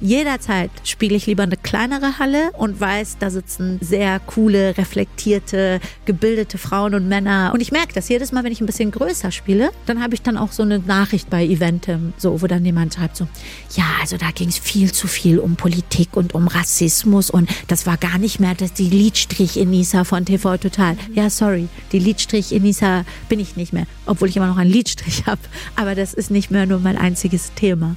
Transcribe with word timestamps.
Jederzeit 0.00 0.70
spiele 0.84 1.16
ich 1.16 1.26
lieber 1.26 1.44
eine 1.44 1.56
kleinere 1.56 2.18
Halle 2.18 2.50
und 2.52 2.78
weiß, 2.78 3.16
da 3.18 3.30
sitzen 3.30 3.78
sehr 3.80 4.20
coole, 4.20 4.76
reflektierte, 4.76 5.80
gebildete 6.04 6.58
Frauen 6.58 6.94
und 6.94 7.08
Männer. 7.08 7.50
Und 7.54 7.60
ich 7.60 7.72
merke 7.72 7.94
das 7.94 8.08
jedes 8.08 8.30
Mal, 8.30 8.44
wenn 8.44 8.52
ich 8.52 8.60
ein 8.60 8.66
bisschen 8.66 8.90
größer 8.90 9.32
spiele, 9.32 9.70
dann 9.86 10.02
habe 10.02 10.14
ich 10.14 10.20
dann 10.20 10.36
auch 10.36 10.52
so 10.52 10.62
eine 10.62 10.80
Nachricht 10.80 11.30
bei 11.30 11.44
Eventem, 11.44 12.12
so, 12.18 12.42
wo 12.42 12.46
dann 12.46 12.64
jemand 12.64 12.94
schreibt 12.94 13.16
so, 13.16 13.26
ja, 13.74 13.84
also 14.00 14.18
da 14.18 14.30
ging 14.32 14.48
es 14.48 14.58
viel 14.58 14.92
zu 14.92 15.08
viel 15.08 15.38
um 15.38 15.56
Politik 15.56 16.16
und 16.16 16.34
um 16.34 16.46
Rassismus 16.48 17.30
und 17.30 17.48
das 17.68 17.86
war 17.86 17.96
gar 17.96 18.18
nicht 18.18 18.38
mehr 18.38 18.54
das 18.54 18.74
die 18.74 18.90
Liedstrich-Enisa 18.90 20.04
von 20.04 20.26
TV 20.26 20.58
Total. 20.58 20.96
Ja, 21.14 21.30
sorry, 21.30 21.68
die 21.92 22.00
Liedstrich-Enisa 22.00 23.04
bin 23.30 23.40
ich 23.40 23.56
nicht 23.56 23.72
mehr, 23.72 23.86
obwohl 24.04 24.28
ich 24.28 24.36
immer 24.36 24.48
noch 24.48 24.58
einen 24.58 24.70
Liedstrich 24.70 25.24
habe. 25.26 25.40
Aber 25.74 25.94
das 25.94 26.12
ist 26.12 26.30
nicht 26.30 26.50
mehr 26.50 26.66
nur 26.66 26.80
mein 26.80 26.98
einziges 26.98 27.52
Thema. 27.54 27.96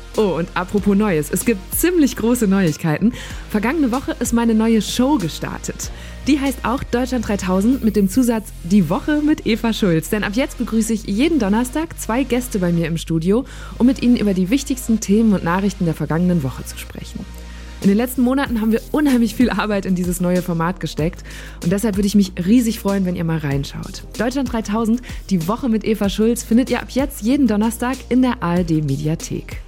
Oh, 0.17 0.35
und 0.37 0.49
apropos 0.55 0.97
Neues, 0.97 1.31
es 1.31 1.45
gibt 1.45 1.73
ziemlich 1.73 2.17
große 2.17 2.45
Neuigkeiten. 2.45 3.13
Vergangene 3.49 3.93
Woche 3.93 4.13
ist 4.19 4.33
meine 4.33 4.53
neue 4.53 4.81
Show 4.81 5.17
gestartet. 5.17 5.89
Die 6.27 6.39
heißt 6.39 6.59
auch 6.65 6.83
Deutschland 6.83 7.27
3000 7.27 7.83
mit 7.83 7.95
dem 7.95 8.09
Zusatz 8.09 8.49
Die 8.63 8.89
Woche 8.89 9.21
mit 9.21 9.47
Eva 9.47 9.71
Schulz. 9.71 10.09
Denn 10.09 10.25
ab 10.25 10.33
jetzt 10.35 10.57
begrüße 10.57 10.91
ich 10.93 11.05
jeden 11.05 11.39
Donnerstag 11.39 11.97
zwei 11.97 12.23
Gäste 12.23 12.59
bei 12.59 12.73
mir 12.73 12.87
im 12.87 12.97
Studio, 12.97 13.45
um 13.77 13.87
mit 13.87 14.03
ihnen 14.03 14.17
über 14.17 14.33
die 14.33 14.49
wichtigsten 14.49 14.99
Themen 14.99 15.33
und 15.33 15.45
Nachrichten 15.45 15.85
der 15.85 15.93
vergangenen 15.93 16.43
Woche 16.43 16.65
zu 16.65 16.77
sprechen. 16.77 17.25
In 17.81 17.87
den 17.87 17.97
letzten 17.97 18.21
Monaten 18.21 18.61
haben 18.61 18.71
wir 18.71 18.81
unheimlich 18.91 19.33
viel 19.33 19.49
Arbeit 19.49 19.87
in 19.87 19.95
dieses 19.95 20.21
neue 20.21 20.43
Format 20.43 20.79
gesteckt 20.79 21.23
und 21.63 21.71
deshalb 21.71 21.95
würde 21.95 22.05
ich 22.05 22.13
mich 22.13 22.33
riesig 22.45 22.79
freuen, 22.79 23.05
wenn 23.05 23.15
ihr 23.15 23.23
mal 23.23 23.39
reinschaut. 23.39 24.03
Deutschland 24.19 24.51
3000, 24.51 25.01
die 25.31 25.47
Woche 25.47 25.67
mit 25.67 25.83
Eva 25.83 26.07
Schulz, 26.09 26.43
findet 26.43 26.69
ihr 26.69 26.81
ab 26.81 26.91
jetzt 26.91 27.23
jeden 27.23 27.47
Donnerstag 27.47 27.97
in 28.09 28.21
der 28.21 28.43
ARD 28.43 28.83
Mediathek. 28.83 29.61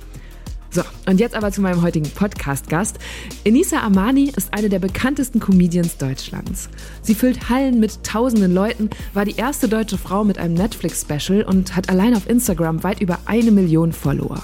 So, 0.73 0.81
und 1.05 1.19
jetzt 1.19 1.35
aber 1.35 1.51
zu 1.51 1.61
meinem 1.61 1.83
heutigen 1.83 2.09
Podcast-Gast. 2.09 2.97
Enisa 3.43 3.81
Amani 3.81 4.31
ist 4.35 4.51
eine 4.55 4.69
der 4.69 4.79
bekanntesten 4.79 5.39
Comedians 5.39 5.97
Deutschlands. 5.97 6.67
Sie 7.03 7.13
füllt 7.13 7.47
Hallen 7.47 7.79
mit 7.79 8.03
tausenden 8.03 8.51
Leuten, 8.51 8.89
war 9.13 9.23
die 9.23 9.35
erste 9.35 9.67
deutsche 9.67 9.99
Frau 9.99 10.23
mit 10.23 10.39
einem 10.39 10.55
Netflix-Special 10.55 11.43
und 11.43 11.75
hat 11.75 11.89
allein 11.89 12.15
auf 12.15 12.27
Instagram 12.27 12.81
weit 12.81 13.01
über 13.01 13.19
eine 13.25 13.51
Million 13.51 13.93
Follower. 13.93 14.41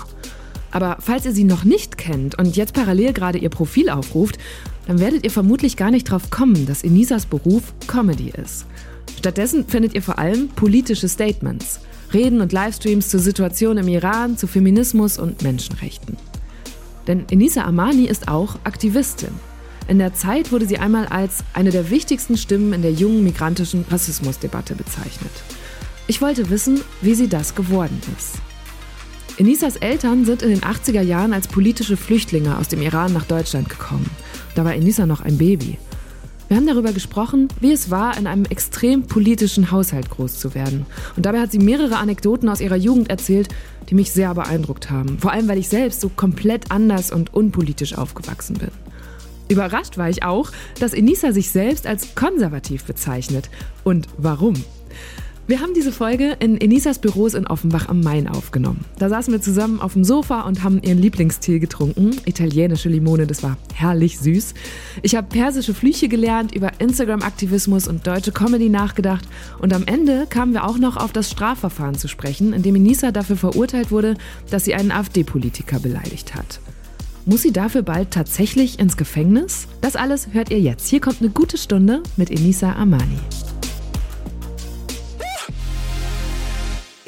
Aber 0.69 0.97
falls 0.99 1.25
ihr 1.25 1.31
sie 1.31 1.45
noch 1.45 1.63
nicht 1.63 1.97
kennt 1.97 2.37
und 2.37 2.55
jetzt 2.55 2.75
parallel 2.75 3.13
gerade 3.13 3.39
ihr 3.39 3.49
Profil 3.49 3.89
aufruft, 3.89 4.37
dann 4.85 4.99
werdet 4.99 5.23
ihr 5.23 5.31
vermutlich 5.31 5.77
gar 5.77 5.89
nicht 5.89 6.11
drauf 6.11 6.29
kommen, 6.29 6.67
dass 6.67 6.83
Enisas 6.83 7.25
Beruf 7.25 7.73
Comedy 7.87 8.29
ist. 8.29 8.67
Stattdessen 9.17 9.67
findet 9.67 9.95
ihr 9.95 10.03
vor 10.03 10.19
allem 10.19 10.49
politische 10.49 11.09
Statements. 11.09 11.79
Reden 12.13 12.41
und 12.41 12.51
Livestreams 12.51 13.09
zur 13.09 13.19
Situation 13.19 13.77
im 13.77 13.87
Iran, 13.87 14.37
zu 14.37 14.47
Feminismus 14.47 15.19
und 15.19 15.43
Menschenrechten. 15.43 16.17
Denn 17.07 17.25
Enisa 17.29 17.63
Amani 17.63 18.05
ist 18.05 18.27
auch 18.27 18.55
Aktivistin. 18.63 19.33
In 19.87 19.97
der 19.97 20.13
Zeit 20.13 20.51
wurde 20.51 20.67
sie 20.67 20.77
einmal 20.77 21.07
als 21.07 21.43
eine 21.53 21.71
der 21.71 21.89
wichtigsten 21.89 22.37
Stimmen 22.37 22.73
in 22.73 22.81
der 22.81 22.91
jungen 22.91 23.23
migrantischen 23.23 23.85
Rassismusdebatte 23.89 24.75
bezeichnet. 24.75 25.31
Ich 26.07 26.21
wollte 26.21 26.49
wissen, 26.49 26.81
wie 27.01 27.15
sie 27.15 27.27
das 27.27 27.55
geworden 27.55 27.99
ist. 28.17 28.35
Enisas 29.39 29.77
Eltern 29.77 30.25
sind 30.25 30.41
in 30.41 30.49
den 30.49 30.61
80er 30.61 31.01
Jahren 31.01 31.33
als 31.33 31.47
politische 31.47 31.97
Flüchtlinge 31.97 32.57
aus 32.57 32.67
dem 32.67 32.81
Iran 32.81 33.13
nach 33.13 33.25
Deutschland 33.25 33.69
gekommen. 33.69 34.09
Da 34.53 34.65
war 34.65 34.75
Enisa 34.75 35.05
noch 35.05 35.21
ein 35.21 35.37
Baby. 35.37 35.77
Wir 36.49 36.57
haben 36.57 36.65
darüber 36.65 36.93
gesprochen, 36.93 37.47
wie 37.59 37.71
es 37.71 37.91
war, 37.91 38.17
in 38.17 38.25
einem 38.25 38.45
extrem 38.45 39.03
politischen 39.03 39.69
Haushalt 39.69 40.09
groß 40.09 40.39
zu 40.39 40.55
werden. 40.55 40.87
Und 41.15 41.27
dabei 41.27 41.41
hat 41.41 41.51
sie 41.51 41.59
mehrere 41.59 41.97
Anekdoten 41.97 42.49
aus 42.49 42.59
ihrer 42.59 42.75
Jugend 42.75 43.11
erzählt, 43.11 43.49
die 43.87 43.93
mich 43.93 44.11
sehr 44.11 44.33
beeindruckt 44.33 44.89
haben. 44.89 45.19
Vor 45.19 45.31
allem, 45.31 45.47
weil 45.47 45.59
ich 45.59 45.69
selbst 45.69 46.01
so 46.01 46.09
komplett 46.09 46.71
anders 46.71 47.11
und 47.11 47.35
unpolitisch 47.35 47.95
aufgewachsen 47.95 48.57
bin. 48.57 48.71
Überrascht 49.47 49.99
war 49.99 50.09
ich 50.09 50.23
auch, 50.23 50.51
dass 50.79 50.95
Enisa 50.95 51.33
sich 51.33 51.51
selbst 51.51 51.85
als 51.85 52.15
konservativ 52.15 52.83
bezeichnet. 52.83 53.51
Und 53.83 54.07
warum? 54.17 54.55
Wir 55.49 55.61
haben 55.61 55.73
diese 55.73 55.91
Folge 55.91 56.37
in 56.39 56.61
Enisas 56.61 56.99
Büros 56.99 57.33
in 57.33 57.47
Offenbach 57.47 57.89
am 57.89 58.01
Main 58.01 58.27
aufgenommen. 58.27 58.85
Da 58.99 59.09
saßen 59.09 59.33
wir 59.33 59.41
zusammen 59.41 59.79
auf 59.79 59.93
dem 59.93 60.03
Sofa 60.03 60.41
und 60.41 60.63
haben 60.63 60.79
ihren 60.83 60.99
Lieblingstee 60.99 61.57
getrunken. 61.57 62.11
Italienische 62.25 62.87
Limone, 62.87 63.25
das 63.25 63.41
war 63.41 63.57
herrlich 63.73 64.19
süß. 64.19 64.53
Ich 65.01 65.15
habe 65.15 65.27
persische 65.27 65.73
Flüche 65.73 66.07
gelernt, 66.07 66.53
über 66.53 66.79
Instagram-Aktivismus 66.79 67.87
und 67.87 68.05
deutsche 68.05 68.31
Comedy 68.31 68.69
nachgedacht. 68.69 69.27
Und 69.57 69.73
am 69.73 69.87
Ende 69.87 70.27
kamen 70.29 70.53
wir 70.53 70.65
auch 70.65 70.77
noch 70.77 70.97
auf 70.97 71.13
das 71.13 71.31
Strafverfahren 71.31 71.95
zu 71.95 72.07
sprechen, 72.07 72.53
in 72.53 72.61
dem 72.61 72.75
Enisa 72.75 73.11
dafür 73.11 73.35
verurteilt 73.35 73.89
wurde, 73.89 74.17
dass 74.51 74.65
sie 74.65 74.75
einen 74.75 74.91
AfD-Politiker 74.91 75.79
beleidigt 75.79 76.35
hat. 76.35 76.59
Muss 77.25 77.41
sie 77.41 77.53
dafür 77.53 77.81
bald 77.81 78.11
tatsächlich 78.11 78.77
ins 78.77 78.97
Gefängnis? 78.97 79.67
Das 79.81 79.95
alles 79.95 80.27
hört 80.31 80.51
ihr 80.51 80.59
jetzt. 80.59 80.87
Hier 80.89 81.01
kommt 81.01 81.21
eine 81.21 81.31
gute 81.31 81.57
Stunde 81.57 82.03
mit 82.17 82.29
Enisa 82.29 82.73
Amani. 82.73 83.17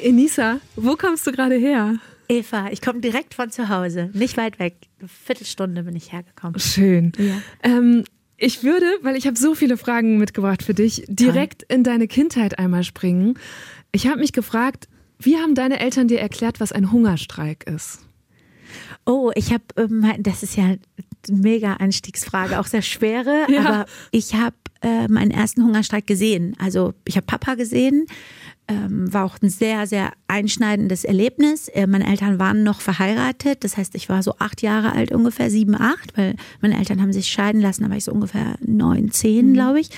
Enisa, 0.02 0.60
wo 0.76 0.96
kommst 0.96 1.26
du 1.26 1.32
gerade 1.32 1.56
her? 1.56 1.96
Eva, 2.28 2.68
ich 2.70 2.80
komme 2.80 3.00
direkt 3.00 3.34
von 3.34 3.50
zu 3.50 3.68
Hause, 3.68 4.10
nicht 4.14 4.36
weit 4.36 4.58
weg. 4.58 4.76
Eine 4.98 5.08
Viertelstunde 5.08 5.82
bin 5.82 5.96
ich 5.96 6.12
hergekommen. 6.12 6.58
Schön. 6.58 7.12
Ja. 7.18 7.42
Ähm, 7.62 8.04
ich 8.36 8.64
würde, 8.64 8.86
weil 9.02 9.16
ich 9.16 9.26
habe 9.26 9.38
so 9.38 9.54
viele 9.54 9.76
Fragen 9.76 10.18
mitgebracht 10.18 10.62
für 10.62 10.74
dich, 10.74 11.04
direkt 11.08 11.60
Toll. 11.62 11.76
in 11.76 11.84
deine 11.84 12.08
Kindheit 12.08 12.58
einmal 12.58 12.84
springen. 12.84 13.38
Ich 13.92 14.06
habe 14.06 14.20
mich 14.20 14.32
gefragt, 14.32 14.88
wie 15.18 15.36
haben 15.36 15.54
deine 15.54 15.78
Eltern 15.78 16.08
dir 16.08 16.20
erklärt, 16.20 16.58
was 16.58 16.72
ein 16.72 16.90
Hungerstreik 16.90 17.64
ist? 17.64 18.00
Oh, 19.04 19.30
ich 19.34 19.52
habe, 19.52 19.64
ähm, 19.76 20.04
das 20.18 20.42
ist 20.42 20.56
ja 20.56 20.64
eine 20.64 20.78
mega 21.28 21.74
Einstiegsfrage, 21.74 22.58
auch 22.58 22.66
sehr 22.66 22.82
schwere, 22.82 23.46
ja. 23.48 23.60
aber 23.60 23.86
ich 24.10 24.34
habe 24.34 24.56
äh, 24.82 25.06
meinen 25.08 25.30
ersten 25.30 25.62
Hungerstreik 25.62 26.06
gesehen. 26.06 26.56
Also 26.58 26.94
ich 27.04 27.16
habe 27.16 27.26
Papa 27.26 27.54
gesehen, 27.54 28.06
ähm, 28.68 29.12
war 29.12 29.24
auch 29.24 29.36
ein 29.42 29.48
sehr, 29.48 29.86
sehr 29.86 30.12
einschneidendes 30.28 31.04
Erlebnis. 31.04 31.68
Äh, 31.68 31.86
meine 31.86 32.06
Eltern 32.06 32.38
waren 32.38 32.62
noch 32.62 32.80
verheiratet, 32.80 33.64
das 33.64 33.76
heißt, 33.76 33.94
ich 33.94 34.08
war 34.08 34.22
so 34.22 34.34
acht 34.38 34.62
Jahre 34.62 34.92
alt 34.92 35.12
ungefähr, 35.12 35.50
sieben, 35.50 35.74
acht, 35.74 36.16
weil 36.16 36.36
meine 36.60 36.78
Eltern 36.78 37.00
haben 37.00 37.12
sich 37.12 37.28
scheiden 37.28 37.60
lassen, 37.60 37.82
da 37.82 37.90
war 37.90 37.96
ich 37.96 38.04
so 38.04 38.12
ungefähr 38.12 38.56
neun, 38.60 39.10
zehn, 39.10 39.50
mhm. 39.50 39.54
glaube 39.54 39.80
ich. 39.80 39.90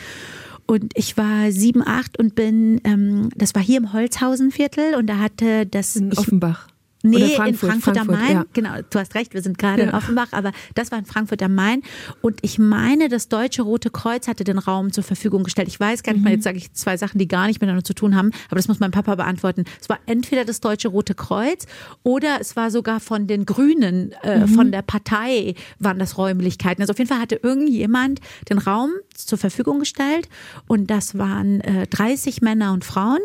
Und 0.66 0.92
ich 0.96 1.16
war 1.18 1.52
sieben, 1.52 1.86
acht 1.86 2.18
und 2.18 2.34
bin, 2.34 2.80
ähm, 2.84 3.28
das 3.36 3.54
war 3.54 3.62
hier 3.62 3.76
im 3.76 3.92
Holzhausenviertel 3.92 4.94
und 4.94 5.06
da 5.06 5.18
hatte 5.18 5.66
das. 5.66 5.96
In 5.96 6.12
Offenbach. 6.16 6.68
Nee, 7.04 7.36
Frankfurt, 7.36 7.74
in 7.74 7.80
Frankfurt, 7.82 7.98
am 7.98 8.06
Main. 8.06 8.32
Ja. 8.32 8.44
Genau, 8.54 8.70
du 8.88 8.98
hast 8.98 9.14
recht, 9.14 9.34
wir 9.34 9.42
sind 9.42 9.58
gerade 9.58 9.82
ja. 9.82 9.88
in 9.88 9.94
Offenbach, 9.94 10.28
aber 10.30 10.52
das 10.74 10.90
war 10.90 10.98
in 10.98 11.04
Frankfurt 11.04 11.42
am 11.42 11.54
Main. 11.54 11.82
Und 12.22 12.38
ich 12.40 12.58
meine, 12.58 13.10
das 13.10 13.28
Deutsche 13.28 13.60
Rote 13.62 13.90
Kreuz 13.90 14.26
hatte 14.26 14.42
den 14.42 14.56
Raum 14.56 14.90
zur 14.90 15.04
Verfügung 15.04 15.44
gestellt. 15.44 15.68
Ich 15.68 15.78
weiß 15.78 16.02
gar 16.02 16.12
nicht 16.14 16.20
mhm. 16.20 16.24
mal, 16.24 16.32
jetzt 16.32 16.44
sage 16.44 16.56
ich 16.56 16.72
zwei 16.72 16.96
Sachen, 16.96 17.18
die 17.18 17.28
gar 17.28 17.46
nicht 17.46 17.60
miteinander 17.60 17.84
zu 17.84 17.92
tun 17.92 18.16
haben, 18.16 18.30
aber 18.46 18.56
das 18.56 18.68
muss 18.68 18.80
mein 18.80 18.90
Papa 18.90 19.14
beantworten. 19.16 19.64
Es 19.80 19.90
war 19.90 19.98
entweder 20.06 20.46
das 20.46 20.60
Deutsche 20.60 20.88
Rote 20.88 21.14
Kreuz 21.14 21.66
oder 22.02 22.38
es 22.40 22.56
war 22.56 22.70
sogar 22.70 23.00
von 23.00 23.26
den 23.26 23.44
Grünen, 23.44 24.12
äh, 24.22 24.40
mhm. 24.40 24.48
von 24.48 24.72
der 24.72 24.82
Partei 24.82 25.54
waren 25.78 25.98
das 25.98 26.16
Räumlichkeiten. 26.16 26.82
Also 26.82 26.92
auf 26.92 26.98
jeden 26.98 27.08
Fall 27.08 27.20
hatte 27.20 27.38
irgendjemand 27.42 28.20
den 28.48 28.56
Raum 28.56 28.92
zur 29.14 29.36
Verfügung 29.36 29.78
gestellt 29.78 30.28
und 30.66 30.90
das 30.90 31.18
waren 31.18 31.60
äh, 31.60 31.86
30 31.86 32.40
Männer 32.40 32.72
und 32.72 32.84
Frauen. 32.84 33.20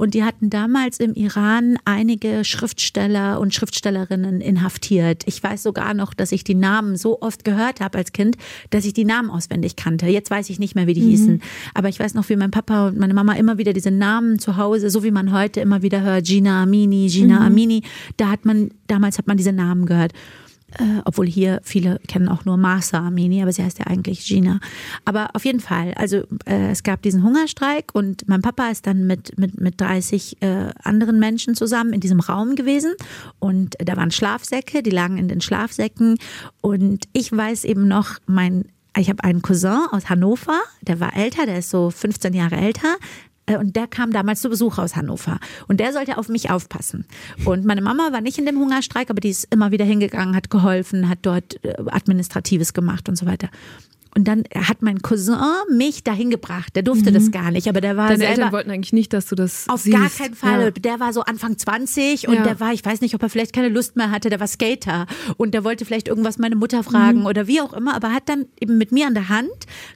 Und 0.00 0.14
die 0.14 0.24
hatten 0.24 0.48
damals 0.48 0.98
im 0.98 1.12
Iran 1.12 1.76
einige 1.84 2.42
Schriftsteller 2.42 3.38
und 3.38 3.52
Schriftstellerinnen 3.52 4.40
inhaftiert. 4.40 5.24
Ich 5.26 5.42
weiß 5.42 5.62
sogar 5.62 5.92
noch, 5.92 6.14
dass 6.14 6.32
ich 6.32 6.42
die 6.42 6.54
Namen 6.54 6.96
so 6.96 7.20
oft 7.20 7.44
gehört 7.44 7.80
habe 7.80 7.98
als 7.98 8.12
Kind, 8.12 8.38
dass 8.70 8.86
ich 8.86 8.94
die 8.94 9.04
Namen 9.04 9.28
auswendig 9.28 9.76
kannte. 9.76 10.06
Jetzt 10.06 10.30
weiß 10.30 10.48
ich 10.48 10.58
nicht 10.58 10.74
mehr, 10.74 10.86
wie 10.86 10.94
die 10.94 11.02
mhm. 11.02 11.08
hießen. 11.08 11.42
Aber 11.74 11.90
ich 11.90 12.00
weiß 12.00 12.14
noch, 12.14 12.26
wie 12.30 12.36
mein 12.36 12.50
Papa 12.50 12.88
und 12.88 12.98
meine 12.98 13.12
Mama 13.12 13.34
immer 13.34 13.58
wieder 13.58 13.74
diese 13.74 13.90
Namen 13.90 14.38
zu 14.38 14.56
Hause, 14.56 14.88
so 14.88 15.04
wie 15.04 15.10
man 15.10 15.34
heute 15.34 15.60
immer 15.60 15.82
wieder 15.82 16.00
hört, 16.00 16.24
Gina 16.24 16.62
Amini, 16.62 17.08
Gina 17.08 17.40
mhm. 17.40 17.46
Amini, 17.46 17.82
da 18.16 18.30
hat 18.30 18.46
man, 18.46 18.70
damals 18.86 19.18
hat 19.18 19.26
man 19.26 19.36
diese 19.36 19.52
Namen 19.52 19.84
gehört. 19.84 20.14
Äh, 20.78 21.00
obwohl 21.04 21.26
hier 21.26 21.60
viele 21.62 21.98
kennen 22.06 22.28
auch 22.28 22.44
nur 22.44 22.56
Marsa 22.56 22.98
Amini, 22.98 23.42
aber 23.42 23.52
sie 23.52 23.64
heißt 23.64 23.78
ja 23.78 23.86
eigentlich 23.86 24.26
Gina. 24.26 24.60
Aber 25.04 25.30
auf 25.34 25.44
jeden 25.44 25.60
Fall, 25.60 25.94
also 25.94 26.18
äh, 26.46 26.70
es 26.70 26.82
gab 26.82 27.02
diesen 27.02 27.22
Hungerstreik 27.22 27.90
und 27.92 28.28
mein 28.28 28.42
Papa 28.42 28.70
ist 28.70 28.86
dann 28.86 29.06
mit, 29.06 29.38
mit, 29.38 29.60
mit 29.60 29.80
30 29.80 30.42
äh, 30.42 30.70
anderen 30.82 31.18
Menschen 31.18 31.54
zusammen 31.54 31.92
in 31.92 32.00
diesem 32.00 32.20
Raum 32.20 32.54
gewesen 32.54 32.94
und 33.38 33.76
da 33.78 33.96
waren 33.96 34.10
Schlafsäcke, 34.10 34.82
die 34.82 34.90
lagen 34.90 35.18
in 35.18 35.28
den 35.28 35.40
Schlafsäcken 35.40 36.18
und 36.60 37.04
ich 37.12 37.34
weiß 37.36 37.64
eben 37.64 37.88
noch, 37.88 38.18
mein 38.26 38.66
ich 38.96 39.08
habe 39.08 39.22
einen 39.22 39.40
Cousin 39.40 39.86
aus 39.92 40.10
Hannover, 40.10 40.58
der 40.82 40.98
war 40.98 41.16
älter, 41.16 41.46
der 41.46 41.58
ist 41.58 41.70
so 41.70 41.90
15 41.90 42.34
Jahre 42.34 42.56
älter. 42.56 42.96
Äh, 43.46 43.56
und 43.56 43.76
der 43.76 43.86
kam 43.86 44.12
damals 44.12 44.40
zu 44.40 44.48
Besuch 44.48 44.78
aus 44.78 44.96
Hannover. 44.96 45.38
Und 45.68 45.80
der 45.80 45.92
sollte 45.92 46.18
auf 46.18 46.28
mich 46.28 46.50
aufpassen. 46.50 47.06
Und 47.44 47.64
meine 47.64 47.82
Mama 47.82 48.12
war 48.12 48.20
nicht 48.20 48.38
in 48.38 48.46
dem 48.46 48.58
Hungerstreik, 48.58 49.10
aber 49.10 49.20
die 49.20 49.30
ist 49.30 49.52
immer 49.52 49.70
wieder 49.70 49.84
hingegangen, 49.84 50.36
hat 50.36 50.50
geholfen, 50.50 51.08
hat 51.08 51.20
dort 51.22 51.62
äh, 51.64 51.74
Administratives 51.86 52.74
gemacht 52.74 53.08
und 53.08 53.16
so 53.16 53.26
weiter. 53.26 53.48
Und 54.14 54.26
dann 54.26 54.44
hat 54.54 54.82
mein 54.82 55.02
Cousin 55.02 55.36
mich 55.70 56.02
dahin 56.02 56.30
gebracht. 56.30 56.74
Der 56.74 56.82
durfte 56.82 57.10
mhm. 57.10 57.14
das 57.14 57.30
gar 57.30 57.50
nicht, 57.50 57.68
aber 57.68 57.80
der 57.80 57.96
war 57.96 58.08
Deine 58.08 58.18
selber 58.18 58.32
Eltern 58.32 58.52
wollten 58.52 58.70
eigentlich 58.70 58.92
nicht, 58.92 59.12
dass 59.12 59.26
du 59.26 59.36
das 59.36 59.68
Auf 59.68 59.82
siehst. 59.82 59.96
gar 59.96 60.10
keinen 60.10 60.34
Fall. 60.34 60.62
Ja. 60.62 60.70
Der 60.70 61.00
war 61.00 61.12
so 61.12 61.22
Anfang 61.22 61.56
20 61.56 62.26
und 62.26 62.34
ja. 62.34 62.42
der 62.42 62.60
war, 62.60 62.72
ich 62.72 62.84
weiß 62.84 63.00
nicht, 63.02 63.14
ob 63.14 63.22
er 63.22 63.28
vielleicht 63.28 63.52
keine 63.52 63.68
Lust 63.68 63.96
mehr 63.96 64.10
hatte, 64.10 64.28
der 64.28 64.40
war 64.40 64.48
Skater 64.48 65.06
und 65.36 65.54
der 65.54 65.62
wollte 65.62 65.84
vielleicht 65.84 66.08
irgendwas 66.08 66.38
meine 66.38 66.56
Mutter 66.56 66.82
fragen 66.82 67.20
mhm. 67.20 67.26
oder 67.26 67.46
wie 67.46 67.60
auch 67.60 67.72
immer, 67.72 67.94
aber 67.94 68.12
hat 68.12 68.28
dann 68.28 68.46
eben 68.60 68.78
mit 68.78 68.90
mir 68.90 69.06
an 69.06 69.14
der 69.14 69.28
Hand, 69.28 69.50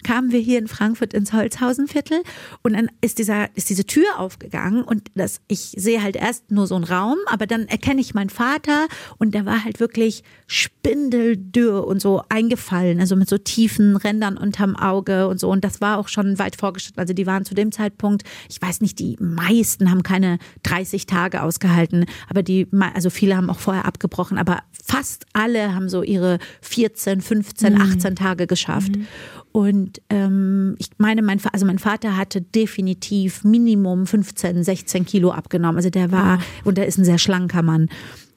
kamen 0.05 0.31
wir 0.31 0.41
hier 0.41 0.59
in 0.59 0.69
Frankfurt 0.69 1.13
ins 1.13 1.33
Holzhausenviertel 1.33 2.23
und 2.63 2.75
dann 2.75 2.91
ist 3.01 3.19
dieser, 3.19 3.49
ist 3.57 3.69
diese 3.69 3.85
Tür 3.85 4.19
aufgegangen 4.19 4.85
und 4.85 5.09
das, 5.15 5.41
ich 5.49 5.75
sehe 5.77 6.03
halt 6.03 6.17
erst 6.17 6.51
nur 6.51 6.67
so 6.67 6.77
einen 6.77 6.85
Raum, 6.85 7.19
aber 7.27 7.47
dann 7.47 7.67
erkenne 7.67 8.01
ich 8.01 8.15
meinen 8.15 8.31
Vater 8.31 8.87
und 9.19 9.35
der 9.35 9.45
war 9.45 9.65
halt 9.65 9.81
wirklich 9.81 10.23
spindeldürr 10.47 11.85
und 11.87 12.01
so 12.01 12.23
eingefallen, 12.29 13.01
also 13.01 13.17
mit 13.17 13.29
so 13.29 13.39
tiefen 13.39 13.97
Rändern 14.05 14.37
unterm 14.37 14.77
Auge 14.77 15.29
und 15.29 15.41
so. 15.41 15.51
Und 15.51 15.65
das 15.65 15.81
war 15.81 15.99
auch 15.99 16.09
schon 16.09 16.39
weit 16.39 16.57
vorgeschritten. 16.57 17.01
Also 17.01 17.15
die 17.15 17.27
waren 17.27 17.45
zu 17.45 17.55
dem 17.55 17.73
Zeitpunkt, 17.73 18.23
ich 18.49 18.61
weiß 18.61 18.81
nicht, 18.81 18.99
die 18.99 19.17
meisten 19.19 19.91
haben 19.91 20.03
keine 20.03 20.39
30 20.63 21.07
Tage 21.07 21.43
ausgehalten, 21.43 22.07
aber 22.29 22.43
die, 22.43 22.69
also 22.95 23.11
viele 23.11 23.37
haben 23.37 23.51
auch 23.51 23.59
vorher 23.59 23.85
abgebrochen, 23.85 24.39
aber 24.39 24.61
fast 24.73 25.27
alle 25.33 25.75
haben 25.75 25.89
so 25.89 26.03
ihre 26.03 26.39
14, 26.61 27.21
15, 27.21 27.81
18 27.81 28.17
Tage 28.17 28.47
geschafft. 28.47 28.97
Mhm. 28.97 29.07
Und 29.53 30.03
ähm, 30.11 30.75
ich 30.79 30.89
meine, 30.99 31.23
mein, 31.23 31.41
also 31.53 31.65
mein 31.65 31.79
Vater 31.79 32.17
hatte 32.17 32.43
definitiv 32.43 33.45
Minimum 33.45 34.05
15, 34.05 34.65
16 34.65 35.07
Kilo 35.07 35.31
abgenommen. 35.31 35.77
Also 35.77 35.91
der 35.91 36.11
war, 36.11 36.41
oh. 36.65 36.69
und 36.71 36.77
der 36.77 36.87
ist 36.87 36.99
ein 36.99 37.05
sehr 37.05 37.19
schlanker 37.19 37.63
Mann. 37.63 37.89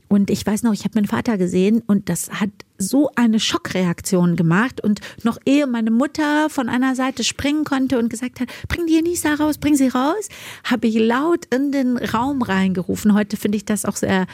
Und 0.08 0.30
ich 0.30 0.46
weiß 0.46 0.64
noch, 0.64 0.74
ich 0.74 0.84
habe 0.84 0.96
meinen 0.96 1.08
Vater 1.08 1.38
gesehen 1.38 1.84
und 1.86 2.10
das 2.10 2.30
hat 2.32 2.50
so 2.78 3.10
eine 3.16 3.40
Schockreaktion 3.40 4.36
gemacht. 4.36 4.82
Und 4.82 5.02
noch 5.24 5.38
ehe 5.46 5.68
meine 5.68 5.92
Mutter 5.92 6.50
von 6.50 6.70
einer 6.70 6.96
Seite 6.96 7.24
springen 7.24 7.64
konnte 7.64 8.00
und 8.00 8.10
gesagt 8.10 8.40
hat, 8.40 8.48
bring 8.68 8.86
die 8.88 8.98
Enisa 8.98 9.34
raus, 9.36 9.58
bring 9.58 9.76
sie 9.76 9.90
raus, 9.90 10.30
habe 10.64 10.88
ich 10.88 10.96
laut 10.96 11.46
in 11.54 11.72
den 11.72 11.98
Raum 11.98 12.42
reingerufen. 12.42 13.14
Heute 13.14 13.38
finde 13.38 13.58
ich 13.58 13.66
das 13.66 13.86
auch 13.86 13.96
sehr 13.96 14.28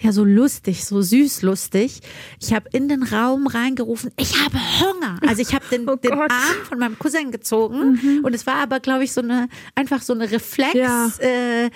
ja 0.00 0.12
so 0.12 0.24
lustig, 0.24 0.84
so 0.84 1.02
süß 1.02 1.42
lustig. 1.42 2.00
Ich 2.40 2.52
habe 2.52 2.68
in 2.72 2.88
den 2.88 3.02
Raum 3.02 3.46
reingerufen, 3.46 4.10
ich 4.18 4.40
habe 4.42 4.58
Hunger. 4.80 5.18
Also 5.26 5.42
ich 5.42 5.54
habe 5.54 5.64
den, 5.70 5.88
oh 5.88 5.96
den 5.96 6.12
Arm 6.12 6.30
von 6.68 6.78
meinem 6.78 6.98
Cousin 6.98 7.30
gezogen 7.30 7.98
mhm. 8.02 8.24
und 8.24 8.34
es 8.34 8.46
war 8.46 8.56
aber, 8.56 8.80
glaube 8.80 9.04
ich, 9.04 9.12
so 9.12 9.20
eine 9.20 9.48
einfach 9.74 10.02
so 10.02 10.12
eine 10.12 10.30
Reflex, 10.30 10.74
ja. 10.74 11.10
Äh, 11.20 11.70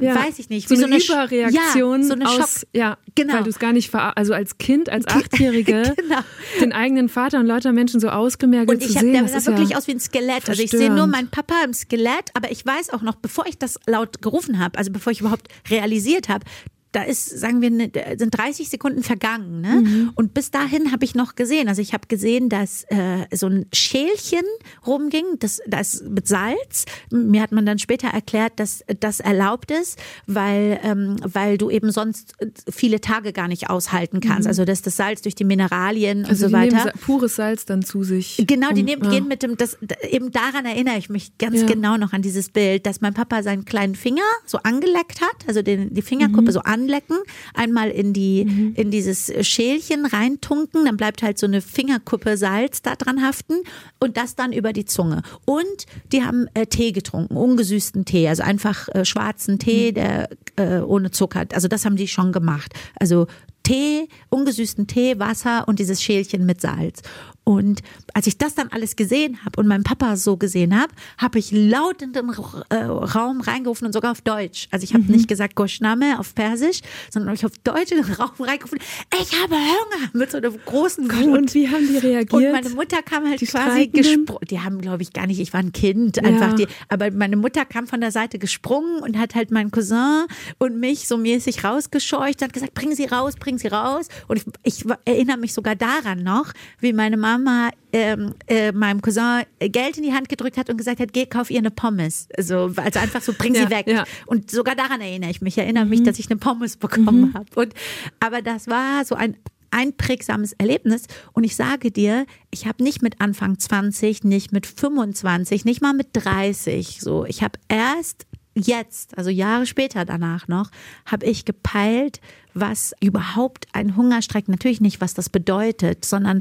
ja. 0.00 0.14
weiß 0.14 0.38
ich 0.38 0.48
nicht, 0.50 0.68
so, 0.68 0.76
wie 0.76 0.84
eine, 0.84 1.00
so 1.00 1.14
eine 1.14 1.28
Überreaktion 1.28 2.02
ja, 2.02 2.06
so 2.06 2.14
eine 2.14 2.28
aus, 2.28 2.66
ja, 2.72 2.98
genau. 3.14 3.34
weil 3.34 3.44
du 3.44 3.50
es 3.50 3.58
gar 3.58 3.72
nicht, 3.72 3.94
also 3.94 4.34
als 4.34 4.58
Kind, 4.58 4.88
als 4.88 5.06
Achtjährige, 5.08 5.94
genau. 5.96 6.20
den 6.60 6.72
eigenen 6.72 7.08
Vater 7.08 7.40
und 7.40 7.46
lauter 7.46 7.72
Menschen 7.72 8.00
so 8.00 8.08
ausgemergelt 8.08 8.82
und 8.82 8.86
zu 8.86 8.92
sehen. 8.92 9.12
Der 9.12 9.28
sah 9.28 9.50
wirklich 9.50 9.76
aus 9.76 9.86
wie 9.86 9.92
ein 9.92 10.00
Skelett. 10.00 10.44
Verstörend. 10.44 10.48
Also 10.48 10.62
ich 10.62 10.70
sehe 10.70 10.90
nur 10.90 11.06
meinen 11.06 11.28
Papa 11.28 11.54
im 11.64 11.72
Skelett, 11.72 12.30
aber 12.34 12.50
ich 12.50 12.64
weiß 12.64 12.90
auch 12.90 13.02
noch, 13.02 13.16
bevor 13.16 13.46
ich 13.46 13.58
das 13.58 13.78
laut 13.86 14.22
gerufen 14.22 14.58
habe, 14.58 14.78
also 14.78 14.90
bevor 14.90 15.12
ich 15.12 15.20
überhaupt 15.20 15.48
realisiert 15.70 16.28
habe, 16.28 16.44
da 16.92 17.02
ist, 17.02 17.38
sagen 17.38 17.60
wir, 17.60 17.70
ne, 17.70 17.90
sind 18.16 18.36
30 18.36 18.70
Sekunden 18.70 19.02
vergangen. 19.02 19.60
Ne? 19.60 19.82
Mhm. 19.82 20.10
Und 20.14 20.32
bis 20.32 20.50
dahin 20.50 20.90
habe 20.90 21.04
ich 21.04 21.14
noch 21.14 21.34
gesehen, 21.34 21.68
also 21.68 21.82
ich 21.82 21.92
habe 21.92 22.06
gesehen, 22.08 22.48
dass 22.48 22.84
äh, 22.84 23.26
so 23.34 23.46
ein 23.46 23.66
Schälchen 23.74 24.44
rumging, 24.86 25.24
das, 25.38 25.60
das 25.66 26.02
mit 26.02 26.26
Salz. 26.26 26.86
Mir 27.10 27.42
hat 27.42 27.52
man 27.52 27.66
dann 27.66 27.78
später 27.78 28.08
erklärt, 28.08 28.54
dass 28.56 28.82
das 29.00 29.20
erlaubt 29.20 29.70
ist, 29.70 29.98
weil, 30.26 30.80
ähm, 30.82 31.16
weil 31.22 31.58
du 31.58 31.68
eben 31.68 31.92
sonst 31.92 32.34
viele 32.70 33.02
Tage 33.02 33.34
gar 33.34 33.48
nicht 33.48 33.68
aushalten 33.68 34.20
kannst. 34.20 34.44
Mhm. 34.44 34.48
Also 34.48 34.64
dass 34.64 34.80
das 34.80 34.96
Salz 34.96 35.20
durch 35.20 35.34
die 35.34 35.44
Mineralien 35.44 36.24
also 36.24 36.46
und 36.46 36.50
so 36.50 36.56
weiter. 36.56 36.84
Nehmen 36.86 36.98
pures 37.04 37.36
Salz 37.36 37.66
dann 37.66 37.82
zu 37.82 38.02
sich. 38.02 38.42
Genau, 38.46 38.70
die 38.72 38.82
nehmen, 38.82 39.04
ja. 39.04 39.10
gehen 39.10 39.28
mit 39.28 39.42
dem, 39.42 39.58
das, 39.58 39.76
eben 40.08 40.30
daran 40.30 40.64
erinnere 40.64 40.96
ich 40.96 41.10
mich 41.10 41.36
ganz 41.36 41.60
ja. 41.60 41.66
genau 41.66 41.98
noch 41.98 42.14
an 42.14 42.22
dieses 42.22 42.48
Bild, 42.48 42.86
dass 42.86 43.02
mein 43.02 43.12
Papa 43.12 43.42
seinen 43.42 43.66
kleinen 43.66 43.94
Finger 43.94 44.22
so 44.46 44.58
angeleckt 44.62 45.20
hat, 45.20 45.46
also 45.46 45.60
den, 45.60 45.92
die 45.92 46.02
Fingerkuppe 46.02 46.50
mhm. 46.50 46.52
so 46.52 46.60
an 46.60 46.77
anlecken, 46.78 47.16
einmal 47.54 47.90
in 47.90 48.12
die 48.12 48.44
mhm. 48.44 48.72
in 48.76 48.90
dieses 48.90 49.32
Schälchen 49.46 50.06
reintunken, 50.06 50.84
dann 50.84 50.96
bleibt 50.96 51.22
halt 51.22 51.38
so 51.38 51.46
eine 51.46 51.60
Fingerkuppe 51.60 52.36
Salz 52.36 52.82
da 52.82 52.94
dran 52.94 53.22
haften 53.22 53.54
und 53.98 54.16
das 54.16 54.36
dann 54.36 54.52
über 54.52 54.72
die 54.72 54.84
Zunge. 54.84 55.22
Und 55.44 55.86
die 56.12 56.22
haben 56.22 56.46
äh, 56.54 56.66
Tee 56.66 56.92
getrunken, 56.92 57.36
ungesüßten 57.36 58.04
Tee, 58.04 58.28
also 58.28 58.42
einfach 58.42 58.88
äh, 58.88 59.04
schwarzen 59.04 59.58
Tee, 59.58 59.90
mhm. 59.90 59.94
der 59.94 60.28
äh, 60.56 60.80
ohne 60.80 61.10
Zucker. 61.10 61.44
Also 61.52 61.68
das 61.68 61.84
haben 61.84 61.96
die 61.96 62.08
schon 62.08 62.32
gemacht. 62.32 62.72
Also 62.98 63.26
Tee, 63.68 64.08
ungesüßten 64.30 64.86
Tee, 64.86 65.18
Wasser 65.18 65.68
und 65.68 65.78
dieses 65.78 66.02
Schälchen 66.02 66.46
mit 66.46 66.60
Salz. 66.60 67.02
Und 67.48 67.80
als 68.12 68.26
ich 68.26 68.36
das 68.36 68.54
dann 68.54 68.68
alles 68.68 68.94
gesehen 68.94 69.42
habe 69.42 69.58
und 69.58 69.66
meinen 69.66 69.82
Papa 69.82 70.16
so 70.16 70.36
gesehen 70.36 70.78
habe, 70.78 70.92
habe 71.16 71.38
ich 71.38 71.50
laut 71.50 72.02
in 72.02 72.12
den 72.12 72.28
äh, 72.68 72.74
Raum 72.74 73.40
reingerufen 73.40 73.86
und 73.86 73.94
sogar 73.94 74.12
auf 74.12 74.20
Deutsch. 74.20 74.68
Also 74.70 74.84
ich 74.84 74.92
habe 74.92 75.04
mhm. 75.04 75.12
nicht 75.12 75.28
gesagt 75.28 75.54
Goshname 75.54 76.18
auf 76.18 76.34
Persisch, 76.34 76.80
sondern 77.10 77.34
ich 77.34 77.46
auf 77.46 77.56
Deutsch 77.64 77.90
in 77.90 78.02
den 78.02 78.12
Raum 78.12 78.32
reingerufen, 78.38 78.78
ich 79.18 79.32
habe 79.42 79.54
Hunger 79.54 80.10
mit 80.12 80.30
so 80.30 80.36
einem 80.36 80.58
großen 80.62 81.08
Gott, 81.08 81.24
Und 81.24 81.54
wie 81.54 81.70
haben 81.70 81.88
die 81.88 81.96
reagiert? 81.96 82.34
Und 82.34 82.52
meine 82.52 82.68
Mutter 82.68 83.00
kam 83.00 83.26
halt 83.26 83.40
die 83.40 83.46
quasi 83.46 83.86
gesprungen. 83.86 84.44
Die 84.50 84.60
haben, 84.60 84.82
glaube 84.82 85.02
ich, 85.02 85.14
gar 85.14 85.26
nicht, 85.26 85.40
ich 85.40 85.54
war 85.54 85.60
ein 85.60 85.72
Kind, 85.72 86.22
einfach 86.22 86.50
ja. 86.50 86.54
die, 86.54 86.66
aber 86.90 87.10
meine 87.12 87.38
Mutter 87.38 87.64
kam 87.64 87.86
von 87.86 88.02
der 88.02 88.10
Seite 88.10 88.38
gesprungen 88.38 89.00
und 89.00 89.18
hat 89.18 89.34
halt 89.34 89.52
meinen 89.52 89.70
Cousin 89.70 90.26
und 90.58 90.78
mich 90.78 91.08
so 91.08 91.16
mäßig 91.16 91.64
rausgescheucht, 91.64 92.42
hat 92.42 92.52
gesagt, 92.52 92.74
bring 92.74 92.94
sie 92.94 93.06
raus, 93.06 93.36
bring 93.40 93.56
sie 93.56 93.68
raus. 93.68 94.08
Und 94.26 94.36
ich, 94.36 94.44
ich 94.64 94.84
erinnere 95.06 95.38
mich 95.38 95.54
sogar 95.54 95.76
daran 95.76 96.22
noch, 96.22 96.52
wie 96.80 96.92
meine 96.92 97.16
Mama 97.16 97.37
Mama 97.38 97.70
ähm, 97.92 98.34
äh, 98.46 98.72
meinem 98.72 99.00
Cousin 99.00 99.42
Geld 99.58 99.96
in 99.96 100.02
die 100.02 100.12
Hand 100.12 100.28
gedrückt 100.28 100.56
hat 100.56 100.68
und 100.68 100.76
gesagt 100.76 101.00
hat, 101.00 101.12
geh, 101.12 101.26
kauf 101.26 101.50
ihr 101.50 101.58
eine 101.58 101.70
Pommes. 101.70 102.28
Also, 102.36 102.72
also 102.76 102.98
einfach 102.98 103.22
so, 103.22 103.32
bring 103.32 103.54
sie 103.54 103.62
ja, 103.62 103.70
weg. 103.70 103.86
Ja. 103.86 104.04
Und 104.26 104.50
sogar 104.50 104.74
daran 104.74 105.00
erinnere 105.00 105.30
ich 105.30 105.40
mich. 105.40 105.56
Ich 105.56 105.62
erinnere 105.62 105.84
mhm. 105.84 105.90
mich, 105.90 106.02
dass 106.02 106.18
ich 106.18 106.30
eine 106.30 106.38
Pommes 106.38 106.76
bekommen 106.76 107.20
mhm. 107.20 107.34
habe. 107.34 107.46
Und, 107.54 107.74
aber 108.20 108.42
das 108.42 108.68
war 108.68 109.04
so 109.04 109.14
ein 109.14 109.36
einprägsames 109.70 110.52
Erlebnis. 110.54 111.06
Und 111.32 111.44
ich 111.44 111.56
sage 111.56 111.90
dir, 111.90 112.26
ich 112.50 112.66
habe 112.66 112.82
nicht 112.82 113.02
mit 113.02 113.20
Anfang 113.20 113.58
20, 113.58 114.24
nicht 114.24 114.52
mit 114.52 114.66
25, 114.66 115.64
nicht 115.64 115.82
mal 115.82 115.92
mit 115.92 116.08
30 116.12 117.00
so. 117.00 117.24
Ich 117.24 117.42
habe 117.42 117.58
erst 117.68 118.26
jetzt, 118.54 119.16
also 119.16 119.30
Jahre 119.30 119.66
später 119.66 120.04
danach 120.04 120.48
noch, 120.48 120.70
habe 121.06 121.26
ich 121.26 121.44
gepeilt, 121.44 122.20
was 122.54 122.92
überhaupt 123.00 123.66
ein 123.72 123.96
Hungerstreik, 123.96 124.48
natürlich 124.48 124.80
nicht, 124.80 125.00
was 125.00 125.14
das 125.14 125.28
bedeutet, 125.28 126.04
sondern 126.04 126.40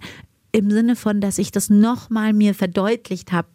im 0.57 0.71
Sinne 0.71 0.95
von, 0.95 1.21
dass 1.21 1.37
ich 1.37 1.51
das 1.51 1.69
nochmal 1.69 2.33
mir 2.33 2.53
verdeutlicht 2.53 3.31
habe, 3.31 3.47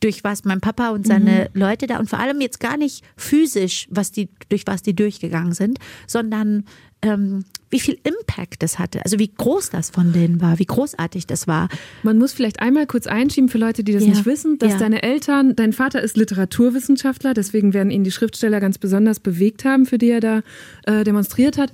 durch 0.00 0.22
was 0.22 0.44
mein 0.44 0.60
Papa 0.60 0.90
und 0.90 1.06
seine 1.06 1.48
mhm. 1.54 1.60
Leute 1.60 1.86
da 1.86 1.98
und 1.98 2.10
vor 2.10 2.18
allem 2.18 2.40
jetzt 2.42 2.60
gar 2.60 2.76
nicht 2.76 3.02
physisch, 3.16 3.86
was 3.90 4.12
die, 4.12 4.28
durch 4.50 4.66
was 4.66 4.82
die 4.82 4.94
durchgegangen 4.94 5.54
sind, 5.54 5.78
sondern 6.06 6.64
ähm, 7.00 7.44
wie 7.70 7.80
viel 7.80 7.98
Impact 8.04 8.62
das 8.62 8.78
hatte, 8.78 9.02
also 9.04 9.18
wie 9.18 9.28
groß 9.28 9.70
das 9.70 9.90
von 9.90 10.12
denen 10.12 10.42
war, 10.42 10.58
wie 10.58 10.66
großartig 10.66 11.26
das 11.26 11.46
war. 11.46 11.68
Man 12.02 12.18
muss 12.18 12.34
vielleicht 12.34 12.60
einmal 12.60 12.86
kurz 12.86 13.06
einschieben 13.06 13.48
für 13.48 13.58
Leute, 13.58 13.82
die 13.82 13.92
das 13.92 14.02
ja. 14.02 14.10
nicht 14.10 14.26
wissen, 14.26 14.58
dass 14.58 14.72
ja. 14.72 14.78
deine 14.78 15.02
Eltern, 15.02 15.56
dein 15.56 15.72
Vater 15.72 16.02
ist 16.02 16.16
Literaturwissenschaftler, 16.16 17.32
deswegen 17.32 17.72
werden 17.72 17.90
ihn 17.90 18.04
die 18.04 18.12
Schriftsteller 18.12 18.60
ganz 18.60 18.76
besonders 18.76 19.20
bewegt 19.20 19.64
haben, 19.64 19.86
für 19.86 19.96
die 19.96 20.10
er 20.10 20.20
da 20.20 20.42
äh, 20.84 21.04
demonstriert 21.04 21.56
hat. 21.56 21.72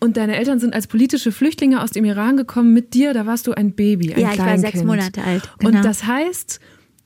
Und 0.00 0.16
deine 0.16 0.36
Eltern 0.36 0.58
sind 0.58 0.74
als 0.74 0.86
politische 0.86 1.30
Flüchtlinge 1.30 1.82
aus 1.82 1.90
dem 1.90 2.06
Iran 2.06 2.38
gekommen 2.38 2.72
mit 2.72 2.94
dir, 2.94 3.12
da 3.12 3.26
warst 3.26 3.46
du 3.46 3.52
ein 3.52 3.72
Baby, 3.72 4.14
ein 4.14 4.20
Ja, 4.20 4.32
ich 4.32 4.38
war 4.38 4.58
sechs 4.58 4.82
Monate 4.82 5.22
alt. 5.22 5.42
Genau. 5.58 5.76
Und 5.76 5.84
das 5.84 6.06
heißt, 6.06 6.58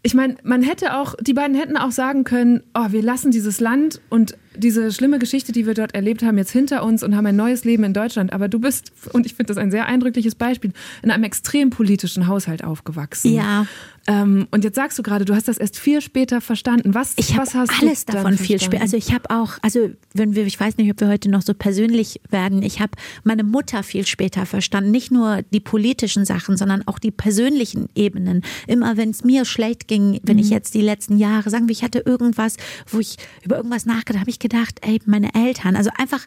ich 0.02 0.14
meine, 0.14 0.36
man 0.44 0.62
hätte 0.62 0.96
auch, 0.96 1.14
die 1.20 1.34
beiden 1.34 1.56
hätten 1.56 1.76
auch 1.76 1.90
sagen 1.90 2.24
können, 2.24 2.62
oh, 2.72 2.86
wir 2.90 3.02
lassen 3.02 3.32
dieses 3.32 3.58
Land 3.58 4.00
und 4.10 4.36
diese 4.56 4.92
schlimme 4.92 5.18
Geschichte, 5.18 5.52
die 5.52 5.66
wir 5.66 5.74
dort 5.74 5.94
erlebt 5.94 6.22
haben, 6.22 6.38
jetzt 6.38 6.50
hinter 6.50 6.84
uns 6.84 7.02
und 7.02 7.16
haben 7.16 7.26
ein 7.26 7.36
neues 7.36 7.64
Leben 7.64 7.84
in 7.84 7.94
Deutschland. 7.94 8.32
Aber 8.32 8.48
du 8.48 8.58
bist, 8.58 8.92
und 9.12 9.26
ich 9.26 9.34
finde 9.34 9.54
das 9.54 9.56
ein 9.56 9.70
sehr 9.70 9.86
eindrückliches 9.86 10.34
Beispiel, 10.34 10.72
in 11.02 11.10
einem 11.10 11.24
extrem 11.24 11.70
politischen 11.70 12.26
Haushalt 12.26 12.64
aufgewachsen. 12.64 13.32
Ja. 13.32 13.66
Ähm, 14.06 14.48
und 14.50 14.64
jetzt 14.64 14.74
sagst 14.74 14.98
du 14.98 15.02
gerade, 15.02 15.24
du 15.24 15.34
hast 15.34 15.48
das 15.48 15.56
erst 15.56 15.78
viel 15.78 16.00
später 16.00 16.40
verstanden. 16.40 16.94
Was, 16.94 17.14
ich 17.16 17.36
was 17.36 17.54
hast 17.54 17.70
alles 17.80 18.04
davon 18.04 18.36
viel 18.36 18.60
später. 18.60 18.82
Also 18.82 18.96
ich 18.96 19.14
habe 19.14 19.30
auch, 19.30 19.52
also 19.62 19.90
wenn 20.12 20.34
wir, 20.34 20.44
ich 20.44 20.60
weiß 20.60 20.76
nicht, 20.76 20.90
ob 20.90 21.00
wir 21.00 21.08
heute 21.08 21.30
noch 21.30 21.42
so 21.42 21.54
persönlich 21.54 22.20
werden. 22.28 22.62
Ich 22.62 22.80
habe 22.80 22.92
meine 23.22 23.44
Mutter 23.44 23.82
viel 23.82 24.06
später 24.06 24.44
verstanden. 24.44 24.90
Nicht 24.90 25.10
nur 25.10 25.40
die 25.52 25.60
politischen 25.60 26.26
Sachen, 26.26 26.56
sondern 26.56 26.86
auch 26.86 26.98
die 26.98 27.10
persönlichen 27.10 27.88
Ebenen. 27.94 28.42
Immer 28.66 28.96
wenn 28.96 29.10
es 29.10 29.24
mir 29.24 29.44
schlecht 29.44 29.88
ging, 29.88 30.20
wenn 30.22 30.36
mhm. 30.36 30.42
ich 30.42 30.50
jetzt 30.50 30.74
die 30.74 30.82
letzten 30.82 31.16
Jahre, 31.16 31.48
sagen 31.48 31.68
wir, 31.68 31.72
ich 31.72 31.82
hatte 31.82 32.00
irgendwas, 32.00 32.56
wo 32.86 33.00
ich 33.00 33.16
über 33.42 33.56
irgendwas 33.56 33.86
nachgedacht 33.86 34.20
habe, 34.20 34.30
ich 34.30 34.38
gedacht, 34.44 34.80
ey, 34.82 35.00
meine 35.06 35.34
Eltern, 35.34 35.74
also 35.74 35.90
einfach 35.98 36.26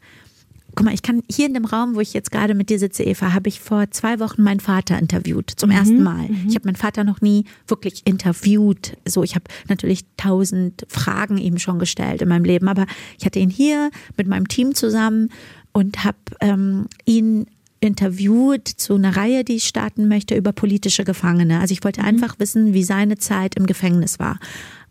guck 0.78 0.86
mal, 0.86 0.94
ich 0.94 1.02
kann 1.02 1.24
hier 1.30 1.48
in 1.48 1.56
dem 1.56 1.66
Raum, 1.66 1.96
wo 1.96 2.02
ich 2.02 2.14
jetzt 2.14 2.32
gerade 2.32 2.54
mit 2.54 2.70
dir 2.70 2.78
sitze, 2.78 3.04
Eva, 3.04 3.34
habe 3.34 3.50
ich 3.50 3.60
vor 3.60 3.90
zwei 3.90 4.20
Wochen 4.20 4.44
meinen 4.44 4.60
Vater 4.60 4.98
interviewt, 5.00 5.50
zum 5.50 5.72
mhm. 5.72 5.76
ersten 5.76 6.04
Mal. 6.04 6.30
Mhm. 6.30 6.46
Ich 6.48 6.56
habe 6.56 6.66
meinen 6.66 6.76
Vater 6.76 7.04
noch 7.04 7.20
nie 7.20 7.46
wirklich 7.68 8.06
interviewt. 8.06 8.96
So, 9.04 9.24
ich 9.24 9.34
habe 9.34 9.46
natürlich 9.68 10.06
tausend 10.18 10.86
Fragen 10.88 11.40
ihm 11.40 11.58
schon 11.58 11.80
gestellt 11.80 12.22
in 12.22 12.30
meinem 12.30 12.44
Leben, 12.44 12.68
aber 12.68 12.86
ich 13.18 13.26
hatte 13.26 13.40
ihn 13.40 13.50
hier 13.50 13.90
mit 14.18 14.28
meinem 14.28 14.48
Team 14.48 14.76
zusammen 14.76 15.30
und 15.72 16.04
habe 16.04 16.18
ähm, 16.42 16.86
ihn 17.06 17.48
interviewt 17.80 18.68
zu 18.68 18.96
einer 18.96 19.18
Reihe, 19.18 19.44
die 19.44 19.56
ich 19.56 19.66
starten 19.66 20.08
möchte 20.08 20.36
über 20.36 20.52
politische 20.52 21.06
Gefangene. 21.06 21.60
Also 21.60 21.74
ich 21.74 21.84
wollte 21.84 22.02
mhm. 22.02 22.08
einfach 22.08 22.36
wissen, 22.38 22.76
wie 22.76 22.84
seine 22.84 23.18
Zeit 23.18 23.56
im 23.56 23.66
Gefängnis 23.66 24.20
war. 24.20 24.40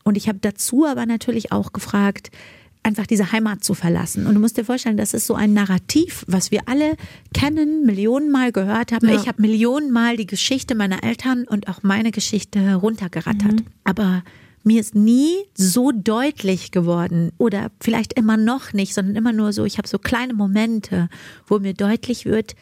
Und 0.03 0.17
ich 0.17 0.29
habe 0.29 0.39
dazu 0.41 0.85
aber 0.85 1.07
natürlich 1.07 1.53
auch 1.53 1.73
gefragt, 1.73 2.31
einfach 2.87 3.07
diese 3.07 3.33
Heimat 3.33 3.65
zu 3.65 3.75
verlassen. 3.75 4.27
Und 4.27 4.35
du 4.35 4.41
musst 4.41 4.57
dir 4.57 4.65
vorstellen, 4.65 4.97
das 4.97 5.13
ist 5.13 5.27
so 5.27 5.35
ein 5.35 5.53
Narrativ, 5.53 6.25
was 6.29 6.51
wir 6.51 6.63
alle 6.67 6.97
kennen, 7.35 7.85
Millionenmal 7.85 8.53
gehört 8.53 8.93
haben. 8.93 9.09
Ja. 9.09 9.17
Ich 9.17 9.27
habe 9.29 9.43
Millionenmal 9.43 10.17
die 10.17 10.27
Geschichte 10.27 10.75
meiner 10.75 11.03
Eltern 11.03 11.45
und 11.45 11.69
auch 11.69 11.83
meine 11.83 12.13
Geschichte 12.13 12.61
heruntergerattert. 12.61 13.53
Mhm. 13.53 13.67
Aber 13.85 14.23
mir 14.63 14.81
ist 14.81 14.95
nie 14.95 15.33
so 15.55 15.93
deutlich 15.93 16.71
geworden 16.71 17.33
oder 17.39 17.71
vielleicht 17.81 18.15
immer 18.15 18.37
noch 18.37 18.73
nicht, 18.73 18.95
sondern 18.95 19.17
immer 19.17 19.33
nur 19.33 19.53
so, 19.53 19.65
ich 19.65 19.79
habe 19.79 19.89
so 19.89 19.99
kleine 19.99 20.35
Momente, 20.35 21.09
wo 21.47 21.59
mir 21.59 21.75
deutlich 21.75 22.25
wird, 22.25 22.55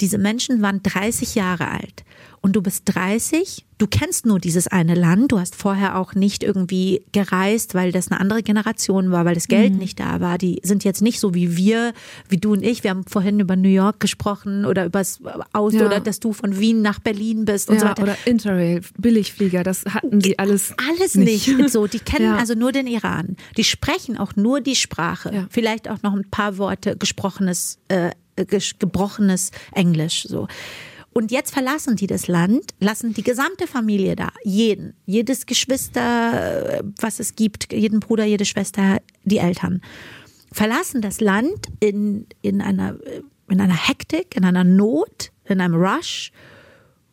diese 0.00 0.18
Menschen 0.18 0.62
waren 0.62 0.82
30 0.82 1.34
Jahre 1.34 1.68
alt 1.68 2.04
und 2.46 2.54
du 2.54 2.62
bist 2.62 2.82
30, 2.86 3.66
du 3.78 3.86
kennst 3.86 4.24
nur 4.24 4.38
dieses 4.38 4.68
eine 4.68 4.94
Land, 4.94 5.32
du 5.32 5.38
hast 5.40 5.56
vorher 5.56 5.98
auch 5.98 6.14
nicht 6.14 6.44
irgendwie 6.44 7.02
gereist, 7.10 7.74
weil 7.74 7.92
das 7.92 8.10
eine 8.10 8.20
andere 8.20 8.42
Generation 8.42 9.10
war, 9.10 9.24
weil 9.24 9.34
das 9.34 9.48
Geld 9.48 9.72
mhm. 9.72 9.78
nicht 9.80 9.98
da 9.98 10.20
war. 10.20 10.38
Die 10.38 10.60
sind 10.62 10.84
jetzt 10.84 11.02
nicht 11.02 11.18
so 11.18 11.34
wie 11.34 11.56
wir, 11.56 11.92
wie 12.28 12.36
du 12.36 12.52
und 12.52 12.62
ich. 12.62 12.84
Wir 12.84 12.90
haben 12.90 13.04
vorhin 13.04 13.40
über 13.40 13.56
New 13.56 13.68
York 13.68 13.98
gesprochen 13.98 14.64
oder 14.64 14.84
übers 14.84 15.20
Aus 15.52 15.74
ja. 15.74 15.86
oder 15.86 15.98
dass 15.98 16.20
du 16.20 16.32
von 16.32 16.58
Wien 16.58 16.82
nach 16.82 17.00
Berlin 17.00 17.46
bist 17.46 17.68
und 17.68 17.76
ja, 17.76 17.80
so 17.80 17.86
weiter. 17.88 18.02
Oder 18.02 18.16
Interrail, 18.26 18.82
Billigflieger, 18.96 19.64
das 19.64 19.84
hatten 19.86 20.20
die 20.20 20.38
alles. 20.38 20.72
Alles 20.88 21.14
nicht. 21.16 21.48
nicht. 21.48 21.70
So, 21.70 21.86
die 21.86 22.00
kennen 22.00 22.26
ja. 22.34 22.36
also 22.36 22.54
nur 22.54 22.70
den 22.70 22.86
Iran. 22.86 23.36
Die 23.56 23.64
sprechen 23.64 24.18
auch 24.18 24.36
nur 24.36 24.60
die 24.60 24.76
Sprache. 24.76 25.48
Vielleicht 25.50 25.88
auch 25.88 26.02
noch 26.02 26.14
ein 26.14 26.30
paar 26.30 26.58
Worte 26.58 26.96
gesprochenes, 26.96 27.78
äh, 27.88 28.10
gebrochenes 28.36 29.50
Englisch. 29.72 30.24
So. 30.28 30.46
Und 31.16 31.30
jetzt 31.30 31.54
verlassen 31.54 31.96
die 31.96 32.06
das 32.06 32.28
Land, 32.28 32.74
lassen 32.78 33.14
die 33.14 33.22
gesamte 33.22 33.66
Familie 33.66 34.16
da, 34.16 34.28
jeden, 34.44 34.92
jedes 35.06 35.46
Geschwister, 35.46 36.82
was 37.00 37.20
es 37.20 37.34
gibt, 37.34 37.72
jeden 37.72 38.00
Bruder, 38.00 38.24
jede 38.24 38.44
Schwester, 38.44 38.98
die 39.24 39.38
Eltern, 39.38 39.80
verlassen 40.52 41.00
das 41.00 41.20
Land 41.20 41.68
in, 41.80 42.26
in, 42.42 42.60
einer, 42.60 42.98
in 43.48 43.60
einer 43.60 43.88
Hektik, 43.88 44.36
in 44.36 44.44
einer 44.44 44.64
Not, 44.64 45.32
in 45.46 45.62
einem 45.62 45.76
Rush 45.76 46.32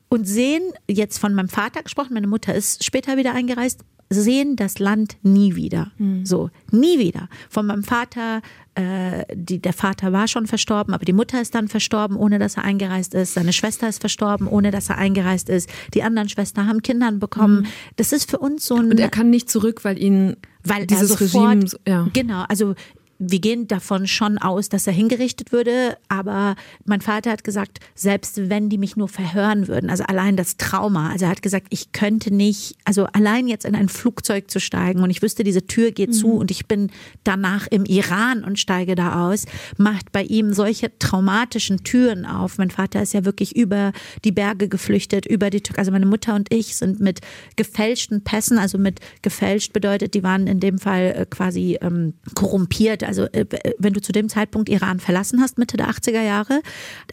und 0.10 0.26
sehen, 0.26 0.74
jetzt 0.90 1.18
von 1.18 1.34
meinem 1.34 1.50
Vater 1.50 1.82
gesprochen, 1.82 2.14
meine 2.14 2.28
Mutter 2.28 2.54
ist 2.54 2.84
später 2.84 3.16
wieder 3.16 3.34
eingereist, 3.34 3.86
sehen 4.10 4.56
das 4.56 4.80
Land 4.80 5.18
nie 5.24 5.56
wieder. 5.56 5.92
Mhm. 5.98 6.26
So, 6.26 6.50
nie 6.72 7.00
wieder. 7.00 7.30
Von 7.50 7.66
meinem 7.66 7.84
Vater, 7.84 8.42
äh, 8.76 9.24
die, 9.34 9.60
der 9.60 9.74
Vater 9.74 10.12
war 10.14 10.28
schon 10.28 10.48
verstorben, 10.48 10.94
aber 10.94 11.06
die 11.06 11.14
Mutter 11.14 11.42
ist 11.42 11.56
dann 11.56 11.68
verstorben, 11.68 12.18
ohne 12.18 12.40
dass 12.40 12.58
er 12.58 12.64
eingereist 12.64 13.14
ist. 13.14 13.34
Seine 13.34 13.54
Schwester 13.54 13.88
ist 13.90 14.00
verstorben, 14.00 14.48
ohne 14.48 14.72
dass 14.72 14.90
er 14.90 14.98
eingereist 14.98 15.50
ist. 15.50 15.70
Die 15.94 16.04
anderen 16.04 16.30
Schwestern 16.30 16.68
haben 16.68 16.82
Kinder 16.82 17.12
bekommen. 17.12 17.62
Mhm. 17.62 17.68
Das 17.96 18.14
ist 18.14 18.30
für 18.30 18.40
uns 18.40 18.66
so 18.66 18.76
ein. 18.76 18.92
Und 18.92 19.00
er 19.00 19.10
kann 19.10 19.30
nicht 19.30 19.50
zurück, 19.50 19.84
weil 19.84 20.02
ihn 20.02 20.38
weil 20.64 20.88
dieses 20.88 21.10
sofort, 21.10 21.50
Regime. 21.52 21.66
Ja. 21.88 22.08
Genau, 22.14 22.46
also 22.48 22.76
wir 23.20 23.40
gehen 23.40 23.68
davon 23.68 24.08
schon 24.08 24.38
aus, 24.38 24.70
dass 24.70 24.88
er 24.88 24.94
hingerichtet 24.94 25.52
würde, 25.52 25.98
aber 26.10 26.56
mein 26.86 27.02
Vater 27.02 27.32
hat 27.32 27.44
gesagt, 27.44 27.80
selbst 27.96 28.50
wenn 28.50 28.70
die 28.70 28.78
mich 28.78 28.96
nur 28.96 29.08
verhören 29.08 29.68
würden, 29.68 29.90
also 29.90 30.04
allein 30.04 30.36
das 30.36 30.58
Trauma, 30.58 31.12
also 31.12 31.26
er 31.26 31.32
hat 31.32 31.42
gesagt, 31.42 31.68
ich 31.70 31.92
könnte 31.92 32.34
nicht, 32.34 32.76
also 32.86 33.06
allein 33.06 33.48
jetzt 33.48 33.66
in 33.66 33.76
ein 33.76 33.90
Flugzeug 33.90 34.50
zu 34.50 34.60
steigen 34.60 35.02
und 35.04 35.10
ich 35.10 35.22
wüsste, 35.22 35.44
diese 35.44 35.68
Tür 35.68 35.92
geht 35.92 36.10
mhm. 36.10 36.14
zu 36.14 36.32
und 36.34 36.52
ich 36.52 36.68
bin 36.68 36.92
danach 37.24 37.68
im 37.68 37.86
Iran 37.86 38.44
und 38.44 38.60
steige 38.60 38.96
da 38.96 39.28
aus, 39.30 39.46
macht 39.78 40.12
bei 40.12 40.24
ihm 40.24 40.54
solche 40.54 40.98
traumatischen 40.98 41.84
Türen 41.84 42.26
auf. 42.26 42.58
Mein 42.58 42.72
Vater 42.72 43.02
ist 43.02 43.14
ja 43.14 43.26
wirklich 43.26 43.56
über 43.56 43.94
die 44.24 44.32
Berge 44.32 44.68
geflüchtet, 44.68 45.26
über 45.26 45.50
die 45.50 45.62
Türkei, 45.62 45.80
also 45.80 45.92
meine 45.92 46.06
Mutter 46.06 46.36
und 46.36 46.54
ich 46.54 46.76
sind 46.76 47.00
mit 47.00 47.22
gefälschten 47.56 48.24
Pässen, 48.24 48.58
also 48.58 48.78
mit 48.78 49.00
gefälscht 49.22 49.72
bedeutet, 49.74 50.14
die 50.14 50.24
waren 50.24 50.48
in 50.48 50.60
dem 50.60 50.80
Fall 50.80 51.14
äh, 51.16 51.26
quasi 51.30 51.78
ähm, 51.82 52.14
korrumpiert, 52.36 53.03
also 53.08 53.24
äh, 53.32 53.46
wenn 53.78 53.94
du 53.94 54.02
zu 54.02 54.12
dem 54.12 54.30
Zeitpunkt 54.30 54.70
Iran 54.70 55.00
verlassen 55.00 55.42
hast, 55.42 55.58
Mitte 55.58 55.78
der 55.78 55.90
80er 55.90 56.22
Jahre, 56.22 56.62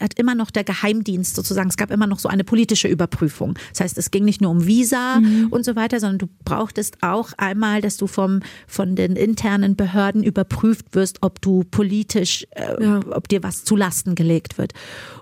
hat 0.01 0.17
immer 0.17 0.35
noch 0.35 0.51
der 0.51 0.63
Geheimdienst 0.63 1.35
sozusagen, 1.35 1.69
es 1.69 1.77
gab 1.77 1.91
immer 1.91 2.07
noch 2.07 2.19
so 2.19 2.29
eine 2.29 2.43
politische 2.43 2.87
Überprüfung. 2.87 3.55
Das 3.71 3.81
heißt, 3.81 3.97
es 3.97 4.11
ging 4.11 4.25
nicht 4.25 4.41
nur 4.41 4.51
um 4.51 4.65
Visa 4.65 5.19
mhm. 5.19 5.47
und 5.49 5.65
so 5.65 5.75
weiter, 5.75 5.99
sondern 5.99 6.19
du 6.19 6.27
brauchtest 6.45 6.97
auch 7.01 7.33
einmal, 7.37 7.81
dass 7.81 7.97
du 7.97 8.07
vom, 8.07 8.41
von 8.67 8.95
den 8.95 9.15
internen 9.15 9.75
Behörden 9.75 10.23
überprüft 10.23 10.93
wirst, 10.93 11.19
ob 11.21 11.41
du 11.41 11.63
politisch, 11.63 12.45
äh, 12.51 12.83
ja. 12.83 12.99
ob 13.11 13.27
dir 13.27 13.43
was 13.43 13.63
zulasten 13.63 14.15
gelegt 14.15 14.57
wird. 14.57 14.73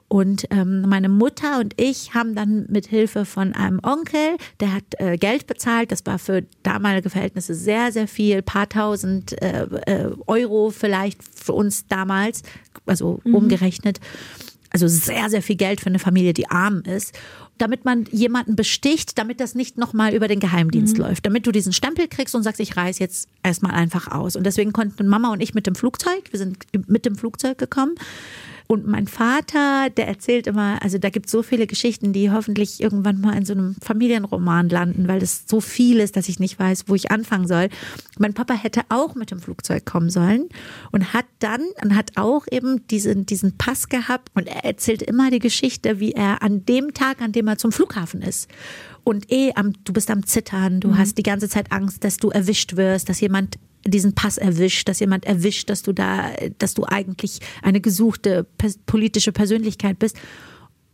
Und 0.09 0.47
ähm, 0.49 0.81
meine 0.81 1.07
Mutter 1.07 1.59
und 1.59 1.75
ich 1.77 2.15
haben 2.15 2.33
dann 2.33 2.65
mit 2.67 2.87
Hilfe 2.87 3.25
von 3.25 3.53
einem 3.53 3.79
Onkel, 3.83 4.37
der 4.59 4.73
hat 4.73 4.83
äh, 4.97 5.17
Geld 5.17 5.45
bezahlt, 5.45 5.91
das 5.91 6.03
war 6.05 6.17
für 6.17 6.43
damalige 6.63 7.11
Verhältnisse 7.11 7.53
sehr, 7.53 7.91
sehr 7.91 8.07
viel, 8.07 8.41
paar 8.41 8.67
tausend 8.67 9.39
äh, 9.41 9.67
äh, 9.85 10.09
Euro 10.25 10.71
vielleicht 10.71 11.19
für 11.23 11.53
uns 11.53 11.85
damals, 11.87 12.41
also 12.87 13.21
mhm. 13.23 13.35
umgerechnet. 13.35 13.99
Also 14.71 14.87
sehr, 14.87 15.29
sehr 15.29 15.41
viel 15.41 15.55
Geld 15.55 15.79
für 15.79 15.87
eine 15.87 15.99
Familie, 15.99 16.33
die 16.33 16.49
arm 16.49 16.81
ist 16.85 17.17
damit 17.59 17.85
man 17.85 18.05
jemanden 18.05 18.55
besticht, 18.55 19.17
damit 19.17 19.39
das 19.39 19.53
nicht 19.53 19.77
nochmal 19.77 20.13
über 20.13 20.27
den 20.27 20.39
Geheimdienst 20.39 20.97
mhm. 20.97 21.03
läuft, 21.03 21.25
damit 21.25 21.45
du 21.45 21.51
diesen 21.51 21.73
Stempel 21.73 22.07
kriegst 22.07 22.33
und 22.33 22.43
sagst, 22.43 22.59
ich 22.59 22.77
reise 22.77 23.01
jetzt 23.01 23.27
erstmal 23.43 23.73
einfach 23.73 24.07
aus. 24.07 24.35
Und 24.35 24.45
deswegen 24.45 24.73
konnten 24.73 25.07
Mama 25.07 25.31
und 25.31 25.41
ich 25.41 25.53
mit 25.53 25.67
dem 25.67 25.75
Flugzeug, 25.75 26.31
wir 26.31 26.39
sind 26.39 26.57
mit 26.87 27.05
dem 27.05 27.15
Flugzeug 27.15 27.57
gekommen, 27.57 27.95
und 28.71 28.85
mein 28.85 29.07
Vater, 29.07 29.89
der 29.89 30.07
erzählt 30.07 30.45
immer, 30.45 30.79
also 30.83 30.99
da 30.99 31.09
gibt 31.09 31.25
es 31.25 31.31
so 31.31 31.41
viele 31.41 31.65
Geschichten, 31.65 32.13
die 32.13 32.29
hoffentlich 32.29 32.79
irgendwann 32.79 33.19
mal 33.19 33.35
in 33.35 33.43
so 33.43 33.53
einem 33.53 33.75
Familienroman 33.81 34.69
landen, 34.69 35.07
weil 35.07 35.23
es 35.23 35.45
so 35.47 35.59
viel 35.59 35.99
ist, 35.99 36.15
dass 36.15 36.29
ich 36.29 36.39
nicht 36.39 36.59
weiß, 36.59 36.83
wo 36.85 36.93
ich 36.93 37.09
anfangen 37.09 37.47
soll. 37.47 37.69
Mein 38.19 38.35
Papa 38.35 38.53
hätte 38.53 38.81
auch 38.89 39.15
mit 39.15 39.31
dem 39.31 39.39
Flugzeug 39.39 39.88
kommen 39.88 40.11
sollen 40.11 40.49
und 40.91 41.13
hat 41.13 41.25
dann 41.39 41.61
und 41.83 41.95
hat 41.95 42.11
auch 42.17 42.45
eben 42.51 42.85
diesen, 42.85 43.25
diesen 43.25 43.57
Pass 43.57 43.89
gehabt 43.89 44.29
und 44.35 44.47
er 44.47 44.63
erzählt 44.65 45.01
immer 45.01 45.31
die 45.31 45.39
Geschichte, 45.39 45.99
wie 45.99 46.11
er 46.11 46.43
an 46.43 46.63
dem 46.63 46.93
Tag, 46.93 47.23
an 47.23 47.31
dem 47.31 47.47
er 47.47 47.57
zum 47.57 47.71
Flughafen 47.71 48.21
ist 48.21 48.51
und 49.03 49.31
eh 49.31 49.51
am, 49.55 49.73
du 49.83 49.93
bist 49.93 50.11
am 50.11 50.27
Zittern, 50.27 50.79
du 50.79 50.89
mhm. 50.89 50.97
hast 50.99 51.17
die 51.17 51.23
ganze 51.23 51.49
Zeit 51.49 51.71
Angst, 51.71 52.03
dass 52.03 52.17
du 52.17 52.29
erwischt 52.29 52.75
wirst, 52.75 53.09
dass 53.09 53.19
jemand 53.19 53.57
diesen 53.86 54.13
Pass 54.13 54.38
erwischt, 54.38 54.88
dass 54.89 55.00
jemand 55.00 55.25
erwischt, 55.25 55.69
dass 55.69 55.81
du 55.81 55.93
da, 55.93 56.31
dass 56.57 56.74
du 56.74 56.86
eigentlich 56.86 57.39
eine 57.62 57.81
gesuchte 57.81 58.45
politische 58.86 59.31
Persönlichkeit 59.31 60.00
bist. 60.00 60.17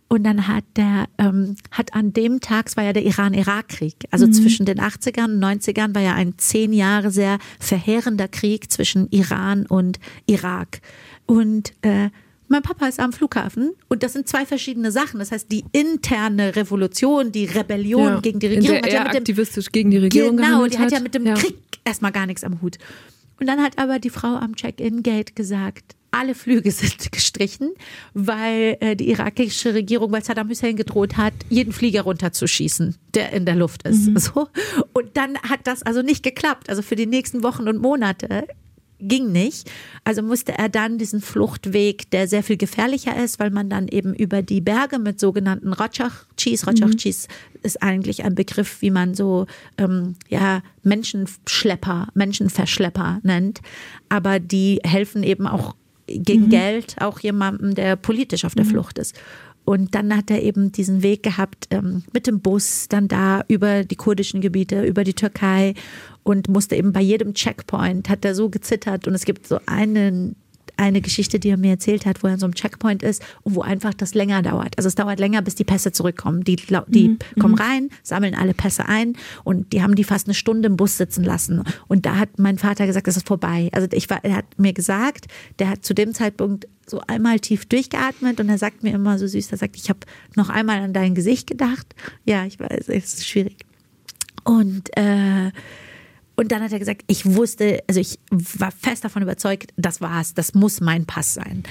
Und 0.08 0.24
dann 0.24 0.48
hat 0.48 0.64
der, 0.76 1.08
ähm, 1.18 1.56
hat 1.72 1.94
an 1.96 2.14
dem 2.14 2.40
Tag, 2.40 2.68
es 2.68 2.78
war 2.78 2.84
ja 2.84 2.94
der 2.94 3.04
Iran-Irak-Krieg, 3.04 3.96
also 4.12 4.28
mhm. 4.28 4.34
zwischen 4.34 4.66
den 4.66 4.80
80ern 4.80 5.34
und 5.34 5.44
90ern 5.44 5.96
war 5.96 6.02
ja 6.02 6.14
ein 6.14 6.38
zehn 6.38 6.74
Jahre 6.74 7.10
sehr 7.10 7.40
verheerender 7.60 8.28
Krieg 8.28 8.72
zwischen 8.72 9.10
Iran 9.10 9.66
und 9.66 10.00
Irak. 10.28 10.82
Und 11.26 11.74
äh, 11.82 12.12
mein 12.48 12.62
Papa 12.62 12.88
ist 12.88 13.00
am 13.00 13.14
Flughafen 13.14 13.72
und 13.88 14.04
das 14.04 14.14
sind 14.14 14.28
zwei 14.28 14.46
verschiedene 14.46 14.92
Sachen. 14.92 15.20
Das 15.20 15.32
heißt, 15.32 15.52
die 15.52 15.66
interne 15.72 16.56
Revolution, 16.56 17.32
die 17.32 17.46
Rebellion 17.46 18.14
ja, 18.14 18.20
gegen 18.20 18.40
die 18.40 18.48
Regierung. 18.48 18.78
Hat 18.78 18.92
ja 18.92 19.04
mit 19.04 19.14
dem, 19.14 19.18
aktivistisch 19.18 19.72
gegen 19.72 19.92
die 19.92 19.98
Regierung 19.98 20.38
Genau, 20.38 20.68
die 20.68 20.78
hat 20.78 20.92
ja 20.92 21.00
mit 21.00 21.16
dem 21.16 21.26
ja. 21.26 21.34
Krieg 21.36 21.58
erstmal 21.84 22.12
gar 22.12 22.26
nichts 22.26 22.44
am 22.44 22.62
Hut. 22.62 22.78
Und 23.40 23.48
dann 23.48 23.62
hat 23.62 23.78
aber 23.78 24.00
die 24.00 24.10
Frau 24.10 24.36
am 24.36 24.56
Check-in-Gate 24.56 25.36
gesagt, 25.36 25.96
alle 26.12 26.36
Flüge 26.36 26.72
sind 26.72 27.12
gestrichen, 27.12 27.72
weil 28.14 28.78
äh, 28.80 28.96
die 28.96 29.10
irakische 29.10 29.74
Regierung, 29.74 30.12
weil 30.12 30.24
Saddam 30.24 30.50
Hussein 30.50 30.76
gedroht 30.76 31.18
hat, 31.18 31.34
jeden 31.50 31.74
Flieger 31.74 32.04
runterzuschießen, 32.04 32.96
der 33.14 33.34
in 33.34 33.46
der 33.46 33.56
Luft 33.56 33.84
ist. 33.84 34.08
Mhm. 34.08 34.18
So. 34.18 34.48
Und 34.94 35.18
dann 35.18 35.38
hat 35.40 35.62
das 35.66 35.84
also 35.84 36.02
nicht 36.02 36.24
geklappt. 36.24 36.70
Also 36.70 36.82
für 36.82 36.96
die 36.96 37.06
nächsten 37.06 37.44
Wochen 37.44 37.68
und 37.68 37.82
Monate 37.82 38.48
ging 39.00 39.32
nicht. 39.32 39.70
Also 40.04 40.22
musste 40.22 40.58
er 40.58 40.70
dann 40.70 40.98
diesen 40.98 41.22
Fluchtweg, 41.22 42.10
der 42.12 42.28
sehr 42.28 42.44
viel 42.44 42.58
gefährlicher 42.58 43.22
ist, 43.22 43.40
weil 43.40 43.50
man 43.50 43.70
dann 43.70 43.88
eben 43.88 44.14
über 44.14 44.42
die 44.42 44.62
Berge 44.62 45.00
mit 45.00 45.20
sogenannten 45.20 45.74
Rotschach-Cheese, 45.74 46.66
Rotschach-Cheese 46.66 47.28
mhm. 47.28 47.60
ist 47.64 47.84
eigentlich 47.84 48.24
ein 48.24 48.36
Begriff, 48.36 48.82
wie 48.82 48.92
man 48.92 49.14
so 49.14 49.48
ähm, 49.78 50.16
ja 50.30 50.62
Menschenschlepper, 50.84 52.08
Menschenverschlepper 52.14 53.20
nennt, 53.24 53.62
aber 54.10 54.40
die 54.40 54.80
helfen 54.84 55.24
eben 55.24 55.48
auch 55.48 55.76
gegen 56.08 56.46
mhm. 56.46 56.50
Geld 56.50 56.96
auch 57.00 57.20
jemandem, 57.20 57.76
der 57.76 57.96
politisch 57.96 58.46
auf 58.46 58.56
der 58.56 58.66
mhm. 58.66 58.70
Flucht 58.70 59.00
ist. 59.00 59.16
Und 59.66 59.96
dann 59.96 60.16
hat 60.16 60.30
er 60.30 60.44
eben 60.44 60.72
diesen 60.72 61.02
Weg 61.02 61.24
gehabt 61.24 61.68
ähm, 61.72 62.04
mit 62.14 62.28
dem 62.28 62.40
Bus, 62.40 62.88
dann 62.88 63.08
da 63.08 63.44
über 63.48 63.84
die 63.84 63.96
kurdischen 63.96 64.40
Gebiete, 64.40 64.84
über 64.84 65.04
die 65.04 65.16
Türkei 65.16 65.74
und 66.24 66.48
musste 66.50 66.76
eben 66.76 66.94
bei 66.94 67.02
jedem 67.02 67.34
Checkpoint, 67.34 68.08
hat 68.08 68.24
er 68.24 68.36
so 68.36 68.50
gezittert. 68.50 69.08
Und 69.08 69.16
es 69.16 69.26
gibt 69.26 69.48
so 69.48 69.60
einen, 69.66 70.36
eine 70.78 71.02
Geschichte, 71.02 71.40
die 71.40 71.50
er 71.50 71.58
mir 71.58 71.72
erzählt 71.72 72.06
hat, 72.06 72.24
wo 72.24 72.28
er 72.28 72.34
in 72.34 72.40
so 72.40 72.46
einem 72.46 72.56
Checkpoint 72.56 73.04
ist 73.04 73.24
und 73.44 73.56
wo 73.56 73.62
einfach 73.62 73.94
das 73.94 74.14
länger 74.14 74.42
dauert. 74.42 74.78
Also 74.78 74.88
es 74.88 74.96
dauert 74.96 75.20
länger, 75.20 75.42
bis 75.42 75.56
die 75.56 75.64
Pässe 75.64 75.92
zurückkommen. 75.92 76.44
Die, 76.44 76.56
die 76.88 77.08
mhm. 77.08 77.20
kommen 77.40 77.56
mhm. 77.56 77.62
rein, 77.62 77.90
sammeln 78.04 78.36
alle 78.36 78.54
Pässe 78.54 78.88
ein 78.88 79.14
und 79.44 79.74
die 79.74 79.82
haben 79.82 79.96
die 79.96 80.04
fast 80.04 80.28
eine 80.28 80.34
Stunde 80.34 80.68
im 80.68 80.78
Bus 80.78 80.98
sitzen 80.98 81.24
lassen. 81.24 81.64
Und 81.88 82.06
da 82.06 82.18
hat 82.18 82.40
mein 82.40 82.58
Vater 82.58 82.86
gesagt, 82.86 83.08
es 83.08 83.18
ist 83.18 83.28
vorbei. 83.28 83.70
Also 83.72 83.88
ich 83.92 84.10
war, 84.10 84.24
er 84.24 84.38
hat 84.38 84.46
mir 84.58 84.74
gesagt, 84.74 85.28
der 85.60 85.70
hat 85.70 85.86
zu 85.86 85.94
dem 85.94 86.14
Zeitpunkt 86.14 86.68
so 86.88 87.02
einmal 87.08 87.40
tief 87.40 87.66
durchgeatmet 87.66 88.40
und 88.40 88.50
er 88.50 88.58
sagt 88.58 88.84
mir 88.84 88.94
immer 88.94 89.18
so 89.18 89.26
süß, 89.28 89.52
er 89.52 89.58
sagt, 89.58 89.76
ich 89.76 89.90
habe 89.90 90.00
noch 90.36 90.50
einmal 90.50 90.82
an 90.82 90.94
dein 90.94 91.16
Gesicht 91.16 91.48
gedacht. 91.48 91.96
Ja, 92.26 92.46
ich 92.46 92.60
weiß, 92.60 92.90
es 92.90 93.16
ist 93.16 93.28
schwierig. 93.28 93.66
Und 94.44 94.96
äh, 94.96 95.52
und 96.36 96.52
dann 96.52 96.62
hat 96.62 96.72
er 96.72 96.80
gesagt, 96.80 97.04
ich 97.08 97.26
wusste, 97.26 97.84
also 97.88 98.00
ich 98.00 98.20
war 98.32 98.72
fest 98.72 99.04
davon 99.04 99.24
überzeugt, 99.24 99.74
das 99.78 100.02
war's, 100.02 100.34
das 100.34 100.54
muss 100.54 100.82
mein 100.82 101.06
Pass 101.06 101.34
sein. 101.34 101.64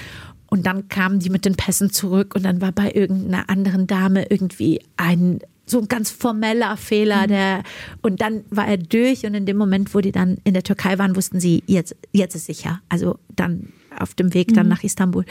Und 0.47 0.65
dann 0.65 0.87
kamen 0.89 1.19
die 1.19 1.29
mit 1.29 1.45
den 1.45 1.55
Pässen 1.55 1.91
zurück 1.91 2.35
und 2.35 2.43
dann 2.43 2.61
war 2.61 2.71
bei 2.71 2.91
irgendeiner 2.91 3.49
anderen 3.49 3.87
Dame 3.87 4.25
irgendwie 4.29 4.81
ein 4.97 5.39
so 5.67 5.79
ein 5.79 5.87
ganz 5.87 6.11
formeller 6.11 6.77
Fehler, 6.77 7.23
mhm. 7.23 7.27
der 7.27 7.63
und 8.03 8.21
dann 8.21 8.45
war 8.51 8.67
er 8.67 8.77
durch 8.77 9.25
und 9.25 9.33
in 9.33 9.47
dem 9.47 9.57
Moment, 9.57 9.95
wo 9.95 9.99
die 9.99 10.11
dann 10.11 10.37
in 10.43 10.53
der 10.53 10.61
Türkei 10.61 10.99
waren, 10.99 11.15
wussten 11.15 11.39
sie, 11.39 11.63
jetzt, 11.65 11.95
jetzt 12.11 12.35
ist 12.35 12.45
sicher. 12.45 12.81
Also 12.87 13.17
dann 13.35 13.73
auf 13.99 14.13
dem 14.13 14.33
Weg 14.33 14.53
dann 14.53 14.67
mhm. 14.67 14.73
nach 14.73 14.83
Istanbul. 14.83 15.25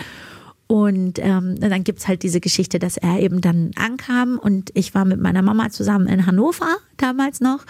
Und 0.67 1.19
ähm, 1.19 1.61
dann 1.61 1.85
gibt's 1.85 2.09
halt 2.09 2.23
diese 2.23 2.41
Geschichte, 2.41 2.79
dass 2.79 2.97
er 2.97 3.21
eben 3.21 3.41
dann 3.41 3.71
ankam 3.77 4.39
und 4.39 4.71
ich 4.75 4.95
war 4.95 5.05
mit 5.05 5.21
meiner 5.21 5.43
Mama 5.43 5.71
zusammen 5.71 6.09
in 6.09 6.27
Hannover 6.27 6.77
damals 6.97 7.41
noch 7.41 7.65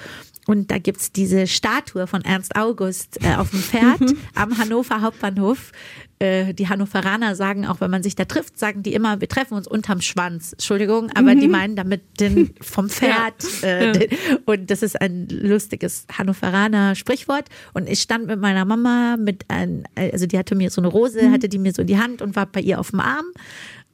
und 0.46 0.70
da 0.70 0.78
gibt's 0.78 1.12
diese 1.12 1.46
Statue 1.46 2.06
von 2.06 2.22
Ernst 2.22 2.56
August 2.56 3.18
äh, 3.24 3.34
auf 3.36 3.50
dem 3.50 3.60
Pferd 3.60 4.02
am 4.34 4.58
Hannover 4.58 5.00
Hauptbahnhof. 5.00 5.72
Äh, 6.18 6.54
die 6.54 6.68
Hannoveraner 6.68 7.34
sagen 7.34 7.66
auch, 7.66 7.80
wenn 7.80 7.90
man 7.90 8.02
sich 8.02 8.14
da 8.14 8.24
trifft, 8.24 8.58
sagen 8.58 8.82
die 8.82 8.94
immer, 8.94 9.20
wir 9.20 9.28
treffen 9.28 9.54
uns 9.54 9.66
unterm 9.66 10.00
Schwanz. 10.00 10.52
Entschuldigung, 10.52 11.10
aber 11.14 11.34
mhm. 11.34 11.40
die 11.40 11.48
meinen 11.48 11.76
damit 11.76 12.02
den 12.20 12.54
vom 12.60 12.88
Pferd. 12.90 13.34
Ja. 13.62 13.68
Äh, 13.68 13.92
den, 13.92 14.18
und 14.44 14.70
das 14.70 14.82
ist 14.82 15.00
ein 15.00 15.28
lustiges 15.28 16.06
Hannoveraner 16.16 16.94
Sprichwort. 16.94 17.48
Und 17.72 17.88
ich 17.88 18.00
stand 18.00 18.26
mit 18.26 18.40
meiner 18.40 18.64
Mama 18.64 19.16
mit 19.16 19.44
ein, 19.48 19.84
also 19.96 20.26
die 20.26 20.38
hatte 20.38 20.54
mir 20.54 20.70
so 20.70 20.80
eine 20.80 20.88
Rose, 20.88 21.22
mhm. 21.22 21.32
hatte 21.32 21.48
die 21.48 21.58
mir 21.58 21.72
so 21.72 21.82
in 21.82 21.88
die 21.88 21.98
Hand 21.98 22.22
und 22.22 22.36
war 22.36 22.46
bei 22.46 22.60
ihr 22.60 22.78
auf 22.78 22.90
dem 22.90 23.00
Arm 23.00 23.26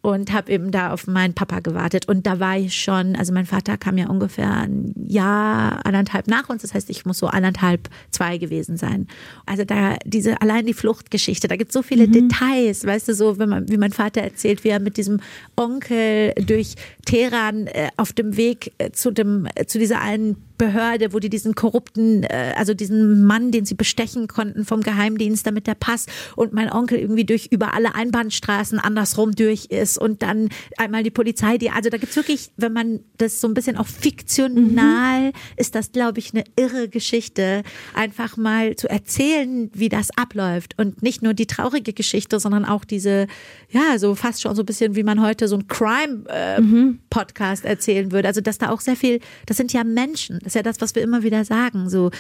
und 0.02 0.32
habe 0.32 0.50
eben 0.50 0.70
da 0.70 0.92
auf 0.92 1.06
meinen 1.06 1.34
Papa 1.34 1.60
gewartet. 1.60 2.08
Und 2.08 2.26
da 2.26 2.40
war 2.40 2.56
ich 2.56 2.74
schon, 2.74 3.16
also 3.16 3.34
mein 3.34 3.44
Vater 3.44 3.76
kam 3.76 3.98
ja 3.98 4.08
ungefähr 4.08 4.50
ein 4.50 4.94
Jahr, 5.06 5.84
anderthalb 5.84 6.26
nach 6.26 6.48
uns. 6.48 6.62
Das 6.62 6.72
heißt, 6.72 6.88
ich 6.88 7.04
muss 7.04 7.18
so 7.18 7.26
anderthalb, 7.26 7.90
zwei 8.10 8.38
gewesen 8.38 8.78
sein. 8.78 9.08
Also 9.44 9.64
da 9.64 9.96
diese, 10.04 10.40
allein 10.40 10.64
die 10.64 10.72
Fluchtgeschichte, 10.72 11.48
da 11.48 11.56
gibt 11.56 11.70
es 11.70 11.74
so 11.74 11.82
viele 11.82 12.06
mhm. 12.06 12.12
Details, 12.12 12.86
weißt 12.86 13.08
du, 13.08 13.14
so, 13.14 13.38
wenn 13.38 13.50
man, 13.50 13.68
wie 13.68 13.76
mein 13.76 13.92
Vater 13.92 14.22
erzählt, 14.22 14.64
wie 14.64 14.68
er 14.68 14.80
mit 14.80 14.96
diesem 14.96 15.20
Onkel 15.56 16.32
durch 16.46 16.76
Teheran 17.04 17.66
äh, 17.66 17.88
auf 17.98 18.14
dem 18.14 18.38
Weg 18.38 18.72
äh, 18.78 18.92
zu 18.92 19.10
dem, 19.10 19.48
äh, 19.54 19.66
zu 19.66 19.78
dieser 19.78 20.00
einen 20.00 20.36
Behörde, 20.60 21.14
wo 21.14 21.20
die 21.20 21.30
diesen 21.30 21.54
korrupten, 21.54 22.22
äh, 22.24 22.52
also 22.54 22.74
diesen 22.74 23.24
Mann, 23.24 23.50
den 23.50 23.64
sie 23.64 23.74
bestechen 23.74 24.28
konnten 24.28 24.66
vom 24.66 24.82
Geheimdienst, 24.82 25.46
damit 25.46 25.66
der 25.66 25.74
Pass 25.74 26.04
und 26.36 26.52
mein 26.52 26.70
Onkel 26.70 26.98
irgendwie 26.98 27.24
durch 27.24 27.46
über 27.50 27.72
alle 27.72 27.94
Einbahnstraßen 27.94 28.78
andersrum 28.78 29.32
durch 29.32 29.66
ist 29.70 29.96
und 29.96 30.20
dann 30.20 30.50
einmal 30.76 31.02
die 31.02 31.10
Polizei, 31.10 31.56
die, 31.56 31.70
also 31.70 31.88
da 31.88 31.96
gibt's 31.96 32.14
wirklich, 32.14 32.50
wenn 32.58 32.74
man 32.74 33.00
das 33.16 33.40
so 33.40 33.48
ein 33.48 33.54
bisschen 33.54 33.78
auch 33.78 33.86
fiktional, 33.86 35.28
mhm. 35.28 35.32
ist 35.56 35.74
das, 35.74 35.92
glaube 35.92 36.18
ich, 36.18 36.34
eine 36.34 36.44
irre 36.56 36.90
Geschichte, 36.90 37.62
einfach 37.94 38.36
mal 38.36 38.76
zu 38.76 38.86
erzählen, 38.86 39.70
wie 39.72 39.88
das 39.88 40.10
abläuft 40.18 40.78
und 40.78 41.02
nicht 41.02 41.22
nur 41.22 41.32
die 41.32 41.46
traurige 41.46 41.94
Geschichte, 41.94 42.38
sondern 42.38 42.66
auch 42.66 42.84
diese, 42.84 43.28
ja, 43.70 43.98
so 43.98 44.14
fast 44.14 44.42
schon 44.42 44.54
so 44.54 44.60
ein 44.60 44.66
bisschen, 44.66 44.94
wie 44.94 45.04
man 45.04 45.22
heute 45.22 45.48
so 45.48 45.56
ein 45.56 45.68
Crime-Podcast 45.68 47.64
äh, 47.64 47.66
mhm. 47.66 47.70
erzählen 47.70 48.12
würde. 48.12 48.28
Also, 48.28 48.42
dass 48.42 48.58
da 48.58 48.68
auch 48.68 48.82
sehr 48.82 48.96
viel, 48.96 49.20
das 49.46 49.56
sind 49.56 49.72
ja 49.72 49.84
Menschen, 49.84 50.38
ist 50.50 50.54
ja 50.54 50.62
das, 50.62 50.80
was 50.80 50.94
wir 50.94 51.02
immer 51.02 51.22
wieder 51.22 51.44
sagen, 51.44 51.88
so 51.88 52.10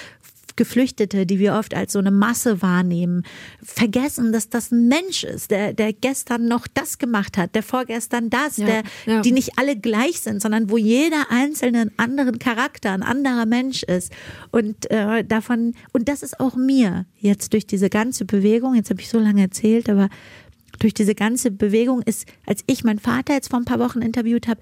Geflüchtete, 0.56 1.24
die 1.24 1.38
wir 1.38 1.54
oft 1.54 1.74
als 1.74 1.94
so 1.94 1.98
eine 1.98 2.10
Masse 2.10 2.60
wahrnehmen, 2.60 3.24
vergessen, 3.62 4.30
dass 4.30 4.50
das 4.50 4.70
ein 4.70 4.88
Mensch 4.88 5.24
ist, 5.24 5.50
der, 5.50 5.72
der 5.72 5.94
gestern 5.94 6.48
noch 6.48 6.66
das 6.66 6.98
gemacht 6.98 7.38
hat, 7.38 7.54
der 7.54 7.62
vorgestern 7.62 8.28
das, 8.28 8.58
ja, 8.58 8.66
der, 8.66 8.82
ja. 9.06 9.20
die 9.22 9.32
nicht 9.32 9.58
alle 9.58 9.76
gleich 9.76 10.20
sind, 10.20 10.42
sondern 10.42 10.68
wo 10.68 10.76
jeder 10.76 11.30
einzelne 11.30 11.80
einen 11.80 11.92
anderen 11.96 12.38
Charakter, 12.38 12.92
ein 12.92 13.02
anderer 13.02 13.46
Mensch 13.46 13.84
ist. 13.84 14.12
Und 14.50 14.90
äh, 14.90 15.24
davon, 15.24 15.74
und 15.92 16.08
das 16.08 16.22
ist 16.22 16.40
auch 16.40 16.56
mir 16.56 17.06
jetzt 17.18 17.54
durch 17.54 17.66
diese 17.66 17.88
ganze 17.88 18.26
Bewegung, 18.26 18.74
jetzt 18.74 18.90
habe 18.90 19.00
ich 19.00 19.08
so 19.08 19.18
lange 19.18 19.40
erzählt, 19.40 19.88
aber 19.88 20.10
durch 20.78 20.92
diese 20.92 21.14
ganze 21.14 21.50
Bewegung 21.50 22.02
ist, 22.02 22.26
als 22.44 22.62
ich 22.66 22.84
meinen 22.84 22.98
Vater 22.98 23.32
jetzt 23.32 23.48
vor 23.48 23.58
ein 23.58 23.64
paar 23.64 23.78
Wochen 23.78 24.02
interviewt 24.02 24.46
habe, 24.46 24.60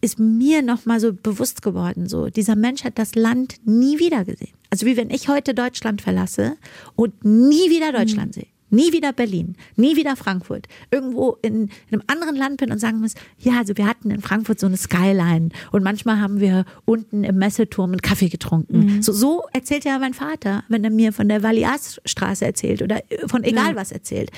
ist 0.00 0.18
mir 0.18 0.62
nochmal 0.62 1.00
so 1.00 1.12
bewusst 1.12 1.62
geworden, 1.62 2.08
so, 2.08 2.28
dieser 2.28 2.56
Mensch 2.56 2.84
hat 2.84 2.98
das 2.98 3.14
Land 3.14 3.56
nie 3.64 3.98
wieder 3.98 4.24
gesehen. 4.24 4.54
Also 4.70 4.86
wie 4.86 4.96
wenn 4.96 5.10
ich 5.10 5.28
heute 5.28 5.54
Deutschland 5.54 6.02
verlasse 6.02 6.56
und 6.94 7.24
nie 7.24 7.70
wieder 7.70 7.92
Deutschland 7.92 8.28
mhm. 8.28 8.40
sehe. 8.40 8.46
Nie 8.70 8.92
wieder 8.92 9.14
Berlin, 9.14 9.56
nie 9.76 9.96
wieder 9.96 10.14
Frankfurt. 10.14 10.68
Irgendwo 10.90 11.38
in, 11.40 11.70
in, 11.90 12.00
einem 12.00 12.02
anderen 12.06 12.36
Land 12.36 12.58
bin 12.58 12.70
und 12.70 12.78
sagen 12.78 13.00
muss, 13.00 13.14
ja, 13.38 13.58
also 13.58 13.74
wir 13.78 13.86
hatten 13.86 14.10
in 14.10 14.20
Frankfurt 14.20 14.60
so 14.60 14.66
eine 14.66 14.76
Skyline 14.76 15.48
und 15.72 15.82
manchmal 15.82 16.20
haben 16.20 16.38
wir 16.38 16.66
unten 16.84 17.24
im 17.24 17.38
Messeturm 17.38 17.92
einen 17.92 18.02
Kaffee 18.02 18.28
getrunken. 18.28 18.96
Mhm. 18.96 19.02
So, 19.02 19.12
so 19.12 19.44
erzählt 19.54 19.84
ja 19.84 19.98
mein 19.98 20.12
Vater, 20.12 20.64
wenn 20.68 20.84
er 20.84 20.90
mir 20.90 21.14
von 21.14 21.28
der 21.30 21.42
Valias-Straße 21.42 22.44
erzählt 22.44 22.82
oder 22.82 23.00
von 23.26 23.42
egal 23.42 23.70
ja. 23.70 23.76
was 23.76 23.90
erzählt. 23.90 24.30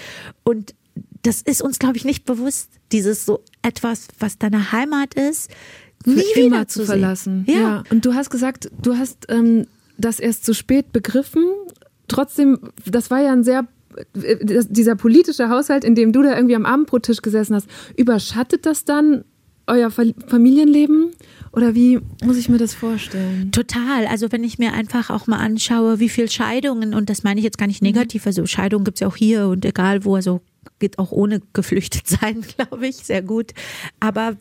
Und 0.45 0.75
das 1.23 1.43
ist 1.43 1.61
uns, 1.61 1.79
glaube 1.79 1.97
ich, 1.97 2.05
nicht 2.05 2.25
bewusst. 2.25 2.71
Dieses 2.93 3.27
so 3.27 3.43
etwas, 3.63 4.09
was 4.19 4.39
deine 4.39 4.73
Heimat 4.73 5.15
ist, 5.15 5.51
nie 6.05 6.23
wieder 6.35 6.67
zu 6.69 6.85
verlassen. 6.85 7.45
Ja. 7.47 7.55
ja. 7.55 7.85
Und 7.91 8.05
du 8.05 8.15
hast 8.15 8.31
gesagt, 8.31 8.71
du 8.81 8.97
hast 8.97 9.27
ähm, 9.29 9.67
das 9.99 10.19
erst 10.21 10.45
zu 10.45 10.55
spät 10.55 10.93
begriffen. 10.93 11.45
Trotzdem, 12.09 12.59
das 12.87 13.11
war 13.11 13.21
ja 13.21 13.33
ein 13.33 13.45
sehr 13.45 13.67
äh, 14.15 14.65
dieser 14.69 14.97
politische 14.97 15.49
Haushalt, 15.49 15.85
in 15.85 15.95
dem 15.95 16.13
du 16.13 16.23
da 16.23 16.35
irgendwie 16.35 16.57
am 16.57 16.67
Abendbrottisch 16.67 17.23
gesessen 17.23 17.55
hast, 17.55 17.69
überschattet 17.97 18.67
das 18.67 18.85
dann 18.85 19.25
euer 19.71 19.91
Familienleben? 19.91 21.13
Oder 21.53 21.75
wie 21.75 22.01
muss 22.23 22.37
ich 22.37 22.49
mir 22.49 22.59
das 22.59 22.75
vorstellen? 22.75 23.51
Total. 23.51 24.07
Also 24.07 24.31
wenn 24.31 24.45
ich 24.45 24.59
mir 24.59 24.73
einfach 24.73 25.11
auch 25.11 25.27
mal 25.27 25.39
anschaue, 25.39 25.99
wie 25.99 26.09
viel 26.09 26.31
Scheidungen, 26.31 26.95
und 26.95 27.11
das 27.11 27.25
meine 27.25 27.41
ich 27.41 27.45
jetzt 27.45 27.59
gar 27.59 27.67
nicht 27.67 27.83
negativ, 27.83 28.27
also 28.27 28.47
Scheidungen 28.47 28.85
gibt 28.85 28.99
es 28.99 29.01
ja 29.01 29.09
auch 29.09 29.17
hier 29.17 29.49
und 29.49 29.65
egal 29.65 30.05
wo, 30.05 30.15
also 30.15 30.43
geht 30.79 30.99
auch 30.99 31.11
ohne 31.11 31.41
geflüchtet 31.53 32.07
sein, 32.21 32.45
glaube 32.57 32.87
ich, 32.87 32.97
sehr 32.97 33.23
gut. 33.23 33.53
Aber 33.99 34.37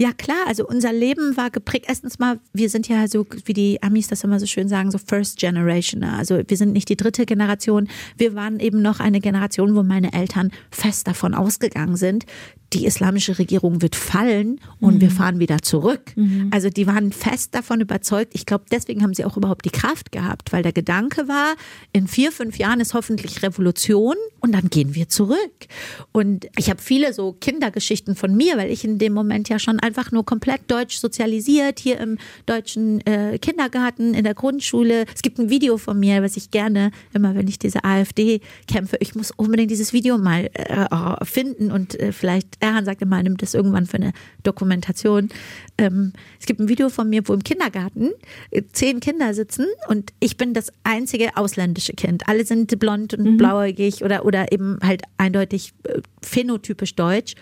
ja, 0.00 0.14
klar, 0.14 0.46
also 0.46 0.66
unser 0.66 0.94
Leben 0.94 1.36
war 1.36 1.50
geprägt. 1.50 1.84
Erstens 1.86 2.18
mal, 2.18 2.40
wir 2.54 2.70
sind 2.70 2.88
ja 2.88 3.06
so, 3.06 3.26
wie 3.44 3.52
die 3.52 3.82
Amis 3.82 4.08
das 4.08 4.24
immer 4.24 4.40
so 4.40 4.46
schön 4.46 4.66
sagen, 4.66 4.90
so 4.90 4.96
First 4.96 5.38
Generation. 5.38 6.02
Also 6.04 6.40
wir 6.46 6.56
sind 6.56 6.72
nicht 6.72 6.88
die 6.88 6.96
dritte 6.96 7.26
Generation. 7.26 7.86
Wir 8.16 8.34
waren 8.34 8.60
eben 8.60 8.80
noch 8.80 8.98
eine 8.98 9.20
Generation, 9.20 9.74
wo 9.74 9.82
meine 9.82 10.14
Eltern 10.14 10.52
fest 10.70 11.06
davon 11.06 11.34
ausgegangen 11.34 11.96
sind, 11.96 12.24
die 12.72 12.86
islamische 12.86 13.38
Regierung 13.38 13.82
wird 13.82 13.96
fallen 13.96 14.60
und 14.80 14.96
mhm. 14.96 15.00
wir 15.00 15.10
fahren 15.10 15.40
wieder 15.40 15.60
zurück. 15.60 16.12
Mhm. 16.14 16.50
Also 16.52 16.70
die 16.70 16.86
waren 16.86 17.12
fest 17.12 17.54
davon 17.54 17.80
überzeugt. 17.80 18.32
Ich 18.34 18.46
glaube, 18.46 18.64
deswegen 18.70 19.02
haben 19.02 19.12
sie 19.12 19.24
auch 19.24 19.36
überhaupt 19.36 19.64
die 19.64 19.70
Kraft 19.70 20.12
gehabt, 20.12 20.52
weil 20.52 20.62
der 20.62 20.72
Gedanke 20.72 21.26
war, 21.26 21.56
in 21.92 22.06
vier, 22.06 22.30
fünf 22.30 22.58
Jahren 22.58 22.80
ist 22.80 22.94
hoffentlich 22.94 23.42
Revolution 23.42 24.14
und 24.40 24.52
dann 24.52 24.70
gehen 24.70 24.94
wir 24.94 25.08
zurück. 25.08 25.66
Und 26.12 26.46
ich 26.56 26.70
habe 26.70 26.80
viele 26.80 27.12
so 27.12 27.32
Kindergeschichten 27.32 28.14
von 28.14 28.36
mir, 28.36 28.56
weil 28.56 28.70
ich 28.70 28.84
in 28.84 28.98
dem 28.98 29.14
Moment 29.14 29.48
ja 29.48 29.58
schon 29.58 29.80
einfach 29.90 30.12
nur 30.12 30.24
komplett 30.24 30.62
deutsch 30.68 30.98
sozialisiert, 30.98 31.80
hier 31.80 31.98
im 31.98 32.18
deutschen 32.46 33.04
äh, 33.06 33.38
Kindergarten, 33.38 34.14
in 34.14 34.22
der 34.22 34.34
Grundschule. 34.34 35.04
Es 35.12 35.22
gibt 35.22 35.38
ein 35.38 35.50
Video 35.50 35.78
von 35.78 35.98
mir, 35.98 36.22
was 36.22 36.36
ich 36.36 36.52
gerne, 36.52 36.92
immer 37.12 37.34
wenn 37.34 37.48
ich 37.48 37.58
diese 37.58 37.84
AfD 37.84 38.40
kämpfe, 38.68 38.96
ich 39.00 39.16
muss 39.16 39.32
unbedingt 39.32 39.70
dieses 39.70 39.92
Video 39.92 40.16
mal 40.16 40.48
äh, 40.54 41.24
finden 41.24 41.72
und 41.72 41.98
äh, 41.98 42.12
vielleicht 42.12 42.56
Erhan 42.60 42.84
sagte 42.84 43.04
mal, 43.04 43.22
nimmt 43.22 43.42
das 43.42 43.54
irgendwann 43.54 43.86
für 43.86 43.96
eine 43.96 44.12
Dokumentation. 44.44 45.28
Ähm, 45.76 46.12
es 46.38 46.46
gibt 46.46 46.60
ein 46.60 46.68
Video 46.68 46.88
von 46.88 47.10
mir, 47.10 47.26
wo 47.26 47.34
im 47.34 47.42
Kindergarten 47.42 48.10
äh, 48.52 48.62
zehn 48.72 49.00
Kinder 49.00 49.34
sitzen 49.34 49.66
und 49.88 50.12
ich 50.20 50.36
bin 50.36 50.54
das 50.54 50.72
einzige 50.84 51.36
ausländische 51.36 51.94
Kind. 51.94 52.28
Alle 52.28 52.44
sind 52.44 52.78
blond 52.78 53.14
und 53.14 53.24
mhm. 53.24 53.36
blauäugig 53.38 54.04
oder, 54.04 54.24
oder 54.24 54.52
eben 54.52 54.78
halt 54.84 55.02
eindeutig 55.18 55.72
äh, 55.82 56.00
phänotypisch 56.22 56.94
deutsch. 56.94 57.34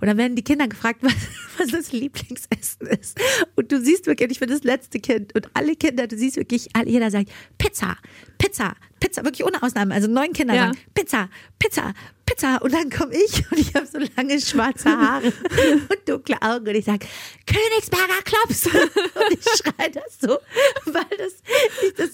Und 0.00 0.06
dann 0.06 0.16
werden 0.18 0.36
die 0.36 0.44
Kinder 0.44 0.68
gefragt, 0.68 0.98
was, 1.02 1.14
was 1.58 1.68
das 1.68 1.92
Lieblingsessen 1.92 2.86
ist. 2.86 3.18
Und 3.56 3.70
du 3.70 3.80
siehst 3.80 4.06
wirklich, 4.06 4.30
ich 4.30 4.40
bin 4.40 4.48
das 4.48 4.64
letzte 4.64 5.00
Kind 5.00 5.34
und 5.34 5.50
alle 5.54 5.76
Kinder, 5.76 6.06
du 6.06 6.16
siehst 6.16 6.36
wirklich, 6.36 6.68
jeder 6.86 7.10
sagt 7.10 7.30
Pizza, 7.58 7.96
Pizza, 8.38 8.74
Pizza, 9.00 9.24
wirklich 9.24 9.44
ohne 9.44 9.62
Ausnahme. 9.62 9.94
Also 9.94 10.08
neun 10.08 10.32
Kinder 10.32 10.54
ja. 10.54 10.66
sagen 10.66 10.78
Pizza, 10.94 11.28
Pizza, 11.58 11.94
Pizza. 12.26 12.58
Und 12.62 12.72
dann 12.72 12.90
komme 12.90 13.12
ich 13.14 13.44
und 13.50 13.58
ich 13.58 13.74
habe 13.74 13.86
so 13.86 13.98
lange 14.16 14.40
schwarze 14.40 14.90
Haare 14.90 15.26
und 15.88 16.08
dunkle 16.08 16.40
Augen 16.42 16.68
und 16.68 16.74
ich 16.74 16.84
sage, 16.84 17.06
Königsberger 17.46 18.22
Klops. 18.24 18.66
Und 18.70 19.38
ich 19.38 19.44
schreie 19.44 19.90
das 19.90 20.18
so, 20.20 20.38
weil 20.86 21.04
das 21.18 21.34
ich, 21.82 21.94
das, 21.94 22.10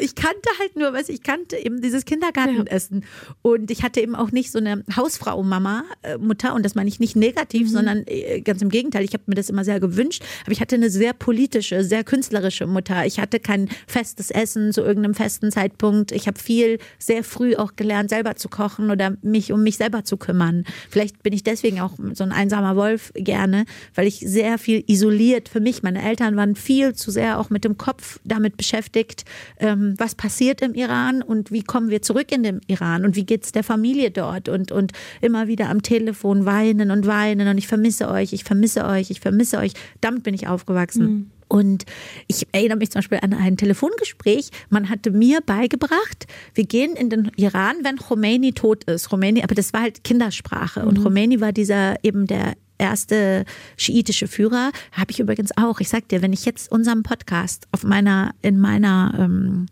ich 0.00 0.14
kannte 0.14 0.48
halt 0.58 0.76
nur, 0.76 0.90
du, 0.90 1.12
ich 1.12 1.22
kannte 1.22 1.56
eben 1.56 1.80
dieses 1.80 2.04
Kindergartenessen. 2.04 3.02
Ja. 3.02 3.34
Und 3.42 3.70
ich 3.70 3.82
hatte 3.82 4.00
eben 4.00 4.16
auch 4.16 4.32
nicht 4.32 4.50
so 4.50 4.58
eine 4.58 4.84
Hausfrau-Mama, 4.94 5.84
äh, 6.02 6.18
Mutter, 6.18 6.54
und 6.54 6.64
das 6.64 6.74
meine 6.74 6.88
ich 6.88 6.98
nicht 6.98 7.14
negativ, 7.14 7.68
mhm. 7.68 7.72
sondern 7.72 8.04
äh, 8.06 8.40
ganz 8.40 8.62
im 8.62 8.68
Gegenteil. 8.68 9.04
Ich 9.04 9.12
habe 9.12 9.24
mir 9.26 9.36
das 9.36 9.48
immer 9.48 9.64
sehr 9.64 9.80
gewünscht. 9.80 10.24
Aber 10.42 10.52
ich 10.52 10.60
hatte 10.60 10.74
eine 10.74 10.90
sehr 10.90 11.12
politische, 11.12 11.84
sehr 11.84 12.02
künstlerische 12.02 12.66
Mutter. 12.66 13.06
Ich 13.06 13.20
hatte 13.20 13.38
kein 13.38 13.68
festes 13.86 14.30
Essen 14.30 14.72
zu 14.72 14.82
irgendeinem 14.82 15.14
festen 15.14 15.52
Zeitpunkt. 15.52 16.10
Ich 16.12 16.26
habe 16.30 16.40
viel 16.40 16.78
sehr 16.98 17.24
früh 17.24 17.56
auch 17.56 17.76
gelernt, 17.76 18.10
selber 18.10 18.36
zu 18.36 18.48
kochen 18.48 18.90
oder 18.90 19.16
mich 19.22 19.52
um 19.52 19.62
mich 19.62 19.76
selber 19.76 20.04
zu 20.04 20.16
kümmern. 20.16 20.64
Vielleicht 20.88 21.22
bin 21.22 21.32
ich 21.32 21.42
deswegen 21.42 21.80
auch 21.80 21.92
so 22.14 22.24
ein 22.24 22.32
einsamer 22.32 22.76
Wolf 22.76 23.12
gerne, 23.14 23.64
weil 23.94 24.06
ich 24.06 24.20
sehr 24.20 24.58
viel 24.58 24.84
isoliert 24.86 25.48
für 25.48 25.60
mich. 25.60 25.82
Meine 25.82 26.02
Eltern 26.02 26.36
waren 26.36 26.54
viel 26.54 26.94
zu 26.94 27.10
sehr 27.10 27.38
auch 27.38 27.50
mit 27.50 27.64
dem 27.64 27.76
Kopf 27.76 28.20
damit 28.24 28.56
beschäftigt, 28.56 29.24
ähm, 29.58 29.94
was 29.98 30.14
passiert 30.14 30.62
im 30.62 30.74
Iran 30.74 31.22
und 31.22 31.50
wie 31.50 31.62
kommen 31.62 31.90
wir 31.90 32.02
zurück 32.02 32.32
in 32.32 32.42
den 32.42 32.60
Iran 32.68 33.04
und 33.04 33.16
wie 33.16 33.24
geht 33.24 33.44
es 33.44 33.52
der 33.52 33.64
Familie 33.64 34.10
dort 34.10 34.48
und, 34.48 34.72
und 34.72 34.92
immer 35.20 35.48
wieder 35.48 35.68
am 35.68 35.82
Telefon 35.82 36.46
weinen 36.46 36.90
und 36.90 37.06
weinen 37.06 37.48
und 37.48 37.58
ich 37.58 37.66
vermisse 37.66 38.08
euch, 38.08 38.32
ich 38.32 38.44
vermisse 38.44 38.84
euch, 38.84 39.10
ich 39.10 39.20
vermisse 39.20 39.58
euch. 39.58 39.72
Damit 40.00 40.22
bin 40.22 40.34
ich 40.34 40.46
aufgewachsen. 40.46 41.04
Mhm. 41.04 41.30
Und 41.50 41.84
ich 42.28 42.46
erinnere 42.52 42.78
mich 42.78 42.90
zum 42.90 43.00
Beispiel 43.00 43.18
an 43.22 43.34
ein 43.34 43.56
Telefongespräch. 43.56 44.50
Man 44.68 44.88
hatte 44.88 45.10
mir 45.10 45.40
beigebracht, 45.40 46.26
wir 46.54 46.64
gehen 46.64 46.94
in 46.94 47.10
den 47.10 47.32
Iran, 47.36 47.76
wenn 47.82 47.96
Khomeini 47.96 48.52
tot 48.52 48.84
ist. 48.84 49.08
Khomeini, 49.08 49.42
aber 49.42 49.56
das 49.56 49.72
war 49.72 49.82
halt 49.82 50.04
Kindersprache. 50.04 50.80
Mhm. 50.80 50.88
Und 50.88 51.02
Khomeini 51.02 51.40
war 51.40 51.52
dieser 51.52 52.02
eben 52.04 52.28
der 52.28 52.54
erste 52.78 53.44
schiitische 53.76 54.28
Führer. 54.28 54.70
Habe 54.92 55.10
ich 55.10 55.18
übrigens 55.18 55.50
auch. 55.56 55.80
Ich 55.80 55.88
sag 55.88 56.08
dir, 56.08 56.22
wenn 56.22 56.32
ich 56.32 56.44
jetzt 56.44 56.70
unseren 56.70 57.02
Podcast 57.02 57.66
auf 57.72 57.82
meiner, 57.82 58.32
in 58.42 58.58
meiner 58.58 59.14
ähm, 59.18 59.66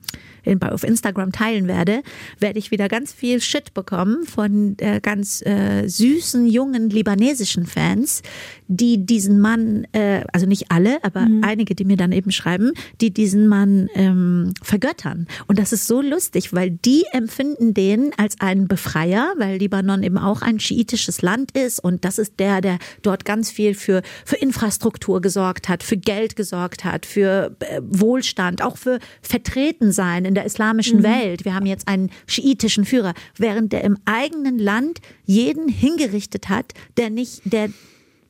auf 0.61 0.85
Instagram 0.85 1.33
teilen 1.33 1.69
werde, 1.69 2.03
werde 2.39 2.59
ich 2.59 2.71
wieder 2.71 2.89
ganz 2.89 3.13
viel 3.13 3.41
Shit 3.41 3.75
bekommen 3.75 4.25
von 4.25 4.77
äh, 4.79 5.01
ganz 5.01 5.43
äh, 5.43 5.87
süßen, 5.89 6.47
jungen 6.47 6.91
libanesischen 6.91 7.67
Fans, 7.67 8.23
die 8.67 9.05
diesen 9.05 9.41
Mann, 9.41 9.87
äh, 9.93 10.25
also 10.33 10.47
nicht 10.47 10.71
alle, 10.71 11.03
aber 11.03 11.21
mhm. 11.21 11.43
einige, 11.45 11.75
die 11.75 11.85
mir 11.85 11.97
dann 11.97 12.13
eben 12.13 12.31
schreiben, 12.31 12.73
die 13.01 13.13
diesen 13.13 13.49
Mann 13.49 13.89
ähm, 13.95 14.53
vergöttern. 14.63 15.27
Und 15.47 15.59
das 15.59 15.73
ist 15.73 15.87
so 15.87 16.03
lustig, 16.03 16.53
weil 16.53 16.71
die 16.71 17.05
empfinden 17.13 17.75
den 17.75 18.13
als 18.17 18.41
einen 18.41 18.69
Befreier, 18.69 19.33
weil 19.37 19.59
Libanon 19.59 20.03
eben 20.03 20.19
auch 20.19 20.43
ein 20.43 20.61
schiitisches 20.61 21.23
Land 21.23 21.53
ist 21.53 21.81
und 21.81 22.05
das 22.05 22.19
ist 22.19 22.39
der, 22.39 22.61
der 22.61 22.79
dort 23.03 23.25
ganz 23.25 23.51
viel 23.51 23.75
für, 23.75 24.03
für 24.25 24.37
Infrastruktur 24.37 25.21
gesorgt 25.21 25.69
hat, 25.69 25.83
für 25.83 25.97
Geld 25.97 26.37
gesorgt 26.37 26.85
hat, 26.85 27.07
für 27.07 27.57
äh, 27.61 27.81
Wohlstand, 27.83 28.63
auch 28.63 28.77
für 28.77 28.99
Vertretensein 29.23 30.25
in 30.25 30.35
der 30.39 30.45
islamischen 30.45 30.99
mhm. 30.99 31.03
Welt. 31.03 31.45
Wir 31.45 31.55
haben 31.55 31.67
jetzt 31.67 31.89
einen 31.89 32.11
schiitischen 32.29 32.85
Führer, 32.85 33.13
während 33.37 33.73
der 33.73 33.83
im 33.83 33.99
eigenen 34.05 34.59
Land 34.59 35.01
jeden 35.25 35.69
hingerichtet 35.69 36.49
hat, 36.49 36.75
der 36.97 37.11
nicht, 37.11 37.43
der 37.45 37.71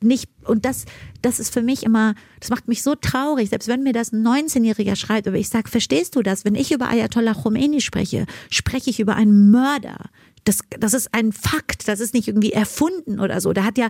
nicht, 0.01 0.27
und 0.45 0.65
das, 0.65 0.85
das 1.21 1.39
ist 1.39 1.53
für 1.53 1.61
mich 1.61 1.83
immer, 1.83 2.15
das 2.39 2.49
macht 2.49 2.67
mich 2.67 2.81
so 2.81 2.95
traurig, 2.95 3.49
selbst 3.49 3.67
wenn 3.67 3.83
mir 3.83 3.93
das 3.93 4.11
ein 4.11 4.25
19-Jähriger 4.25 4.95
schreibt, 4.95 5.27
aber 5.27 5.37
ich 5.37 5.49
sage, 5.49 5.69
verstehst 5.69 6.15
du 6.15 6.23
das? 6.23 6.45
Wenn 6.45 6.55
ich 6.55 6.71
über 6.71 6.89
Ayatollah 6.89 7.33
Khomeini 7.33 7.81
spreche, 7.81 8.25
spreche 8.49 8.89
ich 8.89 8.99
über 8.99 9.15
einen 9.15 9.51
Mörder, 9.51 10.09
das, 10.49 10.59
das 10.79 10.93
ist 10.95 11.13
ein 11.13 11.31
Fakt, 11.31 11.87
das 11.87 11.99
ist 11.99 12.15
nicht 12.15 12.27
irgendwie 12.27 12.51
erfunden 12.51 13.19
oder 13.19 13.39
so. 13.39 13.53
Der 13.53 13.63
hat 13.63 13.77
ja 13.77 13.89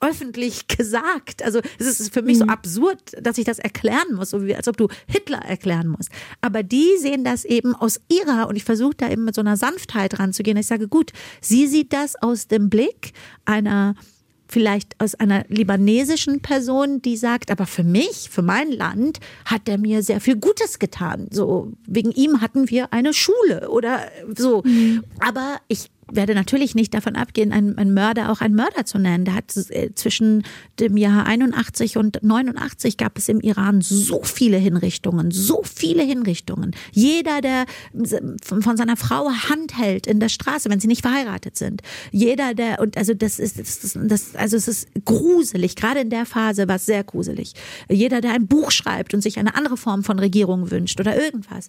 öffentlich 0.00 0.66
gesagt. 0.66 1.42
Also 1.42 1.60
es 1.78 2.00
ist 2.00 2.12
für 2.12 2.22
mich 2.22 2.38
mhm. 2.38 2.40
so 2.42 2.46
absurd, 2.46 3.12
dass 3.20 3.38
ich 3.38 3.44
das 3.44 3.60
erklären 3.60 4.14
muss, 4.14 4.30
so 4.30 4.44
wie 4.44 4.56
als 4.56 4.66
ob 4.66 4.76
du 4.76 4.88
Hitler 5.06 5.38
erklären 5.38 5.88
musst. 5.88 6.10
Aber 6.40 6.64
die 6.64 6.96
sehen 6.98 7.22
das 7.22 7.44
eben 7.44 7.74
aus 7.76 8.00
ihrer, 8.08 8.48
und 8.48 8.56
ich 8.56 8.64
versuche 8.64 8.94
da 8.96 9.08
eben 9.08 9.24
mit 9.24 9.36
so 9.36 9.40
einer 9.40 9.56
Sanftheit 9.56 10.18
ranzugehen. 10.18 10.56
Ich 10.56 10.66
sage, 10.66 10.88
gut, 10.88 11.12
sie 11.40 11.68
sieht 11.68 11.92
das 11.92 12.16
aus 12.16 12.48
dem 12.48 12.68
Blick 12.70 13.12
einer 13.44 13.94
vielleicht 14.48 15.00
aus 15.00 15.14
einer 15.14 15.44
libanesischen 15.48 16.40
Person, 16.40 17.02
die 17.02 17.16
sagt, 17.16 17.50
aber 17.50 17.66
für 17.66 17.84
mich, 17.84 18.28
für 18.30 18.42
mein 18.42 18.70
Land, 18.70 19.20
hat 19.44 19.68
er 19.68 19.78
mir 19.78 20.02
sehr 20.02 20.20
viel 20.20 20.36
Gutes 20.36 20.78
getan. 20.78 21.28
So, 21.30 21.72
wegen 21.86 22.12
ihm 22.12 22.40
hatten 22.40 22.70
wir 22.70 22.92
eine 22.92 23.12
Schule 23.12 23.68
oder 23.70 24.00
so. 24.36 24.62
Mhm. 24.64 25.04
Aber 25.20 25.58
ich 25.68 25.90
werde 26.10 26.34
natürlich 26.34 26.74
nicht 26.74 26.94
davon 26.94 27.16
abgehen, 27.16 27.52
einen, 27.52 27.78
einen 27.78 27.94
Mörder 27.94 28.30
auch 28.30 28.40
einen 28.40 28.54
Mörder 28.54 28.84
zu 28.84 28.98
nennen. 28.98 29.24
Da 29.24 29.32
hat 29.32 29.56
äh, 29.70 29.94
zwischen 29.94 30.44
dem 30.80 30.96
Jahr 30.96 31.26
81 31.26 31.96
und 31.96 32.22
89 32.22 32.96
gab 32.96 33.18
es 33.18 33.28
im 33.28 33.40
Iran 33.40 33.80
so 33.80 34.22
viele 34.22 34.56
Hinrichtungen, 34.56 35.30
so 35.30 35.62
viele 35.62 36.02
Hinrichtungen. 36.02 36.72
Jeder, 36.92 37.40
der 37.40 37.66
von 38.42 38.76
seiner 38.76 38.96
Frau 38.96 39.30
Hand 39.30 39.78
hält 39.78 40.06
in 40.06 40.20
der 40.20 40.28
Straße, 40.28 40.70
wenn 40.70 40.80
sie 40.80 40.88
nicht 40.88 41.02
verheiratet 41.02 41.56
sind. 41.56 41.82
Jeder, 42.10 42.54
der, 42.54 42.80
und 42.80 42.96
also 42.96 43.14
das 43.14 43.38
ist, 43.38 43.58
das, 43.58 43.98
das, 44.00 44.36
also 44.36 44.56
es 44.56 44.68
ist 44.68 44.88
gruselig. 45.04 45.76
Gerade 45.76 46.00
in 46.00 46.10
der 46.10 46.26
Phase 46.26 46.68
war 46.68 46.76
es 46.76 46.86
sehr 46.86 47.04
gruselig. 47.04 47.52
Jeder, 47.88 48.20
der 48.20 48.32
ein 48.32 48.46
Buch 48.46 48.70
schreibt 48.70 49.14
und 49.14 49.20
sich 49.20 49.38
eine 49.38 49.54
andere 49.54 49.76
Form 49.76 50.04
von 50.04 50.18
Regierung 50.18 50.70
wünscht 50.70 51.00
oder 51.00 51.20
irgendwas. 51.20 51.68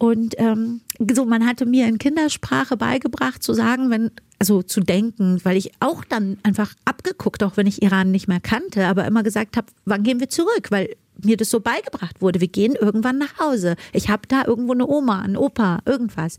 Und 0.00 0.34
ähm, 0.38 0.80
so, 1.12 1.26
man 1.26 1.46
hatte 1.46 1.66
mir 1.66 1.86
in 1.86 1.98
Kindersprache 1.98 2.78
beigebracht 2.78 3.42
zu 3.42 3.52
sagen, 3.52 3.90
wenn, 3.90 4.10
also 4.38 4.62
zu 4.62 4.80
denken, 4.80 5.38
weil 5.42 5.58
ich 5.58 5.72
auch 5.80 6.06
dann 6.06 6.38
einfach 6.42 6.72
abgeguckt, 6.86 7.42
auch 7.42 7.58
wenn 7.58 7.66
ich 7.66 7.82
Iran 7.82 8.10
nicht 8.10 8.26
mehr 8.26 8.40
kannte, 8.40 8.86
aber 8.86 9.04
immer 9.04 9.22
gesagt 9.22 9.58
habe, 9.58 9.66
wann 9.84 10.02
gehen 10.02 10.18
wir 10.18 10.30
zurück? 10.30 10.70
Weil 10.70 10.96
mir 11.22 11.36
das 11.36 11.50
so 11.50 11.60
beigebracht 11.60 12.22
wurde. 12.22 12.40
Wir 12.40 12.48
gehen 12.48 12.76
irgendwann 12.80 13.18
nach 13.18 13.38
Hause. 13.38 13.76
Ich 13.92 14.08
habe 14.08 14.22
da 14.26 14.46
irgendwo 14.46 14.72
eine 14.72 14.86
Oma, 14.86 15.20
einen 15.20 15.36
Opa, 15.36 15.80
irgendwas. 15.84 16.38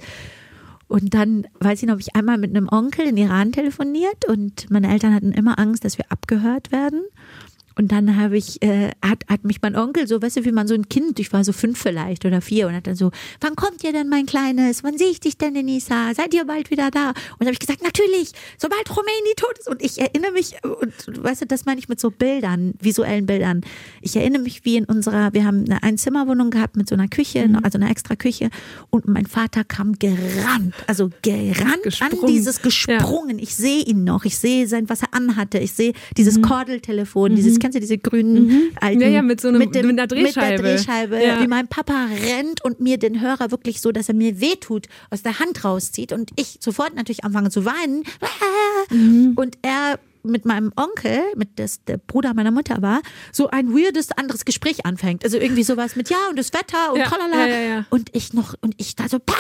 Und 0.88 1.14
dann 1.14 1.46
weiß 1.60 1.84
ich 1.84 1.86
noch, 1.86 1.92
habe 1.92 2.02
ich 2.02 2.16
einmal 2.16 2.40
mit 2.40 2.50
einem 2.50 2.68
Onkel 2.68 3.06
in 3.06 3.18
Iran 3.18 3.52
telefoniert 3.52 4.26
und 4.28 4.72
meine 4.72 4.92
Eltern 4.92 5.14
hatten 5.14 5.34
immer 5.34 5.60
Angst, 5.60 5.86
dass 5.86 6.00
wir 6.00 6.06
abgehört 6.10 6.72
werden. 6.72 7.04
Und 7.82 7.92
dann 7.92 8.16
habe 8.16 8.38
ich, 8.38 8.62
äh, 8.62 8.92
hat, 9.04 9.24
hat 9.28 9.44
mich 9.44 9.60
mein 9.64 9.76
Onkel 9.76 10.08
so, 10.08 10.22
weißt 10.22 10.38
du, 10.38 10.46
wie 10.46 10.52
man 10.52 10.68
so 10.68 10.76
ein 10.76 10.88
Kind, 10.88 11.20
ich 11.20 11.34
war 11.34 11.44
so 11.44 11.52
fünf 11.52 11.80
vielleicht 11.80 12.26
oder 12.26 12.40
vier 12.40 12.68
und 12.68 12.76
hat 12.76 12.86
dann 12.86 12.96
so, 12.96 13.10
wann 13.40 13.56
kommt 13.56 13.84
ihr 13.84 13.92
denn, 13.92 14.08
mein 14.08 14.28
Kleines? 14.28 14.84
Wann 14.84 15.00
sehe 15.00 15.10
ich 15.10 15.20
dich 15.20 15.40
denn, 15.40 15.56
Denisa? 15.56 16.14
Seid 16.14 16.36
ihr 16.36 16.46
bald 16.46 16.70
wieder 16.70 16.92
da? 16.92 17.10
Und 17.40 17.48
habe 17.48 17.54
ich 17.54 17.60
gesagt, 17.60 17.82
natürlich, 17.82 18.34
sobald 18.60 18.88
Rumäni 18.92 19.34
tot 19.36 19.58
ist. 19.58 19.68
Und 19.68 19.82
ich 19.82 20.00
erinnere 20.00 20.32
mich, 20.32 20.54
und 20.64 21.24
weißt 21.24 21.42
du, 21.42 21.46
das 21.48 21.66
meine 21.66 21.80
ich 21.80 21.90
mit 21.90 22.00
so 22.00 22.12
Bildern, 22.12 22.76
visuellen 22.80 23.26
Bildern. 23.26 23.62
Ich 24.02 24.16
erinnere 24.16 24.44
mich, 24.44 24.64
wie 24.64 24.78
in 24.78 24.86
unserer, 24.86 25.34
wir 25.34 25.44
haben 25.44 25.66
eine 25.66 25.82
Einzimmerwohnung 25.82 26.52
gehabt 26.52 26.78
mit 26.78 26.88
so 26.88 26.94
einer 26.94 27.08
Küche, 27.08 27.48
mhm. 27.48 27.62
also 27.64 27.80
einer 27.80 27.90
extra 27.90 28.16
Küche. 28.16 28.52
Und 28.92 29.08
mein 29.08 29.26
Vater 29.26 29.64
kam 29.64 29.98
gerannt, 29.98 30.76
also 30.86 31.10
gerannt 31.24 31.82
gesprungen. 31.82 32.20
an 32.22 32.28
dieses 32.28 32.62
gesprungen. 32.62 33.40
Ja. 33.40 33.44
Ich 33.44 33.56
sehe 33.56 33.82
ihn 33.82 34.04
noch, 34.04 34.24
ich 34.24 34.38
sehe 34.38 34.68
sein, 34.68 34.88
was 34.88 35.02
er 35.02 35.16
anhatte. 35.16 35.58
Ich 35.58 35.72
sehe 35.72 35.94
dieses 36.16 36.38
mhm. 36.38 36.44
Kordeltelefon, 36.44 37.32
mhm. 37.32 37.36
Kennst 37.72 37.76
du 37.76 37.80
diese 37.80 37.98
grünen 37.98 38.48
mhm. 38.48 38.72
alten? 38.80 39.02
Ja, 39.02 39.08
ja, 39.08 39.22
mit 39.22 39.42
so 39.42 39.48
einem, 39.48 39.60
mit, 39.60 39.76
dem, 39.76 39.88
mit 39.88 40.00
einer 40.00 40.08
Drehscheibe. 40.08 40.64
Mit 40.64 40.66
der 40.66 40.76
Drehscheibe, 40.76 41.24
ja. 41.24 41.42
wie 41.42 41.48
mein 41.48 41.68
Papa 41.68 42.08
rennt 42.26 42.64
und 42.64 42.80
mir 42.80 42.98
den 42.98 43.22
Hörer 43.22 43.52
wirklich 43.52 43.82
so, 43.82 43.92
dass 43.92 44.10
er 44.10 44.16
mir 44.16 44.42
wehtut, 44.42 44.88
aus 45.10 45.24
der 45.24 45.40
Hand 45.40 45.64
rauszieht 45.64 46.12
und 46.14 46.32
ich 46.36 46.58
sofort 46.60 46.96
natürlich 46.96 47.24
anfange 47.24 47.50
zu 47.50 47.66
weinen. 47.66 48.04
Mhm. 48.90 49.34
Und 49.36 49.58
er 49.62 50.00
mit 50.24 50.46
meinem 50.46 50.72
Onkel, 50.76 51.22
mit 51.36 51.60
das 51.60 51.84
der 51.86 51.98
Bruder 51.98 52.34
meiner 52.34 52.52
Mutter 52.52 52.82
war, 52.82 53.02
so 53.32 53.50
ein 53.50 53.74
weirdes 53.74 54.12
anderes 54.12 54.46
Gespräch 54.46 54.86
anfängt. 54.86 55.24
Also 55.24 55.38
irgendwie 55.38 55.64
sowas 55.64 55.96
mit 55.96 56.10
ja 56.10 56.18
und 56.30 56.38
das 56.38 56.54
Wetter 56.54 56.94
und 56.94 57.00
ja, 57.00 57.06
tralala. 57.06 57.48
Ja, 57.48 57.60
ja, 57.60 57.86
und 57.90 58.10
ich 58.14 58.34
noch 58.34 58.56
und 58.62 58.76
ich 58.78 58.96
da 58.96 59.08
so 59.08 59.20
Papa, 59.20 59.38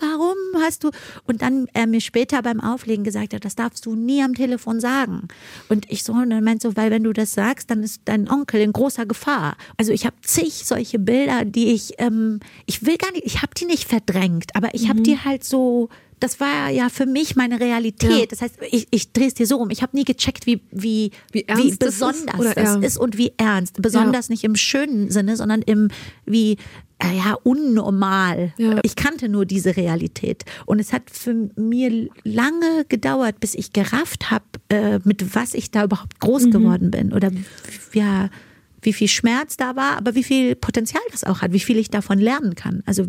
warum 0.00 0.36
hast 0.62 0.84
du 0.84 0.90
und 1.26 1.42
dann 1.42 1.66
er 1.72 1.86
mir 1.86 2.00
später 2.00 2.42
beim 2.42 2.60
Auflegen 2.60 3.04
gesagt 3.04 3.34
hat, 3.34 3.44
das 3.44 3.54
darfst 3.54 3.86
du 3.86 3.94
nie 3.94 4.22
am 4.22 4.34
Telefon 4.34 4.80
sagen. 4.80 5.28
Und 5.68 5.90
ich 5.90 6.04
so 6.04 6.12
und 6.12 6.30
dann 6.30 6.44
meint 6.44 6.62
so, 6.62 6.76
weil 6.76 6.90
wenn 6.90 7.04
du 7.04 7.12
das 7.12 7.32
sagst, 7.32 7.70
dann 7.70 7.82
ist 7.82 8.02
dein 8.04 8.30
Onkel 8.30 8.60
in 8.60 8.72
großer 8.72 9.06
Gefahr. 9.06 9.56
Also 9.76 9.92
ich 9.92 10.06
habe 10.06 10.16
zig 10.22 10.64
solche 10.64 10.98
Bilder, 10.98 11.44
die 11.44 11.72
ich 11.72 11.94
ähm, 11.98 12.40
ich 12.66 12.84
will 12.84 12.96
gar 12.96 13.12
nicht, 13.12 13.24
ich 13.24 13.42
habe 13.42 13.54
die 13.56 13.64
nicht 13.64 13.88
verdrängt, 13.88 14.54
aber 14.54 14.74
ich 14.74 14.88
habe 14.88 15.00
mhm. 15.00 15.04
die 15.04 15.18
halt 15.18 15.44
so 15.44 15.88
das 16.24 16.40
war 16.40 16.70
ja 16.70 16.88
für 16.88 17.04
mich 17.04 17.36
meine 17.36 17.60
Realität. 17.60 18.10
Ja. 18.10 18.26
Das 18.26 18.40
heißt, 18.40 18.56
ich, 18.70 18.88
ich 18.90 19.12
drehe 19.12 19.26
es 19.26 19.34
dir 19.34 19.46
so 19.46 19.56
rum. 19.56 19.68
Ich 19.68 19.82
habe 19.82 19.94
nie 19.94 20.04
gecheckt, 20.04 20.46
wie, 20.46 20.62
wie, 20.70 21.10
wie, 21.32 21.44
wie 21.54 21.76
besonders 21.76 22.24
das 22.24 22.46
ist, 22.46 22.56
das 22.56 22.76
ist, 22.76 22.96
und 22.96 23.18
wie 23.18 23.34
ernst. 23.36 23.82
Besonders 23.82 24.28
ja. 24.28 24.32
nicht 24.32 24.44
im 24.44 24.56
schönen 24.56 25.10
Sinne, 25.10 25.36
sondern 25.36 25.60
im 25.60 25.88
wie 26.24 26.56
äh, 26.98 27.14
ja, 27.14 27.36
unnormal. 27.42 28.54
Ja. 28.56 28.80
Ich 28.84 28.96
kannte 28.96 29.28
nur 29.28 29.44
diese 29.44 29.76
Realität. 29.76 30.46
Und 30.64 30.78
es 30.78 30.94
hat 30.94 31.10
für 31.10 31.50
mir 31.56 32.08
lange 32.22 32.86
gedauert, 32.88 33.38
bis 33.40 33.54
ich 33.54 33.74
gerafft 33.74 34.30
habe, 34.30 34.44
äh, 34.70 35.00
mit 35.04 35.34
was 35.34 35.52
ich 35.52 35.72
da 35.72 35.84
überhaupt 35.84 36.20
groß 36.20 36.46
mhm. 36.46 36.50
geworden 36.52 36.90
bin. 36.90 37.12
Oder 37.12 37.32
ja, 37.92 38.30
wie 38.80 38.94
viel 38.94 39.08
Schmerz 39.08 39.58
da 39.58 39.76
war, 39.76 39.98
aber 39.98 40.14
wie 40.14 40.24
viel 40.24 40.56
Potenzial 40.56 41.02
das 41.10 41.22
auch 41.22 41.42
hat, 41.42 41.52
wie 41.52 41.60
viel 41.60 41.76
ich 41.76 41.90
davon 41.90 42.18
lernen 42.18 42.54
kann. 42.54 42.82
Also 42.86 43.04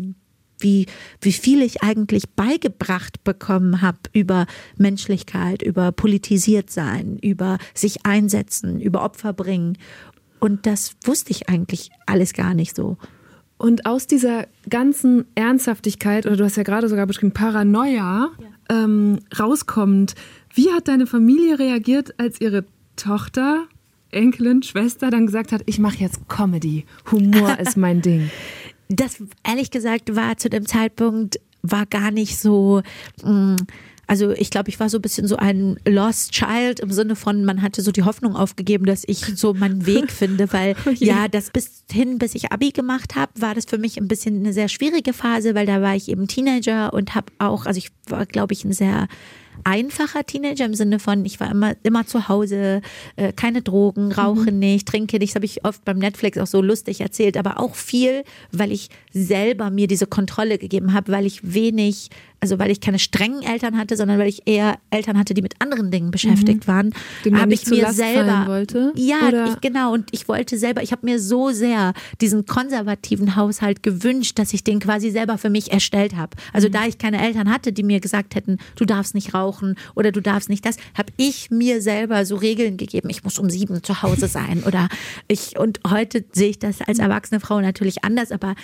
wie, 0.58 0.86
wie 1.20 1.32
viel 1.32 1.62
ich 1.62 1.82
eigentlich 1.82 2.30
beigebracht 2.30 3.24
bekommen 3.24 3.82
habe 3.82 3.98
über 4.12 4.46
Menschlichkeit, 4.76 5.62
über 5.62 5.92
politisiert 5.92 6.70
sein, 6.70 7.18
über 7.22 7.58
sich 7.74 8.06
einsetzen, 8.06 8.80
über 8.80 9.02
Opfer 9.02 9.32
bringen. 9.32 9.78
Und 10.40 10.66
das 10.66 10.92
wusste 11.04 11.30
ich 11.30 11.48
eigentlich 11.48 11.90
alles 12.06 12.32
gar 12.32 12.54
nicht 12.54 12.76
so. 12.76 12.96
Und 13.58 13.86
aus 13.86 14.06
dieser 14.06 14.46
ganzen 14.68 15.24
Ernsthaftigkeit, 15.34 16.26
oder 16.26 16.36
du 16.36 16.44
hast 16.44 16.56
ja 16.56 16.62
gerade 16.62 16.88
sogar 16.88 17.06
beschrieben, 17.06 17.32
Paranoia, 17.32 18.30
ja. 18.38 18.84
ähm, 18.84 19.20
rauskommend, 19.38 20.14
wie 20.54 20.72
hat 20.72 20.88
deine 20.88 21.06
Familie 21.06 21.58
reagiert, 21.58 22.18
als 22.18 22.40
ihre 22.40 22.64
Tochter, 22.96 23.64
Enkelin, 24.10 24.62
Schwester 24.62 25.10
dann 25.10 25.26
gesagt 25.26 25.52
hat, 25.52 25.62
ich 25.66 25.78
mache 25.78 25.98
jetzt 25.98 26.28
Comedy, 26.28 26.84
Humor 27.10 27.58
ist 27.58 27.76
mein 27.76 28.02
Ding? 28.02 28.30
Das 28.88 29.16
ehrlich 29.46 29.70
gesagt 29.70 30.14
war 30.14 30.36
zu 30.36 30.48
dem 30.48 30.66
Zeitpunkt 30.66 31.40
war 31.62 31.86
gar 31.86 32.12
nicht 32.12 32.38
so 32.38 32.82
mh, 33.22 33.32
mm, 33.32 33.56
also 34.06 34.30
ich 34.30 34.50
glaube, 34.50 34.68
ich 34.68 34.78
war 34.78 34.88
so 34.88 34.98
ein 34.98 35.02
bisschen 35.02 35.26
so 35.26 35.36
ein 35.36 35.78
Lost 35.86 36.32
Child 36.32 36.80
im 36.80 36.92
Sinne 36.92 37.16
von, 37.16 37.44
man 37.44 37.62
hatte 37.62 37.82
so 37.82 37.90
die 37.90 38.04
Hoffnung 38.04 38.36
aufgegeben, 38.36 38.86
dass 38.86 39.02
ich 39.06 39.18
so 39.18 39.52
meinen 39.52 39.84
Weg 39.86 40.10
finde, 40.12 40.52
weil. 40.52 40.76
Oh 40.86 40.90
ja, 40.90 41.28
das 41.28 41.50
bis 41.50 41.84
hin, 41.90 42.18
bis 42.18 42.34
ich 42.34 42.52
Abi 42.52 42.70
gemacht 42.70 43.16
habe, 43.16 43.32
war 43.40 43.54
das 43.54 43.64
für 43.64 43.78
mich 43.78 43.96
ein 43.98 44.08
bisschen 44.08 44.38
eine 44.40 44.52
sehr 44.52 44.68
schwierige 44.68 45.12
Phase, 45.12 45.54
weil 45.54 45.66
da 45.66 45.82
war 45.82 45.96
ich 45.96 46.08
eben 46.08 46.28
Teenager 46.28 46.92
und 46.92 47.14
habe 47.14 47.32
auch, 47.38 47.66
also 47.66 47.78
ich 47.78 47.90
war, 48.08 48.26
glaube 48.26 48.54
ich, 48.54 48.64
ein 48.64 48.72
sehr 48.72 49.08
einfacher 49.64 50.24
Teenager 50.24 50.64
im 50.64 50.74
Sinne 50.74 50.98
von, 50.98 51.24
ich 51.24 51.40
war 51.40 51.50
immer, 51.50 51.74
immer 51.82 52.06
zu 52.06 52.28
Hause, 52.28 52.80
äh, 53.16 53.32
keine 53.32 53.62
Drogen, 53.62 54.12
rauche 54.12 54.52
mhm. 54.52 54.58
nicht, 54.58 54.88
trinke 54.88 55.18
nicht. 55.18 55.30
Das 55.30 55.36
habe 55.36 55.46
ich 55.46 55.64
oft 55.64 55.84
beim 55.84 55.98
Netflix 55.98 56.38
auch 56.38 56.46
so 56.46 56.62
lustig 56.62 57.00
erzählt, 57.00 57.36
aber 57.36 57.60
auch 57.60 57.74
viel, 57.74 58.24
weil 58.52 58.72
ich 58.72 58.88
selber 59.16 59.70
mir 59.70 59.86
diese 59.86 60.06
Kontrolle 60.06 60.58
gegeben 60.58 60.92
habe, 60.92 61.10
weil 61.10 61.26
ich 61.26 61.54
wenig 61.54 62.10
also 62.40 62.58
weil 62.58 62.70
ich 62.70 62.80
keine 62.80 62.98
strengen 62.98 63.42
Eltern 63.42 63.78
hatte, 63.78 63.96
sondern 63.96 64.18
weil 64.18 64.28
ich 64.28 64.42
eher 64.46 64.78
Eltern 64.90 65.18
hatte, 65.18 65.34
die 65.34 65.42
mit 65.42 65.54
anderen 65.60 65.90
Dingen 65.90 66.10
beschäftigt 66.10 66.66
mhm. 66.66 66.72
waren, 66.72 66.94
habe 67.32 67.54
ich 67.54 67.66
mir 67.66 67.92
selber 67.92 68.44
wollte. 68.46 68.92
Ja, 68.94 69.46
ich, 69.46 69.60
genau. 69.60 69.92
Und 69.92 70.10
ich 70.12 70.28
wollte 70.28 70.58
selber. 70.58 70.82
Ich 70.82 70.92
habe 70.92 71.06
mir 71.06 71.18
so 71.18 71.50
sehr 71.50 71.92
diesen 72.20 72.46
konservativen 72.46 73.36
Haushalt 73.36 73.82
gewünscht, 73.82 74.38
dass 74.38 74.52
ich 74.52 74.64
den 74.64 74.80
quasi 74.80 75.10
selber 75.10 75.38
für 75.38 75.50
mich 75.50 75.72
erstellt 75.72 76.14
habe. 76.14 76.36
Also 76.52 76.68
mhm. 76.68 76.72
da 76.72 76.86
ich 76.86 76.98
keine 76.98 77.20
Eltern 77.20 77.50
hatte, 77.50 77.72
die 77.72 77.82
mir 77.82 78.00
gesagt 78.00 78.34
hätten, 78.34 78.58
du 78.76 78.84
darfst 78.84 79.14
nicht 79.14 79.34
rauchen 79.34 79.76
oder 79.94 80.12
du 80.12 80.20
darfst 80.20 80.48
nicht 80.48 80.64
das, 80.66 80.76
habe 80.96 81.12
ich 81.16 81.50
mir 81.50 81.80
selber 81.80 82.24
so 82.26 82.36
Regeln 82.36 82.76
gegeben. 82.76 83.08
Ich 83.10 83.24
muss 83.24 83.38
um 83.38 83.48
sieben 83.48 83.82
zu 83.82 84.02
Hause 84.02 84.28
sein 84.28 84.62
oder 84.64 84.88
ich. 85.26 85.58
Und 85.58 85.80
heute 85.88 86.24
sehe 86.32 86.50
ich 86.50 86.58
das 86.58 86.80
als 86.82 86.98
erwachsene 86.98 87.40
Frau 87.40 87.60
natürlich 87.60 88.04
anders, 88.04 88.30
aber 88.30 88.54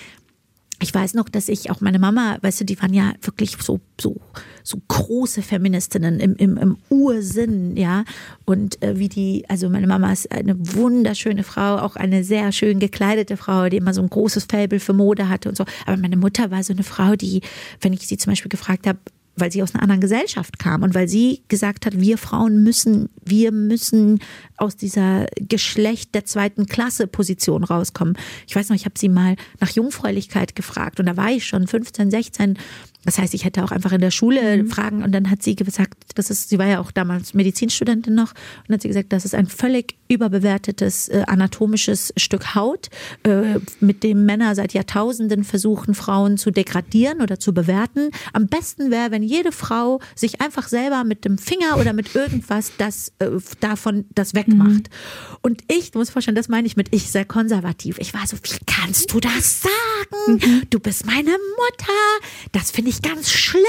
ich 0.81 0.93
weiß 0.93 1.15
noch, 1.15 1.29
dass 1.29 1.49
ich 1.49 1.71
auch 1.71 1.81
meine 1.81 1.99
Mama, 1.99 2.39
weißt 2.41 2.61
du, 2.61 2.65
die 2.65 2.81
waren 2.81 2.93
ja 2.93 3.13
wirklich 3.21 3.57
so, 3.61 3.81
so, 4.01 4.17
so 4.65 4.79
große 4.89 5.43
Feministinnen 5.43 6.19
im, 6.19 6.35
im, 6.37 6.57
im 6.57 6.77
Ursinn, 6.89 7.77
ja. 7.77 8.05
Und 8.45 8.83
äh, 8.83 8.99
wie 8.99 9.09
die, 9.09 9.45
also 9.49 9.69
meine 9.69 9.87
Mama 9.87 10.13
ist 10.13 10.33
eine 10.33 10.57
wunderschöne 10.59 11.45
Frau, 11.45 11.77
auch 11.79 11.95
eine 11.95 12.25
sehr 12.25 12.51
schön 12.51 12.81
gekleidete 12.81 13.37
Frau, 13.37 13.69
die 13.69 13.77
immer 13.77 13.95
so 13.95 14.03
ein 14.03 14.11
großes 14.11 14.47
Faible 14.51 14.81
für 14.81 14.93
Mode 14.93 15.29
hatte 15.29 15.49
und 15.49 15.57
so. 15.57 15.65
Aber 15.87 15.97
meine 15.97 16.17
Mutter 16.17 16.51
war 16.51 16.65
so 16.65 16.73
eine 16.73 16.83
Frau, 16.83 17.15
die, 17.15 17.43
wenn 17.81 17.93
ich 17.93 18.07
sie 18.07 18.17
zum 18.17 18.33
Beispiel 18.33 18.51
gefragt 18.51 18.87
habe, 18.87 18.99
weil 19.37 19.51
sie 19.51 19.63
aus 19.63 19.75
einer 19.75 19.83
anderen 19.83 20.01
Gesellschaft 20.01 20.59
kam 20.59 20.83
und 20.83 20.95
weil 20.95 21.09
sie 21.09 21.43
gesagt 21.49 21.87
hat, 21.87 21.99
wir 21.99 22.19
Frauen 22.19 22.63
müssen, 22.63 23.09
wir 23.25 23.51
müssen 23.53 24.21
aus 24.57 24.77
dieser 24.77 25.27
Geschlecht 25.37 26.15
der 26.15 26.25
zweiten 26.25 26.67
Klasse 26.67 27.07
Position 27.07 27.65
rauskommen. 27.65 28.17
Ich 28.47 28.55
weiß 28.55 28.69
noch, 28.69 28.77
ich 28.77 28.85
habe 28.85 28.99
sie 28.99 29.09
mal 29.09 29.37
nach 29.61 29.71
Jungfräulichkeit 29.71 30.55
gefragt 30.55 31.01
und 31.01 31.07
da 31.07 31.17
war 31.17 31.31
ich 31.31 31.47
schon 31.47 31.67
15, 31.67 32.11
16 32.11 32.59
das 33.05 33.19
heißt, 33.19 33.35
ich 33.35 33.45
hätte 33.45 33.65
auch 33.65 33.73
einfach 33.73 33.93
in 33.93 34.01
der 34.01 34.11
Schule 34.11 34.63
mhm. 34.63 34.69
fragen 34.69 35.03
und 35.03 35.13
dann 35.13 35.31
hat 35.31 35.43
sie 35.43 35.57
gesagt, 35.57 35.95
das 36.15 36.31
ist, 36.31 36.49
sie 36.49 36.59
war 36.59 36.67
ja 36.67 36.81
auch 36.81 36.91
damals 36.91 37.35
Medizinstudentin 37.35 38.15
noch 38.15 38.33
und 38.69 38.75
hat 38.75 38.83
sie 38.83 38.89
gesagt, 38.89 39.13
das 39.13 39.25
ist 39.25 39.35
ein 39.35 39.47
völlig 39.47 39.97
überbewertetes 40.09 41.09
äh, 41.09 41.25
anatomisches 41.27 42.13
Stück 42.17 42.55
Haut, 42.55 42.91
äh, 43.25 43.59
mit 43.81 44.03
dem 44.03 44.25
Männer 44.25 44.55
seit 44.55 44.73
Jahrtausenden 44.73 45.43
versuchen, 45.43 45.95
Frauen 45.95 46.37
zu 46.37 46.51
degradieren 46.51 47.21
oder 47.23 47.41
zu 47.41 47.55
bewerten. 47.55 48.11
Am 48.33 48.47
besten 48.47 48.91
wäre, 48.91 49.11
wenn 49.11 49.23
jede 49.23 49.53
Frau 49.53 50.01
sich 50.15 50.41
einfach 50.41 50.69
selber 50.69 51.05
mit 51.05 51.25
dem 51.25 51.39
Finger 51.39 51.79
oder 51.79 51.93
mit 51.93 52.15
irgendwas 52.15 52.73
das 52.79 53.13
äh, 53.19 53.31
davon 53.61 54.05
das 54.15 54.35
wegmacht. 54.35 54.69
Mhm. 54.69 55.37
Und 55.41 55.63
ich, 55.69 55.91
du 55.91 55.99
musst 55.99 56.13
vorstellen, 56.13 56.37
das 56.37 56.49
meine 56.49 56.67
ich 56.67 56.77
mit 56.77 56.89
ich 56.95 57.11
sehr 57.11 57.25
konservativ. 57.25 57.99
Ich 57.99 58.15
war 58.15 58.27
so, 58.27 58.37
wie 58.37 58.59
kannst 58.67 59.13
du 59.13 59.19
das 59.19 59.63
sagen? 59.63 60.39
Mhm. 60.41 60.63
Du 60.71 60.79
bist 60.79 61.07
meine 61.07 61.31
Mutter. 61.31 61.93
Das 62.53 62.71
finde 62.71 62.91
ich 62.91 62.92
ich 62.93 63.03
ganz 63.03 63.31
schlimm. 63.31 63.63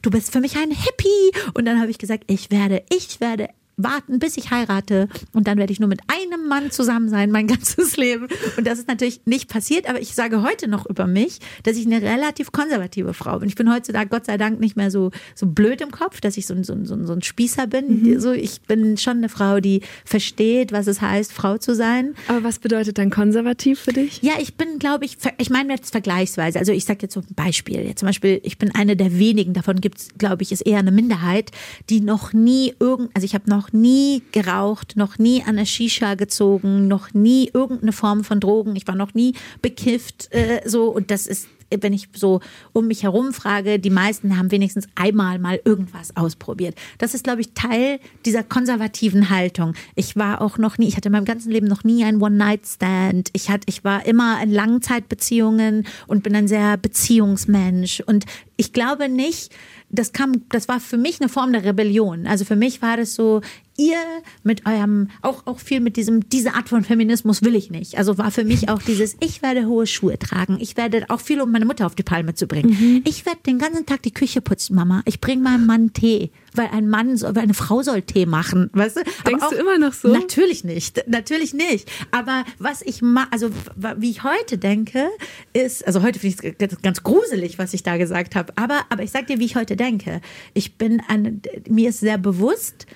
Du 0.00 0.10
bist 0.10 0.32
für 0.32 0.40
mich 0.40 0.56
ein 0.56 0.70
Hippie. 0.70 1.32
Und 1.54 1.66
dann 1.66 1.80
habe 1.80 1.90
ich 1.90 1.98
gesagt, 1.98 2.24
ich 2.26 2.50
werde, 2.50 2.82
ich 2.90 3.20
werde 3.20 3.48
warten, 3.76 4.18
bis 4.18 4.36
ich 4.36 4.50
heirate 4.50 5.08
und 5.32 5.46
dann 5.48 5.58
werde 5.58 5.72
ich 5.72 5.80
nur 5.80 5.88
mit 5.88 6.00
einem 6.08 6.48
Mann 6.48 6.70
zusammen 6.70 7.08
sein, 7.08 7.30
mein 7.30 7.46
ganzes 7.52 7.96
Leben. 7.96 8.28
Und 8.56 8.66
das 8.66 8.78
ist 8.78 8.88
natürlich 8.88 9.22
nicht 9.24 9.48
passiert, 9.48 9.88
aber 9.88 10.00
ich 10.00 10.14
sage 10.14 10.42
heute 10.42 10.68
noch 10.68 10.86
über 10.86 11.06
mich, 11.06 11.38
dass 11.62 11.76
ich 11.76 11.86
eine 11.86 12.02
relativ 12.02 12.52
konservative 12.52 13.14
Frau 13.14 13.38
bin. 13.38 13.48
Ich 13.48 13.54
bin 13.54 13.72
heutzutage 13.72 14.08
Gott 14.08 14.26
sei 14.26 14.36
Dank 14.36 14.60
nicht 14.60 14.76
mehr 14.76 14.90
so, 14.90 15.10
so 15.34 15.46
blöd 15.46 15.80
im 15.80 15.90
Kopf, 15.90 16.20
dass 16.20 16.36
ich 16.36 16.46
so, 16.46 16.54
so, 16.62 16.76
so, 16.84 17.04
so 17.04 17.12
ein 17.12 17.22
Spießer 17.22 17.66
bin. 17.66 18.02
Mhm. 18.02 18.20
So, 18.20 18.32
ich 18.32 18.62
bin 18.62 18.96
schon 18.96 19.18
eine 19.18 19.28
Frau, 19.28 19.60
die 19.60 19.82
versteht, 20.04 20.72
was 20.72 20.86
es 20.86 21.00
heißt, 21.00 21.32
Frau 21.32 21.58
zu 21.58 21.74
sein. 21.74 22.14
Aber 22.28 22.44
was 22.44 22.58
bedeutet 22.58 22.98
dann 22.98 23.10
konservativ 23.10 23.80
für 23.80 23.92
dich? 23.92 24.22
Ja, 24.22 24.34
ich 24.40 24.54
bin, 24.54 24.78
glaube 24.78 25.04
ich, 25.04 25.18
ich 25.38 25.50
meine 25.50 25.72
jetzt 25.72 25.92
vergleichsweise. 25.92 26.58
Also 26.58 26.72
ich 26.72 26.84
sage 26.84 27.00
jetzt 27.02 27.14
so 27.14 27.20
ein 27.20 27.34
Beispiel. 27.34 27.80
Jetzt 27.80 28.00
zum 28.00 28.06
Beispiel, 28.06 28.40
ich 28.44 28.58
bin 28.58 28.74
eine 28.74 28.96
der 28.96 29.18
wenigen, 29.18 29.52
davon 29.52 29.80
gibt 29.80 29.98
es, 29.98 30.08
glaube 30.18 30.42
ich, 30.42 30.52
ist 30.52 30.62
eher 30.62 30.78
eine 30.78 30.92
Minderheit, 30.92 31.50
die 31.90 32.00
noch 32.00 32.32
nie 32.32 32.74
irgend, 32.78 33.10
also 33.14 33.24
ich 33.24 33.34
habe 33.34 33.48
noch 33.48 33.61
nie 33.70 34.22
geraucht, 34.32 34.96
noch 34.96 35.18
nie 35.18 35.44
an 35.44 35.56
der 35.56 35.66
Shisha 35.66 36.14
gezogen, 36.14 36.88
noch 36.88 37.14
nie 37.14 37.50
irgendeine 37.52 37.92
Form 37.92 38.24
von 38.24 38.40
Drogen. 38.40 38.74
Ich 38.74 38.88
war 38.88 38.96
noch 38.96 39.14
nie 39.14 39.34
bekifft, 39.60 40.32
äh, 40.32 40.62
so. 40.64 40.86
Und 40.86 41.10
das 41.10 41.26
ist 41.26 41.46
wenn 41.80 41.92
ich 41.92 42.08
so 42.14 42.40
um 42.72 42.86
mich 42.86 43.02
herum 43.02 43.32
frage, 43.32 43.78
die 43.78 43.90
meisten 43.90 44.36
haben 44.36 44.50
wenigstens 44.50 44.86
einmal 44.94 45.38
mal 45.38 45.60
irgendwas 45.64 46.16
ausprobiert. 46.16 46.74
Das 46.98 47.14
ist, 47.14 47.24
glaube 47.24 47.40
ich, 47.40 47.52
Teil 47.54 47.98
dieser 48.24 48.42
konservativen 48.42 49.30
Haltung. 49.30 49.74
Ich 49.94 50.16
war 50.16 50.40
auch 50.40 50.58
noch 50.58 50.78
nie, 50.78 50.88
ich 50.88 50.96
hatte 50.96 51.08
in 51.08 51.12
meinem 51.12 51.24
ganzen 51.24 51.50
Leben 51.50 51.66
noch 51.66 51.84
nie 51.84 52.04
einen 52.04 52.22
One-Night-Stand. 52.22 53.30
Ich 53.32 53.48
ich 53.66 53.84
war 53.84 54.06
immer 54.06 54.42
in 54.42 54.50
Langzeitbeziehungen 54.50 55.86
und 56.06 56.22
bin 56.22 56.34
ein 56.34 56.48
sehr 56.48 56.76
Beziehungsmensch. 56.76 58.00
Und 58.00 58.26
ich 58.56 58.72
glaube 58.72 59.08
nicht, 59.08 59.52
das 59.90 60.12
kam, 60.12 60.48
das 60.48 60.68
war 60.68 60.80
für 60.80 60.96
mich 60.96 61.20
eine 61.20 61.28
Form 61.28 61.52
der 61.52 61.64
Rebellion. 61.64 62.26
Also 62.26 62.44
für 62.44 62.56
mich 62.56 62.80
war 62.80 62.96
das 62.96 63.14
so, 63.14 63.42
ihr 63.76 63.98
mit 64.42 64.66
eurem, 64.66 65.08
auch, 65.22 65.46
auch 65.46 65.58
viel 65.58 65.80
mit 65.80 65.96
diesem, 65.96 66.28
diese 66.28 66.54
Art 66.54 66.68
von 66.68 66.84
Feminismus 66.84 67.42
will 67.42 67.54
ich 67.54 67.70
nicht. 67.70 67.98
Also 67.98 68.18
war 68.18 68.30
für 68.30 68.44
mich 68.44 68.68
auch 68.68 68.82
dieses, 68.82 69.16
ich 69.20 69.42
werde 69.42 69.66
hohe 69.66 69.86
Schuhe 69.86 70.18
tragen. 70.18 70.58
Ich 70.60 70.76
werde 70.76 71.06
auch 71.08 71.20
viel, 71.20 71.40
um 71.40 71.50
meine 71.50 71.64
Mutter 71.64 71.86
auf 71.86 71.94
die 71.94 72.02
Palme 72.02 72.34
zu 72.34 72.46
bringen. 72.46 72.70
Mhm. 72.70 73.02
Ich 73.04 73.24
werde 73.26 73.40
den 73.46 73.58
ganzen 73.58 73.86
Tag 73.86 74.02
die 74.02 74.12
Küche 74.12 74.40
putzen, 74.40 74.74
Mama. 74.74 75.02
Ich 75.04 75.20
bringe 75.20 75.42
meinem 75.42 75.66
Mann 75.66 75.92
Tee, 75.92 76.30
weil 76.54 76.68
ein 76.68 76.88
Mann, 76.88 77.20
weil 77.20 77.38
eine 77.38 77.54
Frau 77.54 77.82
soll 77.82 78.02
Tee 78.02 78.26
machen, 78.26 78.70
weißt 78.72 78.98
du? 78.98 79.00
Denkst 79.26 79.44
auch, 79.44 79.50
du 79.50 79.56
immer 79.56 79.78
noch 79.78 79.92
so? 79.92 80.08
Natürlich 80.08 80.64
nicht, 80.64 81.04
natürlich 81.08 81.54
nicht. 81.54 81.90
Aber 82.10 82.44
was 82.58 82.82
ich 82.82 83.02
mache, 83.02 83.32
also 83.32 83.50
wie 83.96 84.10
ich 84.10 84.22
heute 84.22 84.58
denke, 84.58 85.08
ist, 85.52 85.86
also 85.86 86.02
heute 86.02 86.18
finde 86.18 86.36
ich 86.58 86.72
es 86.72 86.82
ganz 86.82 87.02
gruselig, 87.02 87.58
was 87.58 87.74
ich 87.74 87.82
da 87.82 87.96
gesagt 87.96 88.34
habe. 88.34 88.52
Aber, 88.56 88.82
aber 88.90 89.02
ich 89.02 89.10
sag 89.10 89.26
dir, 89.26 89.38
wie 89.38 89.44
ich 89.44 89.56
heute 89.56 89.76
denke. 89.76 90.20
Ich 90.54 90.76
bin, 90.76 91.02
eine, 91.08 91.40
mir 91.68 91.90
ist 91.90 92.00
sehr 92.00 92.18
bewusst, 92.18 92.86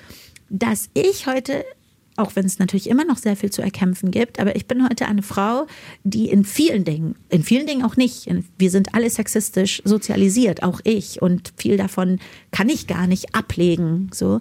dass 0.48 0.90
ich 0.94 1.26
heute 1.26 1.64
auch 2.16 2.34
wenn 2.34 2.46
es 2.46 2.58
natürlich 2.58 2.88
immer 2.88 3.04
noch 3.04 3.18
sehr 3.18 3.36
viel 3.36 3.50
zu 3.50 3.62
erkämpfen 3.62 4.10
gibt, 4.10 4.40
aber 4.40 4.56
ich 4.56 4.66
bin 4.66 4.82
heute 4.88 5.06
eine 5.06 5.22
Frau, 5.22 5.66
die 6.02 6.28
in 6.30 6.44
vielen 6.44 6.84
Dingen, 6.84 7.14
in 7.28 7.42
vielen 7.42 7.66
Dingen 7.66 7.84
auch 7.84 7.96
nicht, 7.96 8.26
wir 8.58 8.70
sind 8.70 8.94
alle 8.94 9.10
sexistisch 9.10 9.82
sozialisiert, 9.84 10.62
auch 10.62 10.80
ich, 10.84 11.20
und 11.20 11.52
viel 11.56 11.76
davon 11.76 12.18
kann 12.50 12.68
ich 12.68 12.86
gar 12.86 13.06
nicht 13.06 13.34
ablegen, 13.34 14.10
so. 14.12 14.40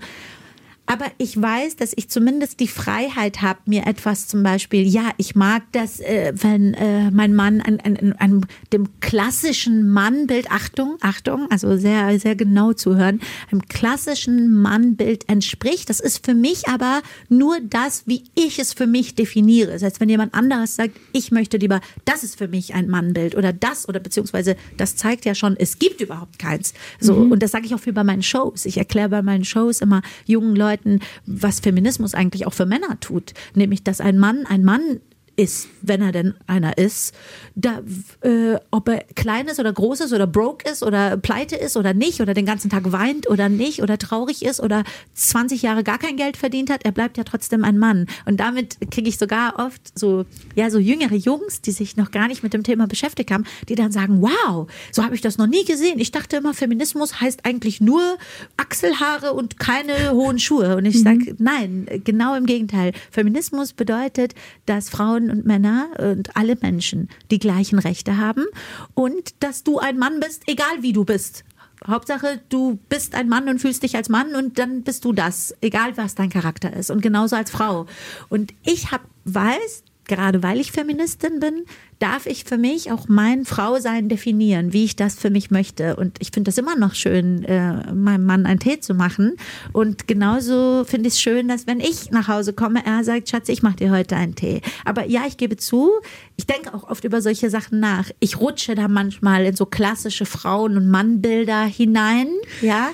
Aber 0.88 1.06
ich 1.18 1.42
weiß, 1.42 1.78
dass 1.78 1.94
ich 1.96 2.10
zumindest 2.10 2.60
die 2.60 2.68
Freiheit 2.68 3.42
habe, 3.42 3.60
mir 3.66 3.88
etwas 3.88 4.28
zum 4.28 4.44
Beispiel, 4.44 4.88
ja, 4.88 5.12
ich 5.18 5.36
mag 5.36 5.64
das, 5.72 6.00
äh, 6.00 6.34
wenn 6.36 6.76
äh, 6.76 7.10
mein 7.10 7.34
Mann 7.34 7.62
an, 7.62 7.80
an, 7.80 8.14
an 8.20 8.46
dem 8.72 8.88
klassischen 9.00 9.90
Mannbild, 9.90 10.52
Achtung, 10.52 10.98
Achtung, 11.02 11.48
also 11.50 11.76
sehr, 11.78 12.20
sehr 12.20 12.36
genau 12.36 12.74
zuhören, 12.74 13.20
einem 13.52 13.64
klassischen 13.68 14.62
Mannbild 14.62 15.28
entspricht. 15.28 15.90
Das 15.90 16.00
ist 16.00 16.24
für 16.24 16.36
mich 16.36 16.68
aber 16.68 17.02
nur 17.30 17.58
das, 17.62 18.04
wie 18.06 18.26
ich 18.36 18.60
es 18.60 18.74
für 18.74 18.86
mich 18.86 19.16
definiere. 19.16 19.72
Das 19.72 19.82
heißt, 19.82 20.00
wenn 20.00 20.10
jemand 20.10 20.36
anderes 20.36 20.76
sagt, 20.76 20.92
ich 21.14 21.32
möchte 21.32 21.58
lieber, 21.58 21.82
das 22.06 22.24
ist 22.24 22.38
für 22.38 22.48
mich 22.48 22.76
ein 22.76 22.90
Mannbild 22.90 23.36
oder 23.36 23.54
das 23.54 23.90
oder 23.90 24.00
beziehungsweise 24.00 24.56
das 24.78 24.96
zeigt 24.96 25.26
ja 25.26 25.34
schon, 25.34 25.56
es 25.58 25.80
gibt 25.80 26.02
überhaupt 26.02 26.38
keins. 26.38 26.76
So, 27.00 27.16
mhm. 27.16 27.32
und 27.32 27.42
das 27.42 27.52
sage 27.52 27.66
ich 27.66 27.74
auch 27.74 27.80
viel 27.80 27.94
bei 27.94 28.04
meinen 28.04 28.24
Shows. 28.24 28.66
Ich 28.66 28.78
erkläre 28.78 29.10
bei 29.10 29.24
meinen 29.24 29.46
Shows 29.46 29.82
immer 29.82 30.04
jungen 30.26 30.56
Leuten, 30.56 30.75
Leuten, 30.76 31.00
was 31.26 31.60
Feminismus 31.60 32.14
eigentlich 32.14 32.46
auch 32.46 32.54
für 32.54 32.66
Männer 32.66 33.00
tut. 33.00 33.34
Nämlich, 33.54 33.84
dass 33.84 34.02
ein 34.02 34.18
Mann, 34.18 34.46
ein 34.46 34.64
Mann 34.64 35.00
ist, 35.36 35.68
wenn 35.82 36.02
er 36.02 36.12
denn 36.12 36.34
einer 36.48 36.78
ist, 36.78 37.14
da, 37.56 37.82
äh, 38.22 38.58
ob 38.72 38.90
er 38.90 39.04
klein 39.16 39.48
ist 39.48 39.60
oder 39.60 39.72
groß 39.72 40.02
ist 40.02 40.14
oder 40.14 40.28
broke 40.28 40.70
ist 40.70 40.84
oder 40.84 41.18
pleite 41.18 41.56
ist 41.56 41.78
oder 41.78 41.94
nicht 41.94 42.22
oder 42.22 42.34
den 42.34 42.46
ganzen 42.46 42.70
Tag 42.70 42.92
weint 42.92 43.30
oder 43.30 43.50
nicht 43.50 43.82
oder 43.82 43.98
traurig 43.98 44.44
ist 44.44 44.60
oder 44.62 44.84
20 45.14 45.62
Jahre 45.62 45.84
gar 45.84 45.98
kein 45.98 46.18
Geld 46.18 46.38
verdient 46.38 46.70
hat, 46.70 46.86
er 46.86 46.92
bleibt 46.92 47.18
ja 47.18 47.24
trotzdem 47.24 47.64
ein 47.64 47.78
Mann. 47.78 48.08
Und 48.26 48.40
damit 48.40 48.78
kriege 48.92 49.10
ich 49.10 49.18
sogar 49.18 49.60
oft 49.60 49.98
so, 49.98 50.26
ja, 50.56 50.70
so 50.70 50.80
jüngere 50.80 51.16
Jungs, 51.16 51.62
die 51.62 51.72
sich 51.72 51.98
noch 51.98 52.12
gar 52.12 52.28
nicht 52.28 52.44
mit 52.44 52.54
dem 52.54 52.64
Thema 52.64 52.88
beschäftigt 52.88 53.32
haben, 53.32 53.46
die 53.68 53.76
dann 53.76 53.92
sagen, 53.92 54.22
wow, 54.22 54.68
so 54.92 55.04
habe 55.04 55.16
ich 55.16 55.22
das 55.22 55.38
noch 55.38 55.48
nie 55.48 55.66
gesehen. 55.66 56.00
Ich 56.00 56.12
dachte 56.12 56.38
immer, 56.38 56.54
Feminismus 56.54 57.22
heißt 57.22 57.46
eigentlich 57.46 57.82
nur 57.82 58.18
Achselhaare 58.58 59.34
und 59.34 59.60
keine 59.60 60.12
hohen 60.12 60.40
Schuhe. 60.40 60.78
Und 60.78 60.86
ich 60.86 61.02
sage, 61.02 61.32
mhm. 61.32 61.36
nein, 61.40 61.88
genau 62.04 62.36
im 62.36 62.46
Gegenteil. 62.46 62.94
Feminismus 63.12 63.74
bedeutet, 63.74 64.34
dass 64.66 64.90
Frauen 64.90 65.25
Frauen 65.26 65.30
und 65.32 65.46
Männer 65.46 65.90
und 65.98 66.36
alle 66.36 66.56
Menschen 66.62 67.10
die 67.32 67.40
gleichen 67.40 67.80
Rechte 67.80 68.18
haben 68.18 68.46
und 68.94 69.44
dass 69.44 69.64
du 69.64 69.80
ein 69.80 69.98
Mann 69.98 70.20
bist, 70.20 70.44
egal 70.48 70.82
wie 70.82 70.94
du 70.94 71.06
bist. 71.06 71.44
Hauptsache, 71.86 72.42
du 72.50 72.80
bist 72.90 73.16
ein 73.16 73.30
Mann 73.30 73.48
und 73.50 73.60
fühlst 73.60 73.84
dich 73.84 73.96
als 73.96 74.10
Mann 74.10 74.34
und 74.36 74.58
dann 74.58 74.84
bist 74.84 75.06
du 75.06 75.14
das, 75.14 75.54
egal 75.62 75.98
was 75.98 76.16
dein 76.16 76.30
Charakter 76.30 76.74
ist. 76.74 76.90
Und 76.90 77.02
genauso 77.02 77.36
als 77.36 77.52
Frau. 77.52 77.86
Und 78.30 78.54
ich 78.64 78.92
hab, 78.92 79.02
weiß, 79.26 79.84
gerade 80.08 80.42
weil 80.42 80.60
ich 80.60 80.72
Feministin 80.72 81.40
bin, 81.40 81.66
darf 82.00 82.26
ich 82.26 82.44
für 82.44 82.58
mich 82.58 82.92
auch 82.92 83.08
mein 83.08 83.46
Frausein 83.46 84.10
definieren, 84.10 84.74
wie 84.74 84.86
ich 84.86 84.96
das 84.96 85.16
für 85.16 85.30
mich 85.30 85.52
möchte. 85.52 85.96
Und 85.96 86.18
ich 86.20 86.32
finde 86.32 86.50
das 86.50 86.58
immer 86.58 86.76
noch 86.76 86.94
schön, 86.94 87.44
äh, 87.46 87.94
meinem 87.94 88.26
Mann 88.26 88.46
einen 88.46 88.60
Tee 88.60 88.80
zu 88.80 88.94
machen. 88.94 89.38
Und 89.72 90.08
genauso 90.08 90.84
finde 90.86 91.08
ich 91.08 91.16
es 91.16 91.22
schön, 91.22 91.48
dass 91.48 91.68
wenn 91.68 91.80
ich 91.80 92.12
nach 92.12 92.28
Hause 92.28 92.54
komme, 92.54 92.86
er 92.86 93.04
sagt, 93.04 93.30
Schatz, 93.30 93.50
ich 93.50 93.64
mache 93.64 93.78
dir 93.78 93.92
heute 93.92 94.16
einen 94.16 94.36
Tee. 94.36 94.62
Aber 94.84 95.06
ja, 95.06 95.24
ich 95.28 95.38
gebe 95.38 95.58
zu, 95.58 95.92
ich 96.36 96.46
denke 96.46 96.74
auch 96.74 96.90
oft 96.90 97.04
über 97.04 97.22
solche 97.22 97.50
Sachen 97.50 97.80
nach. 97.80 98.10
Ich 98.20 98.40
rutsche 98.40 98.76
da 98.76 98.88
manchmal 98.88 99.46
in 99.46 99.56
so 99.56 99.66
klassische 99.66 100.26
Frauen- 100.26 100.78
und 100.78 100.90
Mannbilder 100.90 101.64
hinein. 101.64 102.28
Ja, 102.62 102.90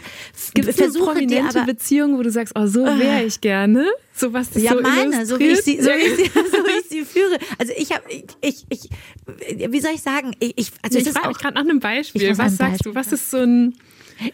gibt 0.54 0.68
es 0.68 0.80
eine 0.80 0.92
prominente 0.92 1.60
aber, 1.60 1.66
Beziehung, 1.66 2.18
wo 2.18 2.24
du 2.24 2.30
sagst, 2.30 2.54
oh, 2.56 2.68
so 2.68 2.86
wäre 2.86 3.24
ich 3.24 3.42
gerne? 3.42 3.86
So 4.14 4.34
was 4.34 4.50
ja, 4.54 4.74
so 4.74 4.82
meine, 4.82 5.26
so 5.26 5.40
wie, 5.40 5.46
ich 5.46 5.62
sie, 5.62 5.82
so, 5.82 5.90
wie 5.90 6.06
ich 6.06 6.16
sie, 6.16 6.26
so 6.34 6.58
wie 6.58 6.80
ich 6.80 6.90
sie 6.90 7.06
führe. 7.06 7.40
Also 7.58 7.74
ich 7.76 7.92
habe, 7.92 8.04
ich, 8.42 8.66
ich, 8.70 8.90
wie 9.48 9.80
soll 9.80 9.92
ich 9.94 10.02
sagen? 10.02 10.36
Ich, 10.40 10.72
also 10.82 11.00
ich 11.00 11.10
frage 11.10 11.30
mich 11.30 11.38
gerade 11.38 11.56
nach 11.56 11.62
einem 11.62 11.80
Beispiel. 11.80 12.30
Was 12.38 12.58
sagst 12.58 12.58
Beispiel. 12.58 12.92
du? 12.92 12.96
Was 12.96 13.12
ist 13.12 13.32
so 13.32 13.38
ein 13.38 13.76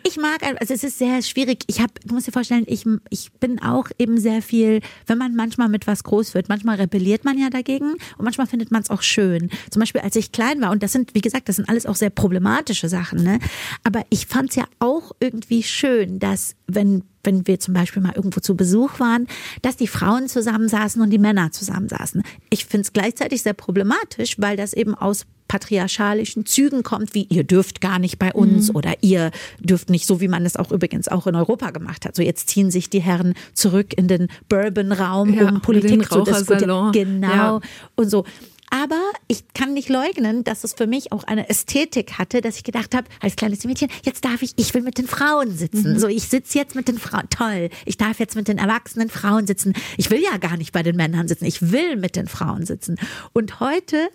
ich 0.04 0.18
mag, 0.18 0.44
also 0.44 0.74
es 0.74 0.84
ist 0.84 0.98
sehr 0.98 1.22
schwierig. 1.22 1.64
Ich 1.68 1.80
habe, 1.80 1.94
du 2.06 2.14
musst 2.14 2.28
dir 2.28 2.32
vorstellen, 2.32 2.66
ich, 2.68 2.86
ich 3.10 3.32
bin 3.34 3.62
auch 3.62 3.88
eben 3.98 4.18
sehr 4.18 4.42
viel, 4.42 4.82
wenn 5.06 5.18
man 5.18 5.36
manchmal 5.36 5.70
mit 5.70 5.88
was 5.88 6.04
groß 6.04 6.34
wird, 6.34 6.50
manchmal 6.50 6.76
rebelliert 6.76 7.24
man 7.24 7.38
ja 7.38 7.50
dagegen 7.50 7.94
und 7.94 8.24
manchmal 8.24 8.48
findet 8.48 8.70
man 8.70 8.82
es 8.82 8.90
auch 8.90 9.02
schön. 9.02 9.50
Zum 9.72 9.80
Beispiel, 9.80 10.02
als 10.02 10.16
ich 10.16 10.32
klein 10.32 10.60
war, 10.62 10.72
und 10.72 10.84
das 10.84 10.92
sind, 10.92 11.16
wie 11.16 11.22
gesagt, 11.22 11.48
das 11.48 11.56
sind 11.56 11.70
alles 11.70 11.86
auch 11.86 11.96
sehr 11.96 12.10
problematische 12.10 12.90
Sachen, 12.90 13.24
ne? 13.24 13.40
Aber 13.84 14.04
ich 14.10 14.26
fand 14.26 14.50
es 14.50 14.56
ja 14.58 14.66
auch 14.80 15.14
irgendwie 15.20 15.64
schön, 15.64 16.20
dass 16.20 16.57
wenn 16.68 17.04
wenn 17.28 17.46
wir 17.46 17.60
zum 17.60 17.74
Beispiel 17.74 18.02
mal 18.02 18.14
irgendwo 18.16 18.40
zu 18.40 18.56
Besuch 18.56 19.02
waren, 19.02 19.28
dass 19.62 19.76
die 19.76 19.88
Frauen 19.88 20.30
zusammensaßen 20.30 21.02
und 21.02 21.10
die 21.10 21.18
Männer 21.18 21.52
zusammensaßen. 21.52 22.24
Ich 22.50 22.66
finde 22.66 22.84
es 22.84 22.94
gleichzeitig 22.94 23.42
sehr 23.42 23.54
problematisch, 23.54 24.36
weil 24.40 24.56
das 24.56 24.72
eben 24.72 24.96
aus 24.96 25.26
patriarchalischen 25.50 26.46
Zügen 26.46 26.84
kommt, 26.84 27.14
wie 27.14 27.24
ihr 27.30 27.44
dürft 27.44 27.82
gar 27.82 28.00
nicht 28.00 28.18
bei 28.18 28.34
uns 28.34 28.70
mhm. 28.70 28.78
oder 28.78 28.94
ihr 29.02 29.32
dürft 29.60 29.90
nicht, 29.90 30.06
so 30.06 30.22
wie 30.22 30.28
man 30.28 30.46
es 30.46 30.56
auch 30.56 30.72
übrigens 30.72 31.10
auch 31.10 31.28
in 31.28 31.36
Europa 31.36 31.72
gemacht 31.72 32.06
hat. 32.06 32.16
So 32.16 32.22
jetzt 32.22 32.50
ziehen 32.50 32.72
sich 32.72 32.90
die 32.90 33.02
Herren 33.02 33.34
zurück 33.54 33.94
in 33.98 34.08
den 34.08 34.28
Bourbon-Raum, 34.50 35.34
ja, 35.34 35.50
um 35.50 35.62
Politik 35.62 36.10
zu 36.10 36.24
diskutieren. 36.24 36.92
Genau. 36.94 37.28
Ja. 37.28 37.62
Und 37.96 38.10
so. 38.10 38.26
Aber 38.70 39.02
ich 39.28 39.44
kann 39.54 39.74
nicht 39.74 39.90
leugnen, 39.90 40.44
dass 40.44 40.64
es 40.64 40.74
für 40.74 40.88
mich 40.88 41.12
auch 41.12 41.24
eine 41.24 41.50
Ästhetik 41.50 42.18
hatte, 42.18 42.42
dass 42.42 42.58
ich 42.58 42.64
gedacht 42.64 42.96
habe, 42.96 43.08
als 43.22 43.36
kleines 43.36 43.64
Mädchen, 43.64 43.90
jetzt 44.04 44.26
darf 44.26 44.42
ich, 44.42 44.54
ich 44.58 44.74
will 44.74 44.82
mit 44.82 44.98
den 44.98 45.08
Frauen 45.08 45.56
sitzen. 45.56 45.94
Mhm. 45.94 46.00
So, 46.00 46.08
ich 46.08 46.28
sitze 46.28 46.58
jetzt 46.58 46.76
mit 46.76 46.88
den 46.88 46.98
Frauen. 46.98 47.30
Toll. 47.30 47.70
Ich 47.86 47.98
darf 47.98 48.20
jetzt 48.20 48.36
mit 48.36 48.48
den 48.48 48.58
erwachsenen 48.58 49.10
Frauen 49.10 49.48
sitzen. 49.48 49.74
Ich 49.98 50.10
will 50.10 50.22
ja 50.22 50.38
gar 50.38 50.58
nicht 50.58 50.74
bei 50.74 50.84
den 50.84 50.96
Männern 50.96 51.28
sitzen. 51.28 51.46
Ich 51.46 51.72
will 51.72 51.96
mit 51.96 52.16
den 52.16 52.28
Frauen 52.28 52.66
sitzen. 52.66 52.98
Und 53.34 53.60
heute 53.60 54.10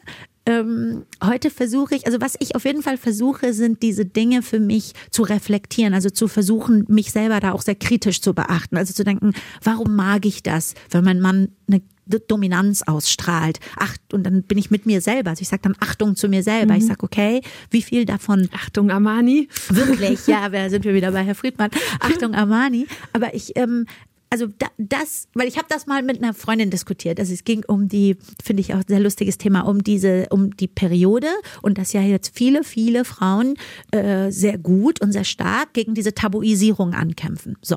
ähm, 0.45 1.05
heute 1.23 1.51
versuche 1.51 1.95
ich, 1.95 2.07
also 2.07 2.21
was 2.21 2.35
ich 2.41 2.57
auf 2.57 2.65
jeden 2.65 2.83
Fall 2.83 2.97
versuche, 2.97 3.53
sind 3.53 3.83
diese 3.83 4.05
Dinge 4.05 4.43
für 4.43 4.59
mich 4.59 4.93
zu 5.11 5.23
reflektieren, 5.23 5.95
also 5.95 6.11
zu 6.11 6.27
versuchen, 6.27 6.85
mich 6.89 7.13
selber 7.13 7.39
da 7.39 7.53
auch 7.53 7.63
sehr 7.63 7.77
kritisch 7.77 8.21
zu 8.21 8.35
beachten, 8.35 8.77
also 8.77 8.93
zu 8.93 9.05
denken, 9.05 9.35
warum 9.63 9.95
mag 9.95 10.27
ich 10.27 10.43
das, 10.43 10.75
wenn 10.91 11.05
mein 11.05 11.21
Mann 11.21 11.51
eine 11.69 11.81
Dominanz 12.21 12.83
ausstrahlt. 12.83 13.59
Ach, 13.77 13.97
und 14.13 14.25
dann 14.25 14.43
bin 14.43 14.59
ich 14.59 14.71
mit 14.71 14.87
mir 14.87 15.01
selber. 15.01 15.31
Also 15.31 15.43
ich 15.43 15.49
sage 15.49 15.63
dann 15.63 15.77
Achtung 15.81 16.17
zu 16.17 16.29
mir 16.29 16.43
selber. 16.43 16.75
Mhm. 16.75 16.81
Ich 16.81 16.87
sage, 16.87 17.03
okay, 17.03 17.43
wie 17.71 17.83
viel 17.83 18.05
davon. 18.05 18.49
Achtung, 18.53 18.91
Armani. 18.91 19.49
Wirklich, 19.69 20.27
ja, 20.27 20.49
da 20.49 20.71
sind 20.71 20.85
wir 20.85 20.95
wieder 20.95 21.13
bei 21.13 21.25
Herr 21.25 21.35
Friedmann. 21.35 21.71
Achtung, 22.01 22.35
Armani. 22.35 22.87
Aber 23.13 23.35
ich, 23.35 23.57
ähm, 23.57 23.87
also 24.33 24.49
das, 24.79 25.29
weil 25.35 25.47
ich 25.47 25.59
habe 25.59 25.67
das 25.69 25.87
mal 25.87 26.03
mit 26.03 26.23
einer 26.23 26.33
Freundin 26.33 26.71
diskutiert. 26.71 27.21
Also 27.21 27.35
es 27.35 27.45
ging 27.45 27.65
um 27.67 27.89
die, 27.89 28.17
finde 28.43 28.63
ich 28.63 28.73
auch 28.73 28.81
sehr 28.89 28.99
lustiges 28.99 29.37
Thema, 29.37 29.61
um 29.61 29.85
diese, 29.85 30.27
um 30.31 30.57
die 30.57 30.69
Periode 30.69 31.27
und 31.61 31.77
dass 31.77 31.93
ja 31.93 32.01
jetzt 32.01 32.35
viele, 32.35 32.65
viele 32.65 33.05
Frauen 33.05 33.57
äh, 33.91 34.31
sehr 34.31 34.57
gut 34.57 35.03
und 35.03 35.13
sehr 35.13 35.25
stark 35.25 35.75
gegen 35.75 35.93
diese 35.93 36.15
Tabuisierung 36.15 36.95
ankämpfen. 36.95 37.59
So, 37.61 37.77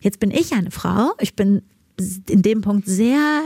jetzt 0.00 0.18
bin 0.18 0.30
ich 0.30 0.54
eine 0.54 0.70
Frau. 0.70 1.12
Ich 1.20 1.34
bin 1.36 1.60
in 2.26 2.40
dem 2.40 2.62
Punkt 2.62 2.88
sehr 2.88 3.42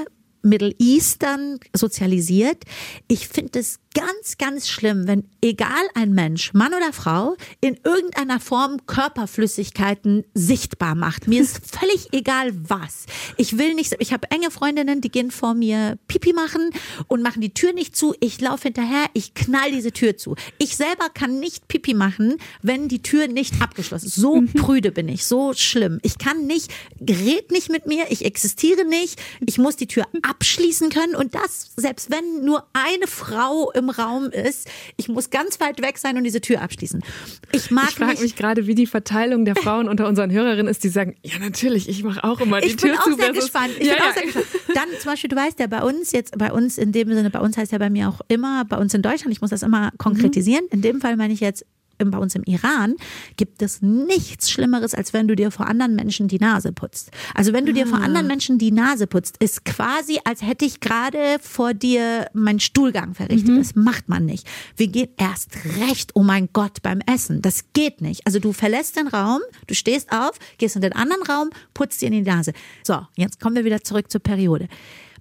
Middle 0.47 0.75
Eastern 0.79 1.59
sozialisiert. 1.75 2.65
Ich 3.09 3.29
finde 3.29 3.59
es 3.61 3.79
ganz, 3.97 4.37
ganz 4.37 4.69
schlimm, 4.69 5.07
wenn 5.07 5.25
egal 5.41 5.71
ein 5.95 6.13
Mensch, 6.13 6.53
Mann 6.53 6.75
oder 6.75 6.93
Frau, 6.93 7.35
in 7.63 7.79
irgendeiner 7.83 8.41
Form 8.41 8.85
Körperflüssigkeiten 8.85 10.25
sichtbar 10.35 10.95
macht. 10.95 11.29
Mir 11.29 11.41
ist 11.41 11.61
völlig 11.79 12.13
egal 12.13 12.53
was. 12.69 13.07
Ich 13.39 13.57
will 13.57 13.73
nicht, 13.75 13.97
ich 13.99 14.13
habe 14.13 14.31
enge 14.31 14.51
Freundinnen, 14.51 15.01
die 15.01 15.11
gehen 15.11 15.31
vor 15.31 15.55
mir 15.55 15.99
Pipi 16.09 16.35
machen 16.35 16.71
und 17.09 17.23
machen 17.23 17.41
die 17.41 17.55
Tür 17.55 17.73
nicht 17.73 17.97
zu. 17.97 18.15
Ich 18.21 18.39
laufe 18.39 18.65
hinterher, 18.65 19.07
ich 19.15 19.33
knall 19.33 19.73
diese 19.73 19.93
Tür 19.93 20.19
zu. 20.19 20.37
Ich 20.59 20.77
selber 20.77 21.09
kann 21.15 21.41
nicht 21.41 21.67
Pipi 21.67 21.95
machen, 21.95 22.37
wenn 22.61 22.89
die 22.89 23.01
Tür 23.01 23.29
nicht 23.29 23.63
abgeschlossen 23.63 24.09
ist. 24.09 24.17
So 24.17 24.43
mhm. 24.43 24.53
prüde 24.53 24.93
bin 24.93 25.09
ich, 25.09 25.25
so 25.25 25.55
schlimm. 25.55 26.01
Ich 26.03 26.19
kann 26.19 26.47
nicht, 26.47 26.71
red 27.01 27.51
nicht 27.51 27.71
mit 27.71 27.87
mir, 27.87 28.11
ich 28.11 28.27
existiere 28.27 28.85
nicht. 28.85 29.19
Ich 29.47 29.57
muss 29.57 29.77
die 29.77 29.87
Tür 29.87 30.05
abschließen 30.21 30.91
können 30.91 31.15
und 31.15 31.35
das, 31.35 31.71
selbst 31.77 32.11
wenn 32.11 32.45
nur 32.45 32.67
eine 32.75 33.07
Frau 33.07 33.71
im 33.73 33.86
Raum 33.90 34.31
ist. 34.31 34.68
Ich 34.96 35.09
muss 35.09 35.31
ganz 35.31 35.61
weit 35.61 35.83
weg 35.83 35.99
sein 35.99 36.16
und 36.16 36.25
diese 36.25 36.40
Tür 36.40 36.62
abschließen. 36.62 37.03
Ich 37.53 37.70
mag 37.70 37.90
Ich 37.90 37.94
frage 37.96 38.20
mich 38.20 38.37
gerade, 38.37 38.66
wie 38.66 38.75
die 38.75 38.87
Verteilung 38.87 39.44
der 39.44 39.57
Frauen 39.57 39.88
unter 39.88 40.07
unseren 40.07 40.31
Hörerinnen 40.31 40.68
ist, 40.68 40.85
die 40.85 40.88
sagen, 40.88 41.16
ja 41.22 41.38
natürlich, 41.38 41.88
ich 41.88 42.03
mache 42.03 42.25
auch 42.25 42.40
immer 42.40 42.61
die 42.61 42.68
ich 42.68 42.77
Tür 42.77 42.94
zu. 43.03 43.11
Ich 43.11 43.16
bin 43.16 43.25
auch 43.25 43.25
sehr 43.25 43.33
gespannt. 43.33 43.72
Ich 43.79 43.87
ja, 43.87 43.94
bin 43.94 44.03
ja. 44.03 44.11
auch 44.11 44.14
sehr 44.14 44.25
gespannt. 44.25 44.46
Dann 44.75 44.88
zum 45.01 45.11
Beispiel, 45.11 45.29
du 45.29 45.37
weißt 45.37 45.59
ja, 45.61 45.66
bei 45.66 45.83
uns 45.83 46.12
jetzt, 46.12 46.37
bei 46.38 46.53
uns 46.53 46.79
in 46.79 46.92
dem 46.92 47.12
Sinne, 47.12 47.31
bei 47.31 47.40
uns 47.40 47.57
heißt 47.57 47.72
ja 47.72 47.79
bei 47.79 47.90
mir 47.90 48.09
auch 48.09 48.20
immer, 48.29 48.64
bei 48.64 48.77
uns 48.77 48.94
in 48.94 49.03
Deutschland, 49.03 49.33
ich 49.33 49.40
muss 49.40 49.51
das 49.51 49.62
immer 49.62 49.90
konkretisieren. 49.99 50.64
Mhm. 50.64 50.70
In 50.72 50.83
dem 50.83 51.01
Fall 51.01 51.16
meine 51.16 51.33
ich 51.33 51.40
jetzt 51.40 51.64
bei 51.99 52.19
uns 52.19 52.35
im 52.35 52.43
Iran 52.45 52.97
gibt 53.37 53.63
es 53.63 53.83
nichts 53.83 54.51
Schlimmeres, 54.51 54.95
als 54.95 55.13
wenn 55.13 55.29
du 55.29 55.37
dir 55.37 55.51
vor 55.51 55.67
anderen 55.67 55.95
Menschen 55.95 56.29
die 56.29 56.39
Nase 56.39 56.73
putzt. 56.73 57.11
Also 57.35 57.53
wenn 57.53 57.67
du 57.67 57.73
dir 57.73 57.87
vor 57.87 57.99
ah. 57.99 58.05
anderen 58.05 58.27
Menschen 58.27 58.59
die 58.59 58.73
Nase 58.73 59.07
putzt, 59.07 59.37
ist 59.39 59.65
quasi, 59.65 60.19
als 60.25 60.43
hätte 60.43 60.65
ich 60.65 60.81
gerade 60.81 61.39
vor 61.41 61.75
dir 61.75 62.27
meinen 62.33 62.61
Stuhlgang 62.61 63.15
verrichtet. 63.15 63.51
Mhm. 63.51 63.59
Das 63.59 63.75
macht 63.75 64.09
man 64.09 64.25
nicht. 64.27 64.47
Wir 64.77 64.89
gehen 64.89 65.09
erst 65.17 65.57
recht, 65.81 66.13
oh 66.15 66.23
mein 66.23 66.49
Gott, 66.53 66.83
beim 66.83 67.01
Essen. 67.07 67.43
Das 67.43 67.65
geht 67.73 68.01
nicht. 68.01 68.27
Also 68.27 68.39
du 68.39 68.53
verlässt 68.53 68.97
den 68.97 69.09
Raum, 69.09 69.41
du 69.67 69.75
stehst 69.75 70.13
auf, 70.13 70.39
gehst 70.59 70.77
in 70.77 70.83
den 70.83 70.93
anderen 70.93 71.23
Raum, 71.23 71.51
putzt 71.75 72.03
dir 72.03 72.07
in 72.07 72.13
die 72.13 72.23
Nase. 72.23 72.53
So, 72.85 73.07
jetzt 73.17 73.41
kommen 73.41 73.57
wir 73.57 73.65
wieder 73.65 73.83
zurück 73.83 74.11
zur 74.11 74.21
Periode. 74.21 74.69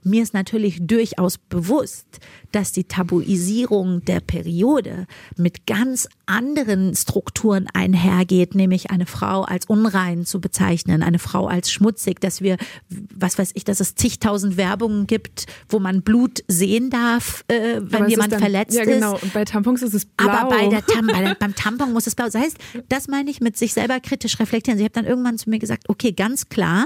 Mir 0.06 0.22
ist 0.22 0.36
natürlich 0.36 0.78
durchaus 0.82 1.40
bewusst, 1.40 2.20
dass 2.52 2.72
die 2.72 2.84
Tabuisierung 2.84 4.06
der 4.06 4.20
Periode 4.20 5.08
mit 5.36 5.66
ganz 5.66 6.08
anderen 6.28 6.96
Strukturen 6.96 7.68
einhergeht, 7.74 8.54
nämlich 8.54 8.92
eine 8.92 9.08
Frau 9.08 9.42
als 9.42 9.66
unrein 9.66 10.26
zu 10.26 10.40
bezeichnen, 10.40 11.02
eine 11.02 11.18
Frau 11.18 11.48
als 11.48 11.72
schmutzig, 11.72 12.22
dass 12.22 12.42
wir, 12.42 12.58
was 12.90 13.40
weiß 13.40 13.52
ich, 13.56 13.64
dass 13.64 13.80
es 13.80 13.96
zigtausend 13.96 14.58
Werbungen 14.58 15.08
gibt, 15.08 15.48
wo 15.70 15.80
man 15.80 16.04
Blut 16.04 16.44
sehen 16.48 16.92
darf, 16.92 17.44
äh, 17.48 17.82
wenn 17.82 18.08
jemand 18.08 18.34
dann, 18.34 18.40
verletzt 18.40 18.74
ist. 18.74 18.78
Ja, 18.78 18.86
genau. 18.86 19.18
Und 19.20 19.34
bei 19.34 19.44
Tampons 19.44 19.82
ist 19.82 19.96
es 19.96 20.06
blau. 20.06 20.30
Aber 20.30 20.50
bei 20.50 20.68
der 20.68 20.86
Tam 20.86 21.08
bei, 21.08 21.34
beim 21.34 21.56
Tampon 21.56 21.94
muss 21.94 22.06
es 22.06 22.14
blau. 22.14 22.26
Das 22.26 22.36
heißt, 22.36 22.58
das 22.90 23.08
meine 23.08 23.32
ich 23.32 23.42
mit 23.42 23.58
sich 23.58 23.74
selber 23.74 24.00
kritisch 24.00 24.40
reflektieren. 24.40 24.78
Sie 24.78 24.86
hat 24.86 24.96
dann 24.96 25.06
irgendwann 25.06 25.40
zu 25.40 25.50
mir 25.50 25.58
gesagt, 25.58 25.90
okay, 25.90 26.12
ganz 26.12 26.48
klar, 26.48 26.86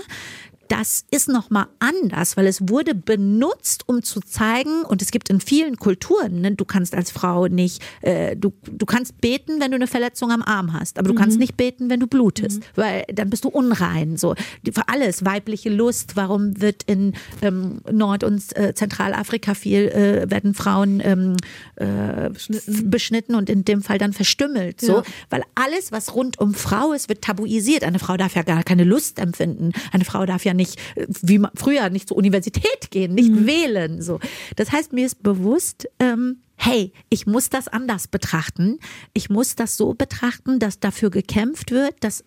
das 0.69 1.05
ist 1.11 1.27
nochmal 1.27 1.67
anders, 1.79 2.37
weil 2.37 2.47
es 2.47 2.69
wurde 2.69 2.95
benutzt, 2.95 3.83
um 3.87 4.03
zu 4.03 4.21
zeigen, 4.21 4.83
und 4.83 5.01
es 5.01 5.11
gibt 5.11 5.29
in 5.29 5.41
vielen 5.41 5.77
Kulturen, 5.77 6.41
ne, 6.41 6.55
du 6.55 6.65
kannst 6.65 6.95
als 6.95 7.11
Frau 7.11 7.47
nicht, 7.47 7.81
äh, 8.01 8.35
du, 8.35 8.53
du 8.63 8.85
kannst 8.85 9.19
beten, 9.19 9.59
wenn 9.59 9.71
du 9.71 9.75
eine 9.75 9.87
Verletzung 9.87 10.31
am 10.31 10.41
Arm 10.41 10.73
hast, 10.73 10.97
aber 10.97 11.07
du 11.07 11.13
mhm. 11.13 11.17
kannst 11.17 11.39
nicht 11.39 11.57
beten, 11.57 11.89
wenn 11.89 11.99
du 11.99 12.07
blutest, 12.07 12.59
mhm. 12.59 12.63
weil 12.75 13.03
dann 13.11 13.29
bist 13.29 13.45
du 13.45 13.49
unrein. 13.49 14.17
So 14.17 14.35
für 14.71 14.87
alles 14.87 15.25
weibliche 15.25 15.69
Lust. 15.69 16.15
Warum 16.15 16.61
wird 16.61 16.83
in 16.83 17.13
ähm, 17.41 17.81
Nord- 17.91 18.23
und 18.23 18.55
äh, 18.57 18.73
Zentralafrika 18.73 19.53
viel 19.53 19.87
äh, 19.89 20.29
werden 20.29 20.53
Frauen 20.53 21.01
ähm, 21.03 21.35
äh, 21.75 22.29
beschnitten. 22.29 22.89
beschnitten 22.89 23.35
und 23.35 23.49
in 23.49 23.65
dem 23.65 23.81
Fall 23.81 23.97
dann 23.97 24.13
verstümmelt? 24.13 24.81
So, 24.81 24.97
ja. 24.97 25.03
weil 25.29 25.43
alles, 25.55 25.91
was 25.91 26.15
rund 26.15 26.39
um 26.39 26.53
Frau 26.53 26.93
ist, 26.93 27.09
wird 27.09 27.23
tabuisiert. 27.23 27.83
Eine 27.83 27.99
Frau 27.99 28.17
darf 28.17 28.35
ja 28.35 28.43
gar 28.43 28.63
keine 28.63 28.83
Lust 28.83 29.19
empfinden. 29.19 29.71
Eine 29.91 30.05
Frau 30.05 30.25
darf 30.25 30.45
ja 30.45 30.53
nicht, 30.59 30.79
wie 31.23 31.41
früher, 31.55 31.89
nicht 31.89 32.07
zur 32.07 32.17
Universität 32.17 32.91
gehen, 32.91 33.15
nicht 33.15 33.31
mhm. 33.31 33.47
wählen. 33.47 34.01
So, 34.01 34.19
das 34.55 34.71
heißt, 34.71 34.93
mir 34.93 35.05
ist 35.05 35.23
bewusst. 35.23 35.87
Ähm, 35.99 36.37
hey, 36.61 36.91
ich 37.09 37.25
muss 37.25 37.49
das 37.49 37.69
anders 37.69 38.09
betrachten. 38.09 38.79
Ich 39.13 39.29
muss 39.29 39.55
das 39.55 39.77
so 39.77 39.93
betrachten, 39.93 40.59
dass 40.59 40.79
dafür 40.79 41.09
gekämpft 41.09 41.71
wird, 41.71 41.95
dass 42.01 42.25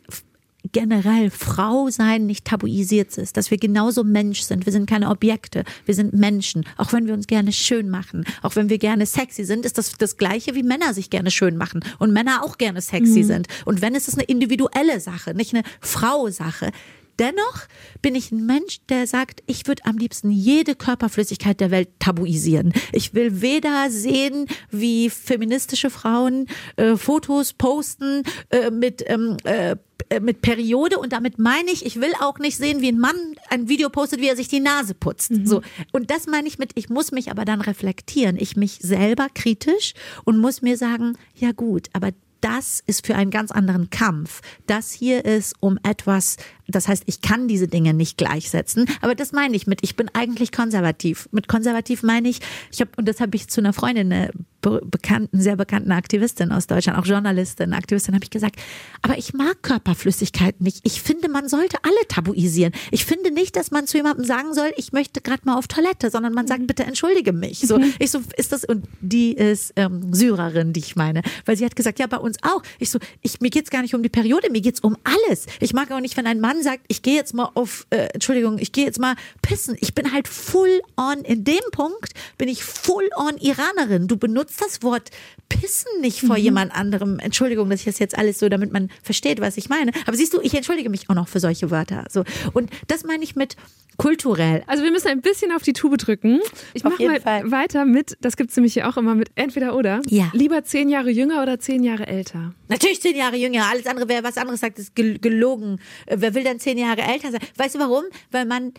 generell 0.70 1.30
Frau 1.30 1.90
sein 1.90 2.26
nicht 2.26 2.44
tabuisiert 2.44 3.16
ist, 3.18 3.36
dass 3.36 3.50
wir 3.50 3.58
genauso 3.58 4.04
Mensch 4.04 4.42
sind. 4.42 4.64
Wir 4.64 4.72
sind 4.72 4.88
keine 4.88 5.10
Objekte, 5.10 5.64
wir 5.84 5.94
sind 5.94 6.14
Menschen. 6.14 6.64
Auch 6.76 6.92
wenn 6.92 7.06
wir 7.06 7.14
uns 7.14 7.26
gerne 7.26 7.52
schön 7.52 7.90
machen, 7.90 8.24
auch 8.42 8.54
wenn 8.54 8.68
wir 8.68 8.78
gerne 8.78 9.06
sexy 9.06 9.44
sind, 9.44 9.66
ist 9.66 9.76
das 9.76 9.92
das 9.98 10.16
gleiche 10.16 10.54
wie 10.54 10.62
Männer 10.62 10.94
sich 10.94 11.10
gerne 11.10 11.30
schön 11.30 11.56
machen 11.56 11.80
und 11.98 12.12
Männer 12.12 12.44
auch 12.44 12.58
gerne 12.58 12.80
sexy 12.80 13.22
mhm. 13.22 13.26
sind. 13.26 13.48
Und 13.64 13.82
wenn 13.82 13.94
es 13.94 14.08
ist 14.08 14.14
eine 14.14 14.24
individuelle 14.24 15.00
Sache, 15.00 15.34
nicht 15.34 15.54
eine 15.54 15.64
Frau-Sache. 15.80 16.70
Dennoch 17.18 17.66
bin 18.00 18.14
ich 18.14 18.32
ein 18.32 18.46
Mensch, 18.46 18.78
der 18.88 19.06
sagt, 19.06 19.42
ich 19.46 19.66
würde 19.66 19.84
am 19.84 19.98
liebsten 19.98 20.30
jede 20.30 20.74
Körperflüssigkeit 20.74 21.60
der 21.60 21.70
Welt 21.70 21.88
tabuisieren. 21.98 22.72
Ich 22.92 23.14
will 23.14 23.42
weder 23.42 23.90
sehen, 23.90 24.46
wie 24.70 25.10
feministische 25.10 25.90
Frauen 25.90 26.46
äh, 26.76 26.96
Fotos 26.96 27.52
posten 27.52 28.22
äh, 28.50 28.70
mit 28.70 29.04
ähm, 29.06 29.36
äh, 29.44 29.76
mit 30.20 30.42
Periode 30.42 30.98
und 30.98 31.12
damit 31.12 31.38
meine 31.38 31.70
ich, 31.70 31.86
ich 31.86 32.00
will 32.00 32.12
auch 32.20 32.38
nicht 32.38 32.56
sehen, 32.56 32.80
wie 32.80 32.88
ein 32.88 32.98
Mann 32.98 33.16
ein 33.50 33.68
Video 33.68 33.88
postet, 33.88 34.20
wie 34.20 34.28
er 34.28 34.36
sich 34.36 34.48
die 34.48 34.60
Nase 34.60 34.94
putzt. 34.94 35.30
Mhm. 35.30 35.46
So. 35.46 35.62
Und 35.92 36.10
das 36.10 36.26
meine 36.26 36.48
ich 36.48 36.58
mit, 36.58 36.72
ich 36.74 36.88
muss 36.88 37.12
mich 37.12 37.30
aber 37.30 37.44
dann 37.44 37.60
reflektieren. 37.60 38.36
Ich 38.36 38.56
mich 38.56 38.78
selber 38.80 39.28
kritisch 39.32 39.94
und 40.24 40.38
muss 40.38 40.60
mir 40.60 40.76
sagen, 40.76 41.16
ja 41.34 41.52
gut, 41.52 41.88
aber 41.92 42.10
das 42.42 42.82
ist 42.86 43.06
für 43.06 43.14
einen 43.14 43.30
ganz 43.30 43.50
anderen 43.50 43.88
Kampf. 43.88 44.42
Das 44.66 44.92
hier 44.92 45.24
ist 45.24 45.54
um 45.60 45.78
etwas, 45.84 46.36
das 46.68 46.88
heißt, 46.88 47.04
ich 47.06 47.20
kann 47.20 47.48
diese 47.48 47.68
Dinge 47.68 47.94
nicht 47.94 48.18
gleichsetzen. 48.18 48.86
Aber 49.00 49.14
das 49.14 49.32
meine 49.32 49.56
ich 49.56 49.66
mit, 49.66 49.80
ich 49.82 49.96
bin 49.96 50.08
eigentlich 50.12 50.52
konservativ. 50.52 51.28
Mit 51.32 51.48
konservativ 51.48 52.02
meine 52.02 52.28
ich, 52.28 52.40
ich 52.70 52.80
habe, 52.80 52.90
und 52.96 53.08
das 53.08 53.20
habe 53.20 53.36
ich 53.36 53.48
zu 53.48 53.60
einer 53.60 53.72
Freundin, 53.72 54.12
eine 54.12 54.30
bekannten, 54.62 55.40
sehr 55.40 55.56
bekannten 55.56 55.90
Aktivistin 55.90 56.52
aus 56.52 56.66
Deutschland, 56.66 56.98
auch 56.98 57.04
Journalistin, 57.04 57.72
Aktivistin, 57.72 58.14
habe 58.14 58.24
ich 58.24 58.30
gesagt, 58.30 58.56
aber 59.02 59.18
ich 59.18 59.34
mag 59.34 59.62
Körperflüssigkeit 59.62 60.60
nicht. 60.60 60.80
Ich 60.84 61.02
finde, 61.02 61.28
man 61.28 61.48
sollte 61.48 61.78
alle 61.82 62.06
tabuisieren. 62.08 62.72
Ich 62.92 63.04
finde 63.04 63.32
nicht, 63.32 63.56
dass 63.56 63.70
man 63.72 63.86
zu 63.86 63.96
jemandem 63.96 64.24
sagen 64.24 64.54
soll, 64.54 64.72
ich 64.76 64.92
möchte 64.92 65.20
gerade 65.20 65.42
mal 65.44 65.56
auf 65.56 65.66
Toilette, 65.66 66.10
sondern 66.10 66.32
man 66.32 66.46
sagt, 66.46 66.60
mhm. 66.60 66.66
bitte 66.68 66.84
entschuldige 66.84 67.32
mich. 67.32 67.62
So, 67.72 67.80
ich 67.98 68.10
so, 68.10 68.20
ist 68.36 68.52
das, 68.52 68.64
und 68.64 68.86
die 69.00 69.32
ist 69.32 69.72
ähm, 69.76 70.12
Syrerin, 70.12 70.74
die 70.74 70.80
ich 70.80 70.94
meine. 70.94 71.22
Weil 71.46 71.56
sie 71.56 71.64
hat 71.64 71.74
gesagt, 71.74 71.98
ja, 72.00 72.06
bei 72.06 72.18
uns 72.18 72.36
auch. 72.42 72.62
Ich 72.78 72.90
so, 72.90 72.98
ich, 73.22 73.40
mir 73.40 73.48
geht's 73.48 73.70
gar 73.70 73.80
nicht 73.80 73.94
um 73.94 74.02
die 74.02 74.10
Periode, 74.10 74.50
mir 74.50 74.60
geht's 74.60 74.80
um 74.80 74.98
alles. 75.04 75.46
Ich 75.60 75.72
mag 75.72 75.90
auch 75.90 76.00
nicht, 76.00 76.18
wenn 76.18 76.26
ein 76.26 76.38
Mann 76.38 76.61
sagt, 76.62 76.84
ich 76.88 77.02
gehe 77.02 77.14
jetzt 77.14 77.34
mal 77.34 77.50
auf, 77.54 77.86
äh, 77.90 78.08
Entschuldigung, 78.12 78.58
ich 78.58 78.72
gehe 78.72 78.84
jetzt 78.84 78.98
mal 78.98 79.14
pissen. 79.40 79.76
Ich 79.80 79.94
bin 79.94 80.12
halt 80.12 80.28
full 80.28 80.80
on, 80.96 81.24
in 81.24 81.44
dem 81.44 81.62
Punkt 81.72 82.12
bin 82.38 82.48
ich 82.48 82.64
full 82.64 83.08
on 83.16 83.36
Iranerin. 83.38 84.08
Du 84.08 84.16
benutzt 84.16 84.42
benutzt 84.42 84.60
das 84.60 84.82
Wort 84.82 85.10
pissen 85.48 86.00
nicht 86.00 86.20
vor 86.20 86.38
mhm. 86.38 86.42
jemand 86.42 86.74
anderem. 86.74 87.18
Entschuldigung, 87.18 87.68
dass 87.68 87.80
ich 87.80 87.86
das 87.86 87.98
jetzt 87.98 88.16
alles 88.16 88.38
so, 88.38 88.48
damit 88.48 88.72
man 88.72 88.90
versteht, 89.02 89.40
was 89.40 89.56
ich 89.56 89.68
meine. 89.68 89.92
Aber 90.06 90.16
siehst 90.16 90.32
du, 90.32 90.40
ich 90.40 90.54
entschuldige 90.54 90.88
mich 90.88 91.10
auch 91.10 91.14
noch 91.14 91.28
für 91.28 91.40
solche 91.40 91.70
Wörter. 91.70 92.06
So. 92.08 92.24
Und 92.52 92.70
das 92.88 93.04
meine 93.04 93.22
ich 93.22 93.36
mit 93.36 93.56
kulturell. 93.98 94.64
Also 94.66 94.82
wir 94.82 94.90
müssen 94.90 95.08
ein 95.08 95.20
bisschen 95.20 95.52
auf 95.52 95.62
die 95.62 95.74
Tube 95.74 95.98
drücken. 95.98 96.40
Ich 96.72 96.82
mache 96.82 97.04
mal 97.04 97.20
Fall. 97.20 97.50
weiter 97.50 97.84
mit, 97.84 98.16
das 98.20 98.36
gibt 98.36 98.50
es 98.50 98.56
nämlich 98.56 98.72
hier 98.72 98.88
auch 98.88 98.96
immer 98.96 99.14
mit 99.14 99.30
entweder 99.34 99.76
oder. 99.76 100.00
Ja. 100.08 100.30
Lieber 100.32 100.64
zehn 100.64 100.88
Jahre 100.88 101.10
jünger 101.10 101.42
oder 101.42 101.60
zehn 101.60 101.84
Jahre 101.84 102.06
älter? 102.06 102.54
Natürlich 102.68 103.02
zehn 103.02 103.14
Jahre 103.16 103.36
jünger. 103.36 103.66
Alles 103.70 103.86
andere, 103.86 104.08
wer 104.08 104.24
was 104.24 104.38
anderes 104.38 104.60
sagt, 104.60 104.78
ist 104.78 104.96
gelogen. 104.96 105.78
Wer 106.06 106.34
will 106.34 106.41
denn 106.44 106.60
zehn 106.60 106.78
Jahre 106.78 107.02
älter 107.02 107.30
sein? 107.30 107.40
Weißt 107.56 107.74
du 107.74 107.78
warum? 107.78 108.04
Weil 108.30 108.46
man 108.46 108.72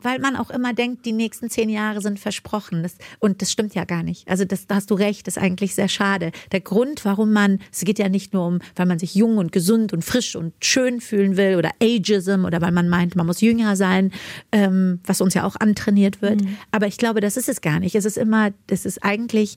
weil 0.00 0.18
man 0.18 0.34
auch 0.34 0.50
immer 0.50 0.74
denkt, 0.74 1.06
die 1.06 1.12
nächsten 1.12 1.48
zehn 1.48 1.70
Jahre 1.70 2.00
sind 2.00 2.18
versprochen. 2.18 2.82
Das, 2.82 2.96
und 3.20 3.40
das 3.40 3.52
stimmt 3.52 3.74
ja 3.74 3.84
gar 3.84 4.02
nicht. 4.02 4.28
Also 4.28 4.44
das, 4.44 4.66
da 4.66 4.76
hast 4.76 4.90
du 4.90 4.94
recht, 4.94 5.26
das 5.26 5.36
ist 5.36 5.42
eigentlich 5.42 5.74
sehr 5.74 5.88
schade. 5.88 6.32
Der 6.50 6.60
Grund, 6.60 7.04
warum 7.04 7.32
man, 7.32 7.60
es 7.72 7.80
geht 7.80 7.98
ja 7.98 8.08
nicht 8.08 8.34
nur 8.34 8.46
um, 8.46 8.58
weil 8.74 8.86
man 8.86 8.98
sich 8.98 9.14
jung 9.14 9.38
und 9.38 9.52
gesund 9.52 9.92
und 9.92 10.04
frisch 10.04 10.34
und 10.34 10.52
schön 10.60 11.00
fühlen 11.00 11.36
will 11.36 11.56
oder 11.56 11.70
Ageism 11.80 12.44
oder 12.44 12.60
weil 12.60 12.72
man 12.72 12.88
meint, 12.88 13.14
man 13.14 13.26
muss 13.26 13.40
jünger 13.40 13.76
sein, 13.76 14.12
ähm, 14.50 15.00
was 15.04 15.20
uns 15.20 15.34
ja 15.34 15.44
auch 15.44 15.56
antrainiert 15.56 16.20
wird. 16.20 16.42
Mhm. 16.42 16.56
Aber 16.72 16.88
ich 16.88 16.98
glaube, 16.98 17.20
das 17.20 17.36
ist 17.36 17.48
es 17.48 17.60
gar 17.60 17.78
nicht. 17.78 17.94
Es 17.94 18.04
ist 18.04 18.18
immer, 18.18 18.50
das 18.66 18.86
ist 18.86 19.04
eigentlich 19.04 19.56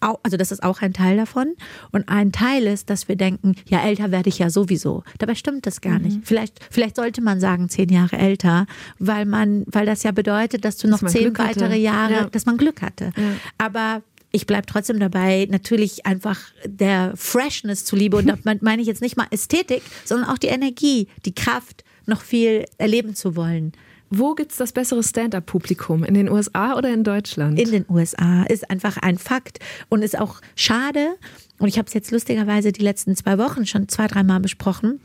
also 0.00 0.36
das 0.36 0.50
ist 0.52 0.62
auch 0.62 0.80
ein 0.82 0.92
Teil 0.92 1.16
davon. 1.16 1.54
Und 1.92 2.08
ein 2.08 2.32
Teil 2.32 2.66
ist, 2.66 2.90
dass 2.90 3.08
wir 3.08 3.16
denken, 3.16 3.54
ja, 3.66 3.82
älter 3.82 4.10
werde 4.10 4.28
ich 4.28 4.38
ja 4.38 4.50
sowieso. 4.50 5.04
Dabei 5.18 5.34
stimmt 5.34 5.66
das 5.66 5.80
gar 5.80 5.98
mhm. 5.98 6.04
nicht. 6.04 6.18
Vielleicht, 6.24 6.58
vielleicht 6.70 6.96
sollte 6.96 7.20
man 7.20 7.40
sagen, 7.40 7.68
zehn 7.68 7.88
Jahre 7.88 8.16
älter, 8.16 8.66
weil 8.98 9.26
man, 9.26 9.64
weil 9.66 9.86
das 9.86 10.02
ja 10.02 10.12
bedeutet, 10.12 10.64
dass 10.64 10.76
du 10.76 10.88
dass 10.88 11.02
noch 11.02 11.08
zehn 11.10 11.36
weitere 11.38 11.76
Jahre, 11.76 12.12
ja. 12.12 12.24
dass 12.24 12.46
man 12.46 12.56
Glück 12.56 12.82
hatte. 12.82 13.12
Ja. 13.16 13.32
Aber 13.58 14.02
ich 14.32 14.46
bleibe 14.46 14.66
trotzdem 14.66 15.00
dabei, 15.00 15.48
natürlich 15.50 16.06
einfach 16.06 16.38
der 16.64 17.12
Freshness 17.16 17.84
zuliebe. 17.84 18.16
Und 18.16 18.26
damit 18.26 18.44
meine 18.62 18.80
ich 18.82 18.88
jetzt 18.88 19.02
nicht 19.02 19.16
mal 19.16 19.26
Ästhetik, 19.30 19.82
sondern 20.04 20.28
auch 20.28 20.38
die 20.38 20.48
Energie, 20.48 21.08
die 21.24 21.34
Kraft, 21.34 21.84
noch 22.06 22.22
viel 22.22 22.64
erleben 22.78 23.14
zu 23.14 23.36
wollen. 23.36 23.72
Wo 24.12 24.34
gibt 24.34 24.50
es 24.50 24.58
das 24.58 24.72
bessere 24.72 25.04
Stand-up-Publikum? 25.04 26.02
In 26.02 26.14
den 26.14 26.28
USA 26.28 26.76
oder 26.76 26.92
in 26.92 27.04
Deutschland? 27.04 27.60
In 27.60 27.70
den 27.70 27.86
USA 27.88 28.42
ist 28.42 28.68
einfach 28.68 28.96
ein 28.96 29.18
Fakt 29.18 29.60
und 29.88 30.02
ist 30.02 30.18
auch 30.18 30.40
schade. 30.56 31.14
Und 31.60 31.68
ich 31.68 31.78
habe 31.78 31.86
es 31.86 31.94
jetzt 31.94 32.10
lustigerweise 32.10 32.72
die 32.72 32.82
letzten 32.82 33.14
zwei 33.14 33.38
Wochen 33.38 33.66
schon 33.66 33.88
zwei, 33.88 34.08
dreimal 34.08 34.40
besprochen 34.40 35.00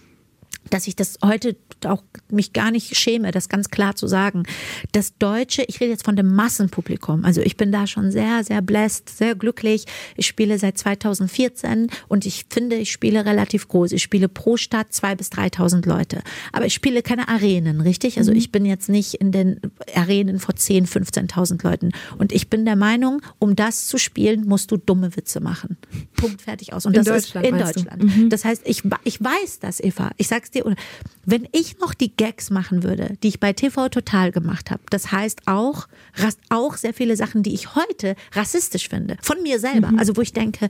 dass 0.70 0.88
ich 0.88 0.96
das 0.96 1.18
heute 1.24 1.56
auch 1.86 2.04
mich 2.30 2.54
gar 2.54 2.72
nicht 2.72 2.96
schäme, 2.96 3.32
das 3.32 3.50
ganz 3.50 3.70
klar 3.70 3.96
zu 3.96 4.08
sagen. 4.08 4.44
Das 4.92 5.18
Deutsche, 5.18 5.64
ich 5.68 5.80
rede 5.80 5.92
jetzt 5.92 6.06
von 6.06 6.16
dem 6.16 6.34
Massenpublikum. 6.36 7.26
Also 7.26 7.42
ich 7.42 7.58
bin 7.58 7.72
da 7.72 7.88
schon 7.88 8.12
sehr, 8.12 8.44
sehr 8.44 8.62
blessed, 8.62 9.10
sehr 9.10 9.36
glücklich. 9.36 9.86
Ich 10.16 10.28
spiele 10.28 10.58
seit 10.58 10.78
2014 10.78 11.88
und 12.08 12.26
ich 12.26 12.46
finde, 12.50 12.76
ich 12.78 12.92
spiele 12.92 13.26
relativ 13.26 13.68
groß. 13.68 13.92
Ich 13.92 14.04
spiele 14.04 14.28
pro 14.28 14.58
Stadt 14.58 14.94
zwei 14.94 15.16
bis 15.16 15.30
3.000 15.30 15.88
Leute. 15.88 16.22
Aber 16.52 16.66
ich 16.66 16.74
spiele 16.74 17.02
keine 17.02 17.28
Arenen, 17.28 17.82
richtig? 17.82 18.18
Also 18.18 18.32
mhm. 18.32 18.38
ich 18.38 18.52
bin 18.52 18.66
jetzt 18.66 18.90
nicht 18.90 19.16
in 19.16 19.32
den 19.32 19.60
Arenen 19.94 20.40
vor 20.40 20.56
10, 20.56 20.88
15.000 20.88 21.64
Leuten. 21.64 21.92
Und 22.18 22.32
ich 22.32 22.50
bin 22.50 22.66
der 22.66 22.76
Meinung, 22.76 23.22
um 23.40 23.56
das 23.56 23.88
zu 23.88 23.98
spielen, 23.98 24.48
musst 24.48 24.72
du 24.72 24.78
dumme 24.78 25.16
Witze 25.16 25.40
machen. 25.40 25.78
Punkt, 26.16 26.42
fertig 26.42 26.74
aus. 26.74 26.86
Und 26.86 26.96
in 26.96 27.04
das 27.04 27.24
Deutschland, 27.24 27.46
ist 27.46 27.54
in 27.54 27.60
Deutschland. 27.60 28.04
Mhm. 28.04 28.30
Das 28.30 28.46
heißt, 28.46 28.64
ich, 28.66 28.84
ich 29.04 29.24
weiß 29.24 29.60
das, 29.60 29.80
Eva. 29.80 30.12
Ich 30.18 30.28
sag's 30.28 30.52
dir, 30.56 30.76
wenn 31.26 31.48
ich 31.52 31.80
noch 31.80 31.94
die 31.94 32.16
Gags 32.16 32.50
machen 32.50 32.84
würde, 32.84 33.18
die 33.24 33.30
ich 33.30 33.40
bei 33.40 33.54
TV 33.54 33.90
Total 33.90 34.32
gemacht 34.32 34.72
habe, 34.72 34.82
das 34.90 35.12
heißt 35.12 35.42
auch, 35.48 35.88
auch 36.50 36.78
sehr 36.78 36.94
viele 36.94 37.16
Sachen, 37.16 37.44
die 37.44 37.54
ich 37.54 37.76
heute 37.76 38.16
rassistisch 38.34 38.90
finde, 38.90 39.18
von 39.22 39.42
mir 39.42 39.60
selber, 39.60 39.92
mhm. 39.92 40.00
also 40.00 40.16
wo 40.16 40.22
ich 40.22 40.34
denke, 40.34 40.68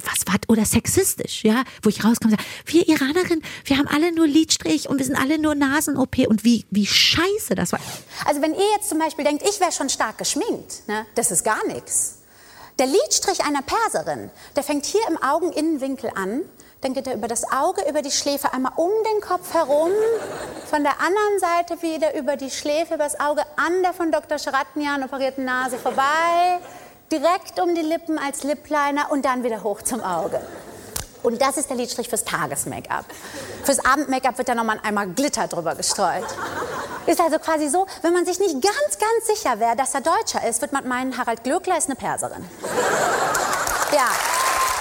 was 0.00 0.26
war, 0.26 0.38
oder 0.48 0.64
sexistisch, 0.64 1.44
ja, 1.44 1.64
wo 1.82 1.88
ich 1.88 2.04
rauskomme 2.04 2.34
und 2.34 2.40
sage, 2.40 2.50
wir 2.66 2.88
Iranerin, 2.88 3.42
wir 3.64 3.78
haben 3.78 3.88
alle 3.88 4.12
nur 4.12 4.26
Lidstrich 4.26 4.88
und 4.88 4.98
wir 4.98 5.06
sind 5.06 5.16
alle 5.16 5.38
nur 5.38 5.54
Nasen-OP 5.54 6.18
und 6.28 6.44
wie, 6.44 6.64
wie 6.70 6.86
scheiße 6.86 7.54
das 7.54 7.72
war. 7.72 7.80
Also 8.26 8.42
wenn 8.42 8.52
ihr 8.52 8.70
jetzt 8.76 8.88
zum 8.88 8.98
Beispiel 8.98 9.24
denkt, 9.24 9.42
ich 9.48 9.60
wäre 9.60 9.72
schon 9.72 9.88
stark 9.88 10.18
geschminkt, 10.18 10.86
ne, 10.86 11.06
das 11.14 11.30
ist 11.30 11.44
gar 11.44 11.66
nichts. 11.66 12.18
Der 12.78 12.86
Lidstrich 12.86 13.44
einer 13.44 13.62
Perserin, 13.62 14.30
der 14.56 14.64
fängt 14.64 14.84
hier 14.84 15.00
im 15.08 15.16
Augeninnenwinkel 15.22 16.10
an 16.14 16.42
dann 16.84 16.92
geht 16.92 17.06
er 17.06 17.14
über 17.14 17.28
das 17.28 17.50
Auge, 17.50 17.88
über 17.88 18.02
die 18.02 18.10
Schläfe, 18.10 18.52
einmal 18.52 18.72
um 18.76 18.90
den 18.90 19.22
Kopf 19.22 19.54
herum, 19.54 19.90
von 20.68 20.82
der 20.82 21.00
anderen 21.00 21.38
Seite 21.40 21.80
wieder 21.80 22.14
über 22.14 22.36
die 22.36 22.50
Schläfe, 22.50 22.94
über 22.94 23.04
das 23.04 23.18
Auge, 23.18 23.42
an 23.56 23.82
der 23.82 23.94
von 23.94 24.12
Dr. 24.12 24.38
Schratnian 24.38 25.02
operierten 25.02 25.46
Nase 25.46 25.78
vorbei, 25.78 26.58
direkt 27.10 27.58
um 27.58 27.74
die 27.74 27.80
Lippen 27.80 28.18
als 28.18 28.42
Lipliner 28.42 29.10
und 29.10 29.24
dann 29.24 29.42
wieder 29.44 29.62
hoch 29.62 29.80
zum 29.80 30.02
Auge. 30.02 30.42
Und 31.22 31.40
das 31.40 31.56
ist 31.56 31.70
der 31.70 31.78
Lidstrich 31.78 32.10
fürs 32.10 32.24
Tages-Make-up. 32.24 33.06
Fürs 33.64 33.82
Abend-Make-up 33.82 34.36
wird 34.36 34.50
dann 34.50 34.58
nochmal 34.58 34.78
einmal 34.82 35.06
Glitter 35.08 35.48
drüber 35.48 35.74
gestreut. 35.74 36.26
Ist 37.06 37.18
also 37.18 37.38
quasi 37.38 37.70
so, 37.70 37.86
wenn 38.02 38.12
man 38.12 38.26
sich 38.26 38.38
nicht 38.40 38.60
ganz, 38.60 38.98
ganz 38.98 39.26
sicher 39.26 39.58
wäre, 39.58 39.74
dass 39.74 39.94
er 39.94 40.02
Deutscher 40.02 40.46
ist, 40.46 40.60
wird 40.60 40.72
man 40.72 40.86
meinen, 40.86 41.16
Harald 41.16 41.44
Glöckler 41.44 41.78
ist 41.78 41.86
eine 41.86 41.96
Perserin. 41.96 42.44
Ja. 43.90 44.08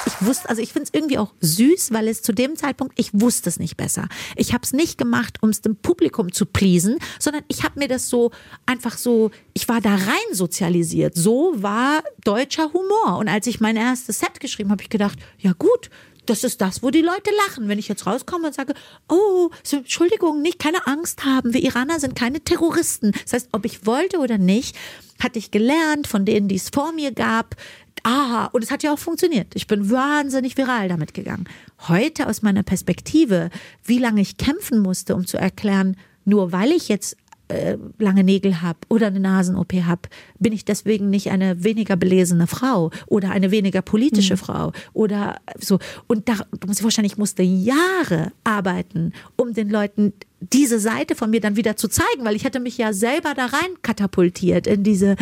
Ich 0.06 0.26
wusste, 0.26 0.50
also 0.50 0.62
ich 0.62 0.74
finde 0.74 0.90
es 0.92 0.98
irgendwie 0.98 1.18
auch 1.18 1.34
süß, 1.42 1.92
weil 1.92 2.08
es 2.08 2.22
zu 2.22 2.34
dem 2.34 2.56
Zeitpunkt, 2.56 3.00
ich 3.00 3.10
wusste 3.14 3.50
es 3.50 3.60
nicht 3.60 3.78
besser. 3.78 4.08
Ich 4.36 4.54
habe 4.54 4.64
es 4.64 4.74
nicht 4.74 4.98
gemacht, 4.98 5.38
um 5.42 5.50
es 5.50 5.62
dem 5.62 5.76
Publikum 5.76 6.32
zu 6.32 6.46
pleasen, 6.46 6.98
sondern 7.20 7.44
ich 7.48 7.64
habe 7.64 7.80
mir 7.80 7.88
das 7.88 8.10
so 8.10 8.32
einfach 8.66 8.98
so, 8.98 9.32
ich 9.54 9.68
war 9.70 9.82
da 9.82 9.96
rein 9.96 10.34
sozialisiert. 10.34 11.16
So 11.16 11.54
war 11.56 12.04
deutscher 12.24 12.74
Humor. 12.74 13.18
Und 13.18 13.28
als 13.30 13.48
ich 13.48 13.60
mein 13.60 13.76
erstes 13.76 14.20
Set 14.20 14.40
geschrieben 14.40 14.72
habe, 14.72 14.84
ich 14.84 14.90
gedacht, 14.90 15.20
ja 15.40 15.54
gut, 15.54 15.90
das 16.26 16.44
ist 16.44 16.62
das, 16.62 16.84
wo 16.84 16.90
die 16.90 17.02
Leute 17.02 17.32
lachen. 17.48 17.68
Wenn 17.68 17.80
ich 17.80 17.88
jetzt 17.88 18.06
rauskomme 18.06 18.48
und 18.48 18.54
sage, 18.54 18.74
oh, 19.10 19.50
Entschuldigung, 19.70 20.42
nicht, 20.42 20.60
keine 20.60 20.88
Angst 20.88 21.26
haben, 21.26 21.54
wir 21.54 21.62
Iraner 21.62 22.00
sind 22.00 22.16
keine 22.16 22.42
Terroristen. 22.42 23.12
Das 23.24 23.34
heißt, 23.34 23.50
ob 23.52 23.66
ich 23.66 23.86
wollte 23.86 24.20
oder 24.20 24.38
nicht, 24.38 24.76
hatte 25.22 25.40
ich 25.40 25.52
gelernt 25.52 26.08
von 26.08 26.26
denen, 26.26 26.48
die 26.48 26.56
es 26.56 26.70
vor 26.70 26.92
mir 26.92 27.12
gab. 27.12 27.56
Aha, 28.04 28.50
und 28.52 28.64
es 28.64 28.72
hat 28.72 28.84
ja 28.84 28.94
auch 28.94 29.00
funktioniert. 29.00 29.56
Ich 29.56 29.68
bin 29.68 29.90
wahnsinnig 29.90 30.58
viral 30.58 30.90
damit 30.90 31.14
gegangen. 31.14 31.46
Heute 31.88 32.28
aus 32.28 32.42
meiner 32.42 32.64
Perspektive, 32.64 33.50
wie 33.86 33.98
lange 33.98 34.22
ich 34.22 34.38
kämpfen 34.38 34.80
musste, 34.80 35.16
um 35.16 35.26
zu 35.26 35.38
erklären, 35.38 35.96
nur 36.26 36.52
weil 36.52 36.72
ich 36.72 36.90
jetzt 36.90 37.16
äh, 37.50 37.78
lange 37.98 38.24
Nägel 38.24 38.62
habe 38.62 38.80
oder 38.90 39.08
eine 39.08 39.20
Nasen-OP 39.20 39.74
habe, 39.74 40.10
bin 40.40 40.54
ich 40.54 40.66
deswegen 40.66 41.10
nicht 41.10 41.30
eine 41.30 41.64
weniger 41.64 41.96
belesene 41.96 42.48
Frau 42.48 42.90
oder 43.08 43.32
eine 43.32 43.52
weniger 43.52 43.82
politische 43.82 44.34
mhm. 44.34 44.38
Frau 44.38 44.72
oder 44.94 45.40
so. 45.60 45.80
Und 46.08 46.30
da 46.30 46.36
vorstellen, 46.82 47.06
ich 47.06 47.18
musste 47.18 47.44
Jahre 47.44 48.32
arbeiten, 48.44 49.14
um 49.36 49.54
den 49.54 49.70
Leuten 49.70 50.14
diese 50.40 50.80
Seite 50.80 51.16
von 51.16 51.30
mir 51.30 51.42
dann 51.42 51.56
wieder 51.56 51.76
zu 51.76 51.88
zeigen, 51.88 52.24
weil 52.24 52.36
ich 52.36 52.44
hätte 52.44 52.60
mich 52.60 52.78
ja 52.78 52.92
selber 52.92 53.34
da 53.34 53.46
rein 53.46 53.72
katapultiert 53.82 54.68
in 54.68 54.84
diese 54.84 55.16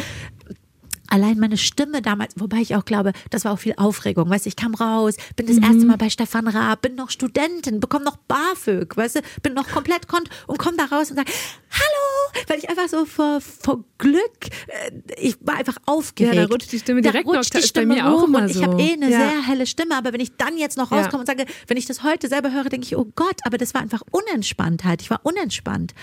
allein 1.11 1.37
meine 1.37 1.57
Stimme 1.57 2.01
damals, 2.01 2.33
wobei 2.37 2.57
ich 2.57 2.75
auch 2.75 2.85
glaube, 2.85 3.11
das 3.29 3.45
war 3.45 3.53
auch 3.53 3.59
viel 3.59 3.73
Aufregung. 3.77 4.29
Weißt 4.29 4.45
du, 4.45 4.49
ich 4.49 4.55
kam 4.55 4.73
raus, 4.73 5.15
bin 5.35 5.47
das 5.47 5.57
mhm. 5.57 5.63
erste 5.63 5.85
Mal 5.85 5.97
bei 5.97 6.09
Stefan 6.09 6.47
Raab, 6.47 6.81
bin 6.81 6.95
noch 6.95 7.09
Studentin, 7.09 7.79
bekomme 7.79 8.05
noch 8.05 8.17
BAföG, 8.27 8.95
weißt 8.95 9.17
du, 9.17 9.21
bin 9.43 9.53
noch 9.53 9.67
komplett 9.67 10.07
kont 10.07 10.29
und 10.47 10.57
komme 10.57 10.77
da 10.77 10.85
raus 10.85 11.11
und 11.11 11.17
sage, 11.17 11.31
hallo, 11.71 12.43
weil 12.47 12.59
ich 12.59 12.69
einfach 12.69 12.87
so 12.87 13.05
vor, 13.05 13.41
vor 13.41 13.83
Glück, 13.97 14.47
äh, 14.67 14.91
ich 15.17 15.37
war 15.41 15.55
einfach 15.55 15.77
aufgeregt. 15.85 16.35
Ja, 16.35 16.45
da 16.45 16.53
rutscht 16.53 16.71
die 16.71 16.79
Stimme 16.79 17.01
direkt 17.01 17.27
da 17.27 17.31
rutscht 17.31 17.53
die 17.55 17.61
Stimme 17.61 17.95
bei 17.95 18.01
mir 18.01 18.09
auch 18.09 18.23
immer 18.23 18.39
und 18.39 18.51
ich 18.51 18.61
habe 18.61 18.81
eh 18.81 18.93
eine 18.93 19.09
ja. 19.09 19.17
sehr 19.17 19.47
helle 19.47 19.65
Stimme, 19.65 19.95
aber 19.95 20.13
wenn 20.13 20.19
ich 20.19 20.35
dann 20.37 20.57
jetzt 20.57 20.77
noch 20.77 20.91
rauskomme 20.91 21.23
ja. 21.25 21.31
und 21.33 21.39
sage, 21.39 21.45
wenn 21.67 21.77
ich 21.77 21.85
das 21.85 22.03
heute 22.03 22.27
selber 22.27 22.51
höre, 22.51 22.65
denke 22.65 22.85
ich, 22.85 22.97
oh 22.97 23.07
Gott, 23.15 23.37
aber 23.43 23.57
das 23.57 23.73
war 23.73 23.81
einfach 23.81 24.01
Unentspanntheit. 24.11 25.01
Ich 25.01 25.09
war 25.09 25.21
unentspannt 25.23 25.93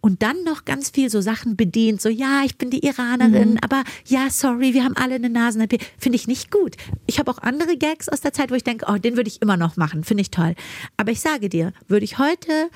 und 0.00 0.22
dann 0.22 0.44
noch 0.44 0.64
ganz 0.64 0.90
viel 0.90 1.10
so 1.10 1.20
Sachen 1.20 1.56
bedient, 1.56 2.00
so 2.00 2.08
ja, 2.08 2.42
ich 2.44 2.56
bin 2.56 2.70
die 2.70 2.86
Iranerin, 2.86 3.52
mhm. 3.52 3.58
aber 3.62 3.84
ja, 4.06 4.28
sorry, 4.30 4.74
wir 4.74 4.84
haben 4.84 4.96
alle 4.96 5.16
eine 5.16 5.30
Nasen, 5.30 5.66
finde 5.98 6.16
ich 6.16 6.26
nicht 6.26 6.50
gut. 6.50 6.76
Ich 7.06 7.18
habe 7.18 7.30
auch 7.30 7.38
andere 7.38 7.76
Gags 7.76 8.08
aus 8.08 8.20
der 8.20 8.32
Zeit, 8.32 8.50
wo 8.50 8.54
ich 8.54 8.64
denke, 8.64 8.86
oh, 8.88 8.96
den 8.96 9.16
würde 9.16 9.28
ich 9.28 9.42
immer 9.42 9.56
noch 9.56 9.76
machen, 9.76 10.04
finde 10.04 10.22
ich 10.22 10.30
toll. 10.30 10.54
Aber 10.96 11.10
ich 11.10 11.20
sage 11.20 11.48
dir, 11.48 11.72
würde 11.88 12.04
ich 12.04 12.18
heute 12.18 12.70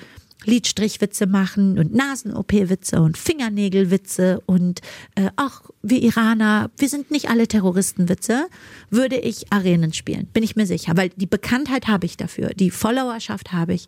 Lidstrichwitze 0.44 1.26
machen 1.26 1.78
und 1.78 1.94
Nasen-OP-Witze 1.94 3.00
und 3.00 3.18
Fingernägelwitze 3.18 4.40
und 4.46 4.80
äh, 5.14 5.30
auch 5.36 5.62
wir 5.82 6.02
Iraner, 6.02 6.70
wir 6.76 6.88
sind 6.88 7.10
nicht 7.10 7.28
alle 7.28 7.48
Terroristenwitze, 7.48 8.46
würde 8.90 9.16
ich 9.16 9.52
Arenen 9.52 9.92
spielen, 9.92 10.26
bin 10.32 10.42
ich 10.42 10.56
mir 10.56 10.66
sicher, 10.66 10.96
weil 10.96 11.10
die 11.10 11.26
Bekanntheit 11.26 11.88
habe 11.88 12.06
ich 12.06 12.16
dafür, 12.16 12.50
die 12.50 12.70
Followerschaft 12.70 13.52
habe 13.52 13.74
ich, 13.74 13.86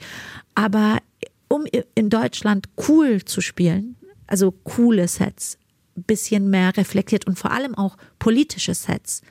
aber 0.55 0.99
um 1.49 1.67
in 1.95 2.11
Deutschland 2.11 2.69
cool 2.89 3.25
zu 3.25 3.41
spielen, 3.41 3.97
also 4.27 4.51
coole 4.51 5.09
Sets, 5.09 5.59
bisschen 5.95 6.51
mehr 6.51 6.77
reflektiert 6.77 7.27
und 7.27 7.39
vor 7.39 7.53
allem 7.53 7.75
auch 7.75 7.97
politische 8.19 8.75
Sets, 8.75 9.23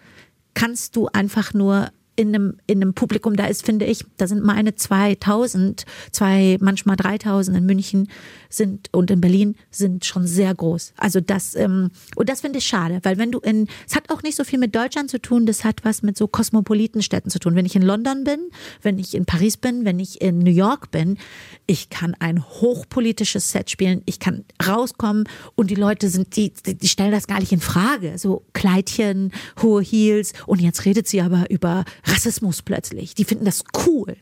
kannst 0.53 0.95
du 0.95 1.07
einfach 1.07 1.53
nur 1.53 1.89
in 2.16 2.30
einem, 2.30 2.57
in 2.68 2.82
einem 2.82 2.93
Publikum 2.93 3.36
da 3.36 3.45
ist, 3.45 3.66
finde 3.66 3.86
ich, 3.86 4.05
da 4.18 4.28
sind 4.28 4.43
meine 4.43 4.76
2000, 4.76 5.86
zwei, 6.11 6.57
manchmal 6.61 6.95
3000 6.95 7.57
in 7.57 7.66
München 7.66 8.09
sind 8.49 8.89
und 8.91 9.09
in 9.09 9.20
Berlin 9.20 9.55
sind 9.72 10.05
schon 10.05 10.28
sehr 10.28 10.53
groß. 10.53 10.93
Also 10.97 11.22
das, 11.22 11.55
ähm, 11.55 11.89
und 12.16 12.30
das 12.30 12.41
finde 12.41 12.59
ich 12.59 12.66
schade, 12.66 12.99
weil 13.03 13.18
wenn 13.18 13.32
du 13.32 13.39
in, 13.39 13.68
es 13.88 13.95
hat 13.95 14.11
auch 14.11 14.22
nicht 14.22 14.36
so 14.36 14.43
viel 14.43 14.59
mit 14.59 14.76
Deutschland 14.76 15.09
zu 15.09 15.20
tun, 15.20 15.45
das 15.47 15.64
hat 15.64 15.84
was 15.84 16.03
mit 16.03 16.18
so 16.18 16.28
Kosmopolitenstädten 16.28 17.32
zu 17.32 17.39
tun. 17.39 17.55
Wenn 17.55 17.66
ich 17.66 17.76
in 17.76 17.82
London 17.82 18.24
bin, 18.24 18.39
wenn 18.84 18.99
ich 18.99 19.16
in 19.16 19.26
Paris 19.26 19.57
bin, 19.57 19.84
wenn 19.86 19.99
ich 19.99 20.22
in 20.22 20.39
New 20.39 20.51
York 20.51 20.91
bin, 20.91 21.18
ich 21.66 21.89
kann 21.89 22.16
ein 22.20 22.43
hochpolitisches 22.43 23.51
Set 23.51 23.72
spielen, 23.72 24.03
ich 24.05 24.20
kann 24.20 24.45
rauskommen 24.66 25.28
und 25.55 25.72
die 25.72 25.76
Leute 25.76 26.09
sind, 26.09 26.36
die, 26.36 26.53
die 26.53 26.88
stellen 26.88 27.11
das 27.11 27.26
gar 27.26 27.39
nicht 27.39 27.51
in 27.51 27.61
Frage. 27.61 28.18
So 28.18 28.43
Kleidchen, 28.53 29.32
hohe 29.61 29.82
Heels 29.82 30.34
und 30.45 30.61
jetzt 30.61 30.86
redet 30.86 31.07
sie 31.07 31.22
aber 31.22 31.49
über 31.49 31.86
Rassismus 32.06 32.62
plötzlich. 32.62 33.16
Die 33.16 33.24
finden 33.24 33.45
das 33.45 33.64
cool. 33.86 34.16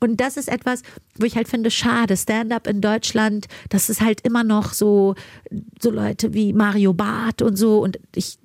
Und 0.00 0.20
das 0.20 0.36
ist 0.36 0.48
etwas, 0.48 0.82
wo 1.18 1.26
ich 1.26 1.36
halt 1.36 1.48
finde, 1.48 1.70
schade. 1.70 2.16
Stand-up 2.16 2.66
in 2.66 2.80
Deutschland, 2.80 3.46
das 3.68 3.90
ist 3.90 4.00
halt 4.00 4.22
immer 4.22 4.44
noch 4.44 4.72
so, 4.72 5.14
so 5.80 5.90
Leute 5.90 6.34
wie 6.34 6.52
Mario 6.52 6.92
Barth 6.92 7.42
und 7.42 7.56
so. 7.56 7.82
Und 7.82 7.98
ich 8.14 8.38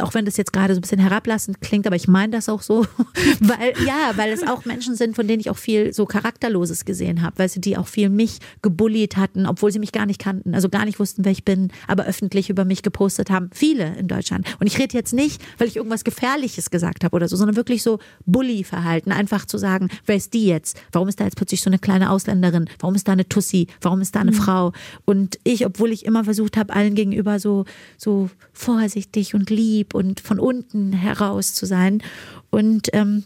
auch 0.00 0.14
wenn 0.14 0.24
das 0.24 0.36
jetzt 0.36 0.52
gerade 0.52 0.74
so 0.74 0.78
ein 0.78 0.82
bisschen 0.82 1.00
herablassend 1.00 1.60
klingt, 1.60 1.86
aber 1.86 1.96
ich 1.96 2.08
meine 2.08 2.32
das 2.32 2.48
auch 2.48 2.62
so, 2.62 2.86
weil 3.40 3.72
ja, 3.86 4.12
weil 4.16 4.32
es 4.32 4.46
auch 4.46 4.64
Menschen 4.64 4.94
sind, 4.94 5.16
von 5.16 5.26
denen 5.26 5.40
ich 5.40 5.50
auch 5.50 5.56
viel 5.56 5.92
so 5.92 6.06
charakterloses 6.06 6.84
gesehen 6.84 7.22
habe, 7.22 7.38
weil 7.38 7.48
sie 7.48 7.60
die 7.60 7.76
auch 7.76 7.86
viel 7.86 8.08
mich 8.08 8.38
gebullied 8.62 9.16
hatten, 9.16 9.46
obwohl 9.46 9.72
sie 9.72 9.78
mich 9.78 9.92
gar 9.92 10.06
nicht 10.06 10.20
kannten, 10.20 10.54
also 10.54 10.68
gar 10.68 10.84
nicht 10.84 10.98
wussten, 10.98 11.24
wer 11.24 11.32
ich 11.32 11.44
bin, 11.44 11.70
aber 11.86 12.04
öffentlich 12.04 12.50
über 12.50 12.64
mich 12.64 12.82
gepostet 12.82 13.30
haben, 13.30 13.50
viele 13.52 13.96
in 13.96 14.08
Deutschland. 14.08 14.46
Und 14.60 14.66
ich 14.66 14.78
rede 14.78 14.96
jetzt 14.96 15.12
nicht, 15.12 15.42
weil 15.58 15.68
ich 15.68 15.76
irgendwas 15.76 16.04
Gefährliches 16.04 16.70
gesagt 16.70 17.04
habe 17.04 17.14
oder 17.14 17.28
so, 17.28 17.36
sondern 17.36 17.56
wirklich 17.56 17.82
so 17.82 17.98
Bully-Verhalten, 18.26 19.12
einfach 19.12 19.44
zu 19.46 19.58
sagen, 19.58 19.88
wer 20.06 20.16
ist 20.16 20.34
die 20.34 20.46
jetzt? 20.46 20.80
Warum 20.92 21.08
ist 21.08 21.20
da 21.20 21.24
jetzt 21.24 21.36
plötzlich 21.36 21.62
so 21.62 21.70
eine 21.70 21.78
kleine 21.78 22.10
Ausländerin? 22.10 22.68
Warum 22.78 22.94
ist 22.94 23.08
da 23.08 23.12
eine 23.12 23.28
Tussi? 23.28 23.66
Warum 23.80 24.00
ist 24.00 24.14
da 24.14 24.20
eine 24.20 24.32
mhm. 24.32 24.36
Frau? 24.36 24.72
Und 25.04 25.38
ich, 25.44 25.66
obwohl 25.66 25.92
ich 25.92 26.04
immer 26.04 26.24
versucht 26.24 26.56
habe, 26.56 26.74
allen 26.74 26.94
gegenüber 26.94 27.38
so 27.38 27.64
so 27.96 28.30
vorsichtig 28.52 29.34
und 29.34 29.50
lieb 29.58 29.94
und 29.94 30.20
von 30.20 30.38
unten 30.38 30.92
heraus 30.92 31.54
zu 31.54 31.66
sein. 31.66 32.02
Und 32.50 32.88
ähm, 32.92 33.24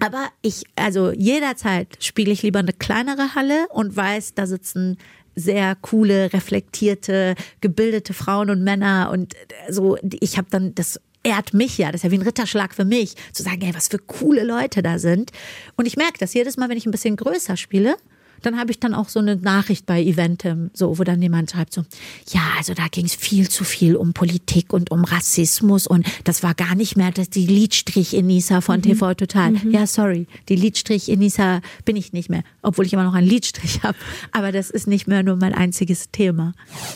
aber 0.00 0.28
ich, 0.42 0.64
also 0.76 1.12
jederzeit 1.12 1.96
spiele 2.00 2.32
ich 2.32 2.42
lieber 2.42 2.58
eine 2.58 2.72
kleinere 2.72 3.34
Halle 3.34 3.66
und 3.70 3.96
weiß, 3.96 4.34
da 4.34 4.46
sitzen 4.46 4.98
sehr 5.34 5.76
coole, 5.76 6.32
reflektierte, 6.32 7.34
gebildete 7.60 8.12
Frauen 8.12 8.50
und 8.50 8.62
Männer 8.62 9.10
und 9.12 9.34
so. 9.68 9.96
Ich 10.20 10.38
habe 10.38 10.48
dann 10.50 10.74
das 10.74 11.00
ehrt 11.22 11.54
mich 11.54 11.78
ja, 11.78 11.92
das 11.92 12.00
ist 12.00 12.04
ja 12.04 12.10
wie 12.10 12.18
ein 12.18 12.22
Ritterschlag 12.22 12.74
für 12.74 12.84
mich, 12.84 13.14
zu 13.32 13.42
sagen, 13.42 13.62
ey, 13.62 13.74
was 13.74 13.88
für 13.88 13.98
coole 13.98 14.44
Leute 14.44 14.82
da 14.82 14.98
sind. 14.98 15.30
Und 15.76 15.86
ich 15.86 15.96
merke 15.96 16.18
das 16.18 16.34
jedes 16.34 16.56
Mal, 16.56 16.68
wenn 16.68 16.76
ich 16.76 16.86
ein 16.86 16.90
bisschen 16.90 17.16
größer 17.16 17.56
spiele, 17.56 17.96
dann 18.42 18.58
habe 18.58 18.70
ich 18.70 18.80
dann 18.80 18.94
auch 18.94 19.08
so 19.08 19.20
eine 19.20 19.36
Nachricht 19.36 19.86
bei 19.86 20.02
Eventem, 20.02 20.70
so, 20.74 20.98
wo 20.98 21.04
dann 21.04 21.22
jemand 21.22 21.50
schreibt 21.50 21.72
so, 21.72 21.82
ja, 22.30 22.42
also 22.58 22.74
da 22.74 22.88
ging 22.88 23.06
es 23.06 23.14
viel 23.14 23.48
zu 23.48 23.64
viel 23.64 23.96
um 23.96 24.12
Politik 24.12 24.72
und 24.72 24.90
um 24.90 25.04
Rassismus 25.04 25.86
und 25.86 26.06
das 26.24 26.42
war 26.42 26.54
gar 26.54 26.74
nicht 26.74 26.96
mehr 26.96 27.10
das 27.10 27.30
die 27.30 27.46
Liedstrich 27.46 28.14
Enisa 28.14 28.60
von 28.60 28.78
mhm. 28.78 28.82
TV 28.82 29.14
Total. 29.14 29.52
Mhm. 29.52 29.70
Ja, 29.70 29.86
sorry, 29.86 30.26
die 30.48 30.56
Liedstrich 30.56 31.08
Enisa 31.08 31.60
bin 31.84 31.96
ich 31.96 32.12
nicht 32.12 32.28
mehr, 32.30 32.42
obwohl 32.62 32.86
ich 32.86 32.92
immer 32.92 33.04
noch 33.04 33.14
einen 33.14 33.26
Liedstrich 33.26 33.82
habe, 33.82 33.96
aber 34.32 34.52
das 34.52 34.70
ist 34.70 34.86
nicht 34.86 35.06
mehr 35.06 35.22
nur 35.22 35.36
mein 35.36 35.54
einziges 35.54 36.10
Thema. 36.10 36.54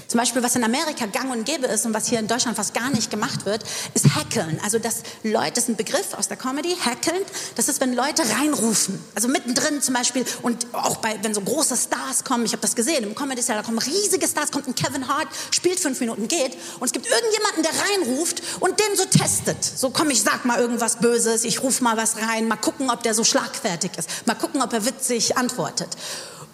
Zum 0.09 0.18
Beispiel, 0.18 0.42
was 0.42 0.57
in 0.57 0.64
Amerika 0.64 1.07
gang 1.07 1.30
und 1.30 1.44
gäbe 1.47 1.66
ist 1.66 1.86
und 1.86 1.94
was 1.94 2.09
hier 2.09 2.18
in 2.18 2.26
Deutschland 2.26 2.57
fast 2.57 2.74
gar 2.74 2.90
nicht 2.90 3.11
gemacht 3.11 3.47
wird, 3.47 3.64
ist 3.94 4.14
Hackeln. 4.16 4.59
Also 4.64 4.78
das 4.78 5.03
Leute, 5.22 5.53
das 5.55 5.64
ist 5.64 5.70
ein 5.70 5.76
Begriff 5.76 6.14
aus 6.14 6.28
der 6.28 6.36
Comedy, 6.36 6.74
Hackeln, 6.84 7.22
das 7.55 7.68
ist, 7.68 7.80
wenn 7.80 7.94
Leute 7.94 8.22
reinrufen. 8.38 8.99
Also 9.14 9.28
mittendrin 9.28 9.80
zum 9.80 9.94
Beispiel 9.94 10.24
und 10.42 10.66
auch 10.72 10.97
bei, 10.97 11.16
wenn 11.22 11.34
so 11.37 11.43
große 11.43 11.76
Stars 11.76 12.24
kommen. 12.24 12.45
Ich 12.47 12.53
habe 12.53 12.62
das 12.62 12.74
gesehen 12.74 13.05
im 13.05 13.14
Comedy 13.14 13.43
Cell, 13.43 13.57
da 13.57 13.62
kommen 13.62 13.78
riesige 13.78 14.26
Stars, 14.26 14.51
kommt 14.51 14.66
ein 14.66 14.74
Kevin 14.74 15.07
Hart, 15.07 15.28
spielt 15.51 15.78
fünf 15.78 16.01
Minuten, 16.01 16.28
geht 16.28 16.57
und 16.80 16.87
es 16.87 16.93
gibt 16.93 17.07
irgendjemanden, 17.07 17.62
der 17.62 17.72
reinruft 17.72 18.43
und 18.61 18.80
den 18.80 18.97
so 18.97 19.05
testet. 19.05 19.62
So 19.62 19.91
komm, 19.91 20.11
ich 20.11 20.22
sag 20.22 20.45
mal 20.47 20.59
irgendwas 20.59 20.97
Böses, 20.97 21.45
ich 21.45 21.62
ruf 21.62 21.80
mal 21.82 21.97
was 21.97 22.16
rein, 22.16 22.49
mal 22.49 22.57
gucken, 22.57 22.91
ob 22.91 23.03
der 23.03 23.14
so 23.14 23.22
schlagfertig 23.22 23.93
ist, 23.99 24.26
mal 24.26 24.34
gucken, 24.34 24.62
ob 24.62 24.72
er 24.72 24.87
witzig 24.87 25.37
antwortet. 25.37 25.91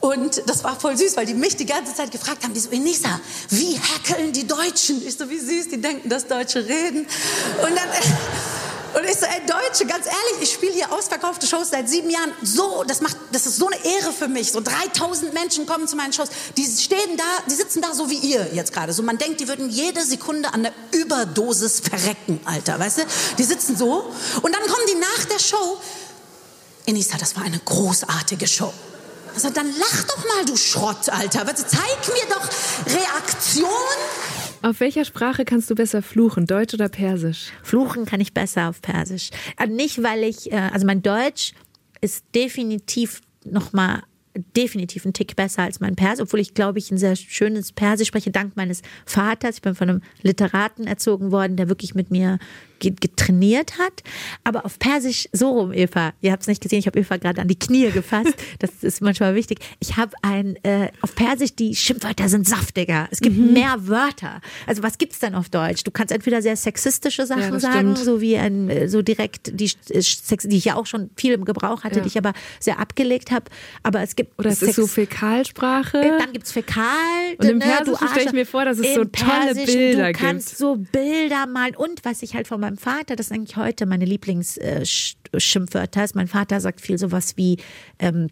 Und 0.00 0.42
das 0.46 0.64
war 0.64 0.78
voll 0.78 0.96
süß, 0.96 1.16
weil 1.16 1.26
die 1.26 1.34
mich 1.34 1.56
die 1.56 1.66
ganze 1.66 1.94
Zeit 1.94 2.10
gefragt 2.10 2.42
haben, 2.42 2.52
die 2.52 2.60
so, 2.60 2.70
Enisa, 2.70 3.20
wie 3.50 3.78
hackeln 3.78 4.32
die 4.32 4.48
Deutschen? 4.48 5.06
Ich 5.06 5.16
so, 5.16 5.30
wie 5.30 5.38
süß, 5.38 5.68
die 5.68 5.80
denken, 5.80 6.08
dass 6.08 6.26
Deutsche 6.26 6.66
reden. 6.66 7.06
Und 7.62 7.76
dann... 7.76 7.88
Und 8.94 9.04
ich 9.04 9.16
so, 9.16 9.26
ey 9.26 9.40
Deutsche, 9.46 9.86
ganz 9.86 10.06
ehrlich, 10.06 10.42
ich 10.42 10.52
spiele 10.52 10.72
hier 10.72 10.92
ausverkaufte 10.92 11.46
Shows 11.46 11.70
seit 11.70 11.88
sieben 11.88 12.10
Jahren. 12.10 12.32
So, 12.42 12.84
das 12.84 13.00
macht, 13.00 13.16
das 13.32 13.46
ist 13.46 13.56
so 13.56 13.66
eine 13.66 13.76
Ehre 13.84 14.12
für 14.12 14.28
mich. 14.28 14.52
So 14.52 14.60
3000 14.60 15.32
Menschen 15.32 15.66
kommen 15.66 15.88
zu 15.88 15.96
meinen 15.96 16.12
Shows. 16.12 16.28
Die 16.56 16.64
stehen 16.64 17.16
da, 17.16 17.24
die 17.50 17.54
sitzen 17.54 17.80
da 17.80 17.94
so 17.94 18.10
wie 18.10 18.18
ihr 18.18 18.48
jetzt 18.52 18.72
gerade. 18.72 18.92
So, 18.92 19.02
man 19.02 19.18
denkt, 19.18 19.40
die 19.40 19.48
würden 19.48 19.70
jede 19.70 20.04
Sekunde 20.04 20.52
an 20.52 20.64
der 20.64 20.72
Überdosis 20.92 21.80
verrecken, 21.80 22.40
Alter, 22.44 22.78
weißt 22.78 22.98
du? 22.98 23.02
Die 23.38 23.44
sitzen 23.44 23.76
so. 23.76 24.12
Und 24.42 24.54
dann 24.54 24.62
kommen 24.62 24.86
die 24.88 24.98
nach 24.98 25.24
der 25.24 25.38
Show. 25.38 25.78
Enisa, 26.84 27.16
das 27.16 27.36
war 27.36 27.44
eine 27.44 27.60
großartige 27.60 28.46
Show. 28.46 28.72
Also 29.34 29.48
dann 29.50 29.66
lach 29.78 30.02
doch 30.04 30.18
mal, 30.28 30.44
du 30.44 30.56
Schrott, 30.56 31.08
Alter. 31.08 31.46
Zeig 31.54 32.08
mir 32.08 32.26
doch 32.28 32.94
Reaktion 32.94 33.68
Auf 34.62 34.78
welcher 34.78 35.04
Sprache 35.04 35.44
kannst 35.44 35.68
du 35.70 35.74
besser 35.74 36.02
fluchen, 36.02 36.46
Deutsch 36.46 36.72
oder 36.72 36.88
Persisch? 36.88 37.50
Fluchen 37.64 38.04
kann 38.04 38.20
ich 38.20 38.32
besser 38.32 38.68
auf 38.68 38.80
Persisch. 38.80 39.30
Äh, 39.58 39.66
nicht, 39.66 40.02
weil 40.04 40.22
ich, 40.22 40.52
äh, 40.52 40.70
also 40.72 40.86
mein 40.86 41.02
Deutsch 41.02 41.52
ist 42.00 42.24
definitiv 42.34 43.22
nochmal 43.44 44.02
definitiv 44.56 45.04
ein 45.04 45.12
Tick 45.12 45.36
besser 45.36 45.62
als 45.62 45.80
mein 45.80 45.96
Persisch, 45.96 46.22
obwohl 46.22 46.40
ich 46.40 46.54
glaube 46.54 46.78
ich 46.78 46.90
ein 46.90 46.96
sehr 46.96 47.16
schönes 47.16 47.72
Persisch 47.72 48.08
spreche, 48.08 48.30
dank 48.30 48.56
meines 48.56 48.82
Vaters. 49.04 49.56
Ich 49.56 49.62
bin 49.62 49.74
von 49.74 49.90
einem 49.90 50.00
Literaten 50.22 50.86
erzogen 50.86 51.32
worden, 51.32 51.56
der 51.56 51.68
wirklich 51.68 51.94
mit 51.94 52.10
mir 52.10 52.38
getrainiert 52.90 53.78
hat. 53.78 54.02
Aber 54.44 54.64
auf 54.64 54.78
Persisch 54.78 55.28
so 55.32 55.50
rum, 55.50 55.72
Eva. 55.72 56.12
Ihr 56.20 56.32
habt 56.32 56.42
es 56.42 56.48
nicht 56.48 56.62
gesehen, 56.62 56.78
ich 56.78 56.86
habe 56.86 56.98
Eva 56.98 57.16
gerade 57.16 57.40
an 57.40 57.48
die 57.48 57.58
Knie 57.58 57.90
gefasst. 57.90 58.34
Das 58.58 58.70
ist 58.82 59.00
manchmal 59.00 59.34
wichtig. 59.34 59.58
Ich 59.80 59.96
habe 59.96 60.12
ein, 60.22 60.56
äh, 60.62 60.88
auf 61.00 61.14
Persisch, 61.14 61.54
die 61.54 61.74
Schimpfwörter 61.74 62.28
sind 62.28 62.46
saftiger. 62.46 63.08
Es 63.10 63.20
gibt 63.20 63.36
mhm. 63.36 63.54
mehr 63.54 63.88
Wörter. 63.88 64.40
Also 64.66 64.82
was 64.82 64.98
gibt 64.98 65.14
es 65.14 65.18
denn 65.18 65.34
auf 65.34 65.48
Deutsch? 65.48 65.84
Du 65.84 65.90
kannst 65.90 66.12
entweder 66.12 66.42
sehr 66.42 66.56
sexistische 66.56 67.26
Sachen 67.26 67.54
ja, 67.54 67.60
sagen, 67.60 67.96
so 67.96 68.20
wie 68.20 68.36
ein, 68.36 68.68
äh, 68.68 68.88
so 68.88 69.02
direkt, 69.02 69.58
die, 69.58 69.70
äh, 69.90 70.02
die 70.44 70.56
ich 70.56 70.64
ja 70.64 70.76
auch 70.76 70.86
schon 70.86 71.10
viel 71.16 71.32
im 71.32 71.44
Gebrauch 71.44 71.84
hatte, 71.84 71.96
ja. 71.96 72.02
die 72.02 72.08
ich 72.08 72.18
aber 72.18 72.32
sehr 72.60 72.78
abgelegt 72.78 73.30
habe. 73.30 73.46
Aber 73.82 74.02
es 74.02 74.16
gibt. 74.16 74.38
Oder 74.38 74.50
es 74.50 74.60
Sex 74.60 74.70
ist 74.70 74.76
so 74.76 74.86
Fäkalsprache. 74.86 75.98
Äh, 75.98 76.18
dann 76.18 76.32
gibt 76.32 76.46
es 76.46 76.52
Fäkal. 76.52 76.84
Und 77.38 77.48
im 77.48 77.58
ne, 77.58 77.64
Persischen 77.64 78.08
stelle 78.08 78.26
ich 78.26 78.32
mir 78.32 78.46
vor, 78.46 78.64
dass 78.64 78.78
es 78.78 78.94
so 78.94 79.04
tolle 79.04 79.54
Bilder 79.54 80.08
gibt. 80.08 80.20
Du 80.20 80.26
kannst 80.26 80.58
so 80.58 80.76
Bilder 80.76 81.46
malen. 81.46 81.76
Und 81.76 82.04
was 82.04 82.22
ich 82.22 82.34
halt 82.34 82.46
von 82.48 82.60
meinem 82.60 82.71
meinem 82.72 82.78
Vater, 82.78 83.16
das 83.16 83.26
ist 83.26 83.32
eigentlich 83.32 83.56
heute 83.56 83.86
meine 83.86 84.04
Lieblingsschimpfwörter, 84.04 86.04
ist 86.04 86.14
mein 86.14 86.28
Vater 86.28 86.60
sagt 86.60 86.80
viel 86.80 86.98
sowas 86.98 87.36
wie 87.36 87.56
ähm, 87.98 88.28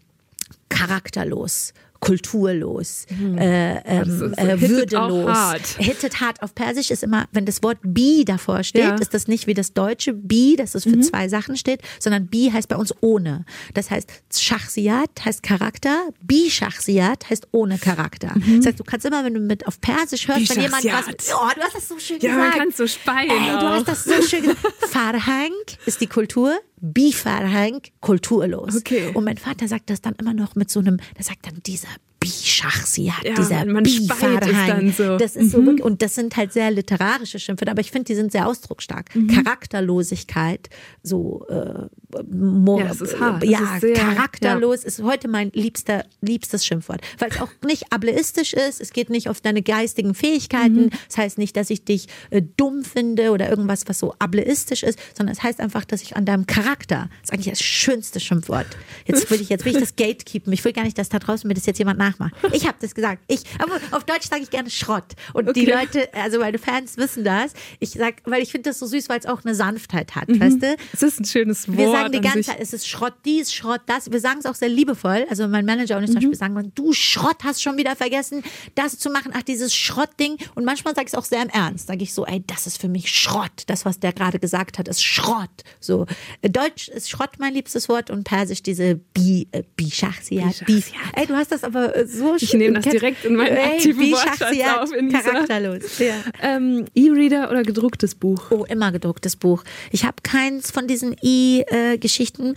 charakterlos 0.69 1.73
kulturlos, 2.01 3.05
mhm. 3.09 3.37
äh, 3.37 3.75
ähm, 3.85 4.33
äh, 4.35 4.59
würdelos. 4.59 5.29
Hart. 5.29 5.67
Hittet 5.77 6.19
hart 6.19 6.41
auf 6.41 6.55
Persisch 6.55 6.89
ist 6.89 7.03
immer, 7.03 7.27
wenn 7.31 7.45
das 7.45 7.61
Wort 7.61 7.77
bi 7.83 8.25
davor 8.25 8.63
steht, 8.63 8.81
ja. 8.81 8.95
ist 8.95 9.13
das 9.13 9.27
nicht 9.27 9.45
wie 9.45 9.53
das 9.53 9.73
deutsche 9.73 10.11
bi, 10.11 10.55
das 10.57 10.73
es 10.73 10.83
für 10.83 10.89
mhm. 10.97 11.03
zwei 11.03 11.29
Sachen 11.29 11.55
steht, 11.55 11.81
sondern 11.99 12.25
bi 12.25 12.49
heißt 12.51 12.67
bei 12.67 12.75
uns 12.75 12.91
ohne. 13.01 13.45
Das 13.75 13.91
heißt, 13.91 14.09
Schachsiat 14.35 15.11
heißt 15.23 15.43
Charakter, 15.43 16.09
bi 16.23 16.49
Schachsiat 16.49 17.29
heißt 17.29 17.47
ohne 17.51 17.77
Charakter. 17.77 18.33
Mhm. 18.35 18.57
Das 18.57 18.65
heißt, 18.65 18.79
du 18.79 18.83
kannst 18.83 19.05
immer, 19.05 19.23
wenn 19.23 19.35
du 19.35 19.39
mit 19.39 19.67
auf 19.67 19.79
Persisch 19.79 20.27
hörst, 20.27 20.49
wenn 20.55 20.63
jemand 20.63 20.83
was, 20.83 21.05
oh, 21.35 21.49
du 21.55 21.61
hast 21.61 21.75
das 21.75 21.87
so 21.87 21.99
schön 21.99 22.19
ja, 22.19 22.29
gesagt. 22.29 22.43
Ja, 22.43 22.49
man 22.49 22.51
kann 22.51 22.71
so 22.71 22.87
speien. 22.87 23.29
Ey, 23.29 23.59
du 23.59 23.69
hast 23.69 23.87
das 23.87 24.03
so 24.05 24.21
schön 24.23 24.41
gesagt. 24.41 24.59
Farhang 24.89 25.51
ist 25.85 26.01
die 26.01 26.07
Kultur, 26.07 26.57
Bifarhang 26.81 27.81
kulturlos. 27.99 28.75
Okay. 28.75 29.11
Und 29.13 29.23
mein 29.23 29.37
Vater 29.37 29.67
sagt 29.67 29.89
das 29.89 30.01
dann 30.01 30.15
immer 30.15 30.33
noch 30.33 30.55
mit 30.55 30.69
so 30.69 30.79
einem, 30.79 30.97
der 31.17 31.23
sagt 31.23 31.47
dann 31.47 31.61
dieser 31.65 31.89
Bischachsiat, 32.21 33.23
ja, 33.23 33.33
dieser 33.33 33.65
Bifarhang. 33.65 34.93
So. 34.93 35.17
Das 35.17 35.35
ist 35.35 35.45
mhm. 35.45 35.49
so 35.49 35.65
wirklich, 35.65 35.83
und 35.83 36.03
das 36.03 36.13
sind 36.13 36.37
halt 36.37 36.53
sehr 36.53 36.69
literarische 36.69 37.39
Schimpfe, 37.39 37.67
aber 37.67 37.81
ich 37.81 37.89
finde, 37.89 38.05
die 38.05 38.15
sind 38.15 38.31
sehr 38.31 38.47
ausdrucksstark. 38.47 39.13
Mhm. 39.15 39.27
Charakterlosigkeit, 39.27 40.69
so 41.01 41.45
äh, 41.49 41.87
ja, 42.13 42.87
das 42.87 43.01
ist 43.01 43.19
hart. 43.19 43.43
ja 43.43 43.75
ist 43.75 43.81
sehr, 43.81 43.95
charakterlos 43.95 44.83
ja. 44.83 44.87
ist 44.87 45.01
heute 45.01 45.27
mein 45.27 45.49
liebster, 45.53 46.05
liebstes 46.21 46.63
Schimpfwort, 46.63 47.01
weil 47.17 47.29
es 47.31 47.41
auch 47.41 47.49
nicht 47.65 47.91
ableistisch 47.91 48.53
ist. 48.53 48.81
Es 48.81 48.93
geht 48.93 49.09
nicht 49.09 49.27
auf 49.27 49.41
deine 49.41 49.63
geistigen 49.63 50.13
Fähigkeiten. 50.13 50.85
Mhm. 50.85 50.89
Das 51.07 51.17
heißt 51.17 51.37
nicht, 51.39 51.57
dass 51.57 51.71
ich 51.71 51.85
dich 51.85 52.07
äh, 52.29 52.43
dumm 52.55 52.83
finde 52.83 53.31
oder 53.31 53.49
irgendwas, 53.49 53.87
was 53.87 53.97
so 53.97 54.13
ableistisch 54.19 54.83
ist, 54.83 54.99
sondern 55.17 55.33
es 55.33 55.41
heißt 55.41 55.59
einfach, 55.59 55.85
dass 55.85 56.03
ich 56.03 56.15
an 56.15 56.25
deinem 56.25 56.45
Charakter, 56.45 57.09
das 57.21 57.29
ist 57.29 57.33
eigentlich 57.33 57.53
das 57.53 57.61
schönste 57.61 58.19
Schimpfwort. 58.19 58.67
Jetzt 59.07 59.31
will 59.31 59.41
ich, 59.41 59.49
jetzt 59.49 59.65
will 59.65 59.73
ich 59.73 59.79
das 59.79 59.95
Gatekeepen. 59.95 60.53
Ich 60.53 60.63
will 60.63 60.73
gar 60.73 60.83
nicht, 60.83 60.99
dass 60.99 61.09
da 61.09 61.17
draußen 61.17 61.47
mir 61.47 61.55
das 61.55 61.65
jetzt 61.65 61.79
jemand 61.79 61.97
nachmacht. 62.11 62.33
Ich 62.53 62.67
habe 62.67 62.77
das 62.79 62.95
gesagt. 62.95 63.23
Ich, 63.27 63.43
aber 63.59 63.79
auf 63.91 64.03
Deutsch 64.03 64.27
sage 64.27 64.43
ich 64.43 64.49
gerne 64.49 64.69
Schrott. 64.69 65.13
Und 65.33 65.49
okay. 65.49 65.65
die 65.65 65.71
Leute, 65.71 66.13
also 66.13 66.39
meine 66.39 66.57
Fans 66.57 66.97
wissen 66.97 67.23
das. 67.23 67.53
Ich 67.79 67.91
sag, 67.91 68.15
weil 68.25 68.41
ich 68.41 68.51
finde 68.51 68.69
das 68.69 68.79
so 68.79 68.85
süß, 68.85 69.09
weil 69.09 69.19
es 69.19 69.25
auch 69.25 69.43
eine 69.43 69.55
Sanftheit 69.55 70.15
hat, 70.15 70.29
mhm. 70.29 70.39
weißt 70.39 70.61
du? 70.61 70.75
Es 70.93 71.03
ist 71.03 71.19
ein 71.19 71.25
schönes 71.25 71.67
Wort 71.67 71.91
sagen 71.91 72.11
die 72.11 72.21
ganze 72.21 72.43
Zeit, 72.43 72.59
es 72.59 72.73
ist 72.73 72.87
Schrott 72.87 73.13
dies, 73.25 73.53
Schrott 73.53 73.81
das. 73.85 74.11
Wir 74.11 74.19
sagen 74.19 74.39
es 74.39 74.45
auch 74.45 74.55
sehr 74.55 74.69
liebevoll. 74.69 75.25
Also 75.29 75.47
mein 75.47 75.65
Manager 75.65 75.97
und 75.97 76.03
ich 76.03 76.09
mhm. 76.09 76.13
zum 76.13 76.31
Beispiel 76.31 76.37
sagen, 76.37 76.71
du 76.75 76.93
Schrott 76.93 77.43
hast 77.43 77.61
schon 77.61 77.77
wieder 77.77 77.95
vergessen, 77.95 78.43
das 78.75 78.97
zu 78.97 79.09
machen. 79.09 79.31
Ach, 79.35 79.43
dieses 79.43 79.73
Schrottding. 79.75 80.37
Und 80.55 80.65
manchmal 80.65 80.95
sage 80.95 81.07
ich 81.07 81.13
es 81.13 81.19
auch 81.19 81.25
sehr 81.25 81.41
im 81.41 81.49
Ernst. 81.49 81.87
Sage 81.87 82.03
ich 82.03 82.13
so, 82.13 82.25
ey, 82.25 82.43
das 82.45 82.67
ist 82.67 82.79
für 82.79 82.87
mich 82.87 83.11
Schrott. 83.11 83.63
Das, 83.67 83.85
was 83.85 83.99
der 83.99 84.13
gerade 84.13 84.39
gesagt 84.39 84.77
hat, 84.77 84.87
ist 84.87 85.03
Schrott. 85.03 85.49
So, 85.79 86.05
Deutsch 86.41 86.89
ist 86.89 87.09
Schrott 87.09 87.31
mein 87.39 87.53
liebstes 87.53 87.89
Wort 87.89 88.09
und 88.09 88.23
Persisch 88.23 88.63
diese 88.63 88.95
Bi, 88.95 89.47
äh, 89.51 89.63
Bischachsiat. 89.75 90.65
Bi. 90.65 90.83
Ey, 91.15 91.27
du 91.27 91.35
hast 91.35 91.51
das 91.51 91.63
aber 91.63 91.95
so. 92.07 92.35
Ich 92.35 92.53
nehme 92.53 92.79
das 92.79 92.91
direkt 92.91 93.25
in 93.25 93.35
meinen 93.35 93.57
aktiven 93.57 94.11
Wortschatz 94.11 94.41
auf. 94.79 94.91
In 94.93 95.11
charakterlos. 95.11 95.99
Ja. 95.99 96.15
Ähm, 96.41 96.85
E-Reader 96.95 97.49
oder 97.49 97.63
gedrucktes 97.63 98.15
Buch? 98.15 98.51
Oh, 98.51 98.65
immer 98.65 98.91
gedrucktes 98.91 99.35
Buch. 99.35 99.63
Ich 99.91 100.05
habe 100.05 100.17
keins 100.23 100.71
von 100.71 100.87
diesen 100.87 101.15
E- 101.21 101.61
äh, 101.67 101.97
Geschichten. 101.97 102.55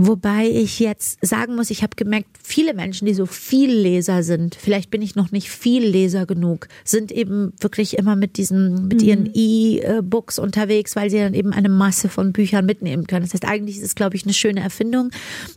Wobei 0.00 0.48
ich 0.48 0.78
jetzt 0.78 1.18
sagen 1.26 1.56
muss, 1.56 1.70
ich 1.70 1.82
habe 1.82 1.96
gemerkt, 1.96 2.28
viele 2.40 2.72
Menschen, 2.72 3.06
die 3.06 3.14
so 3.14 3.26
viel 3.26 3.72
Leser 3.72 4.22
sind, 4.22 4.54
vielleicht 4.54 4.92
bin 4.92 5.02
ich 5.02 5.16
noch 5.16 5.32
nicht 5.32 5.50
viel 5.50 5.84
Leser 5.84 6.24
genug, 6.24 6.68
sind 6.84 7.10
eben 7.10 7.52
wirklich 7.58 7.98
immer 7.98 8.14
mit 8.14 8.36
diesen, 8.36 8.86
mit 8.86 9.02
ihren 9.02 9.24
mhm. 9.24 9.32
E-Books 9.34 10.38
unterwegs, 10.38 10.94
weil 10.94 11.10
sie 11.10 11.18
dann 11.18 11.34
eben 11.34 11.52
eine 11.52 11.68
Masse 11.68 12.08
von 12.08 12.32
Büchern 12.32 12.64
mitnehmen 12.64 13.08
können. 13.08 13.24
Das 13.24 13.34
heißt, 13.34 13.44
eigentlich 13.44 13.78
ist 13.78 13.82
es, 13.82 13.96
glaube 13.96 14.14
ich, 14.14 14.22
eine 14.22 14.34
schöne 14.34 14.60
Erfindung. 14.60 15.10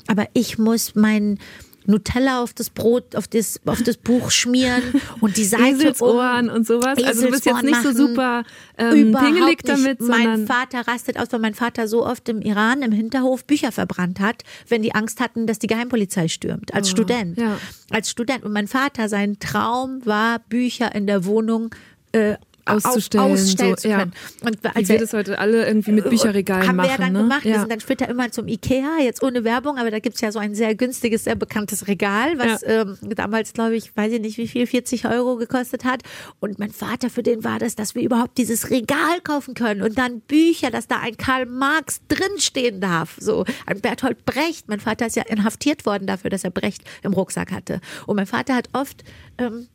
Aber 0.07 0.25
ich 0.33 0.57
muss 0.57 0.95
mein, 0.95 1.37
Nutella 1.85 2.43
auf 2.43 2.53
das 2.53 2.69
Brot, 2.69 3.15
auf 3.15 3.27
das, 3.27 3.59
auf 3.65 3.81
das 3.81 3.97
Buch 3.97 4.31
schmieren 4.31 4.83
und 5.19 5.37
die 5.37 5.43
Seite 5.43 5.83
Eselsohren 5.83 6.49
um, 6.49 6.55
und 6.57 6.67
sowas. 6.67 7.01
Also 7.03 7.23
du 7.23 7.31
bist 7.31 7.45
jetzt 7.45 7.63
nicht 7.63 7.81
so 7.81 7.91
super 7.93 8.43
ähm, 8.77 9.13
pingelig 9.13 9.63
damit. 9.63 9.99
Mein 10.01 10.45
Vater 10.45 10.87
rastet 10.87 11.17
aus, 11.17 11.27
weil 11.31 11.39
mein 11.39 11.53
Vater 11.53 11.87
so 11.87 12.05
oft 12.05 12.27
im 12.29 12.41
Iran 12.41 12.81
im 12.81 12.91
Hinterhof 12.91 13.45
Bücher 13.45 13.71
verbrannt 13.71 14.19
hat, 14.19 14.43
wenn 14.67 14.81
die 14.81 14.93
Angst 14.93 15.19
hatten, 15.19 15.47
dass 15.47 15.59
die 15.59 15.67
Geheimpolizei 15.67 16.27
stürmt. 16.27 16.73
Als 16.73 16.89
oh, 16.89 16.91
Student. 16.91 17.37
Ja. 17.37 17.57
Als 17.91 18.09
Student. 18.09 18.43
Und 18.43 18.53
mein 18.53 18.67
Vater, 18.67 19.09
sein 19.09 19.39
Traum 19.39 20.05
war, 20.05 20.39
Bücher 20.39 20.93
in 20.93 21.07
der 21.07 21.25
Wohnung 21.25 21.73
äh, 22.11 22.35
auszustellen. 22.65 23.33
Ausstellen 23.33 23.75
so, 23.77 23.87
ja. 23.87 24.05
Und 24.41 24.59
als 24.75 24.89
wir 24.89 24.99
das 24.99 25.13
heute 25.13 25.39
alle 25.39 25.65
irgendwie 25.65 25.91
mit 25.91 26.09
Bücherregalen 26.09 26.67
haben 26.67 26.75
machen. 26.75 26.89
Haben 26.89 26.99
wir 26.99 27.05
dann 27.05 27.13
ne? 27.13 27.19
gemacht. 27.19 27.45
Ja. 27.45 27.51
Wir 27.51 27.59
sind 27.61 27.71
dann 27.71 27.79
später 27.79 28.09
immer 28.09 28.31
zum 28.31 28.47
Ikea, 28.47 28.99
jetzt 29.01 29.23
ohne 29.23 29.43
Werbung, 29.43 29.77
aber 29.77 29.91
da 29.91 29.99
gibt's 29.99 30.21
ja 30.21 30.31
so 30.31 30.39
ein 30.39 30.55
sehr 30.55 30.75
günstiges, 30.75 31.23
sehr 31.23 31.35
bekanntes 31.35 31.87
Regal, 31.87 32.37
was 32.37 32.61
ja. 32.61 32.81
ähm, 32.81 32.97
damals, 33.01 33.53
glaube 33.53 33.75
ich, 33.75 33.95
weiß 33.95 34.13
ich 34.13 34.21
nicht 34.21 34.37
wie 34.37 34.47
viel, 34.47 34.67
40 34.67 35.05
Euro 35.07 35.37
gekostet 35.37 35.85
hat. 35.85 36.03
Und 36.39 36.59
mein 36.59 36.71
Vater, 36.71 37.09
für 37.09 37.23
den 37.23 37.43
war 37.43 37.59
das, 37.59 37.75
dass 37.75 37.95
wir 37.95 38.03
überhaupt 38.03 38.37
dieses 38.37 38.69
Regal 38.69 39.21
kaufen 39.23 39.53
können 39.53 39.81
und 39.81 39.97
dann 39.97 40.21
Bücher, 40.21 40.71
dass 40.71 40.87
da 40.87 40.99
ein 40.99 41.17
Karl 41.17 41.45
Marx 41.45 42.01
drinstehen 42.07 42.81
darf. 42.81 43.17
So 43.19 43.45
ein 43.65 43.81
Bertolt 43.81 44.25
Brecht. 44.25 44.67
Mein 44.67 44.79
Vater 44.79 45.07
ist 45.07 45.15
ja 45.15 45.23
inhaftiert 45.23 45.85
worden 45.85 46.07
dafür, 46.07 46.29
dass 46.29 46.43
er 46.43 46.51
Brecht 46.51 46.83
im 47.03 47.13
Rucksack 47.13 47.51
hatte. 47.51 47.81
Und 48.05 48.15
mein 48.15 48.27
Vater 48.27 48.55
hat 48.55 48.69
oft 48.73 49.03
ähm, 49.37 49.67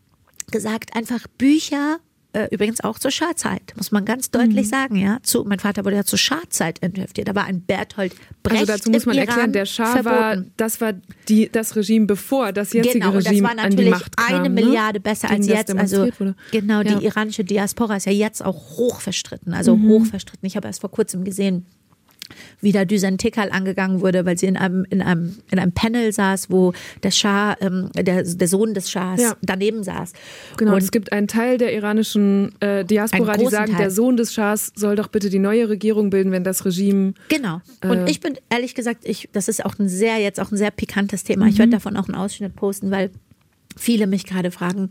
gesagt, 0.50 0.94
einfach 0.94 1.26
Bücher 1.38 1.98
äh, 2.36 2.48
übrigens 2.50 2.84
auch 2.84 2.98
zur 2.98 3.10
Scharzeit, 3.10 3.72
muss 3.76 3.92
man 3.92 4.04
ganz 4.04 4.30
deutlich 4.30 4.66
mhm. 4.66 4.70
sagen, 4.70 4.96
ja. 4.96 5.18
Zu, 5.22 5.44
mein 5.44 5.58
Vater 5.58 5.86
wurde 5.86 5.96
ja 5.96 6.04
zur 6.04 6.18
Scharzeit 6.18 6.78
inhaftiert. 6.80 7.28
Da 7.28 7.34
war 7.34 7.44
ein 7.44 7.62
Berthold 7.62 8.14
Brecht. 8.42 8.60
Also 8.60 8.72
dazu 8.72 8.90
muss 8.90 9.06
man 9.06 9.16
erklären, 9.16 9.52
der 9.52 9.64
Schah 9.64 10.04
war, 10.04 10.44
das 10.58 10.82
war 10.82 10.92
die, 11.28 11.50
das 11.50 11.76
Regime 11.76 12.04
bevor 12.04 12.52
das 12.52 12.74
jetzige 12.74 12.98
genau, 12.98 13.12
Regime 13.12 13.58
an 13.58 13.74
die 13.74 13.88
Macht 13.88 14.18
kam. 14.18 14.34
Eine 14.34 14.50
ne? 14.50 14.62
Milliarde 14.62 15.00
besser 15.00 15.30
als 15.30 15.46
jetzt. 15.46 15.74
Also 15.74 16.08
wurde. 16.18 16.34
genau, 16.52 16.82
ja. 16.82 16.98
die 16.98 17.06
iranische 17.06 17.42
Diaspora 17.42 17.96
ist 17.96 18.04
ja 18.04 18.12
jetzt 18.12 18.44
auch 18.44 18.76
hoch 18.76 19.00
verstritten. 19.00 19.54
Also 19.54 19.74
mhm. 19.74 19.88
hoch 19.88 20.04
verstritten. 20.04 20.44
Ich 20.44 20.56
habe 20.56 20.66
erst 20.66 20.82
vor 20.82 20.90
kurzem 20.90 21.24
gesehen, 21.24 21.64
wie 22.60 22.72
da 22.72 22.84
Düsen 22.84 23.18
Tikal 23.18 23.50
angegangen 23.50 24.00
wurde, 24.00 24.24
weil 24.26 24.38
sie 24.38 24.46
in 24.46 24.56
einem, 24.56 24.84
in 24.90 25.02
einem, 25.02 25.36
in 25.50 25.58
einem 25.58 25.72
Panel 25.72 26.12
saß, 26.12 26.50
wo 26.50 26.72
der 27.02 27.10
Schah, 27.10 27.56
ähm, 27.60 27.90
der, 27.94 28.22
der 28.22 28.48
Sohn 28.48 28.74
des 28.74 28.90
Schahs 28.90 29.20
ja. 29.20 29.36
daneben 29.42 29.82
saß. 29.82 30.12
Genau, 30.56 30.74
und 30.74 30.82
es 30.82 30.90
gibt 30.90 31.12
einen 31.12 31.28
Teil 31.28 31.58
der 31.58 31.74
iranischen 31.74 32.54
äh, 32.60 32.84
Diaspora, 32.84 33.36
die 33.36 33.46
sagen, 33.46 33.72
Teil. 33.72 33.82
der 33.82 33.90
Sohn 33.90 34.16
des 34.16 34.32
Schahs 34.32 34.72
soll 34.74 34.96
doch 34.96 35.08
bitte 35.08 35.30
die 35.30 35.38
neue 35.38 35.68
Regierung 35.68 36.10
bilden, 36.10 36.32
wenn 36.32 36.44
das 36.44 36.64
Regime. 36.64 37.14
Genau. 37.28 37.60
Und 37.82 38.06
äh, 38.06 38.10
ich 38.10 38.20
bin 38.20 38.34
ehrlich 38.50 38.74
gesagt, 38.74 39.00
ich, 39.04 39.28
das 39.32 39.48
ist 39.48 39.64
auch 39.64 39.78
ein 39.78 39.88
sehr, 39.88 40.18
jetzt 40.18 40.40
auch 40.40 40.50
ein 40.50 40.56
sehr 40.56 40.70
pikantes 40.70 41.24
Thema. 41.24 41.44
Mhm. 41.44 41.50
Ich 41.50 41.58
werde 41.58 41.72
davon 41.72 41.96
auch 41.96 42.08
einen 42.08 42.16
Ausschnitt 42.16 42.56
posten, 42.56 42.90
weil 42.90 43.10
viele 43.76 44.06
mich 44.06 44.24
gerade 44.24 44.50
fragen. 44.50 44.88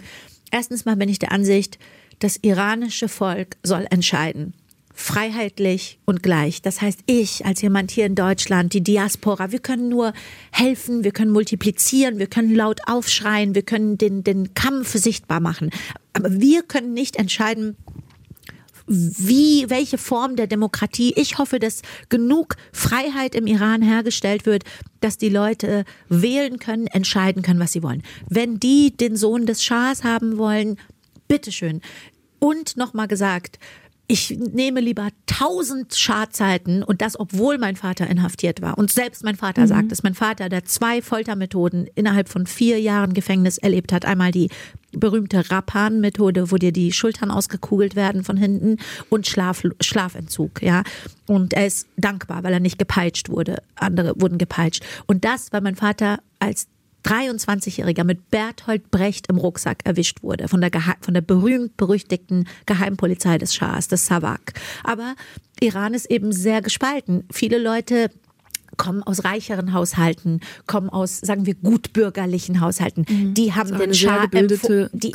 Erstens 0.52 0.86
mal 0.86 0.96
bin 0.96 1.10
ich 1.10 1.20
der 1.20 1.32
Ansicht, 1.32 1.80
das 2.20 2.38
iranische 2.42 3.10
Volk 3.10 3.58
soll 3.64 3.86
entscheiden 3.90 4.54
freiheitlich 4.96 6.00
und 6.06 6.24
gleich. 6.24 6.62
Das 6.62 6.82
heißt, 6.82 7.02
ich 7.06 7.46
als 7.46 7.62
jemand 7.62 7.92
hier 7.92 8.06
in 8.06 8.16
Deutschland, 8.16 8.74
die 8.74 8.82
Diaspora, 8.82 9.52
wir 9.52 9.60
können 9.60 9.90
nur 9.90 10.14
helfen, 10.52 11.04
wir 11.04 11.12
können 11.12 11.32
multiplizieren, 11.32 12.18
wir 12.18 12.28
können 12.28 12.56
laut 12.56 12.80
aufschreien, 12.88 13.54
wir 13.54 13.64
können 13.64 13.98
den, 13.98 14.24
den 14.24 14.54
Kampf 14.54 14.94
sichtbar 14.94 15.42
machen. 15.42 15.70
Aber 16.14 16.32
wir 16.32 16.64
können 16.64 16.94
nicht 16.94 17.18
entscheiden, 17.18 17.76
wie, 18.88 19.66
welche 19.70 19.98
Form 19.98 20.36
der 20.36 20.48
Demokratie. 20.48 21.14
Ich 21.16 21.38
hoffe, 21.38 21.60
dass 21.60 21.82
genug 22.10 22.56
Freiheit 22.72 23.36
im 23.36 23.48
Iran 23.48 23.82
hergestellt 23.82 24.46
wird, 24.46 24.64
dass 25.02 25.18
die 25.18 25.30
Leute 25.30 25.86
wählen 26.08 26.60
können, 26.60 26.88
entscheiden 26.88 27.42
können, 27.42 27.60
was 27.60 27.72
sie 27.72 27.84
wollen. 27.84 28.04
Wenn 28.30 28.60
die 28.60 28.96
den 28.96 29.16
Sohn 29.16 29.46
des 29.46 29.64
Schahs 29.64 30.04
haben 30.04 30.38
wollen, 30.38 30.78
bitteschön 31.28 31.82
Und 32.40 32.78
nochmal 32.78 33.08
gesagt, 33.08 33.58
ich 34.08 34.38
nehme 34.38 34.82
lieber 34.82 35.10
tausend 35.26 35.96
Schadzeiten 35.96 36.84
und 36.84 37.02
das, 37.02 37.20
obwohl 37.20 37.58
mein 37.58 37.76
Vater 37.76 38.08
inhaftiert 38.08 38.62
war. 38.62 38.78
Und 38.78 38.92
selbst 38.92 39.24
mein 39.24 39.36
Vater 39.36 39.64
mhm. 39.64 39.68
sagt 39.68 39.92
es. 39.92 40.04
Mein 40.04 40.14
Vater, 40.14 40.48
der 40.48 40.64
zwei 40.66 41.02
Foltermethoden 41.02 41.88
innerhalb 41.96 42.30
von 42.30 42.46
vier 42.46 42.80
Jahren 42.80 43.14
Gefängnis 43.14 43.58
erlebt 43.58 43.92
hat. 43.92 44.06
Einmal 44.06 44.32
die 44.32 44.50
berühmte 44.92 45.50
Rappan-Methode, 45.50 46.52
wo 46.52 46.58
dir 46.58 46.72
die 46.72 46.94
Schultern 46.94 47.32
ausgekugelt 47.32 47.96
werden 47.96 48.24
von 48.24 48.38
hinten 48.38 48.78
und 49.10 49.28
Schlaf, 49.28 49.64
Schlafentzug, 49.82 50.62
ja. 50.62 50.84
Und 51.28 51.54
er 51.54 51.66
ist 51.66 51.88
dankbar, 51.98 52.44
weil 52.44 52.54
er 52.54 52.60
nicht 52.60 52.78
gepeitscht 52.78 53.30
wurde. 53.30 53.64
Andere 53.76 54.14
wurden 54.22 54.38
gepeitscht. 54.38 54.84
Und 55.08 55.26
das, 55.26 55.52
weil 55.52 55.62
mein 55.62 55.76
Vater 55.76 56.20
als 56.40 56.68
23-Jähriger 57.06 58.04
mit 58.04 58.32
Berthold 58.32 58.90
Brecht 58.90 59.28
im 59.28 59.38
Rucksack 59.38 59.86
erwischt 59.86 60.24
wurde, 60.24 60.48
von 60.48 60.60
der, 60.60 60.72
von 61.02 61.14
der 61.14 61.22
berühmt-berüchtigten 61.22 62.48
Geheimpolizei 62.66 63.38
des 63.38 63.54
Schahs, 63.54 63.88
des 63.88 64.06
Savak. 64.08 64.54
Aber 64.84 65.16
Iran 65.60 65.94
ist 65.94 66.10
eben 66.10 66.32
sehr 66.32 66.62
gespalten. 66.62 67.24
Viele 67.32 67.60
Leute 67.60 68.10
kommen 68.78 69.04
aus 69.04 69.24
reicheren 69.24 69.74
Haushalten, 69.74 70.42
kommen 70.68 70.90
aus, 70.90 71.20
sagen 71.20 71.46
wir, 71.46 71.56
gutbürgerlichen 71.56 72.62
Haushalten. 72.62 73.06
Mhm. 73.08 73.34
Die 73.34 73.54
haben 73.54 73.78
den 73.78 73.94
Schah 73.94 74.26
empfunden, 74.32 74.90
die, 74.94 75.14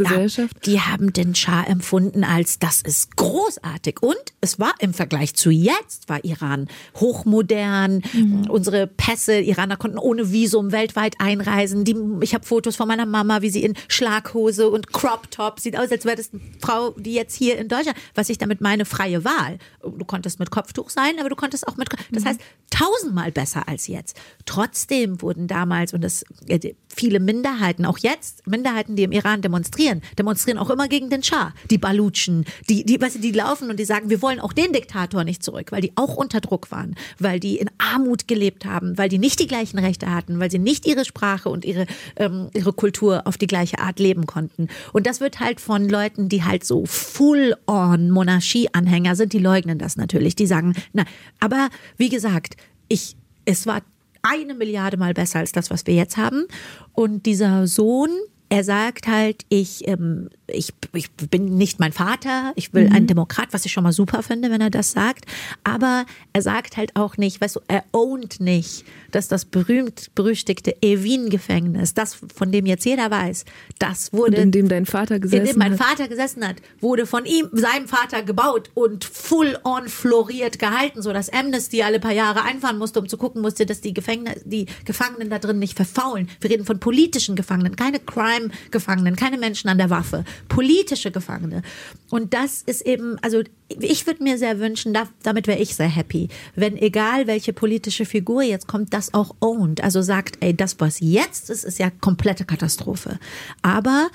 die 0.65 0.81
haben 0.81 1.13
den 1.13 1.35
Schah 1.35 1.65
empfunden 1.65 2.25
als 2.25 2.59
das 2.59 2.83
ist 2.83 3.17
großartig. 3.17 4.03
Und 4.03 4.17
es 4.41 4.59
war 4.59 4.75
im 4.79 4.95
Vergleich 4.95 5.35
zu 5.35 5.51
jetzt 5.51 6.09
war 6.09 6.25
Iran 6.25 6.69
hochmodern. 6.97 8.03
Mhm. 8.13 8.49
Unsere 8.49 8.87
Pässe, 8.87 9.41
Iraner 9.41 9.77
konnten 9.77 9.99
ohne 9.99 10.33
Visum 10.33 10.73
weltweit 10.73 11.17
einreisen. 11.19 11.85
Die, 11.85 11.97
ich 12.21 12.35
habe 12.35 12.45
Fotos 12.45 12.77
von 12.77 12.89
meiner 12.89 13.07
Mama, 13.07 13.43
wie 13.43 13.51
sie 13.51 13.63
in 13.63 13.75
Schlaghose 13.89 14.69
und 14.69 14.93
Crop 14.93 15.31
Top 15.31 15.61
sieht 15.61 15.79
aus, 15.79 15.91
als 15.91 16.05
wäre 16.05 16.17
das 16.17 16.31
eine 16.33 16.41
Frau, 16.61 16.91
die 16.93 17.15
jetzt 17.15 17.35
hier 17.35 17.59
in 17.59 17.69
Deutschland. 17.69 17.97
Was 18.15 18.29
ich 18.29 18.39
damit 18.39 18.61
meine, 18.61 18.85
freie 18.85 19.25
Wahl. 19.25 19.59
Du 19.83 20.05
konntest 20.05 20.39
mit 20.39 20.51
Kopftuch 20.51 20.91
sein, 20.91 21.19
aber 21.19 21.29
du 21.29 21.37
konntest 21.37 21.67
auch 21.67 21.77
mit. 21.77 21.89
Das 22.11 22.25
mhm. 22.25 22.29
heißt 22.29 22.41
tausendmal 22.71 23.33
besser 23.33 23.50
besser 23.51 23.69
als 23.69 23.87
jetzt. 23.87 24.17
Trotzdem 24.47 25.21
wurden 25.23 25.47
damals, 25.47 25.93
und 25.93 26.03
das 26.03 26.25
äh, 26.47 26.75
viele 26.89 27.21
Minderheiten, 27.21 27.85
auch 27.85 27.99
jetzt 27.99 28.47
Minderheiten, 28.47 28.97
die 28.97 29.03
im 29.03 29.13
Iran 29.13 29.43
demonstrieren, 29.43 30.03
demonstrieren 30.19 30.59
auch 30.59 30.71
immer 30.71 30.89
gegen 30.89 31.11
den 31.11 31.23
Schah. 31.23 31.53
Die 31.71 31.79
Balutschen, 31.79 32.45
die, 32.69 32.85
die, 32.85 33.01
weißt 33.01 33.23
die 33.23 33.33
laufen 33.33 33.71
und 33.71 33.79
die 33.79 33.85
sagen, 33.85 34.11
wir 34.11 34.23
wollen 34.23 34.41
auch 34.41 34.53
den 34.53 34.73
Diktator 34.73 35.25
nicht 35.25 35.43
zurück, 35.43 35.73
weil 35.73 35.81
die 35.81 35.93
auch 35.97 36.17
unter 36.17 36.41
Druck 36.41 36.71
waren, 36.71 36.95
weil 37.19 37.41
die 37.41 37.59
in 37.59 37.71
Armut 37.79 38.29
gelebt 38.29 38.65
haben, 38.65 38.97
weil 38.99 39.09
die 39.09 39.19
nicht 39.19 39.41
die 39.41 39.47
gleichen 39.47 39.79
Rechte 39.79 40.13
hatten, 40.13 40.39
weil 40.39 40.51
sie 40.51 40.59
nicht 40.59 40.87
ihre 40.87 41.05
Sprache 41.05 41.49
und 41.49 41.65
ihre, 41.65 41.87
ähm, 42.17 42.51
ihre 42.55 42.73
Kultur 42.73 43.27
auf 43.27 43.37
die 43.37 43.47
gleiche 43.47 43.79
Art 43.79 43.99
leben 43.99 44.27
konnten. 44.27 44.69
Und 44.93 45.07
das 45.07 45.21
wird 45.21 45.41
halt 45.41 45.61
von 45.61 45.89
Leuten, 45.89 46.29
die 46.29 46.45
halt 46.45 46.65
so 46.65 46.87
full-on 46.87 48.11
Monarchie-Anhänger 48.11 49.17
sind, 49.17 49.33
die 49.33 49.39
leugnen 49.39 49.79
das 49.79 49.97
natürlich. 49.97 50.37
Die 50.37 50.47
sagen, 50.47 50.75
na, 50.93 51.05
aber 51.41 51.69
wie 51.97 52.09
gesagt, 52.09 52.57
ich 52.89 53.17
es 53.51 53.67
war 53.67 53.83
eine 54.23 54.55
Milliarde 54.55 54.97
Mal 54.97 55.15
besser 55.15 55.39
als 55.39 55.53
das, 55.53 55.71
was 55.71 55.87
wir 55.87 55.95
jetzt 55.95 56.17
haben. 56.17 56.47
Und 56.93 57.27
dieser 57.27 57.67
Sohn, 57.67 58.11
er 58.51 58.65
sagt 58.65 59.07
halt, 59.07 59.45
ich, 59.49 59.87
ähm, 59.87 60.29
ich, 60.49 60.75
ich 60.93 61.09
bin 61.13 61.57
nicht 61.57 61.79
mein 61.79 61.93
Vater, 61.93 62.53
ich 62.57 62.75
will 62.75 62.89
mhm. 62.89 62.97
ein 62.97 63.07
Demokrat, 63.07 63.53
was 63.53 63.65
ich 63.65 63.71
schon 63.71 63.85
mal 63.85 63.93
super 63.93 64.25
finde, 64.25 64.51
wenn 64.51 64.61
er 64.61 64.71
das 64.71 64.91
sagt. 64.91 65.25
Aber 65.63 66.05
er 66.33 66.43
sagt 66.43 66.77
halt 66.77 66.97
auch 66.97 67.17
nicht, 67.17 67.41
weißt 67.41 67.57
du, 67.57 67.61
er 67.69 67.85
ownt 67.93 68.41
nicht, 68.41 68.85
dass 69.13 69.29
das 69.29 69.45
berühmt 69.45 70.13
berüchtigte 70.17 70.75
Evin-Gefängnis, 70.83 71.95
das 71.95 72.19
von 72.35 72.51
dem 72.51 72.67
jetzt 72.67 72.85
jeder 72.85 73.09
weiß, 73.09 73.45
das 73.79 74.13
wurde. 74.13 74.37
Und 74.37 74.43
in 74.43 74.51
dem 74.51 74.69
dein 74.69 74.85
Vater 74.85 75.21
gesessen 75.21 75.43
hat. 75.43 75.55
In 75.55 75.55
dem 75.55 75.59
mein 75.59 75.79
Vater 75.79 76.09
gesessen 76.09 76.47
hat, 76.47 76.57
wurde 76.81 77.07
von 77.07 77.27
ihm, 77.27 77.49
seinem 77.53 77.87
Vater 77.87 78.25
gebaut 78.25 78.71
und 78.75 79.05
full 79.05 79.59
on 79.63 79.89
floriert 79.89 80.59
gehalten, 80.59 81.03
so 81.03 81.13
dass 81.13 81.33
Amnesty 81.33 81.85
alle 81.85 82.01
paar 82.01 82.13
Jahre 82.13 82.43
einfahren 82.43 82.79
musste, 82.79 82.99
um 82.99 83.09
zu 83.09 83.17
gucken 83.17 83.43
musste, 83.43 83.65
dass 83.65 83.81
die 83.81 83.95
Gefängnis, 83.95 84.43
die 84.45 84.67
Gefangenen 84.85 85.31
da 85.31 85.39
drin 85.39 85.61
nicht 85.61 85.77
verfaulen. 85.77 86.29
Wir 86.41 86.51
reden 86.51 86.65
von 86.65 86.81
politischen 86.81 87.37
Gefangenen, 87.37 87.77
keine 87.77 88.01
Crime-Gefangenen, 88.41 89.17
keine 89.17 89.39
Menschen 89.39 89.69
an 89.69 89.79
der 89.79 89.91
Waffe, 89.91 90.25
politische 90.49 91.11
Gefangene. 91.11 91.63
Und 92.11 92.35
das 92.35 92.63
ist 92.63 92.83
eben, 92.83 93.19
also 93.23 93.43
ich 93.69 94.07
würde 94.07 94.23
mir 94.23 94.39
sehr 94.39 94.59
wünschen, 94.59 94.97
damit 95.23 95.47
wäre 95.47 95.59
ich 95.59 95.77
sehr 95.77 95.89
happy, 95.89 96.29
wenn 96.55 96.77
egal 96.77 97.27
welche 97.27 97.53
politische 97.53 98.05
Figur 98.05 98.43
jetzt 98.43 98.67
kommt, 98.67 98.93
das 98.95 99.15
auch 99.15 99.35
owned, 99.41 99.83
also 99.83 100.03
sagt, 100.03 100.39
ey, 100.41 100.57
das 100.57 100.77
was 100.79 101.01
jetzt 101.01 101.51
ist, 101.51 101.65
ist 101.65 101.79
ja 101.79 101.91
komplette 101.91 102.45
Katastrophe. 102.45 103.19
Aber 103.63 104.09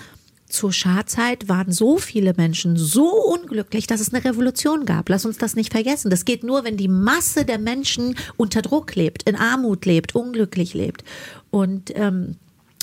zur 0.47 0.71
Schadzeit 0.71 1.49
waren 1.49 1.71
so 1.71 1.97
viele 1.97 2.33
Menschen 2.35 2.77
so 2.77 3.09
unglücklich, 3.09 3.87
dass 3.87 3.99
es 3.99 4.13
eine 4.13 4.23
Revolution 4.23 4.85
gab. 4.85 5.09
Lass 5.09 5.25
uns 5.25 5.37
das 5.37 5.55
nicht 5.55 5.71
vergessen. 5.71 6.11
Das 6.11 6.23
geht 6.23 6.43
nur, 6.43 6.63
wenn 6.63 6.77
die 6.77 6.87
Masse 6.87 7.45
der 7.45 7.57
Menschen 7.57 8.15
unter 8.37 8.61
Druck 8.61 8.95
lebt, 8.95 9.23
in 9.23 9.35
Armut 9.35 9.85
lebt, 9.85 10.13
unglücklich 10.13 10.73
lebt. 10.75 11.03
Und 11.49 11.91
ähm, 11.95 12.37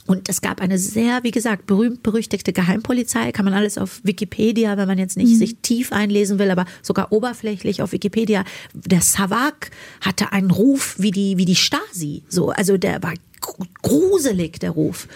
und 0.06 0.28
es 0.28 0.40
gab 0.40 0.60
eine 0.60 0.78
sehr, 0.78 1.22
wie 1.22 1.30
gesagt, 1.30 1.66
berühmt-berüchtigte 1.66 2.52
Geheimpolizei. 2.52 3.30
Kann 3.32 3.44
man 3.44 3.54
alles 3.54 3.78
auf 3.78 4.00
Wikipedia, 4.02 4.76
wenn 4.76 4.88
man 4.88 4.98
jetzt 4.98 5.16
nicht 5.16 5.34
mhm. 5.34 5.38
sich 5.38 5.56
tief 5.62 5.92
einlesen 5.92 6.38
will, 6.38 6.50
aber 6.50 6.66
sogar 6.82 7.12
oberflächlich 7.12 7.82
auf 7.82 7.92
Wikipedia. 7.92 8.44
Der 8.74 9.00
Savak 9.00 9.70
hatte 10.00 10.32
einen 10.32 10.50
Ruf 10.50 10.96
wie 10.98 11.12
die, 11.12 11.36
wie 11.38 11.44
die 11.44 11.56
Stasi. 11.56 12.24
So, 12.28 12.50
also 12.50 12.76
der 12.76 13.02
war 13.02 13.14
gruselig, 13.82 14.58
der 14.58 14.70
Ruf. 14.70 15.06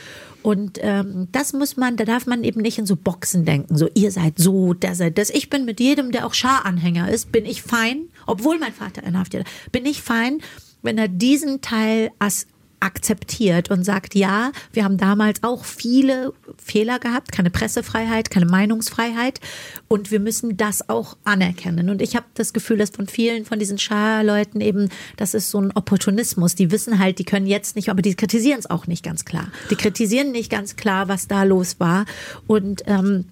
Und 0.42 0.78
ähm, 0.80 1.26
das 1.32 1.52
muss 1.52 1.76
man, 1.76 1.96
da 1.96 2.04
darf 2.04 2.26
man 2.26 2.44
eben 2.44 2.60
nicht 2.60 2.78
in 2.78 2.86
so 2.86 2.94
Boxen 2.94 3.44
denken. 3.44 3.76
So, 3.76 3.88
ihr 3.94 4.12
seid 4.12 4.38
so, 4.38 4.74
der 4.74 4.94
seid 4.94 5.18
das. 5.18 5.30
Ich 5.30 5.50
bin 5.50 5.64
mit 5.64 5.80
jedem, 5.80 6.12
der 6.12 6.24
auch 6.24 6.34
Schar-Anhänger 6.34 7.10
ist, 7.10 7.32
bin 7.32 7.44
ich 7.44 7.62
fein, 7.62 8.02
obwohl 8.28 8.60
mein 8.60 8.72
Vater 8.72 9.02
inhaftiert, 9.02 9.44
bin 9.72 9.84
ich 9.84 10.02
fein, 10.02 10.40
wenn 10.82 10.98
er 10.98 11.08
diesen 11.08 11.62
Teil 11.62 12.12
als 12.20 12.46
akzeptiert 12.80 13.70
und 13.70 13.84
sagt, 13.84 14.14
ja, 14.14 14.52
wir 14.72 14.84
haben 14.84 14.96
damals 14.98 15.42
auch 15.42 15.64
viele 15.64 16.32
Fehler 16.62 16.98
gehabt, 16.98 17.32
keine 17.32 17.50
Pressefreiheit, 17.50 18.30
keine 18.30 18.46
Meinungsfreiheit 18.46 19.40
und 19.88 20.10
wir 20.10 20.20
müssen 20.20 20.56
das 20.56 20.88
auch 20.88 21.16
anerkennen. 21.24 21.90
Und 21.90 22.02
ich 22.02 22.16
habe 22.16 22.26
das 22.34 22.52
Gefühl, 22.52 22.78
dass 22.78 22.90
von 22.90 23.06
vielen 23.06 23.44
von 23.44 23.58
diesen 23.58 23.78
Scharleuten 23.78 24.60
eben, 24.60 24.88
das 25.16 25.34
ist 25.34 25.50
so 25.50 25.60
ein 25.60 25.72
Opportunismus. 25.72 26.54
Die 26.54 26.70
wissen 26.70 26.98
halt, 26.98 27.18
die 27.18 27.24
können 27.24 27.46
jetzt 27.46 27.76
nicht, 27.76 27.88
aber 27.88 28.02
die 28.02 28.14
kritisieren 28.14 28.58
es 28.58 28.68
auch 28.68 28.86
nicht 28.86 29.04
ganz 29.04 29.24
klar. 29.24 29.48
Die 29.70 29.76
kritisieren 29.76 30.32
nicht 30.32 30.50
ganz 30.50 30.76
klar, 30.76 31.08
was 31.08 31.28
da 31.28 31.44
los 31.44 31.80
war 31.80 32.04
und 32.46 32.82
ähm, 32.86 33.26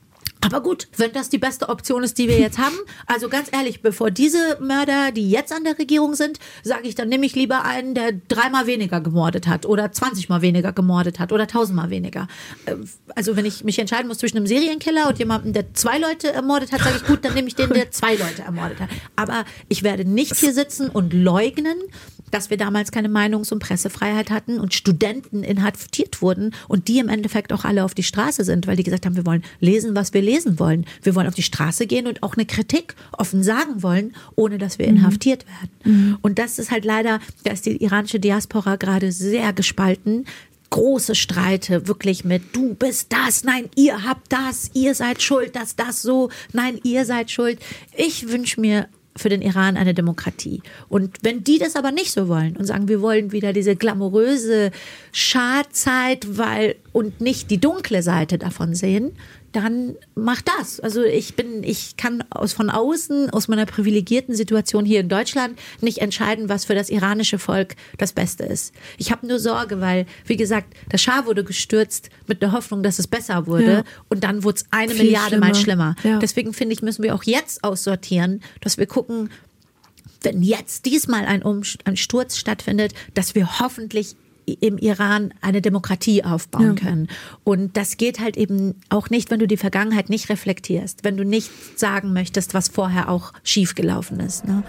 aber 0.45 0.63
gut, 0.63 0.89
wenn 0.97 1.13
das 1.13 1.31
die 1.31 1.39
beste 1.39 1.69
Option 1.69 2.03
ist, 2.03 2.19
die 2.19 2.29
wir 2.29 2.39
jetzt 2.39 2.59
haben, 2.59 2.77
also 3.07 3.29
ganz 3.29 3.49
ehrlich, 3.51 3.81
bevor 3.81 4.11
diese 4.11 4.59
Mörder, 4.61 5.11
die 5.11 5.31
jetzt 5.31 5.53
an 5.53 5.65
der 5.65 5.79
Regierung 5.79 6.15
sind, 6.15 6.39
sage 6.63 6.87
ich, 6.87 6.95
dann 6.95 7.09
nehme 7.09 7.25
ich 7.25 7.35
lieber 7.35 7.65
einen, 7.65 7.95
der 7.95 8.13
dreimal 8.29 8.67
weniger 8.67 9.01
gemordet 9.01 9.47
hat 9.47 9.65
oder 9.65 9.91
20 9.91 10.29
mal 10.29 10.43
weniger 10.43 10.73
gemordet 10.73 11.19
hat 11.19 11.33
oder 11.33 11.47
tausendmal 11.47 11.91
weniger. 11.91 12.29
Äh, 12.67 12.77
also 13.15 13.37
wenn 13.37 13.47
ich 13.47 13.65
mich 13.65 13.79
entscheiden 13.79 14.09
muss 14.09 14.19
zwischen 14.19 14.37
einem 14.37 14.47
Serienkiller 14.47 15.09
und 15.09 15.19
jemandem, 15.19 15.53
der 15.53 15.73
zwei 15.75 15.99
Leute 15.99 16.33
ermordet 16.33 16.73
hat, 16.73 16.81
sage 16.81 16.97
ich, 16.97 17.07
gut, 17.07 17.25
dann 17.25 17.35
nehme 17.35 17.49
ich 17.49 17.55
den, 17.55 17.71
der 17.71 17.91
zwei 17.91 18.15
Leute 18.15 18.43
ermordet 18.43 18.81
hat. 18.81 18.91
Aber 19.17 19.45
ich 19.69 19.83
werde 19.83 20.05
nicht 20.05 20.37
hier 20.37 20.53
sitzen 20.53 20.91
und 20.91 21.13
leugnen, 21.13 21.77
dass 22.35 22.51
wir 22.51 22.57
damals 22.57 22.91
keine 22.91 23.09
Meinungs- 23.09 23.53
und 23.53 23.61
Pressefreiheit 23.61 24.31
hatten 24.31 24.59
und 24.59 24.75
Studenten 24.75 25.45
inhaftiert 25.45 26.21
wurden 26.21 26.53
und 26.67 26.89
die 26.89 26.99
im 26.99 27.09
Endeffekt 27.09 27.53
auch 27.53 27.65
alle 27.65 27.85
auf 27.85 27.95
die 27.95 28.03
Straße 28.03 28.43
sind, 28.43 28.67
weil 28.67 28.75
die 28.75 28.83
gesagt 28.83 29.07
haben, 29.07 29.15
wir 29.15 29.25
wollen 29.25 29.45
lesen, 29.61 29.95
was 29.95 30.13
wir 30.13 30.21
lesen 30.21 30.59
wollen. 30.59 30.85
Wir 31.03 31.15
wollen 31.15 31.29
auf 31.29 31.37
die 31.37 31.45
Straße 31.45 31.87
gehen 31.87 32.09
und 32.09 32.25
auch 32.25 32.35
eine 32.35 32.45
Kritik 32.45 32.97
offen 33.13 33.45
sagen 33.45 33.85
wollen, 33.85 34.17
ohne 34.35 34.59
dass 34.59 34.81
wir 34.81 34.91
mhm. 34.91 34.97
inhaftiert 34.97 35.47
werden. 35.47 35.71
Mhm. 35.85 36.19
Und 36.23 36.41
das 36.41 36.59
ist 36.59 36.73
halt 36.73 36.85
leider, 36.85 37.21
da 37.45 37.53
ist 37.53 37.67
die 37.67 37.81
iranische 37.81 38.19
Diaspora 38.19 38.77
gerade 38.77 39.13
sehr 39.13 39.53
gespalten 39.53 40.25
große 40.71 41.15
Streite, 41.15 41.87
wirklich 41.87 42.25
mit 42.25 42.43
du 42.57 42.75
bist 42.75 43.13
das, 43.13 43.45
nein, 43.45 43.69
ihr 43.77 44.03
habt 44.03 44.33
das, 44.33 44.73
ihr 44.75 44.97
seid 44.97 45.23
schuld, 45.23 45.55
dass 45.55 45.77
das 45.77 46.03
so, 46.03 46.31
nein, 46.53 46.81
ihr 46.83 47.05
seid 47.05 47.31
schuld. 47.31 47.61
Ich 47.97 48.29
wünsche 48.29 48.61
mir 48.61 48.89
für 49.17 49.29
den 49.29 49.43
Iran 49.43 49.77
eine 49.77 49.95
Demokratie. 49.95 50.63
Und 50.89 51.19
wenn 51.23 51.45
die 51.45 51.59
das 51.59 51.77
aber 51.77 51.93
nicht 51.93 52.11
so 52.11 52.29
wollen 52.29 52.57
und 52.57 52.65
sagen, 52.65 52.89
wir 52.89 53.01
wollen 53.01 53.33
wieder 53.33 53.53
diese 53.53 53.77
glamouröse 53.77 54.71
Schadzeit, 55.13 56.37
weil 56.37 56.77
und 56.93 57.21
nicht 57.21 57.51
die 57.51 57.61
dunkle 57.61 58.03
Seite 58.03 58.39
davon 58.39 58.75
sehen, 58.75 59.13
dann 59.55 59.97
mach 60.17 60.43
das. 60.43 60.81
Also 60.81 61.03
ich 61.03 61.37
bin, 61.37 61.63
ich 61.63 61.97
kann 61.97 62.25
aus 62.31 62.53
von 62.53 62.71
außen, 62.71 63.31
aus 63.31 63.47
meiner 63.47 63.67
privilegierten 63.67 64.35
Situation 64.35 64.85
hier 64.85 65.01
in 65.01 65.09
Deutschland 65.09 65.59
nicht 65.81 65.99
entscheiden, 65.99 66.49
was 66.49 66.65
für 66.65 66.75
das 66.75 66.91
iranische 66.91 67.39
Volk 67.39 67.77
das 67.97 68.13
Beste 68.13 68.45
ist. 68.45 68.75
Ich 68.99 69.13
habe 69.13 69.27
nur 69.27 69.39
Sorge, 69.39 69.81
weil, 69.81 70.07
wie 70.27 70.37
gesagt, 70.37 70.75
der 70.91 70.99
Schah 70.99 71.27
wurde 71.27 71.45
gestürzt 71.45 72.11
mit 72.27 72.43
der 72.43 72.53
Hoffnung, 72.53 72.83
dass 72.83 72.99
es 72.99 73.07
besser 73.07 73.47
wurde 73.47 73.73
ja. 73.73 73.85
und 74.09 74.25
dann 74.25 74.43
wurde 74.43 74.57
es 74.57 74.67
eine 74.71 74.93
Viel 74.93 75.05
Milliarde 75.05 75.29
schlimmer. 75.29 75.47
mal 75.47 75.55
schlimmer. 75.55 75.97
Ja. 76.03 76.19
Deswegen 76.19 76.53
finde 76.53 76.75
ich, 76.75 76.83
müssen 76.83 77.05
wir 77.05 77.15
auch 77.15 77.25
jetzt 77.25 77.63
aussortieren, 77.63 78.43
dass 78.61 78.77
wir 78.77 78.87
gucken, 78.87 79.31
wenn 80.23 80.43
jetzt 80.43 80.87
diesmal 80.87 81.27
ein, 81.27 81.43
um 81.43 81.63
ein 81.85 81.97
Sturz 81.97 82.39
stattfindet, 82.39 82.95
dass 83.15 83.35
wir 83.35 83.61
hoffentlich 83.61 84.17
im 84.47 84.79
Iran 84.79 85.33
eine 85.41 85.61
Demokratie 85.63 86.25
aufbauen 86.25 86.77
ja. 86.77 86.85
können. 86.85 87.09
Und 87.45 87.77
das 87.77 87.97
geht 87.97 88.21
halt 88.21 88.37
eben 88.37 88.75
auch 88.89 89.11
nicht, 89.11 89.31
wenn 89.31 89.41
du 89.41 89.47
die 89.47 89.57
Vergangenheit 89.57 90.11
nicht 90.11 90.29
reflektierst, 90.29 91.05
wenn 91.05 91.17
du 91.17 91.25
nicht 91.25 91.51
sagen 91.79 92.13
möchtest, 92.13 92.55
was 92.55 92.69
vorher 92.69 93.09
auch 93.09 93.33
schiefgelaufen 93.43 94.21
ist. 94.21 94.47
Ne? 94.47 94.63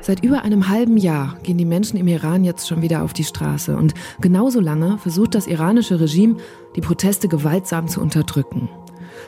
Seit 0.00 0.22
über 0.22 0.42
einem 0.42 0.68
halben 0.68 0.96
Jahr 0.96 1.36
gehen 1.42 1.58
die 1.58 1.64
Menschen 1.64 1.98
im 1.98 2.06
Iran 2.06 2.44
jetzt 2.44 2.68
schon 2.68 2.82
wieder 2.82 3.02
auf 3.02 3.12
die 3.12 3.24
Straße. 3.24 3.76
Und 3.76 3.94
genauso 4.20 4.60
lange 4.60 4.98
versucht 4.98 5.34
das 5.34 5.46
iranische 5.46 6.00
Regime, 6.00 6.36
die 6.76 6.80
Proteste 6.80 7.28
gewaltsam 7.28 7.88
zu 7.88 8.00
unterdrücken. 8.00 8.68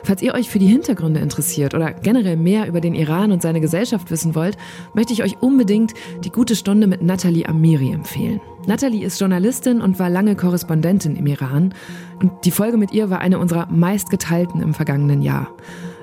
Falls 0.03 0.21
ihr 0.21 0.33
euch 0.33 0.49
für 0.49 0.59
die 0.59 0.67
Hintergründe 0.67 1.19
interessiert 1.19 1.73
oder 1.73 1.93
generell 1.93 2.37
mehr 2.37 2.67
über 2.67 2.81
den 2.81 2.95
Iran 2.95 3.31
und 3.31 3.41
seine 3.41 3.61
Gesellschaft 3.61 4.09
wissen 4.09 4.35
wollt, 4.35 4.57
möchte 4.93 5.13
ich 5.13 5.23
euch 5.23 5.41
unbedingt 5.41 5.93
die 6.23 6.31
gute 6.31 6.55
Stunde 6.55 6.87
mit 6.87 7.01
Nathalie 7.01 7.47
Amiri 7.47 7.91
empfehlen. 7.91 8.41
Nathalie 8.65 9.05
ist 9.05 9.19
Journalistin 9.19 9.81
und 9.81 9.99
war 9.99 10.09
lange 10.09 10.35
Korrespondentin 10.35 11.15
im 11.15 11.27
Iran. 11.27 11.73
Und 12.19 12.31
die 12.45 12.51
Folge 12.51 12.77
mit 12.77 12.91
ihr 12.91 13.09
war 13.09 13.19
eine 13.19 13.39
unserer 13.39 13.67
meistgeteilten 13.71 14.61
im 14.61 14.73
vergangenen 14.73 15.21
Jahr. 15.21 15.55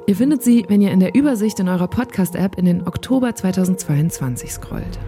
Ihr 0.07 0.17
findet 0.17 0.43
sie, 0.43 0.65
wenn 0.69 0.81
ihr 0.81 0.91
in 0.91 1.01
der 1.01 1.15
Übersicht 1.15 1.61
in 1.61 1.69
eurer 1.69 1.89
Podcast-App 1.89 2.57
in 2.57 2.65
den 2.65 2.87
Oktober 2.87 3.35
2022 3.35 4.53
scrollt. 4.53 4.99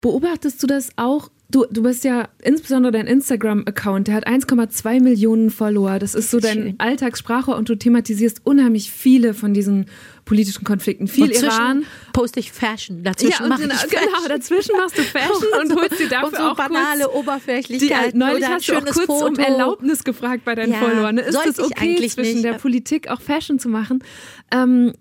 Beobachtest 0.00 0.62
du 0.62 0.66
das 0.66 0.90
auch? 0.96 1.30
Du, 1.50 1.66
du 1.70 1.82
bist 1.82 2.04
ja 2.04 2.28
insbesondere 2.42 2.92
dein 2.92 3.06
Instagram-Account, 3.06 4.06
der 4.06 4.14
hat 4.14 4.28
1,2 4.28 5.00
Millionen 5.00 5.50
Follower. 5.50 5.98
Das 5.98 6.14
ist 6.14 6.30
so 6.30 6.38
dein. 6.38 6.74
Alltagssprache 6.78 7.50
und 7.52 7.68
du 7.68 7.74
thematisierst 7.74 8.42
unheimlich 8.44 8.92
viele 8.92 9.34
von 9.34 9.52
diesen 9.52 9.86
politischen 10.24 10.62
Konflikten. 10.62 11.08
Viel 11.08 11.32
Iran. 11.32 11.84
Poste 12.12 12.38
ich 12.38 12.52
Fashion. 12.52 13.02
Dazwischen 13.02 13.42
ja, 13.42 13.48
mache 13.48 13.64
ich 13.64 13.72
Fashion. 13.72 13.90
Genau, 13.90 14.28
dazwischen 14.28 14.76
machst 14.76 14.96
du 14.96 15.02
Fashion 15.02 15.48
und, 15.60 15.74
holst 15.74 15.98
dir 15.98 16.08
dafür 16.08 16.28
und 16.28 16.36
so 16.36 16.42
auch 16.42 16.56
banale 16.56 17.04
kurz 17.04 17.16
Oberflächlichkeit. 17.16 18.14
Die, 18.14 18.18
neulich 18.18 18.46
hast 18.46 18.68
du 18.68 18.76
auch 18.76 18.84
kurz 18.84 19.06
Foto. 19.06 19.26
um 19.26 19.34
Erlaubnis 19.36 20.04
gefragt 20.04 20.44
bei 20.44 20.54
deinen 20.54 20.72
ja, 20.72 20.78
Followern. 20.78 21.18
Ist 21.18 21.36
es 21.46 21.58
okay, 21.58 21.96
zwischen 22.08 22.34
nicht. 22.34 22.44
der 22.44 22.54
Politik 22.54 23.08
auch 23.08 23.20
Fashion 23.20 23.58
zu 23.58 23.68
machen? 23.68 24.04
Ähm, 24.52 24.92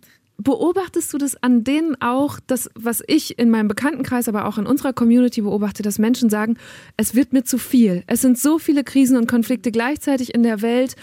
Beobachtest 0.42 1.12
du 1.14 1.18
das 1.18 1.36
an 1.44 1.66
denen 1.66 2.02
auch, 2.02 2.40
das, 2.48 2.70
was 2.74 3.04
ich 3.08 3.38
in 3.38 3.50
meinem 3.50 3.68
Bekanntenkreis, 3.68 4.30
aber 4.30 4.46
auch 4.46 4.58
in 4.58 4.66
unserer 4.66 4.94
Community 4.94 5.42
beobachte, 5.42 5.84
dass 5.84 6.00
Menschen 6.00 6.30
sagen, 6.30 6.58
es 6.96 7.14
wird 7.14 7.34
mir 7.34 7.44
zu 7.44 7.58
viel. 7.58 8.04
Es 8.08 8.22
sind 8.22 8.40
so 8.40 8.58
viele 8.58 8.86
Krisen 8.86 9.18
und 9.18 9.28
Konflikte 9.28 9.72
gleichzeitig 9.72 10.34
in 10.34 10.44
der 10.44 10.62
Welt 10.62 10.96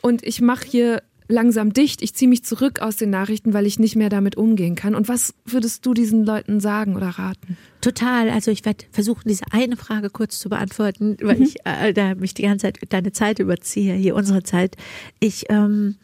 und 0.00 0.26
ich 0.26 0.40
mache 0.40 0.66
hier 0.66 1.02
langsam 1.28 1.72
dicht, 1.72 2.02
ich 2.02 2.14
ziehe 2.14 2.28
mich 2.28 2.44
zurück 2.44 2.80
aus 2.80 2.96
den 2.96 3.10
Nachrichten, 3.10 3.54
weil 3.54 3.66
ich 3.66 3.78
nicht 3.78 3.96
mehr 3.96 4.08
damit 4.08 4.36
umgehen 4.36 4.74
kann. 4.74 4.94
Und 4.94 5.08
was 5.08 5.34
würdest 5.44 5.86
du 5.86 5.94
diesen 5.94 6.24
Leuten 6.24 6.60
sagen 6.60 6.96
oder 6.96 7.08
raten? 7.08 7.56
Total. 7.80 8.30
Also 8.30 8.50
ich 8.50 8.64
werde 8.64 8.84
versuchen, 8.90 9.28
diese 9.28 9.44
eine 9.50 9.76
Frage 9.76 10.10
kurz 10.10 10.38
zu 10.38 10.48
beantworten, 10.48 11.16
weil 11.20 11.36
mhm. 11.36 11.42
ich 11.42 11.56
äh, 11.64 11.92
da 11.92 12.14
mich 12.14 12.34
die 12.34 12.42
ganze 12.42 12.66
Zeit 12.66 12.78
deine 12.88 13.12
Zeit 13.12 13.38
überziehe, 13.38 13.94
hier 13.94 14.14
unsere 14.14 14.42
Zeit. 14.42 14.76
Ich, 15.20 15.44
ähm, 15.48 15.96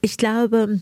ich 0.00 0.16
glaube, 0.16 0.80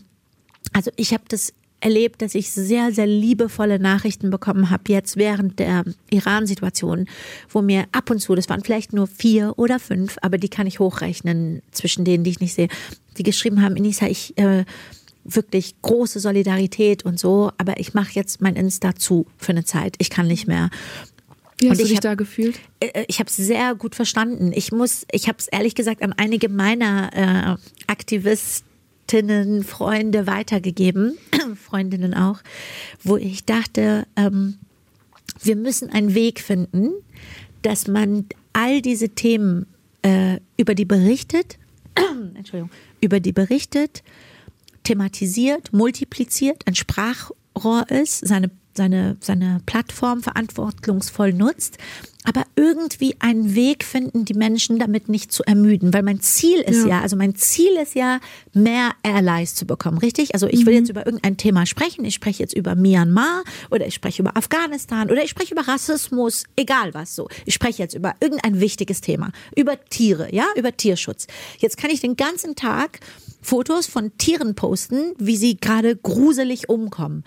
also 0.73 0.91
ich 0.95 1.13
habe 1.13 1.23
das 1.27 1.53
erlebt, 1.81 2.21
dass 2.21 2.35
ich 2.35 2.51
sehr, 2.51 2.91
sehr 2.91 3.07
liebevolle 3.07 3.79
Nachrichten 3.79 4.29
bekommen 4.29 4.69
habe 4.69 4.83
jetzt 4.87 5.17
während 5.17 5.59
der 5.59 5.83
Iran-Situation, 6.11 7.07
wo 7.49 7.61
mir 7.61 7.85
ab 7.91 8.09
und 8.09 8.19
zu, 8.19 8.35
das 8.35 8.47
waren 8.49 8.63
vielleicht 8.63 8.93
nur 8.93 9.07
vier 9.07 9.53
oder 9.57 9.79
fünf, 9.79 10.17
aber 10.21 10.37
die 10.37 10.49
kann 10.49 10.67
ich 10.67 10.79
hochrechnen 10.79 11.61
zwischen 11.71 12.05
denen, 12.05 12.23
die 12.23 12.29
ich 12.29 12.39
nicht 12.39 12.53
sehe, 12.53 12.67
die 13.17 13.23
geschrieben 13.23 13.61
haben, 13.61 13.75
Inisa, 13.75 14.07
ich 14.07 14.37
äh, 14.37 14.63
wirklich 15.23 15.75
große 15.81 16.19
Solidarität 16.19 17.03
und 17.03 17.19
so, 17.19 17.51
aber 17.57 17.79
ich 17.79 17.93
mache 17.93 18.11
jetzt 18.13 18.41
mein 18.41 18.55
Insta 18.55 18.95
zu 18.95 19.25
für 19.37 19.51
eine 19.51 19.65
Zeit. 19.65 19.95
Ich 19.97 20.09
kann 20.09 20.27
nicht 20.27 20.47
mehr. 20.47 20.69
Wie 21.59 21.69
hast 21.69 21.77
und 21.77 21.83
du 21.83 21.87
dich 21.87 21.97
hab, 21.97 22.01
da 22.01 22.15
gefühlt? 22.15 22.59
Äh, 22.79 22.87
äh, 22.87 23.05
ich 23.07 23.19
habe 23.19 23.29
es 23.29 23.35
sehr 23.35 23.75
gut 23.75 23.95
verstanden. 23.95 24.51
Ich 24.53 24.71
muss, 24.71 25.05
ich 25.11 25.27
habe 25.27 25.37
es 25.37 25.47
ehrlich 25.47 25.75
gesagt 25.75 26.01
an 26.01 26.13
einige 26.13 26.49
meiner 26.49 27.57
äh, 27.57 27.91
Aktivisten 27.91 28.70
Freundinnen, 29.09 29.63
Freunde 29.63 30.25
weitergegeben, 30.25 31.17
Freundinnen 31.55 32.13
auch, 32.13 32.39
wo 33.03 33.17
ich 33.17 33.43
dachte, 33.43 34.07
ähm, 34.15 34.57
wir 35.41 35.55
müssen 35.57 35.89
einen 35.89 36.13
Weg 36.13 36.39
finden, 36.39 36.91
dass 37.61 37.87
man 37.87 38.25
all 38.53 38.81
diese 38.81 39.09
Themen 39.09 39.67
äh, 40.01 40.39
über 40.55 40.75
die 40.75 40.85
berichtet, 40.85 41.57
Entschuldigung, 42.35 42.71
über 43.01 43.19
die 43.19 43.33
berichtet, 43.33 44.01
thematisiert, 44.83 45.73
multipliziert, 45.73 46.65
ein 46.65 46.75
Sprachrohr 46.75 47.89
ist, 47.89 48.25
seine 48.25 48.49
seine, 48.73 49.17
seine 49.19 49.61
Plattform 49.65 50.23
verantwortungsvoll 50.23 51.33
nutzt, 51.33 51.77
aber 52.23 52.43
irgendwie 52.55 53.15
einen 53.19 53.55
Weg 53.55 53.83
finden, 53.83 54.25
die 54.25 54.35
Menschen 54.35 54.77
damit 54.77 55.09
nicht 55.09 55.31
zu 55.31 55.43
ermüden. 55.43 55.93
Weil 55.93 56.03
mein 56.03 56.19
Ziel 56.19 56.59
ist 56.59 56.83
ja, 56.83 56.87
ja 56.87 57.01
also 57.01 57.15
mein 57.15 57.35
Ziel 57.35 57.71
ist 57.81 57.95
ja, 57.95 58.19
mehr 58.53 58.91
Allies 59.01 59.55
zu 59.55 59.65
bekommen, 59.65 59.97
richtig? 59.97 60.33
Also 60.33 60.47
ich 60.47 60.65
will 60.65 60.73
mhm. 60.73 60.79
jetzt 60.79 60.89
über 60.89 61.05
irgendein 61.05 61.37
Thema 61.37 61.65
sprechen. 61.65 62.05
Ich 62.05 62.13
spreche 62.13 62.43
jetzt 62.43 62.53
über 62.53 62.75
Myanmar 62.75 63.43
oder 63.71 63.87
ich 63.87 63.95
spreche 63.95 64.21
über 64.21 64.37
Afghanistan 64.37 65.09
oder 65.09 65.23
ich 65.23 65.31
spreche 65.31 65.53
über 65.53 65.67
Rassismus, 65.67 66.43
egal 66.55 66.93
was 66.93 67.15
so. 67.15 67.27
Ich 67.45 67.55
spreche 67.55 67.81
jetzt 67.81 67.95
über 67.95 68.13
irgendein 68.19 68.59
wichtiges 68.59 69.01
Thema, 69.01 69.31
über 69.55 69.83
Tiere, 69.85 70.33
ja, 70.33 70.45
über 70.55 70.75
Tierschutz. 70.75 71.25
Jetzt 71.57 71.77
kann 71.77 71.89
ich 71.89 72.01
den 72.01 72.17
ganzen 72.17 72.55
Tag 72.55 72.99
Fotos 73.41 73.87
von 73.87 74.15
Tieren 74.19 74.53
posten, 74.53 75.13
wie 75.17 75.37
sie 75.37 75.57
gerade 75.57 75.95
gruselig 75.95 76.69
umkommen 76.69 77.23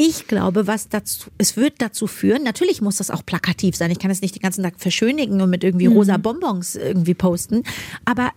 ich 0.00 0.28
glaube, 0.28 0.68
was 0.68 0.88
dazu, 0.88 1.28
es 1.38 1.56
wird 1.56 1.74
dazu 1.78 2.06
führen, 2.06 2.44
natürlich 2.44 2.80
muss 2.80 2.98
das 2.98 3.10
auch 3.10 3.26
plakativ 3.26 3.74
sein. 3.74 3.90
Ich 3.90 3.98
kann 3.98 4.12
es 4.12 4.22
nicht 4.22 4.36
den 4.36 4.42
ganzen 4.42 4.62
Tag 4.62 4.74
verschönigen 4.78 5.40
und 5.40 5.50
mit 5.50 5.64
irgendwie 5.64 5.88
mhm. 5.88 5.94
rosa 5.94 6.16
Bonbons 6.18 6.76
irgendwie 6.76 7.14
posten. 7.14 7.64
Aber 8.04 8.30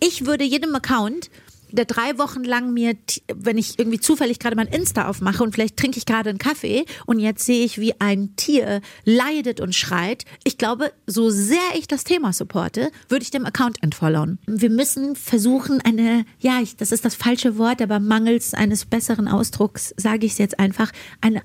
ich 0.00 0.24
würde 0.24 0.44
jedem 0.44 0.74
Account 0.74 1.30
der 1.72 1.84
drei 1.84 2.18
Wochen 2.18 2.44
lang 2.44 2.72
mir, 2.72 2.94
wenn 3.34 3.58
ich 3.58 3.78
irgendwie 3.78 4.00
zufällig 4.00 4.38
gerade 4.38 4.56
mein 4.56 4.68
Insta 4.68 5.08
aufmache 5.08 5.42
und 5.42 5.52
vielleicht 5.52 5.76
trinke 5.76 5.98
ich 5.98 6.06
gerade 6.06 6.30
einen 6.30 6.38
Kaffee 6.38 6.84
und 7.06 7.18
jetzt 7.18 7.44
sehe 7.44 7.64
ich, 7.64 7.78
wie 7.78 8.00
ein 8.00 8.36
Tier 8.36 8.80
leidet 9.04 9.60
und 9.60 9.74
schreit. 9.74 10.24
Ich 10.44 10.58
glaube, 10.58 10.92
so 11.06 11.30
sehr 11.30 11.58
ich 11.74 11.88
das 11.88 12.04
Thema 12.04 12.32
supporte, 12.32 12.90
würde 13.08 13.22
ich 13.22 13.30
dem 13.30 13.46
Account 13.46 13.82
entfollowen. 13.82 14.38
Wir 14.46 14.70
müssen 14.70 15.16
versuchen, 15.16 15.80
eine, 15.80 16.24
ja, 16.40 16.60
ich, 16.62 16.76
das 16.76 16.92
ist 16.92 17.04
das 17.04 17.14
falsche 17.14 17.58
Wort, 17.58 17.82
aber 17.82 18.00
mangels 18.00 18.54
eines 18.54 18.84
besseren 18.84 19.28
Ausdrucks 19.28 19.94
sage 19.96 20.26
ich 20.26 20.32
es 20.32 20.38
jetzt 20.38 20.58
einfach, 20.58 20.92
eine, 21.20 21.42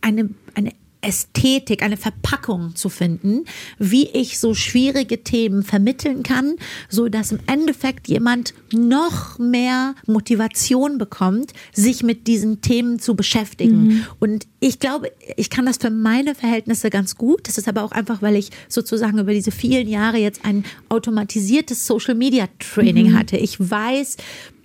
eine, 0.00 0.30
eine 0.54 0.72
Ästhetik, 1.00 1.82
eine 1.82 1.96
Verpackung 1.96 2.74
zu 2.74 2.88
finden, 2.88 3.44
wie 3.78 4.08
ich 4.08 4.38
so 4.38 4.54
schwierige 4.54 5.22
Themen 5.22 5.62
vermitteln 5.62 6.22
kann, 6.22 6.56
so 6.88 7.08
dass 7.08 7.30
im 7.30 7.38
Endeffekt 7.46 8.08
jemand 8.08 8.52
noch 8.72 9.38
mehr 9.38 9.94
Motivation 10.06 10.98
bekommt, 10.98 11.52
sich 11.72 12.02
mit 12.02 12.26
diesen 12.26 12.60
Themen 12.60 12.98
zu 12.98 13.14
beschäftigen. 13.14 13.86
Mhm. 13.86 14.06
Und 14.18 14.46
ich 14.60 14.80
glaube, 14.80 15.12
ich 15.36 15.50
kann 15.50 15.66
das 15.66 15.76
für 15.76 15.90
meine 15.90 16.34
Verhältnisse 16.34 16.90
ganz 16.90 17.16
gut. 17.16 17.46
Das 17.46 17.58
ist 17.58 17.68
aber 17.68 17.84
auch 17.84 17.92
einfach, 17.92 18.20
weil 18.20 18.34
ich 18.34 18.50
sozusagen 18.68 19.18
über 19.18 19.32
diese 19.32 19.52
vielen 19.52 19.88
Jahre 19.88 20.18
jetzt 20.18 20.44
ein 20.44 20.64
automatisiertes 20.88 21.86
Social 21.86 22.14
Media 22.14 22.48
Training 22.58 23.12
mhm. 23.12 23.18
hatte. 23.18 23.36
Ich 23.36 23.58
weiß, 23.58 24.16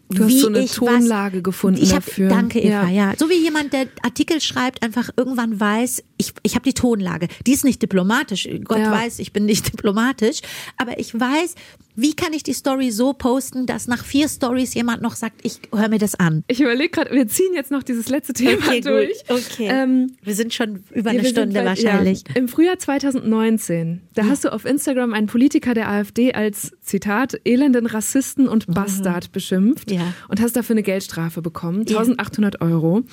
Du 0.09 0.25
hast 0.25 0.39
so 0.39 0.47
eine 0.47 0.65
Tonlage 0.65 1.37
was, 1.37 1.43
gefunden 1.43 1.81
ich 1.81 1.93
hab, 1.93 2.05
dafür. 2.05 2.29
Danke, 2.29 2.59
Eva. 2.59 2.87
Ja. 2.87 2.89
ja. 2.89 3.13
So 3.17 3.29
wie 3.29 3.41
jemand, 3.41 3.73
der 3.73 3.87
Artikel 4.03 4.41
schreibt, 4.41 4.83
einfach 4.83 5.09
irgendwann 5.17 5.59
weiß, 5.59 6.03
ich, 6.23 6.33
ich 6.43 6.55
habe 6.55 6.63
die 6.63 6.73
Tonlage. 6.73 7.27
Die 7.45 7.53
ist 7.53 7.65
nicht 7.65 7.81
diplomatisch. 7.81 8.47
Gott 8.63 8.79
ja. 8.79 8.91
weiß, 8.91 9.19
ich 9.19 9.33
bin 9.33 9.45
nicht 9.45 9.67
diplomatisch. 9.73 10.41
Aber 10.77 10.99
ich 10.99 11.17
weiß, 11.17 11.55
wie 11.95 12.15
kann 12.15 12.33
ich 12.33 12.43
die 12.43 12.53
Story 12.53 12.91
so 12.91 13.13
posten, 13.13 13.65
dass 13.65 13.87
nach 13.87 14.03
vier 14.03 14.27
Stories 14.27 14.73
jemand 14.73 15.01
noch 15.01 15.15
sagt, 15.15 15.41
ich 15.43 15.59
höre 15.71 15.89
mir 15.89 15.99
das 15.99 16.15
an? 16.15 16.43
Ich 16.47 16.59
überlege 16.59 16.89
gerade, 16.89 17.11
wir 17.11 17.27
ziehen 17.27 17.53
jetzt 17.53 17.71
noch 17.71 17.83
dieses 17.83 18.09
letzte 18.09 18.33
Thema 18.33 18.65
okay, 18.65 18.81
durch. 18.81 19.25
Gut. 19.27 19.43
Okay. 19.51 19.67
Ähm, 19.69 20.15
wir 20.23 20.33
sind 20.33 20.53
schon 20.53 20.83
über 20.91 21.11
eine 21.11 21.25
Stunde 21.25 21.59
bei, 21.59 21.65
wahrscheinlich. 21.65 22.23
Ja. 22.27 22.35
Im 22.35 22.47
Frühjahr 22.47 22.79
2019, 22.79 24.01
da 24.15 24.23
ja. 24.23 24.29
hast 24.29 24.43
du 24.43 24.51
auf 24.51 24.65
Instagram 24.65 25.13
einen 25.13 25.27
Politiker 25.27 25.73
der 25.73 25.89
AfD 25.89 26.33
als 26.33 26.71
Zitat 26.81 27.39
elenden 27.45 27.85
Rassisten 27.85 28.47
und 28.47 28.67
mhm. 28.67 28.73
Bastard 28.73 29.27
mhm. 29.27 29.31
beschimpft 29.31 29.91
ja. 29.91 30.13
und 30.29 30.41
hast 30.41 30.55
dafür 30.55 30.73
eine 30.73 30.83
Geldstrafe 30.83 31.41
bekommen, 31.41 31.81
1800 31.81 32.61
Euro, 32.61 33.03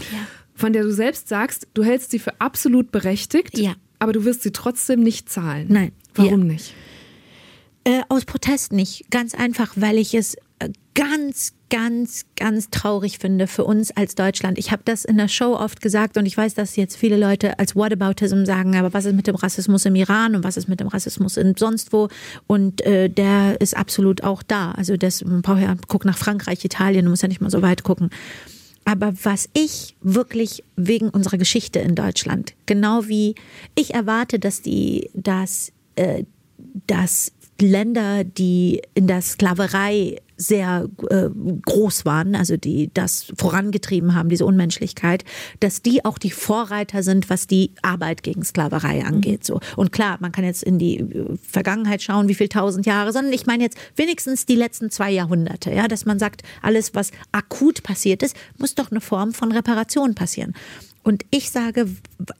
von 0.60 0.72
der 0.72 0.82
du 0.82 0.92
selbst 0.92 1.28
sagst, 1.28 1.66
du 1.74 1.82
hältst 1.82 2.10
sie 2.10 2.18
für 2.18 2.40
absolut 2.40 2.92
berechtigt, 2.92 3.58
aber 3.98 4.12
du 4.12 4.24
wirst 4.24 4.42
sie 4.42 4.52
trotzdem 4.52 5.00
nicht 5.00 5.28
zahlen. 5.28 5.66
Nein. 5.68 5.92
Warum 6.14 6.46
nicht? 6.46 6.74
Äh, 7.84 8.02
aus 8.08 8.24
Protest 8.24 8.72
nicht. 8.72 9.10
Ganz 9.10 9.34
einfach, 9.34 9.72
weil 9.76 9.96
ich 9.96 10.14
es 10.14 10.34
äh, 10.58 10.68
ganz, 10.94 11.54
ganz, 11.70 12.26
ganz 12.36 12.68
traurig 12.68 13.18
finde 13.18 13.46
für 13.46 13.64
uns 13.64 13.90
als 13.90 14.14
Deutschland. 14.14 14.58
Ich 14.58 14.70
habe 14.70 14.82
das 14.84 15.06
in 15.06 15.16
der 15.16 15.28
Show 15.28 15.56
oft 15.56 15.80
gesagt 15.80 16.18
und 16.18 16.26
ich 16.26 16.36
weiß, 16.36 16.54
dass 16.54 16.76
jetzt 16.76 16.96
viele 16.96 17.16
Leute 17.16 17.58
als 17.58 17.74
Whataboutism 17.74 18.44
sagen, 18.44 18.76
aber 18.76 18.92
was 18.92 19.06
ist 19.06 19.14
mit 19.14 19.26
dem 19.26 19.36
Rassismus 19.36 19.86
im 19.86 19.94
Iran 19.94 20.34
und 20.34 20.44
was 20.44 20.58
ist 20.58 20.68
mit 20.68 20.80
dem 20.80 20.88
Rassismus 20.88 21.38
in 21.38 21.54
sonst 21.56 21.92
wo? 21.92 22.08
Und 22.46 22.82
äh, 22.82 23.08
der 23.08 23.60
ist 23.60 23.76
absolut 23.76 24.24
auch 24.24 24.42
da. 24.42 24.72
Also 24.72 24.98
das 24.98 25.24
man 25.24 25.40
braucht 25.40 25.62
ja, 25.62 25.74
guck 25.88 26.04
nach 26.04 26.18
Frankreich, 26.18 26.62
Italien, 26.64 27.06
du 27.06 27.10
musst 27.10 27.22
ja 27.22 27.28
nicht 27.28 27.40
mal 27.40 27.50
so 27.50 27.62
weit 27.62 27.82
gucken. 27.82 28.10
Aber 28.90 29.12
was 29.22 29.48
ich 29.52 29.94
wirklich 30.00 30.64
wegen 30.74 31.10
unserer 31.10 31.38
Geschichte 31.38 31.78
in 31.78 31.94
Deutschland, 31.94 32.54
genau 32.66 33.06
wie 33.06 33.36
ich 33.76 33.94
erwarte, 33.94 34.40
dass 34.40 34.62
die, 34.62 35.10
dass 35.14 35.70
äh, 35.94 36.24
dass 36.88 37.30
Länder, 37.60 38.24
die 38.24 38.82
in 38.94 39.06
der 39.06 39.22
Sklaverei 39.22 40.16
sehr 40.40 40.88
äh, 41.10 41.28
groß 41.62 42.06
waren, 42.06 42.34
also 42.34 42.56
die 42.56 42.90
das 42.94 43.30
vorangetrieben 43.36 44.14
haben, 44.14 44.30
diese 44.30 44.46
Unmenschlichkeit, 44.46 45.24
dass 45.60 45.82
die 45.82 46.04
auch 46.04 46.16
die 46.16 46.30
Vorreiter 46.30 47.02
sind, 47.02 47.28
was 47.28 47.46
die 47.46 47.72
Arbeit 47.82 48.22
gegen 48.22 48.42
Sklaverei 48.42 49.04
angeht. 49.04 49.44
So. 49.44 49.60
Und 49.76 49.92
klar, 49.92 50.16
man 50.20 50.32
kann 50.32 50.44
jetzt 50.44 50.62
in 50.62 50.78
die 50.78 50.98
äh, 50.98 51.36
Vergangenheit 51.42 52.02
schauen, 52.02 52.28
wie 52.28 52.34
viel 52.34 52.48
tausend 52.48 52.86
Jahre, 52.86 53.12
sondern 53.12 53.34
ich 53.34 53.46
meine 53.46 53.62
jetzt 53.62 53.76
wenigstens 53.96 54.46
die 54.46 54.56
letzten 54.56 54.90
zwei 54.90 55.10
Jahrhunderte, 55.10 55.72
ja, 55.72 55.88
dass 55.88 56.06
man 56.06 56.18
sagt, 56.18 56.42
alles, 56.62 56.94
was 56.94 57.10
akut 57.32 57.82
passiert 57.82 58.22
ist, 58.22 58.34
muss 58.58 58.74
doch 58.74 58.90
eine 58.90 59.00
Form 59.02 59.34
von 59.34 59.52
Reparation 59.52 60.14
passieren. 60.14 60.54
Und 61.10 61.24
ich 61.32 61.50
sage, 61.50 61.88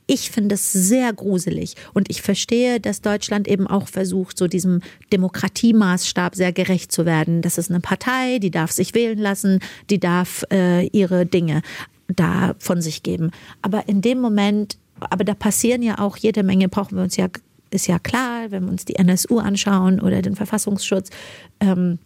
ich 0.06 0.30
finde 0.30 0.54
es 0.54 0.70
sehr 0.72 1.12
gruselig. 1.12 1.74
Und 1.92 2.08
ich 2.08 2.22
verstehe, 2.22 2.78
dass 2.78 3.00
Deutschland 3.00 3.48
eben 3.48 3.66
auch 3.66 3.88
versucht, 3.88 4.38
so 4.38 4.46
diesem 4.46 4.80
Demokratiemaßstab 5.12 6.36
sehr 6.36 6.52
gerecht 6.52 6.92
zu 6.92 7.04
werden. 7.04 7.42
Das 7.42 7.58
ist 7.58 7.68
eine 7.68 7.80
Partei, 7.80 8.38
die 8.38 8.52
darf 8.52 8.70
sich 8.70 8.94
wählen 8.94 9.18
lassen, 9.18 9.58
die 9.90 9.98
darf 9.98 10.44
äh, 10.52 10.86
ihre 10.86 11.26
Dinge 11.26 11.62
da 12.06 12.54
von 12.60 12.80
sich 12.80 13.02
geben. 13.02 13.32
Aber 13.60 13.88
in 13.88 14.02
dem 14.02 14.20
Moment, 14.20 14.78
aber 15.00 15.24
da 15.24 15.34
passieren 15.34 15.82
ja 15.82 15.98
auch 15.98 16.16
jede 16.16 16.44
Menge, 16.44 16.68
brauchen 16.68 16.96
wir 16.96 17.02
uns 17.02 17.16
ja, 17.16 17.26
ist 17.72 17.88
ja 17.88 17.98
klar, 17.98 18.52
wenn 18.52 18.66
wir 18.66 18.70
uns 18.70 18.84
die 18.84 18.94
NSU 18.94 19.40
anschauen 19.40 20.00
oder 20.00 20.22
den 20.22 20.36
Verfassungsschutz. 20.36 21.10
Ähm, 21.58 21.98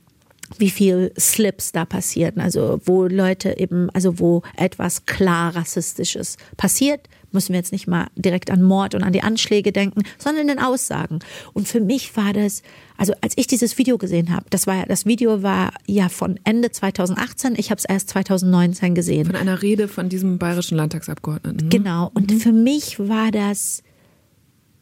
wie 0.58 0.70
viel 0.70 1.12
Slips 1.18 1.72
da 1.72 1.84
passieren, 1.84 2.40
also 2.40 2.80
wo 2.84 3.04
Leute 3.04 3.58
eben, 3.58 3.90
also 3.90 4.18
wo 4.18 4.42
etwas 4.56 5.06
klar 5.06 5.54
rassistisches 5.56 6.36
passiert, 6.56 7.08
müssen 7.34 7.52
wir 7.52 7.58
jetzt 7.58 7.72
nicht 7.72 7.86
mal 7.86 8.06
direkt 8.16 8.50
an 8.50 8.62
Mord 8.62 8.94
und 8.94 9.02
an 9.02 9.12
die 9.12 9.22
Anschläge 9.22 9.72
denken, 9.72 10.02
sondern 10.18 10.42
in 10.42 10.48
den 10.48 10.58
Aussagen. 10.58 11.18
Und 11.52 11.68
für 11.68 11.80
mich 11.80 12.16
war 12.16 12.32
das, 12.32 12.62
also 12.96 13.12
als 13.20 13.34
ich 13.36 13.46
dieses 13.46 13.76
Video 13.76 13.98
gesehen 13.98 14.34
habe, 14.34 14.46
das 14.50 14.66
war 14.66 14.86
das 14.86 15.04
Video 15.04 15.42
war 15.42 15.72
ja 15.86 16.08
von 16.08 16.38
Ende 16.44 16.70
2018, 16.70 17.54
ich 17.56 17.70
habe 17.70 17.78
es 17.78 17.84
erst 17.84 18.10
2019 18.10 18.94
gesehen. 18.94 19.26
Von 19.26 19.36
einer 19.36 19.60
Rede 19.60 19.88
von 19.88 20.08
diesem 20.08 20.38
bayerischen 20.38 20.76
Landtagsabgeordneten. 20.76 21.68
Ne? 21.68 21.76
Genau. 21.76 22.10
Und 22.14 22.30
mhm. 22.30 22.40
für 22.40 22.52
mich 22.52 22.98
war 22.98 23.30
das 23.30 23.82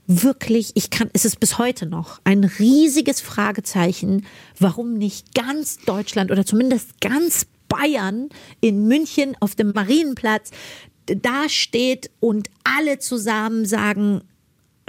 wirklich, 0.07 0.72
ich 0.74 0.90
kann, 0.90 1.11
es 1.12 1.24
ist 1.24 1.40
bis 1.40 1.59
heute 1.59 1.86
noch 1.86 2.20
ein 2.24 2.44
riesiges 2.44 3.20
Fragezeichen, 3.20 4.26
warum 4.59 4.94
nicht 4.94 5.34
ganz 5.34 5.78
Deutschland 5.78 6.30
oder 6.30 6.44
zumindest 6.44 7.00
ganz 7.00 7.46
Bayern 7.68 8.28
in 8.61 8.86
München 8.86 9.36
auf 9.40 9.55
dem 9.55 9.72
Marienplatz 9.72 10.50
da 11.07 11.48
steht 11.48 12.11
und 12.20 12.48
alle 12.64 12.98
zusammen 12.98 13.64
sagen, 13.66 14.22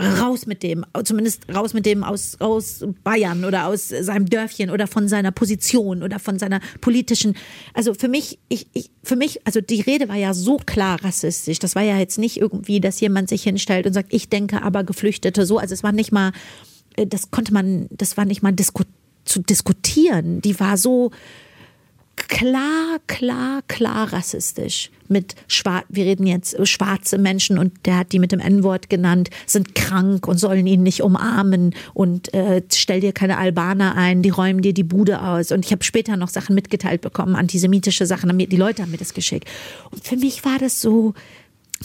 raus 0.02 0.48
mit 0.48 0.64
dem, 0.64 0.86
zumindest 1.04 1.44
raus 1.54 1.74
mit 1.74 1.86
dem 1.86 2.04
aus, 2.04 2.38
aus 2.40 2.84
Bayern 3.04 3.46
oder 3.46 3.68
aus 3.68 3.90
seinem 3.90 4.26
Dörfchen 4.26 4.70
oder 4.72 4.88
von 4.88 5.08
seiner 5.08 5.32
Position 5.32 6.02
oder 6.02 6.20
von 6.20 6.40
seiner 6.40 6.62
politischen. 6.82 7.36
Also 7.74 7.94
für 7.94 8.08
mich, 8.08 8.40
ich, 8.50 8.68
ich, 8.74 8.90
für 9.04 9.16
mich, 9.16 9.46
also 9.46 9.62
die 9.62 9.82
Rede 9.82 10.10
war 10.10 10.16
ja 10.16 10.34
so 10.34 10.58
klar 10.58 11.04
rassistisch. 11.04 11.60
Das 11.60 11.76
war 11.76 11.84
ja 11.84 11.98
jetzt 12.00 12.18
nicht 12.18 12.38
irgendwie, 12.38 12.80
dass 12.80 13.00
jemand 13.00 13.30
sich 13.30 13.44
hinstellt 13.44 13.86
und 13.86 13.94
sagt, 13.94 14.14
ich 14.14 14.30
denke 14.30 14.64
aber 14.64 14.84
Geflüchtete 14.84 15.46
so. 15.46 15.60
Also 15.60 15.74
es 15.74 15.84
war 15.84 15.92
nicht 15.92 16.12
mal, 16.12 16.32
äh, 16.96 17.06
das 17.06 17.30
konnte 17.30 17.54
man, 17.54 17.88
das 17.92 18.18
war 18.18 18.26
nicht 18.26 18.42
mal 18.42 18.52
disku 18.52 18.84
zu 19.26 19.42
diskutieren. 19.42 20.42
Die 20.42 20.60
war 20.60 20.78
so, 20.78 21.12
klar, 22.16 23.00
klar, 23.08 23.62
klar 23.68 24.12
rassistisch. 24.14 24.92
Mit 25.08 25.36
Schwar 25.48 25.84
wir 25.90 26.06
reden 26.06 26.26
jetzt 26.26 26.58
äh, 26.58 26.66
schwarze 26.66 27.18
Menschen 27.18 27.58
und 27.58 27.74
der 27.86 27.98
hat 27.98 28.12
die 28.12 28.20
mit 28.20 28.32
dem 28.32 28.40
N-Wort 28.40 28.90
genannt, 28.90 29.30
sind 29.46 29.76
krank 29.76 30.28
und 30.28 30.38
sollen 30.38 30.66
ihn 30.66 30.84
nicht 30.84 31.02
umarmen 31.02 31.76
und 31.94 32.34
äh, 32.34 32.62
stell 32.74 33.02
dir 33.02 33.12
keine 33.12 33.38
Albaner 33.38 33.96
ein, 33.96 34.22
die 34.22 34.30
räumen 34.30 34.62
dir 34.62 34.74
die 34.74 34.84
Bude 34.84 35.22
aus. 35.22 35.52
Und 35.52 35.66
ich 35.66 35.72
habe 35.72 35.84
später 35.84 36.18
noch 36.18 36.30
Sachen 36.30 36.56
mitgeteilt 36.56 37.02
bekommen, 37.02 37.36
antisemitische 37.36 38.06
Sachen, 38.06 38.38
die 38.38 38.56
Leute 38.56 38.82
haben 38.82 38.92
mir 38.92 38.98
das 38.98 39.14
geschickt. 39.14 39.48
Und 39.92 40.04
für 40.04 40.16
mich 40.16 40.46
war 40.46 40.58
das 40.58 40.82
so, 40.82 41.14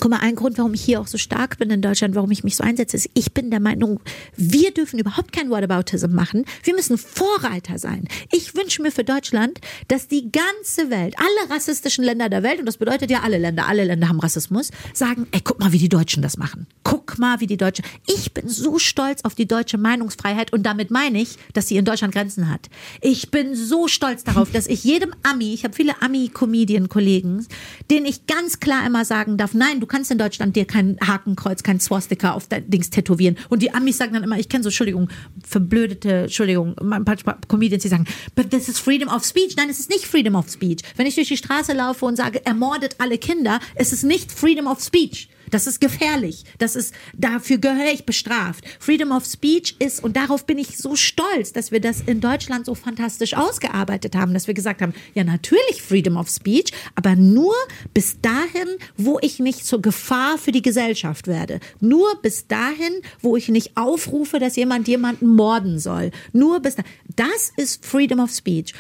Guck 0.01 0.11
mal, 0.13 0.21
ein 0.21 0.37
Grund, 0.37 0.59
warum 0.59 0.75
ich 0.75 0.83
hier 0.83 1.01
auch 1.01 1.09
so 1.09 1.19
stark 1.19 1.59
bin 1.59 1.71
in 1.71 1.83
Deutschland, 1.83 2.15
warum 2.15 2.31
ich 2.31 2.45
mich 2.45 2.55
so 2.55 2.63
einsetze, 2.63 2.97
ist, 2.97 3.11
ich 3.15 3.33
bin 3.33 3.51
der 3.51 3.59
Meinung, 3.59 4.01
wir 4.37 4.71
dürfen 4.71 4.99
überhaupt 4.99 5.33
kein 5.33 5.51
Whataboutism 5.51 6.13
machen. 6.15 6.45
Wir 6.63 6.75
müssen 6.75 6.99
Vorreiter 6.99 7.79
sein. 7.79 8.07
Ich 8.31 8.55
wünsche 8.55 8.81
mir 8.81 8.93
für 8.93 9.03
Deutschland, 9.03 9.61
dass 9.89 10.07
die 10.07 10.31
ganze 10.31 10.91
Welt, 10.91 11.17
alle 11.19 11.51
rassistischen 11.55 12.05
Länder 12.05 12.29
der 12.29 12.45
Welt, 12.45 12.61
und 12.61 12.67
das 12.67 12.77
bedeutet 12.77 13.11
ja 13.11 13.23
alle 13.23 13.39
Länder, 13.39 13.67
alle 13.67 13.85
Länder 13.85 14.09
haben 14.09 14.21
Rassismus, 14.21 14.71
sagen, 14.95 15.27
ey, 15.33 15.41
guck 15.43 15.59
mal, 15.59 15.73
wie 15.73 15.79
die 15.79 15.89
Deutschen 15.89 16.23
das 16.23 16.37
machen. 16.37 16.69
Guck 16.85 17.19
mal, 17.19 17.41
wie 17.41 17.49
die 17.49 17.57
Deutschen. 17.57 17.85
Ich 18.07 18.33
bin 18.33 18.49
so 18.49 18.79
stolz 18.79 19.23
auf 19.25 19.35
die 19.35 19.49
deutsche 19.49 19.79
Meinungsfreiheit 19.79 20.53
und 20.53 20.63
damit 20.63 20.93
meine 20.93 21.21
ich, 21.21 21.37
dass 21.55 21.67
sie 21.67 21.77
in 21.77 21.85
Deutschland 21.85 22.15
Grenzen 22.15 22.49
hat. 22.49 22.69
Ich 23.01 23.33
bin 23.33 23.57
so 23.57 23.89
stolz 23.89 24.23
darauf, 24.23 24.53
dass 24.53 24.69
ich 24.69 24.85
jedem 24.85 25.13
Ami, 25.25 25.55
ich 25.55 25.65
habe 25.65 25.75
viele 25.75 26.01
Ami-Comedian-Kollegen, 26.01 27.47
denen 27.91 28.07
ich 28.07 28.27
ganz 28.27 28.61
klar 28.61 28.87
immer 28.87 29.05
sagen 29.05 29.37
darf, 29.37 29.55
nein, 29.55 29.81
du 29.81 29.88
kannst 29.89 30.11
in 30.11 30.19
Deutschland 30.19 30.55
dir 30.55 30.65
kein 30.65 30.97
Hakenkreuz, 31.05 31.63
kein 31.63 31.81
Swastika 31.81 32.33
auf 32.33 32.47
dein 32.47 32.69
Dings 32.71 32.91
tätowieren. 32.91 33.37
Und 33.49 33.63
die 33.63 33.75
Amis 33.75 33.99
sagen 33.99 34.15
dann 34.15 34.23
immer, 34.23 34.39
ich 34.39 34.49
kenne 34.49 34.63
so, 34.63 34.69
Entschuldigung, 34.69 35.09
verblödete, 35.45 36.23
Entschuldigung, 36.23 36.77
ein 36.79 37.05
paar 37.05 37.17
Comedians, 37.49 37.83
die 37.83 37.89
sagen, 37.89 38.07
but 38.37 38.51
this 38.51 38.69
is 38.69 38.79
freedom 38.79 39.09
of 39.09 39.25
speech. 39.25 39.57
Nein, 39.57 39.69
es 39.71 39.81
ist 39.81 39.91
nicht 39.91 40.07
freedom 40.07 40.35
of 40.35 40.49
speech. 40.49 40.83
Wenn 40.97 41.07
ich 41.07 41.15
durch 41.15 41.29
die 41.29 41.37
Straße 41.37 41.73
laufe 41.73 42.05
und 42.05 42.17
sage, 42.17 42.45
ermordet 42.45 42.97
alle 42.99 43.19
Kinder, 43.19 43.61
es 43.75 43.93
ist 43.93 44.05
nicht 44.05 44.31
freedom 44.31 44.67
of 44.67 44.81
speech. 44.81 45.29
Das 45.51 45.67
ist 45.67 45.81
gefährlich. 45.81 46.45
Das 46.59 46.77
ist, 46.77 46.95
dafür 47.15 47.59
gehöre 47.59 47.93
ich 47.93 48.05
bestraft. 48.05 48.65
Freedom 48.79 49.13
of 49.13 49.25
Speech 49.25 49.77
ist, 49.79 50.03
und 50.03 50.17
darauf 50.17 50.47
bin 50.47 50.59
ich 50.59 50.79
so 50.79 50.97
stolz, 50.97 51.53
dass 51.53 51.71
wir 51.71 51.81
das 51.81 52.01
in 52.01 52.21
Deutschland 52.21 52.67
so 52.67 52.75
fantastisch 52.75 53.35
ausgearbeitet 53.35 54.15
haben, 54.15 54.35
dass 54.35 54.47
wir 54.47 54.55
gesagt 54.55 54.83
haben, 54.83 54.95
ja, 55.15 55.25
natürlich 55.25 55.83
Freedom 55.83 56.17
of 56.17 56.29
Speech, 56.29 56.73
aber 56.95 57.17
nur 57.17 57.55
bis 57.95 58.21
dahin, 58.21 58.69
wo 58.97 59.19
ich 59.21 59.39
nicht 59.39 59.65
zur 59.65 59.83
Gefahr 59.83 60.39
für 60.39 60.53
die 60.53 60.63
Gesellschaft 60.63 61.27
werde. 61.27 61.61
Nur 61.81 62.09
bis 62.23 62.47
dahin, 62.47 63.03
wo 63.21 63.37
ich 63.37 63.49
nicht 63.49 63.77
aufrufe, 63.77 64.39
dass 64.39 64.57
jemand 64.57 64.89
jemanden 64.89 65.35
morden 65.35 65.79
soll. 65.79 66.11
Nur 66.33 66.61
bis 66.61 66.77
dahin. 66.77 66.91
Das 67.17 67.53
ist 67.57 67.85
Freedom 67.85 68.21
of 68.21 68.31
Speech. 68.31 68.75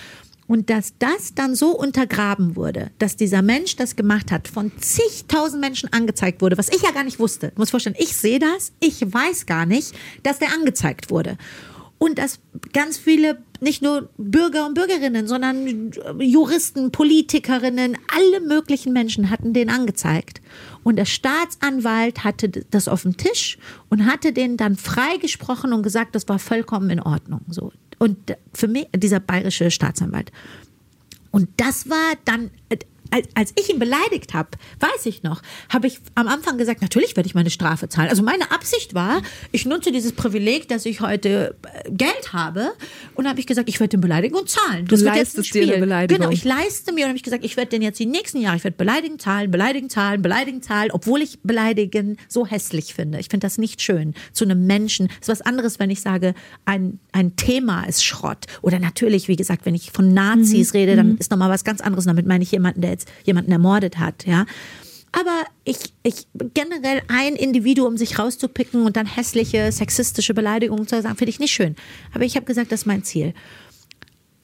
Und 0.49 0.70
dass 0.70 0.94
das 0.99 1.34
dann 1.34 1.55
so 1.55 1.76
untergraben 1.76 2.57
wurde, 2.57 2.90
dass 2.99 3.16
dieser 3.16 3.42
Mensch 3.42 3.76
das 3.76 3.96
gemacht 3.96 4.32
hat, 4.32 4.49
von 4.49 4.72
zigtausend 4.80 5.61
Menschen 5.61 5.92
angezeigt 5.92 6.40
wurde, 6.40 6.57
was 6.57 6.70
ich 6.70 6.82
ja 6.82 6.90
gar 6.90 7.05
nicht 7.05 7.20
wusste. 7.20 7.49
Du 7.49 7.61
musst 7.61 7.70
vorstellen, 7.70 7.96
ich 7.99 8.16
sehe 8.16 8.38
das, 8.38 8.72
ich 8.80 9.01
weiß 9.01 9.44
gar 9.44 9.66
nicht, 9.66 9.94
dass 10.22 10.38
der 10.38 10.49
angezeigt 10.55 11.11
wurde. 11.11 11.36
Und 11.99 12.18
dass 12.18 12.38
ganz 12.72 12.96
viele, 12.96 13.42
nicht 13.61 13.82
nur 13.82 14.09
Bürger 14.16 14.66
und 14.66 14.74
Bürgerinnen, 14.74 15.26
sondern 15.26 15.92
Juristen, 16.18 16.92
Politikerinnen, 16.92 17.99
alle 18.16 18.40
möglichen 18.40 18.92
Menschen 18.92 19.30
hatten 19.30 19.53
den 19.53 19.68
angezeigt. 19.68 20.40
Und 20.82 20.96
der 20.96 21.05
Staatsanwalt 21.05 22.24
hatte 22.24 22.49
das 22.49 22.88
auf 22.88 23.03
dem 23.03 23.16
Tisch 23.16 23.59
und 23.90 24.07
hatte 24.07 24.32
den 24.32 24.57
dann 24.57 24.76
freigesprochen 24.76 25.72
und 25.72 25.82
gesagt, 25.82 26.14
das 26.14 26.28
war 26.28 26.38
vollkommen 26.38 26.88
in 26.88 27.01
Ordnung. 27.01 27.40
So, 27.49 27.72
und 27.99 28.36
für 28.55 28.68
mich, 28.68 28.88
dieser 28.94 29.20
bayerische 29.20 29.70
Staatsanwalt. 29.70 30.32
Und 31.30 31.49
das 31.57 31.88
war 31.88 32.14
dann 32.24 32.51
als 33.34 33.52
ich 33.56 33.70
ihn 33.70 33.78
beleidigt 33.78 34.34
habe, 34.34 34.50
weiß 34.80 35.06
ich 35.06 35.22
noch, 35.22 35.42
habe 35.68 35.86
ich 35.86 35.98
am 36.14 36.28
Anfang 36.28 36.59
gesagt, 36.59 36.82
natürlich 36.82 37.16
werde 37.16 37.26
ich 37.26 37.34
meine 37.34 37.50
Strafe 37.50 37.88
zahlen. 37.88 38.09
Also 38.09 38.22
meine 38.22 38.50
Absicht 38.50 38.94
war, 38.94 39.22
ich 39.52 39.66
nutze 39.66 39.92
dieses 39.92 40.12
Privileg, 40.12 40.68
dass 40.68 40.86
ich 40.86 41.00
heute 41.00 41.56
äh, 41.62 41.90
Geld 41.90 42.32
habe 42.32 42.72
und 43.14 43.28
habe 43.28 43.40
ich 43.40 43.46
gesagt, 43.46 43.68
ich 43.68 43.80
werde 43.80 43.90
den 43.90 44.00
beleidigen 44.00 44.34
und 44.34 44.48
zahlen. 44.48 44.86
Das 44.86 45.00
du 45.00 45.06
wird 45.06 45.16
jetzt 45.16 45.38
ein 45.38 45.44
Spiel. 45.44 45.66
dir 45.66 45.74
eine 45.74 45.80
Beleidigung. 45.80 46.20
Genau, 46.20 46.32
ich 46.32 46.44
leiste 46.44 46.92
mir 46.92 47.04
und 47.04 47.09
habe 47.09 47.16
ich 47.16 47.22
gesagt, 47.22 47.44
ich 47.44 47.56
werde 47.56 47.70
den 47.70 47.82
jetzt 47.82 47.98
die 47.98 48.06
nächsten 48.06 48.40
Jahre, 48.40 48.56
ich 48.56 48.64
werde 48.64 48.76
beleidigen, 48.76 49.18
zahlen, 49.18 49.50
beleidigen, 49.50 49.90
zahlen, 49.90 50.22
beleidigen, 50.22 50.62
zahlen, 50.62 50.90
obwohl 50.92 51.22
ich 51.22 51.40
beleidigen 51.42 52.16
so 52.28 52.46
hässlich 52.46 52.94
finde. 52.94 53.18
Ich 53.18 53.28
finde 53.28 53.46
das 53.46 53.59
nicht 53.59 53.82
schön 53.82 54.14
zu 54.32 54.44
einem 54.44 54.66
Menschen. 54.66 55.09
Es 55.20 55.28
ist 55.28 55.28
was 55.28 55.40
anderes, 55.42 55.78
wenn 55.78 55.90
ich 55.90 56.00
sage, 56.00 56.34
ein, 56.64 56.98
ein 57.12 57.36
Thema 57.36 57.84
ist 57.84 58.04
Schrott. 58.04 58.44
Oder 58.62 58.78
natürlich, 58.78 59.28
wie 59.28 59.36
gesagt, 59.36 59.64
wenn 59.66 59.74
ich 59.74 59.90
von 59.90 60.12
Nazis 60.12 60.72
mhm. 60.72 60.78
rede, 60.78 60.96
dann 60.96 61.12
mhm. 61.12 61.16
ist 61.18 61.30
nochmal 61.30 61.50
was 61.50 61.64
ganz 61.64 61.80
anderes. 61.80 62.04
damit 62.04 62.26
meine 62.26 62.42
ich 62.42 62.52
jemanden, 62.52 62.80
der 62.80 62.97
jetzt 62.99 63.09
jemanden 63.24 63.53
ermordet 63.53 63.99
hat, 63.99 64.26
ja. 64.26 64.46
Aber 65.12 65.44
ich, 65.64 65.94
ich 66.03 66.26
generell 66.55 67.03
ein 67.09 67.34
Individuum 67.34 67.96
sich 67.96 68.18
rauszupicken 68.18 68.84
und 68.84 68.96
dann 68.96 69.07
hässliche, 69.07 69.72
sexistische 69.72 70.34
Beleidigungen 70.34 70.86
zu 70.86 71.01
sagen, 71.01 71.16
finde 71.16 71.30
ich 71.30 71.40
nicht 71.40 71.53
schön. 71.53 71.76
Aber 72.12 72.24
ich 72.24 72.36
habe 72.36 72.44
gesagt, 72.44 72.72
das 72.72 72.80
ist 72.80 72.86
mein 72.86 73.05
Ziel. 73.05 73.32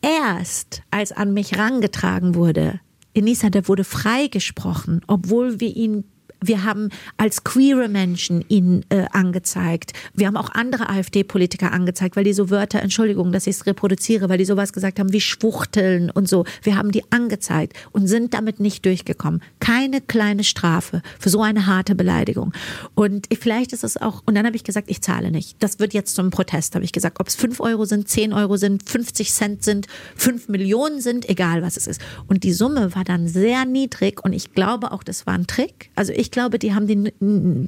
Erst 0.01 0.83
als 0.91 1.13
an 1.13 1.35
mich 1.35 1.59
rangetragen 1.59 2.35
wurde, 2.35 2.81
Enisa, 3.13 3.51
der 3.51 3.69
wurde 3.69 3.85
freigesprochen, 3.85 5.03
obwohl 5.07 5.61
wir 5.61 5.75
ihn 5.77 6.05
wir 6.43 6.65
haben 6.65 6.91
als 7.17 7.45
queere 7.45 7.89
Menschen 7.89 8.45
ihn 8.49 8.85
äh, 8.89 9.05
angezeigt. 9.13 9.93
Wir 10.15 10.27
haben 10.27 10.37
auch 10.37 10.51
andere 10.51 10.89
AfD-Politiker 10.89 11.73
angezeigt, 11.73 12.17
weil 12.17 12.25
die 12.25 12.33
so 12.33 12.51
Wörter, 12.51 12.81
Entschuldigung, 12.81 13.33
dass 13.33 13.47
ich 13.47 13.57
es 13.57 13.67
reproduziere, 13.67 14.29
weil 14.29 14.39
die 14.39 14.45
sowas 14.45 14.73
gesagt 14.73 14.99
haben 14.99 15.13
wie 15.13 15.21
Schwuchteln 15.21 16.11
und 16.11 16.29
so. 16.29 16.45
Wir 16.63 16.77
haben 16.77 16.91
die 16.91 17.11
angezeigt 17.11 17.75
und 17.93 18.07
sind 18.07 18.35
damit 18.35 18.61
nicht 18.61 18.85
durchgekommen. 18.85 19.43
Keine 19.61 20.01
kleine 20.01 20.45
Strafe 20.45 21.03
für 21.19 21.31
so 21.31 21.43
eine 21.43 21.67
harte 21.67 21.95
Beleidigung. 21.95 22.53
Und 22.95 23.29
vielleicht 23.39 23.73
ist 23.73 23.85
es 23.85 23.97
auch, 23.97 24.23
und 24.27 24.35
dann 24.35 24.47
habe 24.47 24.57
ich 24.57 24.65
gesagt, 24.65 24.91
ich 24.91 25.01
zahle 25.01 25.31
nicht. 25.31 25.57
Das 25.63 25.79
wird 25.79 25.95
jetzt 25.95 26.15
zum 26.15 26.31
Protest, 26.31 26.75
habe 26.75 26.85
ich 26.85 26.93
gesagt. 26.93 27.21
Ob 27.21 27.29
es 27.29 27.35
fünf 27.35 27.61
Euro 27.61 27.85
sind, 27.85 28.09
zehn 28.09 28.33
Euro 28.33 28.57
sind, 28.57 28.89
50 28.89 29.33
Cent 29.33 29.65
sind, 29.65 29.87
fünf 30.17 30.49
Millionen 30.49 31.01
sind, 31.01 31.29
egal 31.29 31.63
was 31.63 31.77
es 31.77 31.87
ist. 31.87 32.01
Und 32.27 32.45
die 32.45 32.53
Summe 32.53 32.95
war 32.95 33.05
dann 33.05 33.29
sehr 33.29 33.65
niedrig 33.65 34.23
und 34.25 34.33
ich 34.33 34.53
glaube 34.53 34.93
auch, 34.93 35.03
das 35.03 35.27
war 35.27 35.35
ein 35.35 35.47
Trick. 35.47 35.91
Also 35.95 36.13
ich 36.13 36.24
glaube, 36.31 36.59
die 36.59 36.75
haben 36.75 36.87
die 36.87 37.13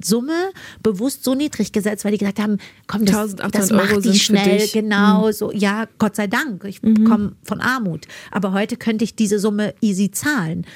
Summe 0.04 0.50
bewusst 0.82 1.24
so 1.24 1.34
niedrig 1.34 1.72
gesetzt, 1.72 2.04
weil 2.04 2.12
die 2.12 2.18
gesagt 2.18 2.40
haben, 2.40 2.58
komm, 2.86 3.04
das, 3.04 3.36
das 3.36 3.70
macht 3.70 4.04
die 4.04 4.18
schnell, 4.18 4.66
genau, 4.72 5.26
mhm. 5.26 5.32
so, 5.32 5.52
ja, 5.52 5.86
Gott 5.98 6.16
sei 6.16 6.26
Dank, 6.26 6.64
ich 6.64 6.82
mhm. 6.82 7.04
komme 7.04 7.32
von 7.42 7.60
Armut. 7.60 8.06
Aber 8.30 8.52
heute 8.52 8.76
könnte 8.76 9.04
ich 9.04 9.16
diese 9.16 9.38
Summe 9.38 9.74
easy 9.80 10.10
zahlen. 10.10 10.66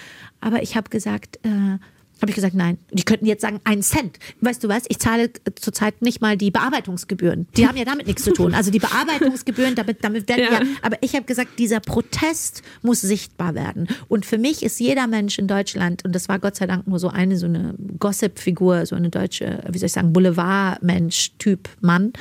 Aber 0.40 0.62
ich 0.62 0.76
habe 0.76 0.88
gesagt, 0.88 1.38
äh, 1.42 1.78
habe 2.22 2.30
ich 2.30 2.34
gesagt, 2.34 2.54
nein. 2.54 2.78
Die 2.90 3.02
könnten 3.02 3.26
jetzt 3.26 3.42
sagen, 3.42 3.60
einen 3.64 3.82
Cent. 3.82 4.18
Weißt 4.40 4.62
du 4.62 4.68
was? 4.68 4.84
Ich 4.88 4.98
zahle 4.98 5.30
zurzeit 5.54 6.02
nicht 6.02 6.20
mal 6.20 6.36
die 6.36 6.50
Bearbeitungsgebühren. 6.50 7.48
Die 7.56 7.66
haben 7.66 7.76
ja 7.76 7.84
damit 7.84 8.06
nichts 8.06 8.24
zu 8.24 8.32
tun. 8.32 8.54
Also 8.54 8.70
die 8.70 8.78
Bearbeitungsgebühren, 8.78 9.74
damit, 9.74 10.04
damit 10.04 10.28
werden 10.28 10.44
ja. 10.44 10.60
ja 10.60 10.66
aber 10.82 10.98
ich 11.00 11.14
habe 11.14 11.24
gesagt, 11.24 11.58
dieser 11.58 11.80
Protest 11.80 12.62
muss 12.82 13.00
sichtbar 13.00 13.54
werden. 13.54 13.88
Und 14.08 14.26
für 14.26 14.38
mich 14.38 14.62
ist 14.62 14.78
jeder 14.80 15.06
Mensch 15.06 15.38
in 15.38 15.46
Deutschland, 15.46 16.04
und 16.04 16.14
das 16.14 16.28
war 16.28 16.38
Gott 16.38 16.56
sei 16.56 16.66
Dank 16.66 16.86
nur 16.86 16.98
so 16.98 17.08
eine, 17.08 17.36
so 17.36 17.46
eine 17.46 17.74
Gossip-Figur, 17.98 18.86
so 18.86 18.96
eine 18.96 19.10
deutsche, 19.10 19.62
wie 19.68 19.78
soll 19.78 19.86
ich 19.86 19.92
sagen, 19.92 20.12
Boulevard-Mensch, 20.12 21.32
Typ, 21.38 21.68
Mann, 21.80 22.12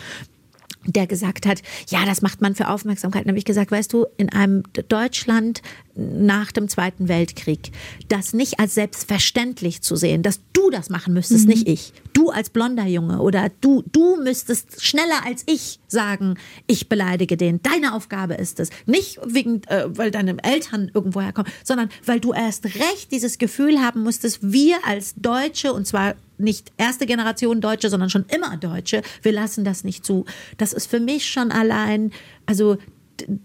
der 0.86 1.08
gesagt 1.08 1.46
hat, 1.46 1.62
ja, 1.90 2.06
das 2.06 2.22
macht 2.22 2.42
man 2.42 2.56
für 2.56 2.70
Aufmerksamkeit. 2.70 3.24
Dann 3.24 3.32
habe 3.32 3.38
ich 3.38 3.46
gesagt, 3.46 3.72
weißt 3.72 3.92
du, 3.92 4.06
in 4.18 4.30
einem 4.30 4.64
Deutschland 4.88 5.62
nach 5.96 6.52
dem 6.52 6.70
Zweiten 6.70 7.10
Weltkrieg, 7.10 7.72
das 8.08 8.34
nicht 8.34 8.60
als 8.60 8.76
selbstverständlich 8.76 9.82
zu 9.82 9.98
sehen, 9.98 10.24
dass 10.24 10.40
du 10.54 10.70
das 10.70 10.90
machen 10.90 11.14
müsstest, 11.14 11.46
mhm. 11.46 11.50
nicht 11.50 11.68
ich. 11.68 11.94
Du 12.14 12.30
als 12.30 12.50
blonder 12.50 12.86
Junge 12.86 13.20
oder 13.20 13.50
du, 13.62 13.84
du 13.92 14.16
müsstest 14.22 14.82
schneller 14.84 15.26
als 15.26 15.44
ich 15.48 15.80
sagen, 15.88 16.36
ich 16.68 16.88
beleidige 16.88 17.36
den. 17.36 17.62
Deine 17.62 17.94
Aufgabe 17.94 18.36
ist 18.36 18.60
es. 18.60 18.70
Nicht 18.86 19.20
wegen, 19.26 19.64
äh, 19.68 19.86
weil 19.90 20.12
deine 20.12 20.42
Eltern 20.44 20.90
irgendwo 20.94 21.22
herkommen, 21.22 21.52
sondern 21.64 21.90
weil 22.06 22.22
du 22.22 22.32
erst 22.32 22.66
recht 22.66 23.12
dieses 23.12 23.38
Gefühl 23.38 23.80
haben 23.80 24.04
musstest, 24.04 24.40
wir 24.42 24.78
als 24.86 25.16
Deutsche, 25.16 25.74
und 25.74 25.86
zwar 25.86 26.16
nicht 26.40 26.72
erste 26.78 27.06
Generation 27.06 27.62
Deutsche, 27.62 27.90
sondern 27.90 28.10
schon 28.10 28.26
immer 28.34 28.58
Deutsche, 28.58 29.02
wir 29.22 29.32
lassen 29.32 29.64
das 29.64 29.84
nicht 29.84 30.06
zu. 30.06 30.26
Das 30.58 30.74
ist 30.74 30.90
für 30.90 31.00
mich 31.00 31.30
schon 31.30 31.52
allein, 31.52 32.12
also 32.46 32.78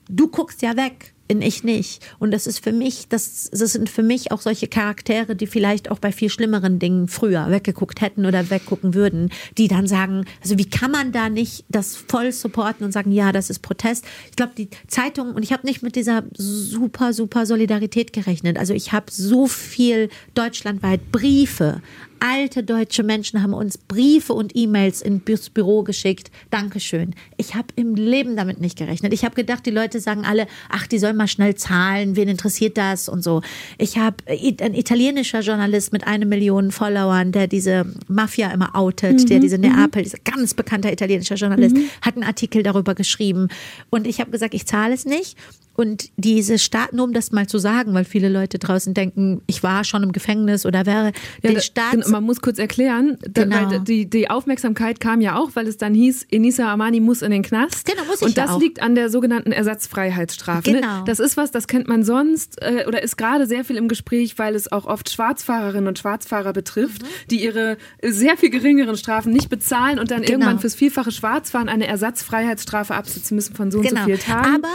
du 0.08 0.28
guckst 0.28 0.62
ja 0.62 0.76
weg 0.76 1.14
in 1.26 1.40
ich 1.40 1.64
nicht. 1.64 2.06
Und 2.18 2.32
das 2.32 2.46
ist 2.46 2.62
für 2.62 2.72
mich, 2.72 3.08
das, 3.08 3.48
das 3.50 3.72
sind 3.72 3.88
für 3.88 4.02
mich 4.02 4.30
auch 4.30 4.42
solche 4.42 4.68
Charaktere, 4.68 5.34
die 5.34 5.46
vielleicht 5.46 5.90
auch 5.90 5.98
bei 5.98 6.12
viel 6.12 6.28
schlimmeren 6.28 6.78
Dingen 6.78 7.08
früher 7.08 7.50
weggeguckt 7.50 8.02
hätten 8.02 8.26
oder 8.26 8.50
weggucken 8.50 8.92
würden, 8.94 9.30
die 9.56 9.68
dann 9.68 9.86
sagen, 9.86 10.26
also 10.42 10.58
wie 10.58 10.68
kann 10.68 10.90
man 10.90 11.12
da 11.12 11.30
nicht 11.30 11.64
das 11.70 11.96
voll 11.96 12.30
supporten 12.30 12.84
und 12.84 12.92
sagen, 12.92 13.10
ja, 13.10 13.32
das 13.32 13.48
ist 13.48 13.60
Protest. 13.60 14.04
Ich 14.30 14.36
glaube, 14.36 14.52
die 14.56 14.68
Zeitung, 14.86 15.32
und 15.32 15.42
ich 15.42 15.52
habe 15.52 15.66
nicht 15.66 15.82
mit 15.82 15.96
dieser 15.96 16.24
super, 16.36 17.14
super 17.14 17.46
Solidarität 17.46 18.12
gerechnet. 18.12 18.58
Also 18.58 18.74
ich 18.74 18.92
habe 18.92 19.06
so 19.10 19.46
viel 19.46 20.10
deutschlandweit 20.34 21.10
Briefe 21.10 21.80
alte 22.20 22.62
deutsche 22.62 23.02
Menschen 23.02 23.42
haben 23.42 23.54
uns 23.54 23.78
Briefe 23.78 24.32
und 24.32 24.52
E-Mails 24.54 25.02
ins 25.02 25.50
Büro 25.50 25.82
geschickt. 25.82 26.30
Dankeschön. 26.50 27.14
Ich 27.36 27.54
habe 27.54 27.68
im 27.76 27.94
Leben 27.94 28.36
damit 28.36 28.60
nicht 28.60 28.78
gerechnet. 28.78 29.12
Ich 29.12 29.24
habe 29.24 29.34
gedacht, 29.34 29.66
die 29.66 29.70
Leute 29.70 30.00
sagen 30.00 30.24
alle, 30.24 30.46
ach, 30.68 30.86
die 30.86 30.98
sollen 30.98 31.16
mal 31.16 31.28
schnell 31.28 31.54
zahlen, 31.54 32.16
wen 32.16 32.28
interessiert 32.28 32.76
das 32.76 33.08
und 33.08 33.22
so. 33.22 33.42
Ich 33.78 33.98
habe 33.98 34.16
ein 34.26 34.74
italienischer 34.74 35.40
Journalist 35.40 35.92
mit 35.92 36.06
einer 36.06 36.26
Million 36.26 36.70
Followern, 36.70 37.32
der 37.32 37.46
diese 37.46 37.86
Mafia 38.08 38.50
immer 38.50 38.74
outet, 38.74 39.20
mhm. 39.20 39.26
der 39.26 39.40
diese 39.40 39.58
mhm. 39.58 39.64
Neapel, 39.64 40.02
dieser 40.02 40.18
ganz 40.24 40.54
bekannter 40.54 40.92
italienischer 40.92 41.36
Journalist, 41.36 41.76
mhm. 41.76 41.88
hat 42.02 42.14
einen 42.14 42.24
Artikel 42.24 42.62
darüber 42.62 42.94
geschrieben. 42.94 43.48
Und 43.90 44.06
ich 44.06 44.20
habe 44.20 44.30
gesagt, 44.30 44.54
ich 44.54 44.66
zahle 44.66 44.94
es 44.94 45.04
nicht. 45.04 45.36
Und 45.76 46.10
diese 46.16 46.58
Staat, 46.58 46.92
nur 46.92 47.04
um 47.04 47.12
das 47.12 47.32
mal 47.32 47.46
zu 47.48 47.58
sagen, 47.58 47.94
weil 47.94 48.04
viele 48.04 48.28
Leute 48.28 48.58
draußen 48.58 48.94
denken, 48.94 49.42
ich 49.46 49.62
war 49.62 49.84
schon 49.84 50.02
im 50.02 50.12
Gefängnis 50.12 50.66
oder 50.66 50.86
wäre 50.86 51.12
ja, 51.42 51.50
den 51.50 51.60
Staat. 51.60 52.08
Man 52.08 52.22
muss 52.22 52.40
kurz 52.40 52.58
erklären, 52.58 53.18
genau. 53.32 53.70
weil 53.70 53.80
die, 53.80 54.08
die 54.08 54.30
Aufmerksamkeit 54.30 55.00
kam 55.00 55.20
ja 55.20 55.36
auch, 55.36 55.50
weil 55.54 55.66
es 55.66 55.76
dann 55.76 55.92
hieß, 55.94 56.26
Enisa 56.30 56.72
Amani 56.72 57.00
muss 57.00 57.22
in 57.22 57.32
den 57.32 57.42
Knast. 57.42 57.86
Genau, 57.86 58.04
muss 58.04 58.20
ich 58.20 58.28
Und 58.28 58.38
das 58.38 58.50
ja 58.50 58.56
auch. 58.56 58.60
liegt 58.60 58.82
an 58.82 58.94
der 58.94 59.10
sogenannten 59.10 59.50
Ersatzfreiheitsstrafe. 59.50 60.70
Ne? 60.70 60.80
Genau. 60.80 61.04
Das 61.04 61.18
ist 61.18 61.36
was, 61.36 61.50
das 61.50 61.66
kennt 61.66 61.88
man 61.88 62.04
sonst 62.04 62.62
äh, 62.62 62.84
oder 62.86 63.02
ist 63.02 63.16
gerade 63.16 63.46
sehr 63.46 63.64
viel 63.64 63.76
im 63.76 63.88
Gespräch, 63.88 64.38
weil 64.38 64.54
es 64.54 64.70
auch 64.70 64.86
oft 64.86 65.10
Schwarzfahrerinnen 65.10 65.88
und 65.88 65.98
Schwarzfahrer 65.98 66.52
betrifft, 66.52 67.02
mhm. 67.02 67.06
die 67.30 67.42
ihre 67.42 67.78
sehr 68.02 68.36
viel 68.36 68.50
geringeren 68.50 68.96
Strafen 68.96 69.32
nicht 69.32 69.48
bezahlen 69.48 69.98
und 69.98 70.10
dann 70.10 70.22
genau. 70.22 70.32
irgendwann 70.32 70.58
fürs 70.60 70.76
vielfache 70.76 71.10
Schwarzfahren 71.10 71.68
eine 71.68 71.88
Ersatzfreiheitsstrafe 71.88 72.94
absitzen 72.94 73.34
müssen 73.34 73.54
von 73.54 73.70
so 73.70 73.78
und 73.78 73.88
so 73.88 73.90
genau. 73.90 74.04
vielen 74.04 74.20
Tagen. 74.20 74.56
Aber 74.56 74.68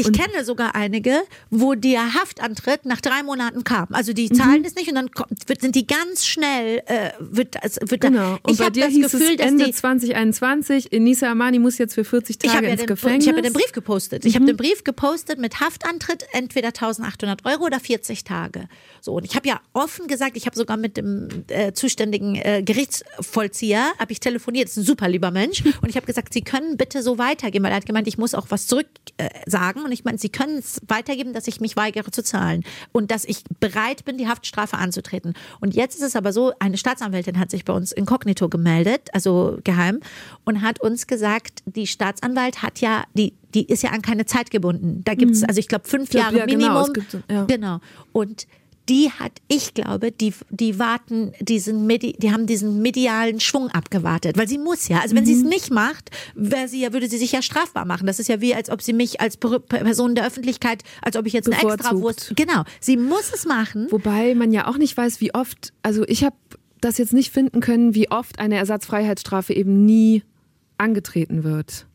ich 0.00 0.06
und 0.06 0.16
kenne 0.16 0.44
sogar 0.44 0.74
einige, 0.74 1.22
wo 1.50 1.74
der 1.74 2.14
Haftantritt 2.14 2.84
nach 2.84 3.00
drei 3.00 3.22
Monaten 3.22 3.64
kam. 3.64 3.88
Also 3.92 4.12
die 4.12 4.30
zahlen 4.30 4.60
mhm. 4.60 4.64
es 4.64 4.74
nicht 4.74 4.88
und 4.88 4.94
dann 4.94 5.10
kommt, 5.10 5.48
wird, 5.48 5.60
sind 5.60 5.74
die 5.74 5.86
ganz 5.86 6.26
schnell, 6.26 6.82
äh, 6.86 7.10
wird, 7.18 7.56
wird 7.90 8.00
genau. 8.00 8.38
Und 8.42 8.52
ich 8.52 8.58
bei 8.58 8.70
dir 8.70 8.84
das 8.84 8.92
hieß 8.92 9.10
Gefühl, 9.10 9.36
es 9.38 9.46
Ende 9.46 9.70
2021, 9.70 10.92
Enisa 10.92 11.30
Amani 11.30 11.58
muss 11.58 11.78
jetzt 11.78 11.94
für 11.94 12.04
40 12.04 12.38
Tage 12.38 12.66
ins 12.68 12.80
ja 12.80 12.86
Gefängnis. 12.86 13.24
ich 13.24 13.28
habe 13.28 13.38
ja 13.38 13.42
den 13.42 13.52
Brief 13.52 13.72
gepostet. 13.72 14.24
Mhm. 14.24 14.28
Ich 14.28 14.34
habe 14.34 14.46
den 14.46 14.56
Brief 14.56 14.84
gepostet 14.84 15.38
mit 15.38 15.60
Haftantritt, 15.60 16.26
entweder 16.32 16.68
1800 16.68 17.44
Euro 17.44 17.64
oder 17.64 17.80
40 17.80 18.24
Tage. 18.24 18.68
So, 19.00 19.14
und 19.14 19.24
ich 19.24 19.36
habe 19.36 19.48
ja 19.48 19.60
offen 19.72 20.06
gesagt, 20.06 20.36
ich 20.36 20.46
habe 20.46 20.56
sogar 20.56 20.76
mit 20.76 20.96
dem 20.96 21.28
äh, 21.48 21.72
zuständigen 21.72 22.36
äh, 22.36 22.62
Gerichtsvollzieher, 22.62 23.92
habe 23.98 24.12
ich 24.12 24.20
telefoniert, 24.20 24.66
das 24.66 24.76
ist 24.76 24.84
ein 24.84 24.86
super 24.86 25.08
lieber 25.08 25.30
Mensch, 25.30 25.62
und 25.82 25.88
ich 25.88 25.96
habe 25.96 26.06
gesagt, 26.06 26.32
Sie 26.32 26.42
können 26.42 26.76
bitte 26.76 27.02
so 27.02 27.18
weitergehen, 27.18 27.62
weil 27.62 27.70
er 27.70 27.76
hat 27.76 27.86
gemeint, 27.86 28.08
ich 28.08 28.18
muss 28.18 28.34
auch 28.34 28.46
was 28.50 28.66
zurück 28.66 28.86
äh, 29.16 29.28
sagen 29.46 29.82
und 29.88 29.92
ich 29.92 30.04
meine, 30.04 30.18
Sie 30.18 30.28
können 30.28 30.58
es 30.58 30.80
weitergeben, 30.86 31.32
dass 31.32 31.48
ich 31.48 31.60
mich 31.60 31.76
weigere 31.76 32.10
zu 32.10 32.22
zahlen 32.22 32.64
und 32.92 33.10
dass 33.10 33.24
ich 33.24 33.42
bereit 33.60 34.04
bin, 34.04 34.18
die 34.18 34.28
Haftstrafe 34.28 34.76
anzutreten. 34.76 35.34
Und 35.60 35.74
jetzt 35.74 35.96
ist 35.96 36.02
es 36.02 36.16
aber 36.16 36.32
so, 36.32 36.52
eine 36.58 36.76
Staatsanwältin 36.76 37.38
hat 37.38 37.50
sich 37.50 37.64
bei 37.64 37.72
uns 37.72 37.92
inkognito 37.92 38.48
gemeldet, 38.48 39.08
also 39.12 39.58
geheim, 39.64 40.00
und 40.44 40.62
hat 40.62 40.80
uns 40.80 41.06
gesagt, 41.06 41.62
die 41.66 41.86
Staatsanwalt 41.86 42.62
hat 42.62 42.80
ja 42.80 43.04
die 43.14 43.34
die 43.54 43.64
ist 43.64 43.82
ja 43.82 43.90
an 43.90 44.02
keine 44.02 44.26
Zeit 44.26 44.50
gebunden. 44.50 45.00
Da 45.04 45.14
gibt 45.14 45.32
es, 45.32 45.40
mhm. 45.40 45.48
also 45.48 45.58
ich 45.58 45.68
glaube, 45.68 45.88
fünf 45.88 46.10
glaub, 46.10 46.24
Jahre 46.24 46.38
ja, 46.40 46.46
genau, 46.46 46.84
Minimum. 46.84 46.92
Genau, 46.92 47.24
ja. 47.30 47.44
genau. 47.46 47.80
Und 48.12 48.46
die 48.88 49.10
hat, 49.10 49.32
ich 49.48 49.74
glaube, 49.74 50.12
die, 50.12 50.32
die 50.50 50.78
warten 50.78 51.32
diesen, 51.40 51.86
Medi, 51.86 52.14
die 52.18 52.32
haben 52.32 52.46
diesen 52.46 52.80
medialen 52.80 53.40
Schwung 53.40 53.68
abgewartet, 53.68 54.38
weil 54.38 54.48
sie 54.48 54.58
muss 54.58 54.88
ja. 54.88 55.00
Also 55.00 55.14
wenn 55.14 55.24
mhm. 55.24 55.26
sie 55.26 55.34
es 55.34 55.42
nicht 55.42 55.70
macht, 55.70 56.10
wäre 56.34 56.68
sie 56.68 56.80
ja, 56.80 56.92
würde 56.92 57.08
sie 57.08 57.18
sich 57.18 57.32
ja 57.32 57.42
strafbar 57.42 57.84
machen. 57.84 58.06
Das 58.06 58.18
ist 58.18 58.28
ja 58.28 58.40
wie, 58.40 58.54
als 58.54 58.70
ob 58.70 58.82
sie 58.82 58.92
mich 58.92 59.20
als 59.20 59.36
Person 59.36 60.14
der 60.14 60.26
Öffentlichkeit, 60.26 60.82
als 61.02 61.16
ob 61.16 61.26
ich 61.26 61.32
jetzt 61.32 61.52
eine 61.52 61.60
extra 61.60 61.98
Wurst. 61.98 62.32
Genau. 62.36 62.64
Sie 62.80 62.96
muss 62.96 63.32
es 63.34 63.46
machen. 63.46 63.88
Wobei 63.90 64.34
man 64.34 64.52
ja 64.52 64.66
auch 64.66 64.78
nicht 64.78 64.96
weiß, 64.96 65.20
wie 65.20 65.34
oft, 65.34 65.72
also 65.82 66.04
ich 66.06 66.24
habe 66.24 66.36
das 66.80 66.98
jetzt 66.98 67.12
nicht 67.12 67.32
finden 67.32 67.60
können, 67.60 67.94
wie 67.94 68.10
oft 68.10 68.38
eine 68.38 68.56
Ersatzfreiheitsstrafe 68.56 69.52
eben 69.52 69.84
nie 69.84 70.22
angetreten 70.78 71.42
wird 71.42 71.87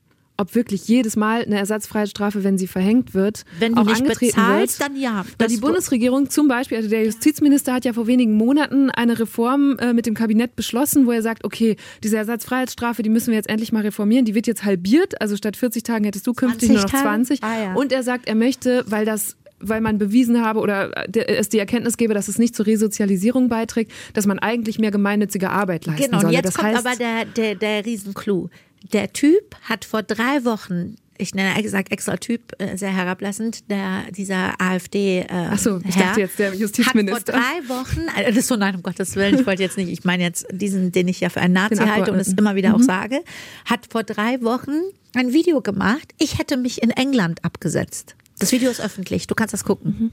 ob 0.43 0.55
wirklich 0.55 0.87
jedes 0.87 1.15
Mal 1.15 1.43
eine 1.43 1.57
Ersatzfreiheitsstrafe, 1.57 2.43
wenn 2.43 2.57
sie 2.57 2.67
verhängt 2.67 3.13
wird, 3.13 3.45
wenn 3.59 3.77
auch 3.77 3.85
nicht 3.85 4.03
bezahlst, 4.03 4.79
wird. 4.79 4.89
dann 4.89 4.97
ja. 4.97 5.25
Weil 5.39 5.47
die 5.47 5.57
Bundesregierung 5.57 6.29
zum 6.29 6.47
Beispiel, 6.47 6.77
also 6.77 6.89
der 6.89 7.05
Justizminister 7.05 7.73
hat 7.73 7.85
ja 7.85 7.93
vor 7.93 8.07
wenigen 8.07 8.33
Monaten 8.33 8.89
eine 8.89 9.17
Reform 9.17 9.77
äh, 9.79 9.93
mit 9.93 10.05
dem 10.05 10.13
Kabinett 10.13 10.55
beschlossen, 10.55 11.07
wo 11.07 11.11
er 11.11 11.21
sagt, 11.21 11.45
okay, 11.45 11.77
diese 12.03 12.17
Ersatzfreiheitsstrafe, 12.17 13.03
die 13.03 13.09
müssen 13.09 13.27
wir 13.27 13.35
jetzt 13.35 13.49
endlich 13.49 13.71
mal 13.71 13.81
reformieren, 13.81 14.25
die 14.25 14.35
wird 14.35 14.47
jetzt 14.47 14.65
halbiert, 14.65 15.19
also 15.21 15.37
statt 15.37 15.55
40 15.55 15.83
Tagen 15.83 16.03
hättest 16.03 16.27
du 16.27 16.33
künftig 16.33 16.69
nur 16.69 16.81
noch 16.81 16.89
20. 16.89 17.41
Ah, 17.41 17.63
ja. 17.63 17.73
Und 17.73 17.91
er 17.91 18.03
sagt, 18.03 18.27
er 18.27 18.35
möchte, 18.35 18.83
weil 18.87 19.05
das 19.05 19.37
weil 19.65 19.81
man 19.81 19.97
bewiesen 19.97 20.41
habe 20.41 20.59
oder 20.59 20.91
es 21.15 21.49
die 21.49 21.59
Erkenntnis 21.59 21.97
gebe, 21.97 22.13
dass 22.13 22.27
es 22.27 22.37
nicht 22.37 22.55
zur 22.55 22.65
Resozialisierung 22.65 23.49
beiträgt, 23.49 23.91
dass 24.13 24.25
man 24.25 24.39
eigentlich 24.39 24.77
mehr 24.77 24.91
gemeinnützige 24.91 25.49
Arbeit 25.49 25.85
leisten 25.85 26.05
genau, 26.05 26.19
solle. 26.19 26.33
Genau, 26.33 26.43
jetzt 26.43 26.57
das 26.57 26.63
kommt 26.63 26.75
aber 26.75 26.95
der, 26.95 27.25
der, 27.25 27.55
der 27.55 27.85
Riesenclou 27.85 28.49
der 28.91 29.13
Typ 29.13 29.55
hat 29.63 29.85
vor 29.85 30.03
drei 30.03 30.43
Wochen 30.45 30.97
ich 31.17 31.35
nenne 31.35 31.61
gesagt 31.61 31.91
extra 31.91 32.17
Typ, 32.17 32.53
äh, 32.59 32.75
sehr 32.77 32.93
herablassend, 32.93 33.69
der, 33.69 34.03
dieser 34.11 34.59
AfD. 34.59 35.19
Äh, 35.19 35.27
Achso, 35.31 35.79
ich 35.87 35.95
Herr, 35.95 36.07
dachte 36.07 36.21
jetzt 36.21 36.39
der 36.39 36.53
Justizminister. 36.53 37.33
Hat 37.33 37.43
vor 37.43 37.69
drei 37.69 37.69
Wochen, 37.69 38.07
äh, 38.17 38.25
das 38.27 38.37
ist 38.37 38.47
so 38.47 38.55
nein, 38.55 38.75
um 38.75 38.83
Gottes 38.83 39.15
Willen, 39.15 39.39
ich 39.39 39.45
wollte 39.45 39.61
jetzt 39.61 39.77
nicht, 39.77 39.89
ich 39.89 40.03
meine 40.03 40.23
jetzt 40.23 40.45
diesen, 40.51 40.91
den 40.91 41.07
ich 41.07 41.19
ja 41.19 41.29
für 41.29 41.39
einen 41.39 41.53
Nazi 41.53 41.77
halte 41.77 42.11
und 42.11 42.19
es 42.19 42.29
immer 42.29 42.55
wieder 42.55 42.69
mhm. 42.69 42.75
auch 42.75 42.81
sage, 42.81 43.23
hat 43.65 43.87
vor 43.89 44.03
drei 44.03 44.41
Wochen 44.41 44.81
ein 45.15 45.33
Video 45.33 45.61
gemacht. 45.61 46.13
Ich 46.17 46.39
hätte 46.39 46.57
mich 46.57 46.81
in 46.81 46.89
England 46.89 47.43
abgesetzt. 47.45 48.15
Das 48.39 48.51
Video 48.51 48.71
ist 48.71 48.81
öffentlich, 48.81 49.27
du 49.27 49.35
kannst 49.35 49.53
das 49.53 49.63
gucken. 49.63 49.95
Mhm 49.99 50.11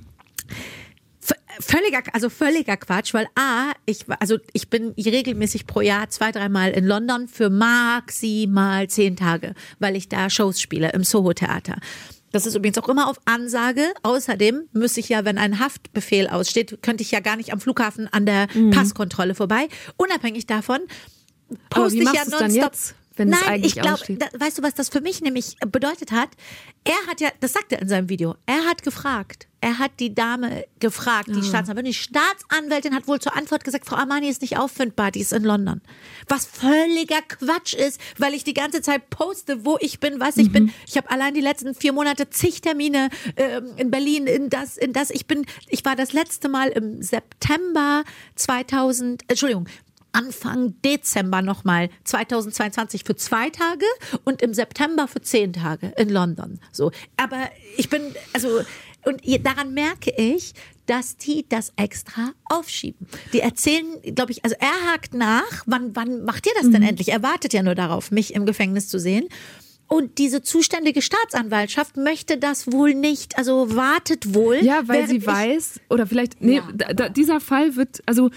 völliger, 1.61 2.03
also 2.13 2.31
völliger 2.31 2.77
Quatsch, 2.77 3.15
weil 3.15 3.27
A, 3.35 3.73
ich, 3.87 4.07
also 4.21 4.39
ich 4.53 4.71
bin 4.71 4.95
regelmäßig 4.97 5.67
pro 5.67 5.81
Jahr 5.81 6.09
zwei, 6.09 6.33
dreimal 6.33 6.71
in 6.71 6.87
London 6.87 7.29
für 7.29 7.51
maximal 7.51 8.89
zehn 8.89 9.17
Tage, 9.17 9.55
weil 9.79 9.97
ich 9.97 10.09
da 10.09 10.31
Shows 10.31 10.61
spiele 10.61 10.93
im 10.93 11.05
Soho-Theater. 11.05 11.77
Das 12.33 12.47
ist 12.47 12.55
übrigens 12.55 12.79
auch 12.79 12.89
immer 12.89 13.09
auf 13.09 13.21
Ansage. 13.25 13.93
Außerdem 14.03 14.69
müsste 14.73 15.01
ich 15.01 15.09
ja, 15.09 15.25
wenn 15.25 15.37
ein 15.37 15.59
Haftbefehl 15.59 16.29
aussteht, 16.29 16.81
könnte 16.81 17.03
ich 17.03 17.11
ja 17.11 17.21
gar 17.21 17.37
nicht 17.37 17.53
am 17.53 17.61
Flughafen 17.61 18.07
an 18.13 18.25
der 18.25 18.47
mhm. 18.55 18.71
Passkontrolle 18.71 19.35
vorbei. 19.35 19.69
Unabhängig 19.97 20.47
davon 20.47 20.79
poste 21.69 21.99
ich 21.99 22.13
ja 22.13 22.23
nonstop 22.29 22.73
wenn 23.21 23.29
Nein, 23.29 23.41
es 23.43 23.49
eigentlich 23.49 23.77
ich 23.77 23.83
glaube, 23.83 24.03
weißt 24.39 24.59
du, 24.59 24.63
was 24.63 24.75
das 24.75 24.89
für 24.89 25.03
mich 25.03 25.21
nämlich 25.21 25.57
bedeutet 25.67 26.11
hat? 26.11 26.31
Er 26.85 27.07
hat 27.07 27.21
ja, 27.21 27.29
das 27.41 27.53
sagt 27.53 27.71
er 27.73 27.83
in 27.83 27.89
seinem 27.89 28.09
Video, 28.09 28.35
er 28.47 28.65
hat 28.65 28.83
gefragt, 28.83 29.47
er 29.61 29.79
hat 29.79 29.93
die 30.01 30.15
Dame 30.15 30.65
gefragt, 30.79 31.29
die 31.29 31.41
ja. 31.41 31.43
Staatsanwältin. 31.43 31.93
Die 31.93 31.99
Staatsanwältin 31.99 32.95
hat 32.95 33.07
wohl 33.07 33.21
zur 33.21 33.37
Antwort 33.37 33.63
gesagt, 33.63 33.85
Frau 33.85 33.97
Armani 33.97 34.29
ist 34.29 34.41
nicht 34.41 34.57
auffindbar, 34.57 35.11
die 35.11 35.21
ist 35.21 35.35
in 35.35 35.45
London. 35.45 35.83
Was 36.29 36.47
völliger 36.47 37.21
Quatsch 37.29 37.75
ist, 37.75 38.01
weil 38.17 38.33
ich 38.33 38.43
die 38.43 38.55
ganze 38.55 38.81
Zeit 38.81 39.11
poste, 39.11 39.67
wo 39.67 39.77
ich 39.81 40.01
bin, 40.01 40.19
was 40.19 40.39
ich 40.39 40.49
mhm. 40.49 40.53
bin. 40.53 40.73
Ich 40.87 40.97
habe 40.97 41.11
allein 41.11 41.35
die 41.35 41.43
letzten 41.43 41.75
vier 41.75 41.93
Monate 41.93 42.31
zig 42.31 42.63
Termine 42.63 43.11
äh, 43.37 43.61
in 43.77 43.91
Berlin, 43.91 44.27
in 44.27 44.49
das, 44.49 44.79
in 44.79 44.95
das. 44.95 45.11
Ich 45.11 45.27
bin, 45.27 45.45
ich 45.69 45.85
war 45.85 45.95
das 45.95 46.15
letzte 46.15 46.49
Mal 46.49 46.69
im 46.71 47.03
September 47.03 48.05
2000, 48.37 49.25
Entschuldigung, 49.29 49.69
Anfang 50.13 50.75
Dezember 50.85 51.43
nochmal 51.43 51.91
2022 52.05 53.05
für 53.05 53.17
zwei 53.17 53.51
Tage 53.51 53.87
und 54.25 54.43
im 54.43 54.55
September 54.55 55.09
für 55.09 55.21
zehn 55.21 55.53
Tage 55.53 55.93
in 55.97 56.09
London. 56.09 56.61
So, 56.73 56.91
aber 57.17 57.51
ich 57.77 57.89
bin 57.89 58.03
also 58.33 58.61
und 59.05 59.23
daran 59.47 59.73
merke 59.73 60.13
ich, 60.17 60.53
dass 60.87 61.17
die 61.17 61.47
das 61.49 61.73
extra 61.77 62.33
aufschieben. 62.45 63.07
Die 63.33 63.41
erzählen, 63.41 63.87
glaube 64.15 64.33
ich, 64.33 64.45
also 64.45 64.57
er 64.59 64.93
hakt 64.93 65.15
nach, 65.15 65.63
wann, 65.67 65.95
wann 65.95 66.25
macht 66.25 66.47
ihr 66.47 66.53
das 66.61 66.71
denn 66.71 66.83
mhm. 66.83 66.89
endlich? 66.89 67.11
Er 67.11 67.23
wartet 67.23 67.53
ja 67.53 67.63
nur 67.63 67.75
darauf, 67.75 68.11
mich 68.11 68.35
im 68.35 68.45
Gefängnis 68.45 68.89
zu 68.89 68.99
sehen. 68.99 69.29
Und 69.87 70.19
diese 70.19 70.43
zuständige 70.43 71.03
Staatsanwaltschaft 71.03 71.97
möchte 71.97 72.39
das 72.39 72.71
wohl 72.71 72.95
nicht, 72.95 73.39
also 73.39 73.75
wartet 73.75 74.35
wohl. 74.35 74.63
Ja, 74.63 74.87
weil 74.87 75.09
sie 75.09 75.27
weiß, 75.27 75.81
oder 75.89 76.07
vielleicht, 76.07 76.41
nee, 76.41 76.57
ja, 76.57 76.95
da, 76.95 77.09
dieser 77.09 77.41
Fall 77.41 77.75
wird, 77.75 78.01
also 78.07 78.31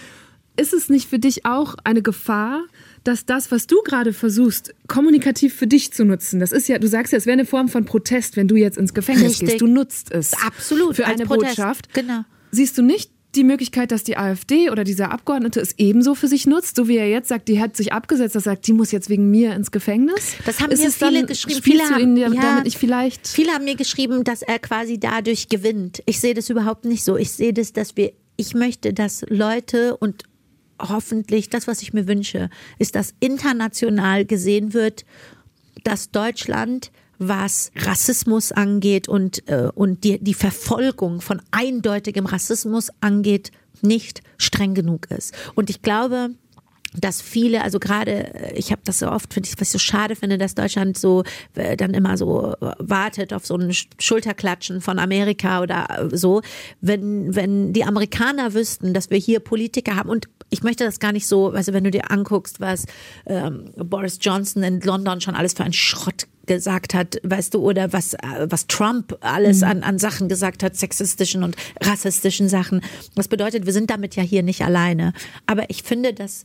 ist 0.55 0.73
es 0.73 0.89
nicht 0.89 1.09
für 1.09 1.19
dich 1.19 1.45
auch 1.45 1.75
eine 1.83 2.01
Gefahr, 2.01 2.63
dass 3.03 3.25
das, 3.25 3.51
was 3.51 3.67
du 3.67 3.81
gerade 3.83 4.13
versuchst, 4.13 4.73
kommunikativ 4.87 5.53
für 5.55 5.67
dich 5.67 5.91
zu 5.93 6.05
nutzen, 6.05 6.39
das 6.39 6.51
ist 6.51 6.67
ja, 6.67 6.79
du 6.79 6.87
sagst 6.87 7.11
ja, 7.11 7.17
es 7.17 7.25
wäre 7.25 7.33
eine 7.33 7.45
Form 7.45 7.67
von 7.69 7.85
Protest, 7.85 8.37
wenn 8.37 8.47
du 8.47 8.55
jetzt 8.55 8.77
ins 8.77 8.93
Gefängnis 8.93 9.31
Richtig. 9.31 9.49
gehst. 9.49 9.61
Du 9.61 9.67
nutzt 9.67 10.11
es. 10.11 10.33
Absolut. 10.45 10.95
Für 10.95 11.05
eine 11.05 11.25
Protest. 11.25 11.57
Botschaft. 11.57 11.93
Genau. 11.93 12.21
Siehst 12.51 12.77
du 12.77 12.83
nicht 12.83 13.11
die 13.35 13.43
Möglichkeit, 13.43 13.91
dass 13.91 14.03
die 14.03 14.15
AfD 14.15 14.69
oder 14.69 14.83
dieser 14.83 15.11
Abgeordnete 15.11 15.59
es 15.59 15.73
ebenso 15.77 16.13
für 16.13 16.27
sich 16.27 16.45
nutzt, 16.45 16.75
so 16.75 16.87
wie 16.87 16.97
er 16.97 17.09
jetzt 17.09 17.29
sagt, 17.29 17.47
die 17.47 17.59
hat 17.59 17.75
sich 17.75 17.91
abgesetzt, 17.91 18.35
dass 18.35 18.45
er 18.45 18.51
sagt, 18.51 18.67
die 18.67 18.73
muss 18.73 18.91
jetzt 18.91 19.09
wegen 19.09 19.31
mir 19.31 19.55
ins 19.55 19.71
Gefängnis? 19.71 20.35
Das 20.45 20.59
haben 20.59 20.71
ist 20.71 20.83
mir 20.83 20.91
viele 20.91 21.19
dann, 21.19 21.27
geschrieben. 21.27 21.61
Viele 21.63 21.83
haben, 21.89 22.15
ja, 22.17 22.29
damit 22.29 22.67
ich 22.67 22.77
vielleicht 22.77 23.27
viele 23.27 23.51
haben 23.51 23.65
mir 23.65 23.75
geschrieben, 23.75 24.23
dass 24.23 24.43
er 24.43 24.59
quasi 24.59 24.99
dadurch 24.99 25.49
gewinnt. 25.49 26.03
Ich 26.05 26.19
sehe 26.19 26.35
das 26.35 26.49
überhaupt 26.49 26.85
nicht 26.85 27.03
so. 27.03 27.17
Ich 27.17 27.31
sehe 27.31 27.53
das, 27.53 27.73
dass 27.73 27.97
wir 27.97 28.13
ich 28.35 28.53
möchte, 28.55 28.93
dass 28.93 29.23
Leute 29.29 29.95
und 29.97 30.23
hoffentlich, 30.81 31.49
das, 31.49 31.67
was 31.67 31.81
ich 31.81 31.93
mir 31.93 32.07
wünsche, 32.07 32.49
ist, 32.79 32.95
dass 32.95 33.13
international 33.19 34.25
gesehen 34.25 34.73
wird, 34.73 35.05
dass 35.83 36.11
Deutschland 36.11 36.91
was 37.19 37.71
Rassismus 37.75 38.51
angeht 38.51 39.07
und, 39.07 39.47
äh, 39.47 39.69
und 39.73 40.03
die, 40.03 40.19
die 40.19 40.33
Verfolgung 40.33 41.21
von 41.21 41.41
eindeutigem 41.51 42.25
Rassismus 42.25 42.89
angeht, 43.01 43.51
nicht 43.81 44.21
streng 44.37 44.73
genug 44.73 45.09
ist. 45.11 45.33
Und 45.55 45.69
ich 45.69 45.81
glaube, 45.81 46.31
dass 46.99 47.21
viele, 47.21 47.63
also 47.63 47.79
gerade, 47.79 48.33
äh, 48.33 48.53
ich 48.53 48.71
habe 48.71 48.81
das 48.85 48.99
so 48.99 49.09
oft, 49.09 49.33
finde 49.33 49.49
ich, 49.49 49.59
was 49.59 49.69
ich 49.69 49.71
so 49.73 49.79
schade 49.79 50.15
finde, 50.15 50.37
dass 50.37 50.55
Deutschland 50.55 50.97
so 50.97 51.23
äh, 51.55 51.75
dann 51.75 51.93
immer 51.93 52.17
so 52.17 52.53
äh, 52.53 52.73
wartet 52.79 53.33
auf 53.33 53.45
so 53.45 53.55
ein 53.55 53.73
Schulterklatschen 53.99 54.81
von 54.81 54.99
Amerika 54.99 55.61
oder 55.61 56.09
so. 56.11 56.41
Wenn, 56.81 57.35
wenn 57.35 57.73
die 57.73 57.83
Amerikaner 57.83 58.53
wüssten, 58.53 58.93
dass 58.93 59.09
wir 59.09 59.17
hier 59.17 59.39
Politiker 59.39 59.95
haben 59.95 60.09
und 60.09 60.27
ich 60.53 60.61
möchte 60.61 60.85
das 60.85 60.99
gar 60.99 61.11
nicht 61.11 61.27
so, 61.27 61.49
also 61.49 61.73
wenn 61.73 61.83
du 61.83 61.89
dir 61.89 62.11
anguckst, 62.11 62.61
was 62.61 62.85
ähm, 63.25 63.71
Boris 63.75 64.19
Johnson 64.21 64.61
in 64.61 64.79
London 64.81 65.19
schon 65.19 65.35
alles 65.35 65.53
für 65.53 65.63
ein 65.63 65.73
Schrott 65.73 66.27
gesagt 66.45 66.93
hat, 66.93 67.19
weißt 67.23 67.55
du, 67.55 67.59
oder 67.59 67.91
was, 67.91 68.15
was 68.43 68.67
Trump 68.67 69.17
alles 69.21 69.61
mhm. 69.61 69.67
an, 69.67 69.83
an 69.83 69.97
Sachen 69.97 70.29
gesagt 70.29 70.61
hat, 70.61 70.75
sexistischen 70.75 71.43
und 71.43 71.55
rassistischen 71.81 72.49
Sachen. 72.49 72.81
Das 73.15 73.27
bedeutet, 73.27 73.65
wir 73.65 73.73
sind 73.73 73.89
damit 73.89 74.15
ja 74.15 74.21
hier 74.21 74.43
nicht 74.43 74.63
alleine. 74.63 75.13
Aber 75.47 75.69
ich 75.69 75.81
finde, 75.81 76.13
dass 76.13 76.43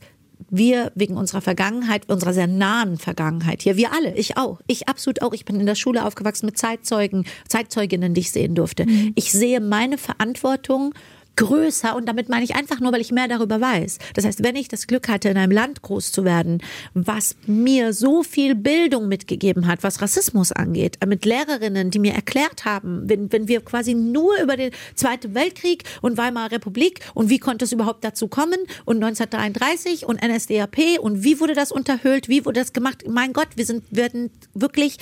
wir 0.49 0.91
wegen 0.95 1.17
unserer 1.17 1.41
Vergangenheit, 1.41 2.09
unserer 2.09 2.33
sehr 2.33 2.47
nahen 2.47 2.97
Vergangenheit 2.97 3.61
hier, 3.61 3.77
wir 3.77 3.93
alle, 3.93 4.15
ich 4.15 4.37
auch, 4.37 4.59
ich 4.67 4.87
absolut 4.87 5.21
auch, 5.21 5.33
ich 5.33 5.45
bin 5.45 5.59
in 5.59 5.65
der 5.65 5.75
Schule 5.75 6.05
aufgewachsen 6.05 6.45
mit 6.47 6.57
Zeitzeugen, 6.57 7.25
Zeitzeuginnen, 7.47 8.13
die 8.13 8.21
ich 8.21 8.31
sehen 8.31 8.55
durfte. 8.55 8.85
Mhm. 8.85 9.11
Ich 9.15 9.31
sehe 9.31 9.59
meine 9.59 9.97
Verantwortung 9.97 10.93
größer 11.39 11.95
und 11.95 12.05
damit 12.05 12.27
meine 12.27 12.43
ich 12.43 12.55
einfach 12.55 12.81
nur, 12.81 12.91
weil 12.91 12.99
ich 12.99 13.11
mehr 13.11 13.27
darüber 13.27 13.61
weiß. 13.61 13.97
Das 14.13 14.25
heißt, 14.25 14.43
wenn 14.43 14.57
ich 14.57 14.67
das 14.67 14.87
Glück 14.87 15.07
hatte, 15.07 15.29
in 15.29 15.37
einem 15.37 15.51
Land 15.51 15.81
groß 15.81 16.11
zu 16.11 16.25
werden, 16.25 16.61
was 16.93 17.35
mir 17.47 17.93
so 17.93 18.23
viel 18.23 18.55
Bildung 18.55 19.07
mitgegeben 19.07 19.65
hat, 19.65 19.81
was 19.81 20.01
Rassismus 20.01 20.51
angeht, 20.51 20.97
mit 21.05 21.25
Lehrerinnen, 21.25 21.91
die 21.91 21.99
mir 21.99 22.13
erklärt 22.13 22.65
haben, 22.65 23.07
wenn, 23.07 23.31
wenn 23.31 23.47
wir 23.47 23.61
quasi 23.61 23.93
nur 23.93 24.37
über 24.41 24.57
den 24.57 24.71
Zweiten 24.95 25.33
Weltkrieg 25.33 25.83
und 26.01 26.17
Weimarer 26.17 26.51
Republik 26.51 26.99
und 27.13 27.29
wie 27.29 27.39
konnte 27.39 27.63
es 27.65 27.71
überhaupt 27.71 28.03
dazu 28.03 28.27
kommen 28.27 28.59
und 28.83 29.01
1933 29.01 30.05
und 30.05 30.21
NSDAP 30.21 30.99
und 30.99 31.23
wie 31.23 31.39
wurde 31.39 31.53
das 31.53 31.71
unterhöhlt, 31.71 32.27
wie 32.27 32.45
wurde 32.45 32.59
das 32.59 32.73
gemacht? 32.73 33.05
Mein 33.07 33.31
Gott, 33.31 33.47
wir 33.55 33.65
sind, 33.65 33.83
werden 33.91 34.29
wirklich 34.53 34.97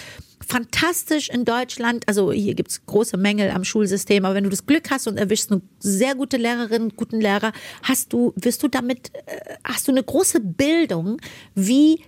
fantastisch 0.46 1.30
in 1.30 1.46
Deutschland. 1.46 2.08
Also 2.08 2.32
hier 2.32 2.54
gibt's 2.54 2.86
große 2.86 3.18
Mängel 3.18 3.50
am 3.52 3.64
Schulsystem, 3.64 4.26
aber 4.26 4.36
wenn 4.36 4.44
du 4.44 4.50
das 4.50 4.66
Glück 4.66 4.90
hast 4.92 5.08
und 5.08 5.18
erwischst 5.18 5.52
eine 5.52 5.62
sehr 5.80 6.16
gute 6.16 6.38
Lehrerin, 6.38 6.94
guten 6.96 7.20
Lehrer, 7.20 7.52
hast 7.84 8.14
du, 8.14 8.34
wirst 8.36 8.64
du 8.64 8.68
damit, 8.68 9.12
äh, 9.26 9.56
hast 9.64 9.88
du 9.88 9.92
eine 9.92 10.04
große 10.04 10.40
Bildung, 10.40 11.20
wie 11.56 12.02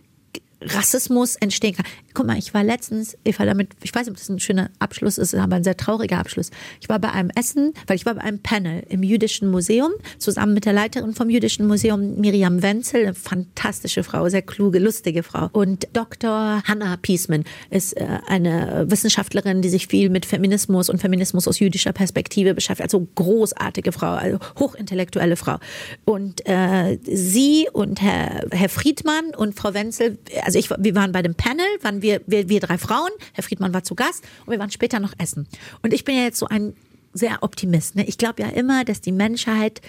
Rassismus 0.62 1.36
entstehen 1.38 1.76
kann. 1.76 1.86
Guck 2.14 2.26
mal, 2.26 2.38
ich 2.38 2.54
war 2.54 2.64
letztens, 2.64 3.18
war 3.38 3.46
damit, 3.46 3.70
ich 3.84 3.94
weiß 3.94 4.06
nicht, 4.06 4.12
ob 4.12 4.18
das 4.18 4.30
ein 4.30 4.40
schöner 4.40 4.70
Abschluss 4.80 5.18
ist, 5.18 5.36
aber 5.36 5.56
ein 5.56 5.64
sehr 5.64 5.78
trauriger 5.78 6.18
Abschluss. 6.18 6.52
Ich 6.82 6.90
war 6.90 7.00
bei 7.00 7.12
einem 7.12 7.30
Essen, 7.36 7.74
weil 7.88 7.96
ich 7.96 8.06
war 8.06 8.16
bei 8.16 8.22
einem 8.22 8.40
Panel 8.40 8.84
im 8.90 9.04
Jüdischen 9.04 9.50
Museum, 9.50 9.92
zusammen 10.18 10.54
mit 10.54 10.66
der 10.66 10.74
Leiterin 10.74 11.14
vom 11.14 11.30
Jüdischen 11.30 11.68
Museum, 11.68 12.16
Miriam 12.20 12.62
Wenzel, 12.62 13.04
eine 13.04 13.14
fantastische 13.14 14.04
Frau, 14.04 14.28
sehr 14.30 14.42
kluge, 14.42 14.80
lustige 14.80 15.24
Frau. 15.24 15.50
Und 15.52 15.88
Dr. 15.94 16.64
Hannah 16.66 16.98
Piesman 16.98 17.44
ist 17.70 17.94
äh, 17.94 18.06
eine 18.28 18.86
Wissenschaftlerin, 18.90 19.62
die 19.62 19.70
sich 19.70 19.88
viel 19.88 20.10
mit 20.10 20.26
Feminismus 20.26 20.90
und 20.90 21.00
Feminismus 21.00 21.48
aus 21.48 21.60
jüdischer 21.60 21.94
Perspektive 21.94 22.54
beschäftigt. 22.54 22.84
Also 22.84 23.08
großartige 23.16 23.92
Frau, 23.92 24.14
also 24.14 24.40
hochintellektuelle 24.58 25.36
Frau. 25.36 25.58
Und 26.06 26.42
äh, 26.48 26.98
sie 27.04 27.68
und 27.72 28.02
Herr, 28.02 28.46
Herr 28.52 28.70
Friedmann 28.70 29.36
und 29.36 29.56
Frau 29.56 29.74
Wenzel, 29.74 30.18
also 30.44 30.58
ich, 30.60 30.70
wir 30.70 30.96
waren 30.96 31.12
bei 31.12 31.22
dem 31.22 31.36
Panel, 31.36 31.66
waren 31.82 32.02
wir, 32.02 32.09
wir, 32.26 32.50
wir 32.50 32.60
drei 32.60 32.78
Frauen, 32.78 33.10
Herr 33.34 33.44
Friedmann 33.44 33.74
war 33.74 33.84
zu 33.84 33.96
Gast 33.96 34.24
und 34.46 34.52
wir 34.52 34.60
waren 34.60 34.72
später 34.72 35.00
noch 35.00 35.14
essen. 35.18 35.48
Und 35.82 35.94
ich 35.94 36.04
bin 36.04 36.16
ja 36.16 36.24
jetzt 36.24 36.40
so 36.40 36.48
ein 36.48 36.74
sehr 37.14 37.42
Optimist. 37.42 37.96
Ne? 37.96 38.06
Ich 38.06 38.18
glaube 38.18 38.42
ja 38.42 38.50
immer, 38.50 38.86
dass 38.86 39.02
die 39.02 39.12
Menschheit 39.12 39.82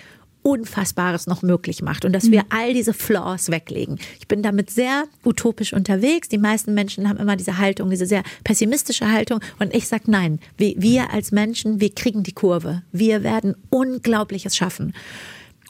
Unfassbares 0.43 1.27
noch 1.27 1.43
möglich 1.43 1.83
macht 1.83 2.07
und 2.07 2.13
dass 2.15 2.25
mhm. 2.25 2.33
wir 2.33 2.45
all 2.49 2.73
diese 2.73 2.95
Flaws 2.95 3.51
weglegen. 3.51 3.99
Ich 4.19 4.27
bin 4.27 4.43
damit 4.43 4.71
sehr 4.71 5.05
utopisch 5.23 5.75
unterwegs. 5.75 6.29
Die 6.29 6.39
meisten 6.39 6.73
Menschen 6.73 7.09
haben 7.09 7.19
immer 7.19 7.37
diese 7.37 7.59
Haltung, 7.59 7.91
diese 7.91 8.07
sehr 8.07 8.23
pessimistische 8.43 9.11
Haltung. 9.11 9.41
Und 9.59 9.75
ich 9.75 9.87
sage 9.87 10.05
nein, 10.07 10.41
wir, 10.57 10.75
wir 10.79 11.13
als 11.13 11.31
Menschen, 11.31 11.81
wir 11.81 11.95
kriegen 11.95 12.23
die 12.23 12.33
Kurve. 12.33 12.83
Wir 12.91 13.23
werden 13.23 13.55
Unglaubliches 13.69 14.57
schaffen. 14.57 14.95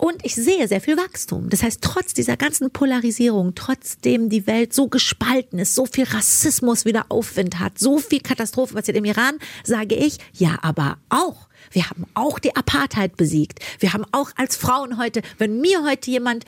Und 0.00 0.24
ich 0.24 0.34
sehe 0.34 0.66
sehr 0.66 0.80
viel 0.80 0.96
Wachstum. 0.96 1.50
Das 1.50 1.62
heißt, 1.62 1.82
trotz 1.82 2.14
dieser 2.14 2.38
ganzen 2.38 2.70
Polarisierung, 2.70 3.54
trotzdem 3.54 4.30
die 4.30 4.46
Welt 4.46 4.72
so 4.72 4.88
gespalten 4.88 5.58
ist, 5.58 5.74
so 5.74 5.84
viel 5.84 6.04
Rassismus 6.04 6.86
wieder 6.86 7.04
Aufwind 7.10 7.58
hat, 7.58 7.78
so 7.78 7.98
viel 7.98 8.20
Katastrophe 8.20 8.72
passiert 8.72 8.96
im 8.96 9.04
Iran, 9.04 9.38
sage 9.62 9.94
ich, 9.94 10.16
ja, 10.32 10.58
aber 10.62 10.96
auch. 11.10 11.48
Wir 11.70 11.90
haben 11.90 12.06
auch 12.14 12.38
die 12.38 12.56
Apartheid 12.56 13.18
besiegt. 13.18 13.58
Wir 13.78 13.92
haben 13.92 14.06
auch 14.10 14.30
als 14.36 14.56
Frauen 14.56 14.96
heute, 14.96 15.20
wenn 15.36 15.60
mir 15.60 15.84
heute 15.84 16.10
jemand 16.10 16.46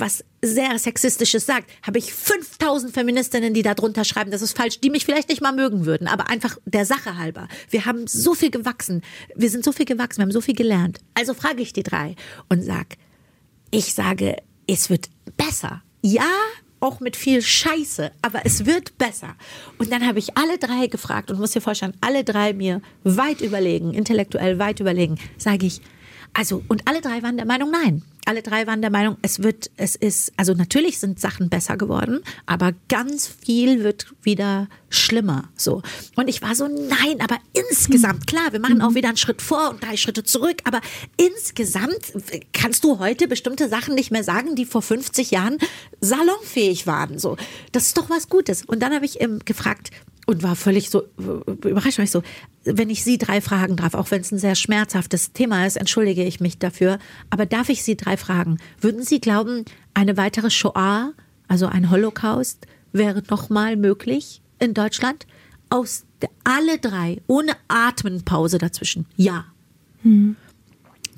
was 0.00 0.24
sehr 0.42 0.78
sexistisches 0.78 1.46
sagt, 1.46 1.70
habe 1.82 1.98
ich 1.98 2.12
5000 2.12 2.92
Feministinnen, 2.92 3.54
die 3.54 3.62
da 3.62 3.74
drunter 3.74 4.04
schreiben, 4.04 4.30
das 4.30 4.42
ist 4.42 4.56
falsch, 4.56 4.80
die 4.80 4.90
mich 4.90 5.04
vielleicht 5.04 5.28
nicht 5.28 5.40
mal 5.40 5.52
mögen 5.52 5.86
würden, 5.86 6.06
aber 6.06 6.28
einfach 6.28 6.58
der 6.64 6.84
Sache 6.84 7.16
halber. 7.16 7.48
Wir 7.70 7.86
haben 7.86 8.06
so 8.06 8.34
viel 8.34 8.50
gewachsen, 8.50 9.02
wir 9.34 9.50
sind 9.50 9.64
so 9.64 9.72
viel 9.72 9.86
gewachsen, 9.86 10.18
wir 10.18 10.24
haben 10.24 10.32
so 10.32 10.40
viel 10.40 10.54
gelernt. 10.54 11.00
Also 11.14 11.34
frage 11.34 11.62
ich 11.62 11.72
die 11.72 11.82
drei 11.82 12.16
und 12.48 12.62
sag, 12.62 12.96
ich 13.70 13.94
sage, 13.94 14.36
es 14.66 14.90
wird 14.90 15.08
besser. 15.36 15.82
Ja, 16.02 16.30
auch 16.80 17.00
mit 17.00 17.16
viel 17.16 17.40
Scheiße, 17.40 18.12
aber 18.20 18.42
es 18.44 18.66
wird 18.66 18.98
besser. 18.98 19.36
Und 19.78 19.90
dann 19.90 20.06
habe 20.06 20.18
ich 20.18 20.36
alle 20.36 20.58
drei 20.58 20.86
gefragt 20.86 21.30
und 21.30 21.40
muss 21.40 21.52
dir 21.52 21.62
vorstellen, 21.62 21.96
alle 22.00 22.24
drei 22.24 22.52
mir 22.52 22.82
weit 23.04 23.40
überlegen, 23.40 23.94
intellektuell 23.94 24.58
weit 24.58 24.80
überlegen, 24.80 25.18
sage 25.38 25.66
ich, 25.66 25.80
also, 26.34 26.62
und 26.68 26.86
alle 26.88 27.00
drei 27.00 27.22
waren 27.22 27.36
der 27.36 27.46
Meinung, 27.46 27.70
nein. 27.70 28.02
Alle 28.26 28.42
drei 28.42 28.66
waren 28.66 28.80
der 28.80 28.90
Meinung, 28.90 29.16
es 29.22 29.42
wird, 29.42 29.70
es 29.76 29.96
ist, 29.96 30.32
also 30.36 30.54
natürlich 30.54 30.98
sind 30.98 31.20
Sachen 31.20 31.50
besser 31.50 31.76
geworden, 31.76 32.20
aber 32.46 32.72
ganz 32.88 33.26
viel 33.26 33.84
wird 33.84 34.14
wieder 34.22 34.68
schlimmer, 34.94 35.48
so. 35.56 35.82
Und 36.16 36.28
ich 36.28 36.42
war 36.42 36.54
so, 36.54 36.66
nein, 36.66 37.20
aber 37.20 37.38
insgesamt, 37.52 38.26
klar, 38.26 38.52
wir 38.52 38.60
machen 38.60 38.82
auch 38.82 38.94
wieder 38.94 39.08
einen 39.08 39.16
Schritt 39.16 39.42
vor 39.42 39.70
und 39.70 39.82
drei 39.82 39.96
Schritte 39.96 40.24
zurück, 40.24 40.58
aber 40.64 40.80
insgesamt 41.16 42.12
kannst 42.52 42.84
du 42.84 42.98
heute 42.98 43.28
bestimmte 43.28 43.68
Sachen 43.68 43.94
nicht 43.94 44.10
mehr 44.10 44.24
sagen, 44.24 44.54
die 44.54 44.64
vor 44.64 44.82
50 44.82 45.30
Jahren 45.30 45.58
salonfähig 46.00 46.86
waren, 46.86 47.18
so. 47.18 47.36
Das 47.72 47.86
ist 47.86 47.96
doch 47.96 48.10
was 48.10 48.28
Gutes. 48.28 48.64
Und 48.64 48.80
dann 48.80 48.94
habe 48.94 49.04
ich 49.04 49.20
ähm, 49.20 49.40
gefragt, 49.44 49.90
und 50.26 50.42
war 50.42 50.56
völlig 50.56 50.90
so 50.90 51.04
überrascht, 51.18 51.98
weil 51.98 52.06
ich 52.06 52.10
so, 52.10 52.22
wenn 52.64 52.90
ich 52.90 53.04
Sie 53.04 53.18
drei 53.18 53.40
fragen 53.40 53.76
darf, 53.76 53.94
auch 53.94 54.10
wenn 54.10 54.22
es 54.22 54.32
ein 54.32 54.38
sehr 54.38 54.54
schmerzhaftes 54.54 55.32
Thema 55.32 55.66
ist, 55.66 55.76
entschuldige 55.76 56.24
ich 56.24 56.40
mich 56.40 56.58
dafür, 56.58 56.98
aber 57.30 57.46
darf 57.46 57.68
ich 57.68 57.82
Sie 57.82 57.96
drei 57.96 58.16
fragen, 58.16 58.58
würden 58.80 59.02
Sie 59.02 59.20
glauben, 59.20 59.64
eine 59.92 60.16
weitere 60.16 60.50
Shoah, 60.50 61.12
also 61.48 61.66
ein 61.66 61.90
Holocaust, 61.90 62.66
wäre 62.92 63.22
nochmal 63.28 63.76
möglich 63.76 64.40
in 64.64 64.74
Deutschland? 64.74 65.26
Aus 65.70 66.04
der, 66.20 66.30
alle 66.44 66.78
drei, 66.78 67.22
ohne 67.26 67.52
Atmenpause 67.68 68.58
dazwischen, 68.58 69.06
ja. 69.16 69.46
Hm. 70.02 70.36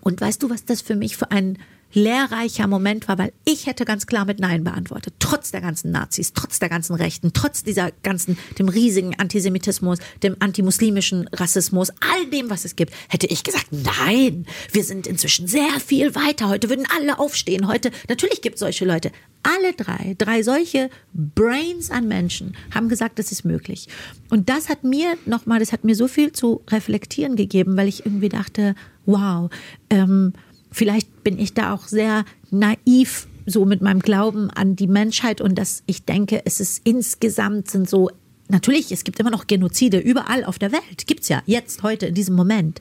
Und 0.01 0.21
weißt 0.21 0.43
du, 0.43 0.51
was 0.51 0.65
das 0.65 0.83
für 0.83 0.97
mich 0.97 1.17
für 1.17 1.31
ein 1.31 1.59
lehrreicher 1.93 2.67
Moment 2.67 3.09
war, 3.09 3.19
weil 3.19 3.33
ich 3.45 3.67
hätte 3.67 3.85
ganz 3.85 4.07
klar 4.07 4.25
mit 4.25 4.39
Nein 4.39 4.65
beantwortet. 4.65 5.15
Trotz 5.19 5.51
der 5.51 5.61
ganzen 5.61 5.91
Nazis, 5.91 6.33
trotz 6.33 6.59
der 6.59 6.69
ganzen 6.69 6.95
Rechten, 6.95 7.33
trotz 7.33 7.63
dieser 7.63 7.91
ganzen, 8.03 8.39
dem 8.59 8.69
riesigen 8.69 9.19
Antisemitismus, 9.19 9.99
dem 10.23 10.37
antimuslimischen 10.41 11.29
Rassismus, 11.33 11.91
all 12.01 12.27
dem, 12.31 12.51
was 12.51 12.65
es 12.65 12.77
gibt, 12.77 12.93
hätte 13.09 13.27
ich 13.27 13.45
gesagt, 13.45 13.69
nein, 13.71 14.47
wir 14.73 14.85
sind 14.85 15.07
inzwischen 15.07 15.47
sehr 15.47 15.81
viel 15.85 16.15
weiter. 16.15 16.49
Heute 16.49 16.69
würden 16.69 16.87
alle 16.97 17.19
aufstehen. 17.19 17.67
Heute, 17.67 17.91
natürlich 18.09 18.43
gibt 18.43 18.57
es 18.57 18.61
solche 18.61 18.85
Leute. 18.85 19.11
Alle 19.43 19.73
drei, 19.73 20.17
drei 20.19 20.43
solche 20.43 20.91
Brains 21.13 21.91
an 21.91 22.09
Menschen 22.09 22.57
haben 22.75 22.89
gesagt, 22.89 23.19
das 23.19 23.33
ist 23.33 23.45
möglich. 23.45 23.89
Und 24.29 24.49
das 24.49 24.69
hat 24.69 24.83
mir 24.85 25.17
nochmal, 25.25 25.61
das 25.61 25.73
hat 25.73 25.85
mir 25.85 25.95
so 25.95 26.09
viel 26.09 26.33
zu 26.33 26.63
reflektieren 26.69 27.37
gegeben, 27.37 27.77
weil 27.77 27.89
ich 27.89 28.05
irgendwie 28.05 28.29
dachte, 28.29 28.75
wow, 29.07 29.49
ähm, 29.89 30.33
vielleicht 30.77 31.25
bin 31.25 31.39
ich 31.39 31.55
da 31.55 31.73
auch 31.73 31.89
sehr 31.89 32.27
naiv 32.51 33.29
so 33.47 33.65
mit 33.65 33.81
meinem 33.81 34.01
Glauben 34.01 34.51
an 34.51 34.77
die 34.77 34.89
Menschheit 34.89 35.41
und 35.41 35.57
dass 35.57 35.83
ich 35.87 36.05
denke, 36.05 36.43
es 36.45 36.61
ist 36.61 36.83
insgesamt 36.85 37.71
sind 37.71 37.89
so 37.89 38.11
Natürlich, 38.49 38.93
es 38.93 39.03
gibt 39.03 39.19
immer 39.19 39.31
noch 39.31 39.49
Genozide 39.49 39.99
überall 39.99 40.45
auf 40.45 40.61
der 40.61 40.71
Welt. 40.71 41.09
Gibt's 41.09 41.29
ja 41.29 41.43
jetzt, 41.47 41.83
heute, 41.83 42.07
in 42.07 42.15
diesem 42.15 42.37
Moment. 42.37 42.81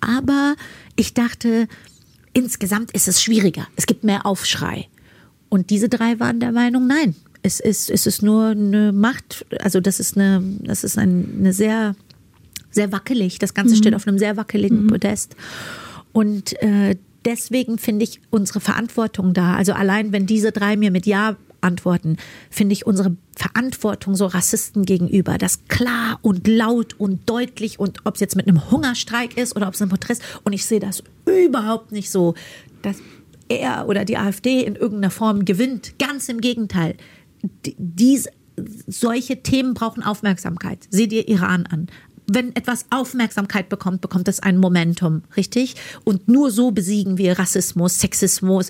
Aber 0.00 0.54
ich 0.96 1.14
dachte, 1.14 1.66
insgesamt 2.34 2.90
ist 2.90 3.08
es 3.08 3.22
schwieriger. 3.22 3.66
Es 3.76 3.86
gibt 3.86 4.04
mehr 4.04 4.26
Aufschrei. 4.26 4.86
Und 5.48 5.70
diese 5.70 5.88
drei 5.88 6.20
waren 6.20 6.40
der 6.40 6.52
Meinung, 6.52 6.86
nein, 6.86 7.16
es 7.40 7.58
ist, 7.58 7.88
es 7.88 8.06
ist 8.06 8.22
nur 8.22 8.48
eine 8.48 8.92
Macht, 8.92 9.46
also 9.60 9.80
das 9.80 9.98
ist 9.98 10.18
eine, 10.18 10.42
das 10.60 10.84
ist 10.84 10.98
ein, 10.98 11.38
eine 11.38 11.54
sehr, 11.54 11.96
sehr 12.70 12.92
wackelig. 12.92 13.38
Das 13.38 13.54
Ganze 13.54 13.76
mhm. 13.76 13.78
steht 13.78 13.94
auf 13.94 14.06
einem 14.06 14.18
sehr 14.18 14.36
wackeligen 14.36 14.82
mhm. 14.82 14.88
Podest. 14.88 15.36
Und 16.12 16.60
äh, 16.62 16.96
deswegen 17.28 17.76
finde 17.76 18.04
ich 18.04 18.20
unsere 18.30 18.58
Verantwortung 18.58 19.34
da. 19.34 19.54
Also 19.54 19.74
allein 19.74 20.12
wenn 20.12 20.26
diese 20.26 20.50
drei 20.50 20.76
mir 20.76 20.90
mit 20.90 21.06
Ja 21.06 21.36
antworten, 21.60 22.16
finde 22.50 22.72
ich 22.72 22.86
unsere 22.86 23.16
Verantwortung 23.36 24.14
so 24.14 24.26
Rassisten 24.26 24.84
gegenüber, 24.84 25.36
das 25.36 25.66
klar 25.68 26.18
und 26.22 26.48
laut 26.48 26.98
und 26.98 27.28
deutlich 27.28 27.78
und 27.78 28.06
ob 28.06 28.14
es 28.14 28.20
jetzt 28.20 28.36
mit 28.36 28.48
einem 28.48 28.70
Hungerstreik 28.70 29.36
ist 29.36 29.56
oder 29.56 29.68
ob 29.68 29.74
es 29.74 29.82
ein 29.82 29.88
Protest 29.88 30.22
und 30.44 30.52
ich 30.54 30.64
sehe 30.64 30.80
das 30.80 31.02
überhaupt 31.26 31.92
nicht 31.92 32.10
so, 32.10 32.34
dass 32.82 32.96
er 33.48 33.88
oder 33.88 34.04
die 34.04 34.16
AfD 34.16 34.62
in 34.62 34.76
irgendeiner 34.76 35.10
Form 35.10 35.44
gewinnt. 35.44 35.98
Ganz 35.98 36.28
im 36.28 36.40
Gegenteil. 36.40 36.96
Dies, 37.76 38.28
solche 38.86 39.42
Themen 39.42 39.74
brauchen 39.74 40.02
Aufmerksamkeit. 40.02 40.86
Seht 40.90 41.12
dir 41.12 41.28
Iran 41.28 41.66
an 41.66 41.88
wenn 42.30 42.54
etwas 42.54 42.86
Aufmerksamkeit 42.90 43.68
bekommt, 43.68 44.00
bekommt 44.00 44.28
es 44.28 44.40
ein 44.40 44.58
Momentum, 44.58 45.22
richtig? 45.36 45.76
Und 46.04 46.28
nur 46.28 46.50
so 46.50 46.70
besiegen 46.70 47.16
wir 47.18 47.38
Rassismus, 47.38 47.98
Sexismus, 47.98 48.68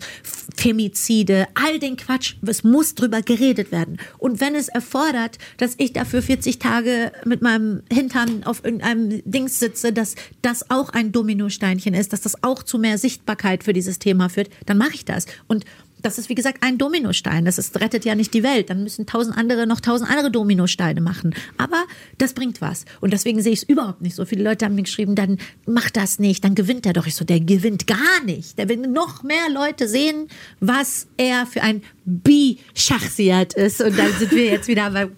Femizide, 0.57 1.49
all 1.55 1.79
den 1.79 1.97
Quatsch. 1.97 2.37
Es 2.47 2.63
muss 2.63 2.95
drüber 2.95 3.21
geredet 3.23 3.73
werden. 3.73 3.99
Und 4.19 4.41
wenn 4.41 4.55
es 4.55 4.69
erfordert, 4.69 5.39
dass 5.57 5.75
ich 5.79 5.93
dafür 5.93 6.23
40 6.23 6.59
Tage 6.59 7.13
mit 7.25 7.43
meinem 7.43 7.83
Hintern 7.93 8.45
auf 8.45 8.65
irgendeinem 8.65 9.23
Dings 9.25 9.59
sitze, 9.59 9.93
dass 9.93 10.15
das 10.41 10.71
auch 10.71 10.91
ein 10.91 11.11
Dominosteinchen 11.11 11.95
ist, 11.95 12.13
dass 12.13 12.21
das 12.21 12.43
auch 12.43 12.63
zu 12.63 12.79
mehr 12.79 12.97
Sichtbarkeit 12.97 13.65
für 13.65 13.73
dieses 13.73 13.99
Thema 13.99 14.29
führt, 14.29 14.51
dann 14.67 14.79
mache 14.79 14.95
ich 14.95 15.05
das. 15.05 15.27
Und 15.49 15.65
das 16.03 16.19
ist 16.19 16.29
wie 16.29 16.35
gesagt 16.35 16.59
ein 16.63 16.79
Dominostein. 16.79 17.45
Das 17.45 17.59
ist, 17.59 17.81
rettet 17.81 18.05
ja 18.05 18.15
nicht 18.15 18.35
die 18.35 18.43
Welt. 18.43 18.71
Dann 18.71 18.83
müssen 18.83 19.07
tausend 19.07 19.37
andere 19.37 19.67
noch 19.67 19.81
tausend 19.81 20.11
andere 20.11 20.31
Dominosteine 20.31 21.01
machen. 21.01 21.35
Aber 21.57 21.85
das 22.19 22.33
bringt 22.33 22.61
was. 22.61 22.85
Und 23.01 23.13
deswegen 23.13 23.43
sehe 23.43 23.53
ich 23.53 23.63
es 23.63 23.69
überhaupt 23.69 24.03
nicht 24.03 24.15
so. 24.15 24.25
Viele 24.25 24.45
Leute 24.45 24.65
haben 24.65 24.75
mir 24.75 24.83
geschrieben, 24.83 25.15
dann 25.15 25.39
mach 25.67 25.91
das 25.91 26.19
nicht, 26.19 26.45
dann 26.45 26.55
gewinnt 26.55 26.87
er 26.87 26.93
doch. 26.93 27.07
Ich 27.07 27.15
so, 27.15 27.25
der 27.25 27.41
gewinnt 27.41 27.87
gar 27.87 28.23
nicht. 28.25 28.59
Der 28.59 28.69
will 28.69 28.77
noch 28.77 29.23
mehr 29.23 29.49
Leute 29.53 29.89
sehen, 29.89 30.29
was 30.61 31.07
er 31.17 31.47
für 31.47 31.63
ein 31.63 31.83
Bi-Schachsiat 32.09 33.53
ist. 33.53 33.83
Und 33.83 33.99
dann 33.99 34.11
sind 34.13 34.33
wir 34.33 34.47
jetzt 34.47 34.67
wieder 34.67 34.91
beim, 34.91 35.13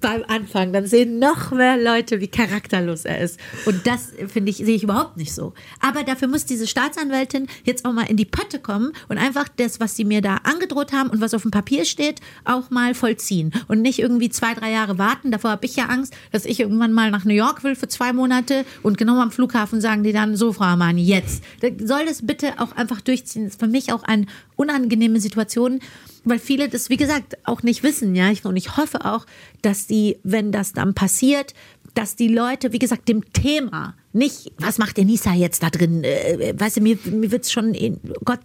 beim 0.00 0.22
Anfang. 0.28 0.72
Dann 0.72 0.86
sehen 0.86 1.18
noch 1.18 1.50
mehr 1.50 1.76
Leute, 1.76 2.20
wie 2.20 2.28
charakterlos 2.28 3.04
er 3.04 3.20
ist. 3.20 3.40
Und 3.64 3.86
das 3.86 4.12
finde 4.28 4.50
ich, 4.50 4.58
sehe 4.58 4.76
ich 4.76 4.84
überhaupt 4.84 5.16
nicht 5.16 5.34
so. 5.34 5.54
Aber 5.80 6.04
dafür 6.04 6.28
muss 6.28 6.44
diese 6.44 6.68
Staatsanwältin 6.68 7.48
jetzt 7.64 7.84
auch 7.84 7.92
mal 7.92 8.08
in 8.08 8.16
die 8.16 8.24
Pötte 8.24 8.60
kommen 8.60 8.92
und 9.08 9.18
einfach 9.18 9.48
das, 9.48 9.80
was 9.80 9.96
sie 9.96 10.04
mir 10.04 10.22
da 10.22 10.36
angedroht 10.44 10.92
haben 10.92 11.10
und 11.10 11.20
was 11.20 11.34
auf 11.34 11.42
dem 11.42 11.50
Papier 11.50 11.84
steht, 11.84 12.20
auch 12.44 12.70
mal 12.70 12.94
vollziehen. 12.94 13.52
Und 13.66 13.82
nicht 13.82 13.98
irgendwie 13.98 14.30
zwei, 14.30 14.54
drei 14.54 14.70
Jahre 14.70 14.98
warten. 14.98 15.32
Davor 15.32 15.50
habe 15.50 15.66
ich 15.66 15.74
ja 15.74 15.86
Angst, 15.86 16.14
dass 16.30 16.44
ich 16.44 16.60
irgendwann 16.60 16.92
mal 16.92 17.10
nach 17.10 17.24
New 17.24 17.34
York 17.34 17.64
will 17.64 17.74
für 17.74 17.88
zwei 17.88 18.12
Monate 18.12 18.64
und 18.82 18.98
genau 18.98 19.20
am 19.20 19.32
Flughafen 19.32 19.80
sagen 19.80 20.04
die 20.04 20.12
dann, 20.12 20.36
so, 20.36 20.52
Frau 20.52 20.64
Armani, 20.64 21.02
jetzt. 21.02 21.42
Soll 21.82 22.06
das 22.06 22.24
bitte 22.24 22.54
auch 22.58 22.76
einfach 22.76 23.00
durchziehen. 23.00 23.44
Das 23.44 23.54
ist 23.54 23.60
für 23.60 23.66
mich 23.66 23.92
auch 23.92 24.04
eine 24.04 24.26
unangenehme 24.54 25.20
Situation 25.20 25.80
weil 26.26 26.38
viele 26.38 26.68
das, 26.68 26.90
wie 26.90 26.96
gesagt, 26.96 27.38
auch 27.44 27.62
nicht 27.62 27.82
wissen, 27.82 28.14
ja. 28.14 28.30
Und 28.42 28.56
ich 28.56 28.76
hoffe 28.76 29.04
auch, 29.04 29.24
dass 29.62 29.86
die, 29.86 30.18
wenn 30.22 30.52
das 30.52 30.72
dann 30.72 30.92
passiert, 30.92 31.54
dass 31.94 32.16
die 32.16 32.28
Leute, 32.28 32.72
wie 32.72 32.78
gesagt, 32.78 33.08
dem 33.08 33.32
Thema 33.32 33.96
nicht, 34.12 34.52
was 34.58 34.78
macht 34.78 34.96
der 34.96 35.04
Nisa 35.04 35.32
jetzt 35.32 35.62
da 35.62 35.70
drin? 35.70 36.04
Äh, 36.04 36.54
weißt 36.58 36.78
du, 36.78 36.80
mir, 36.82 36.98
mir 37.04 37.30
wird 37.30 37.44
es 37.44 37.52
schon, 37.52 37.72
in, 37.72 38.00
Gott, 38.24 38.40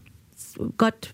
Gott, 0.77 1.13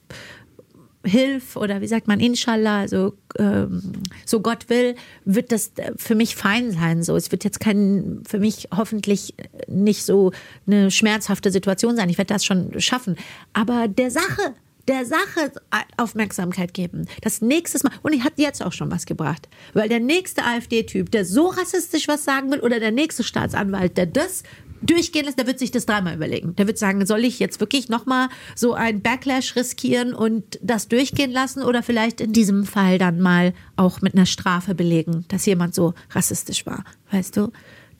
Hilf 1.03 1.55
oder 1.55 1.79
wie 1.79 1.87
sagt 1.87 2.07
man, 2.07 2.19
Inshallah, 2.19 2.81
also 2.81 3.13
ähm, 3.39 3.81
so 4.25 4.41
Gott 4.41 4.69
will, 4.69 4.95
wird 5.25 5.51
das 5.51 5.71
für 5.95 6.15
mich 6.15 6.35
fein 6.35 6.71
sein. 6.71 7.01
So, 7.01 7.15
es 7.15 7.31
wird 7.31 7.43
jetzt 7.43 7.59
kein, 7.59 8.21
für 8.27 8.39
mich 8.39 8.67
hoffentlich 8.75 9.33
nicht 9.67 10.03
so 10.03 10.31
eine 10.65 10.91
schmerzhafte 10.91 11.51
Situation 11.51 11.95
sein. 11.95 12.09
Ich 12.09 12.17
werde 12.17 12.33
das 12.33 12.43
schon 12.43 12.77
schaffen. 12.81 13.15
Aber 13.53 13.87
der 13.87 14.11
Sache 14.11 14.53
der 14.87 15.05
Sache 15.05 15.51
Aufmerksamkeit 15.97 16.73
geben. 16.73 17.07
Das 17.21 17.41
nächste 17.41 17.83
Mal, 17.83 17.93
und 18.03 18.13
ich 18.13 18.23
hat 18.23 18.33
jetzt 18.37 18.63
auch 18.63 18.73
schon 18.73 18.91
was 18.91 19.05
gebracht, 19.05 19.47
weil 19.73 19.89
der 19.89 19.99
nächste 19.99 20.43
AfD-Typ, 20.43 21.11
der 21.11 21.25
so 21.25 21.47
rassistisch 21.47 22.07
was 22.07 22.23
sagen 22.23 22.51
will, 22.51 22.59
oder 22.59 22.79
der 22.79 22.91
nächste 22.91 23.23
Staatsanwalt, 23.23 23.97
der 23.97 24.05
das 24.05 24.43
durchgehen 24.81 25.25
lässt, 25.25 25.39
der 25.39 25.47
wird 25.47 25.59
sich 25.59 25.71
das 25.71 25.85
dreimal 25.85 26.15
überlegen. 26.15 26.55
Der 26.55 26.67
wird 26.67 26.77
sagen, 26.77 27.05
soll 27.05 27.25
ich 27.25 27.39
jetzt 27.39 27.59
wirklich 27.59 27.89
nochmal 27.89 28.29
so 28.55 28.73
ein 28.73 29.01
Backlash 29.01 29.55
riskieren 29.55 30.13
und 30.13 30.59
das 30.61 30.87
durchgehen 30.87 31.31
lassen 31.31 31.63
oder 31.63 31.83
vielleicht 31.83 32.21
in 32.21 32.33
diesem 32.33 32.65
Fall 32.65 32.97
dann 32.97 33.19
mal 33.19 33.53
auch 33.75 34.01
mit 34.01 34.13
einer 34.13 34.25
Strafe 34.25 34.75
belegen, 34.75 35.25
dass 35.29 35.45
jemand 35.45 35.73
so 35.73 35.93
rassistisch 36.11 36.65
war, 36.65 36.83
weißt 37.11 37.37
du? 37.37 37.51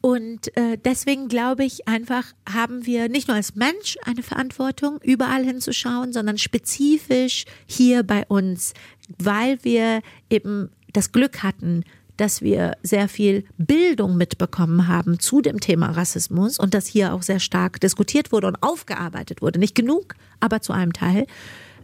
Und 0.08 0.56
äh, 0.56 0.78
deswegen 0.78 1.28
glaube 1.28 1.66
ich 1.66 1.86
einfach, 1.90 2.24
haben 2.50 2.86
wir 2.86 3.10
nicht 3.10 3.28
nur 3.28 3.36
als 3.36 3.56
Mensch 3.56 3.98
eine 4.06 4.24
Verantwortung, 4.24 5.02
überall 5.04 5.44
hinzuschauen, 5.44 6.14
sondern 6.14 6.38
spezifisch 6.38 7.44
hier 7.66 8.04
bei 8.04 8.26
uns, 8.28 8.74
weil 9.18 9.62
wir 9.66 10.02
eben 10.30 10.70
das 10.94 11.12
Glück 11.12 11.44
hatten, 11.44 11.84
dass 12.16 12.42
wir 12.42 12.78
sehr 12.84 13.10
viel 13.10 13.44
Bildung 13.58 14.16
mitbekommen 14.16 14.88
haben 14.88 15.20
zu 15.20 15.42
dem 15.42 15.60
Thema 15.60 15.88
Rassismus 15.88 16.58
und 16.58 16.74
dass 16.74 16.88
hier 16.88 17.14
auch 17.14 17.22
sehr 17.22 17.42
stark 17.42 17.82
diskutiert 17.82 18.32
wurde 18.32 18.48
und 18.48 18.64
aufgearbeitet 18.64 19.42
wurde. 19.42 19.60
Nicht 19.60 19.76
genug, 19.76 20.16
aber 20.40 20.62
zu 20.62 20.72
einem 20.72 20.94
Teil. 20.94 21.28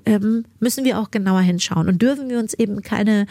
Ähm, 0.05 0.45
müssen 0.61 0.85
wir 0.85 0.97
auch 0.97 1.11
genauer 1.11 1.41
hinschauen 1.41 1.89
und 1.89 2.01
dürfen 2.01 2.29
wir 2.29 2.39
uns 2.39 2.53
eben 2.53 2.83
keine 2.83 3.25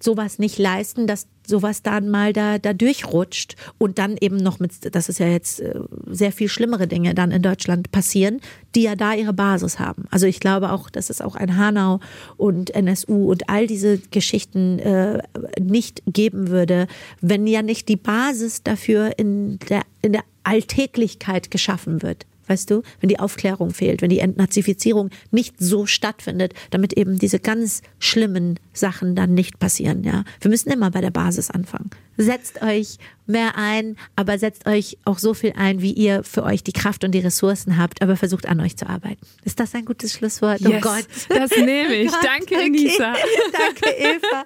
sowas 0.00 0.38
nicht 0.38 0.56
leisten, 0.58 1.08
dass 1.08 1.26
sowas 1.46 1.82
dann 1.82 2.10
mal 2.10 2.32
da, 2.32 2.58
da 2.58 2.72
durchrutscht 2.72 3.56
und 3.78 3.98
dann 3.98 4.16
eben 4.20 4.36
noch 4.36 4.58
mit, 4.58 4.94
das 4.94 5.08
ist 5.08 5.18
ja 5.18 5.26
jetzt 5.26 5.60
äh, 5.60 5.80
sehr 6.06 6.32
viel 6.32 6.48
schlimmere 6.48 6.86
Dinge 6.86 7.14
dann 7.14 7.30
in 7.30 7.42
Deutschland 7.42 7.92
passieren, 7.92 8.40
die 8.74 8.82
ja 8.82 8.96
da 8.96 9.14
ihre 9.14 9.32
Basis 9.32 9.78
haben. 9.78 10.04
Also 10.10 10.26
ich 10.26 10.40
glaube 10.40 10.72
auch, 10.72 10.90
dass 10.90 11.10
es 11.10 11.20
auch 11.20 11.36
ein 11.36 11.56
Hanau 11.56 12.00
und 12.36 12.70
NSU 12.70 13.30
und 13.30 13.48
all 13.48 13.66
diese 13.66 13.98
Geschichten 13.98 14.78
äh, 14.78 15.22
nicht 15.60 16.02
geben 16.06 16.48
würde, 16.48 16.86
wenn 17.20 17.46
ja 17.46 17.62
nicht 17.62 17.88
die 17.88 17.96
Basis 17.96 18.62
dafür 18.62 19.18
in 19.18 19.58
der, 19.68 19.82
in 20.02 20.12
der 20.12 20.24
Alltäglichkeit 20.44 21.50
geschaffen 21.50 22.02
wird. 22.02 22.26
Weißt 22.46 22.70
du, 22.70 22.82
wenn 23.00 23.08
die 23.08 23.18
Aufklärung 23.18 23.70
fehlt, 23.70 24.02
wenn 24.02 24.10
die 24.10 24.18
Entnazifizierung 24.18 25.10
nicht 25.30 25.56
so 25.58 25.86
stattfindet, 25.86 26.54
damit 26.70 26.92
eben 26.94 27.18
diese 27.18 27.38
ganz 27.38 27.82
schlimmen 27.98 28.58
Sachen 28.72 29.14
dann 29.14 29.34
nicht 29.34 29.58
passieren, 29.58 30.04
ja. 30.04 30.24
Wir 30.40 30.50
müssen 30.50 30.70
immer 30.70 30.90
bei 30.90 31.00
der 31.00 31.10
Basis 31.10 31.50
anfangen. 31.50 31.90
Setzt 32.16 32.62
euch 32.62 32.98
mehr 33.26 33.56
ein, 33.56 33.96
aber 34.14 34.38
setzt 34.38 34.66
euch 34.66 34.98
auch 35.04 35.18
so 35.18 35.34
viel 35.34 35.52
ein, 35.56 35.80
wie 35.80 35.92
ihr 35.92 36.22
für 36.22 36.44
euch 36.44 36.62
die 36.62 36.72
Kraft 36.72 37.02
und 37.04 37.12
die 37.12 37.18
Ressourcen 37.18 37.76
habt, 37.76 38.02
aber 38.02 38.16
versucht 38.16 38.46
an 38.46 38.60
euch 38.60 38.76
zu 38.76 38.88
arbeiten. 38.88 39.26
Ist 39.44 39.58
das 39.58 39.74
ein 39.74 39.84
gutes 39.84 40.12
Schlusswort? 40.12 40.60
Oh 40.64 40.68
yes, 40.68 40.78
oh 40.78 40.88
Gott. 40.88 41.06
Das 41.28 41.50
nehme 41.56 41.94
ich. 41.94 42.10
Danke, 42.22 42.54
okay. 42.54 42.66
Enisa. 42.66 43.14
Danke, 43.52 43.90
Eva. 43.98 44.44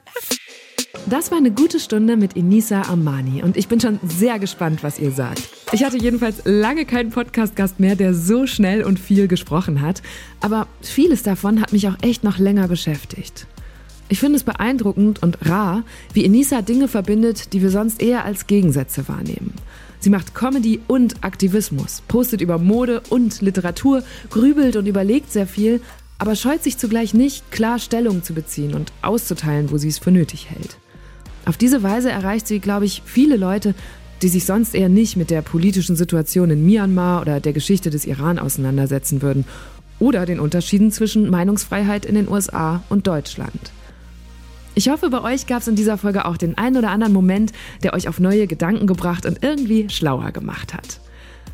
Das 1.11 1.31
war 1.31 1.39
eine 1.39 1.51
gute 1.51 1.81
Stunde 1.81 2.19
mit 2.19 2.35
Inisa 2.35 2.83
Amani 2.83 3.43
und 3.43 3.57
ich 3.57 3.67
bin 3.67 3.81
schon 3.81 3.99
sehr 4.07 4.39
gespannt, 4.39 4.83
was 4.83 4.99
ihr 4.99 5.11
sagt. 5.11 5.41
Ich 5.73 5.83
hatte 5.83 5.97
jedenfalls 5.97 6.43
lange 6.45 6.85
keinen 6.85 7.09
Podcast-Gast 7.09 7.81
mehr, 7.81 7.97
der 7.97 8.13
so 8.13 8.47
schnell 8.47 8.85
und 8.85 8.99
viel 8.99 9.27
gesprochen 9.27 9.81
hat, 9.81 10.03
aber 10.43 10.67
vieles 10.83 11.23
davon 11.23 11.63
hat 11.63 11.73
mich 11.73 11.89
auch 11.89 11.97
echt 12.03 12.25
noch 12.25 12.37
länger 12.37 12.69
beschäftigt. 12.69 13.47
Ich 14.11 14.21
finde 14.21 14.37
es 14.37 14.45
beeindruckend 14.45 15.23
und 15.23 15.39
rar, 15.49 15.83
wie 16.13 16.27
Inisa 16.27 16.61
Dinge 16.61 16.89
verbindet, 16.89 17.55
die 17.55 17.63
wir 17.63 17.71
sonst 17.71 18.03
eher 18.03 18.27
als 18.27 18.47
Gegensätze 18.47 19.09
wahrnehmen. 19.09 19.55
Sie 20.01 20.11
macht 20.11 20.35
Comedy 20.35 20.81
und 20.89 21.25
Aktivismus, 21.25 22.03
postet 22.07 22.43
über 22.43 22.59
Mode 22.59 23.01
und 23.09 23.41
Literatur, 23.41 24.03
grübelt 24.29 24.77
und 24.77 24.87
überlegt 24.87 25.33
sehr 25.33 25.47
viel, 25.47 25.81
aber 26.19 26.37
scheut 26.37 26.63
sich 26.63 26.77
zugleich 26.77 27.15
nicht, 27.15 27.51
klar 27.51 27.79
Stellung 27.79 28.23
zu 28.23 28.35
beziehen 28.35 28.75
und 28.75 28.93
auszuteilen, 29.01 29.71
wo 29.71 29.79
sie 29.79 29.89
es 29.89 29.99
für 29.99 30.11
nötig 30.11 30.51
hält. 30.51 30.77
Auf 31.49 31.57
diese 31.57 31.83
Weise 31.83 32.11
erreicht 32.11 32.47
sie, 32.47 32.61
glaube 32.61 32.85
ich, 32.85 33.03
viele 33.07 33.39
Leute, 33.39 33.75
die 34.21 34.29
sich 34.29 34.45
sonst 34.45 34.75
eher 34.75 34.91
nicht 34.91 35.17
mit 35.17 35.31
der 35.31 35.41
politischen 35.41 35.97
Situation 35.97 36.51
in 36.51 36.67
Myanmar 36.67 37.23
oder 37.23 37.41
der 37.41 37.55
Geschichte 37.55 37.89
des 37.89 38.05
Iran 38.05 38.39
auseinandersetzen 38.39 39.23
würden 39.23 39.47
oder 39.99 40.27
den 40.27 40.41
Unterschieden 40.41 40.93
zwischen 40.93 41.31
Meinungsfreiheit 41.31 42.05
in 42.05 42.17
den 42.17 42.29
USA 42.29 42.83
und 42.91 43.07
Deutschland. 43.07 43.73
Ich 44.75 44.91
hoffe, 44.91 45.09
bei 45.09 45.23
euch 45.23 45.47
gab 45.47 45.63
es 45.63 45.69
in 45.69 45.75
dieser 45.75 45.97
Folge 45.97 46.27
auch 46.27 46.37
den 46.37 46.59
einen 46.59 46.77
oder 46.77 46.91
anderen 46.91 47.15
Moment, 47.15 47.53
der 47.83 47.95
euch 47.95 48.09
auf 48.09 48.21
neue 48.21 48.47
Gedanken 48.47 48.87
gebracht 48.87 49.25
und 49.25 49.43
irgendwie 49.43 49.89
schlauer 49.89 50.33
gemacht 50.33 50.75
hat. 50.75 51.01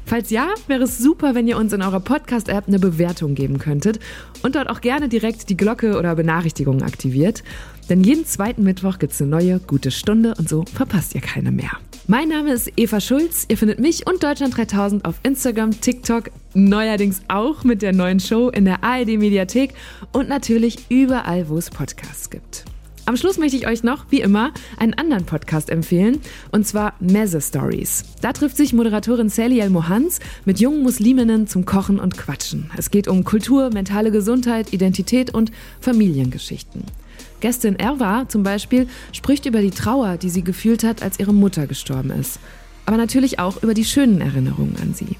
Falls 0.07 0.29
ja, 0.29 0.49
wäre 0.67 0.83
es 0.83 0.99
super, 0.99 1.35
wenn 1.35 1.49
ihr 1.49 1.57
uns 1.57 1.73
in 1.73 1.83
eurer 1.83 2.01
Podcast-App 2.01 2.65
eine 2.69 2.79
Bewertung 2.79 3.35
geben 3.35 3.59
könntet 3.59 4.01
und 4.43 4.55
dort 4.55 4.69
auch 4.69 4.83
gerne 4.83 5.09
direkt 5.09 5.49
die 5.49 5.57
Glocke 5.57 5.97
oder 5.99 6.15
Benachrichtigungen 6.15 6.83
aktiviert. 6.83 7.43
Denn 7.89 8.03
jeden 8.03 8.25
zweiten 8.25 8.63
Mittwoch 8.63 8.99
gibt 8.99 9.13
es 9.13 9.21
eine 9.21 9.31
neue 9.31 9.61
gute 9.61 9.91
Stunde 9.91 10.35
und 10.39 10.49
so 10.49 10.65
verpasst 10.73 11.15
ihr 11.15 11.21
keine 11.21 11.53
mehr. 11.53 11.71
Mein 12.07 12.29
Name 12.29 12.53
ist 12.53 12.71
Eva 12.77 13.01
Schulz. 13.01 13.47
Ihr 13.49 13.57
findet 13.57 13.79
mich 13.79 14.07
und 14.07 14.23
Deutschland 14.23 14.57
3000 14.57 15.05
auf 15.05 15.15
Instagram, 15.23 15.81
TikTok, 15.81 16.31
neuerdings 16.53 17.23
auch 17.29 17.65
mit 17.65 17.81
der 17.81 17.95
neuen 17.95 18.21
Show 18.21 18.51
in 18.51 18.67
der 18.67 18.85
ARD 18.85 19.19
Mediathek 19.19 19.73
und 20.13 20.29
natürlich 20.29 20.91
überall, 20.91 21.49
wo 21.49 21.57
es 21.57 21.71
Podcasts 21.71 22.29
gibt. 22.29 22.65
Am 23.07 23.19
Schluss 23.19 23.37
möchte 23.37 23.57
ich 23.57 23.67
euch 23.67 23.83
noch, 23.83 24.07
wie 24.11 24.23
immer, 24.23 24.53
einen 24.79 24.95
anderen 24.95 25.27
Podcast 25.27 25.69
empfehlen, 25.69 26.21
und 26.53 26.67
zwar 26.67 26.95
Messe 27.01 27.41
Stories. 27.43 28.05
Da 28.23 28.33
trifft 28.33 28.57
sich 28.57 28.73
Moderatorin 28.73 29.29
Sally 29.29 29.61
El 29.61 29.69
Mohans 29.69 30.21
mit 30.47 30.59
jungen 30.59 30.83
Musliminnen 30.83 31.47
zum 31.47 31.67
Kochen 31.67 31.99
und 31.99 32.17
Quatschen. 32.17 32.71
Es 32.79 32.91
geht 32.91 33.07
um 33.07 33.25
Kultur, 33.25 33.71
mentale 33.71 34.11
Gesundheit, 34.11 34.73
Identität 34.73 35.35
und 35.35 35.53
Familiengeschichten. 35.81 36.85
Gästin 37.45 37.79
Erwa 37.79 38.25
zum 38.27 38.43
Beispiel 38.43 38.89
spricht 39.13 39.45
über 39.45 39.61
die 39.61 39.71
Trauer, 39.71 40.17
die 40.17 40.31
sie 40.31 40.43
gefühlt 40.43 40.83
hat, 40.83 41.03
als 41.03 41.21
ihre 41.21 41.35
Mutter 41.35 41.67
gestorben 41.67 42.09
ist. 42.09 42.39
Aber 42.87 42.97
natürlich 42.97 43.39
auch 43.39 43.63
über 43.63 43.75
die 43.75 43.85
schönen 43.85 44.23
Erinnerungen 44.23 44.79
an 44.81 44.95
sie. 44.95 45.19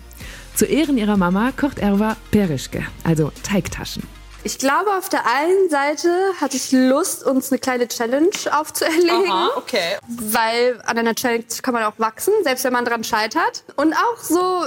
Zu 0.55 0.65
Ehren 0.65 0.97
ihrer 0.97 1.19
Mama 1.19 1.53
kocht 1.55 1.81
Erwa 1.81 2.17
Perischke, 2.31 2.83
also 3.03 3.31
Teigtaschen. 3.43 4.05
Ich 4.43 4.57
glaube, 4.57 4.97
auf 4.97 5.11
der 5.11 5.27
einen 5.27 5.69
Seite 5.69 6.09
hatte 6.41 6.57
ich 6.57 6.73
Lust, 6.73 7.27
uns 7.27 7.53
eine 7.53 7.59
kleine 7.59 7.89
Challenge 7.89 8.31
aufzuerlegen. 8.59 9.31
Aha, 9.31 9.51
okay. 9.57 9.99
Weil 10.09 10.81
an 10.87 10.97
einer 10.97 11.15
Challenge 11.15 11.45
kann 11.61 11.75
man 11.75 11.83
auch 11.83 11.99
wachsen, 11.99 12.33
selbst 12.43 12.65
wenn 12.65 12.73
man 12.73 12.87
dran 12.87 13.05
scheitert. 13.05 13.65
Und 13.77 13.93
auch 13.93 14.23
so 14.23 14.65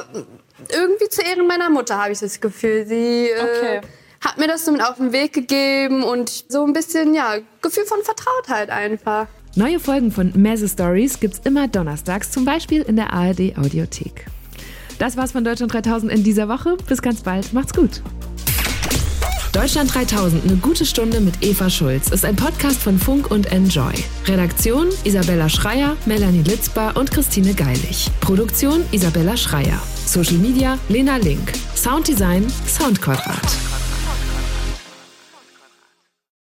irgendwie 0.69 1.09
zu 1.09 1.23
Ehren 1.23 1.47
meiner 1.47 1.71
Mutter 1.71 1.97
habe 1.97 2.11
ich 2.11 2.19
das 2.19 2.39
Gefühl. 2.39 2.85
Sie 2.85 3.29
äh, 3.29 3.41
okay. 3.41 3.75
äh, 3.77 3.81
hat 4.21 4.37
mir 4.37 4.47
das 4.47 4.65
so 4.65 4.71
mit 4.71 4.81
auf 4.81 4.97
den 4.97 5.11
Weg 5.11 5.33
gegeben 5.33 6.03
und 6.03 6.45
so 6.49 6.65
ein 6.65 6.73
bisschen, 6.73 7.13
ja, 7.13 7.35
Gefühl 7.61 7.85
von 7.85 7.99
Vertrautheit 8.03 8.69
einfach. 8.69 9.27
Neue 9.55 9.79
Folgen 9.79 10.11
von 10.11 10.31
Messe 10.35 10.69
Stories 10.69 11.19
gibt's 11.19 11.41
immer 11.43 11.67
donnerstags, 11.67 12.31
zum 12.31 12.45
Beispiel 12.45 12.81
in 12.83 12.95
der 12.95 13.13
ARD 13.13 13.57
Audiothek. 13.57 14.25
Das 14.99 15.17
war's 15.17 15.31
von 15.31 15.43
Deutschland 15.43 15.73
3000 15.73 16.11
in 16.11 16.23
dieser 16.23 16.47
Woche. 16.47 16.77
Bis 16.87 17.01
ganz 17.01 17.21
bald. 17.21 17.53
Macht's 17.53 17.73
gut. 17.73 18.01
Deutschland 19.53 19.93
3000, 19.93 20.43
eine 20.43 20.57
gute 20.57 20.85
Stunde 20.85 21.19
mit 21.19 21.43
Eva 21.43 21.69
Schulz, 21.69 22.09
ist 22.09 22.25
ein 22.25 22.35
Podcast 22.35 22.79
von 22.79 22.99
Funk 22.99 23.31
und 23.31 23.51
Enjoy. 23.51 23.93
Redaktion 24.25 24.89
Isabella 25.03 25.49
Schreier, 25.49 25.97
Melanie 26.05 26.43
Litzbar 26.43 26.95
und 26.95 27.09
Christine 27.09 27.55
Geilig. 27.55 28.11
Produktion 28.21 28.85
Isabella 28.91 29.35
Schreier. 29.35 29.81
Social 30.05 30.37
Media 30.37 30.77
Lena 30.89 31.17
Link. 31.17 31.53
Sounddesign 31.75 32.45
Soundquadrat. 32.67 33.86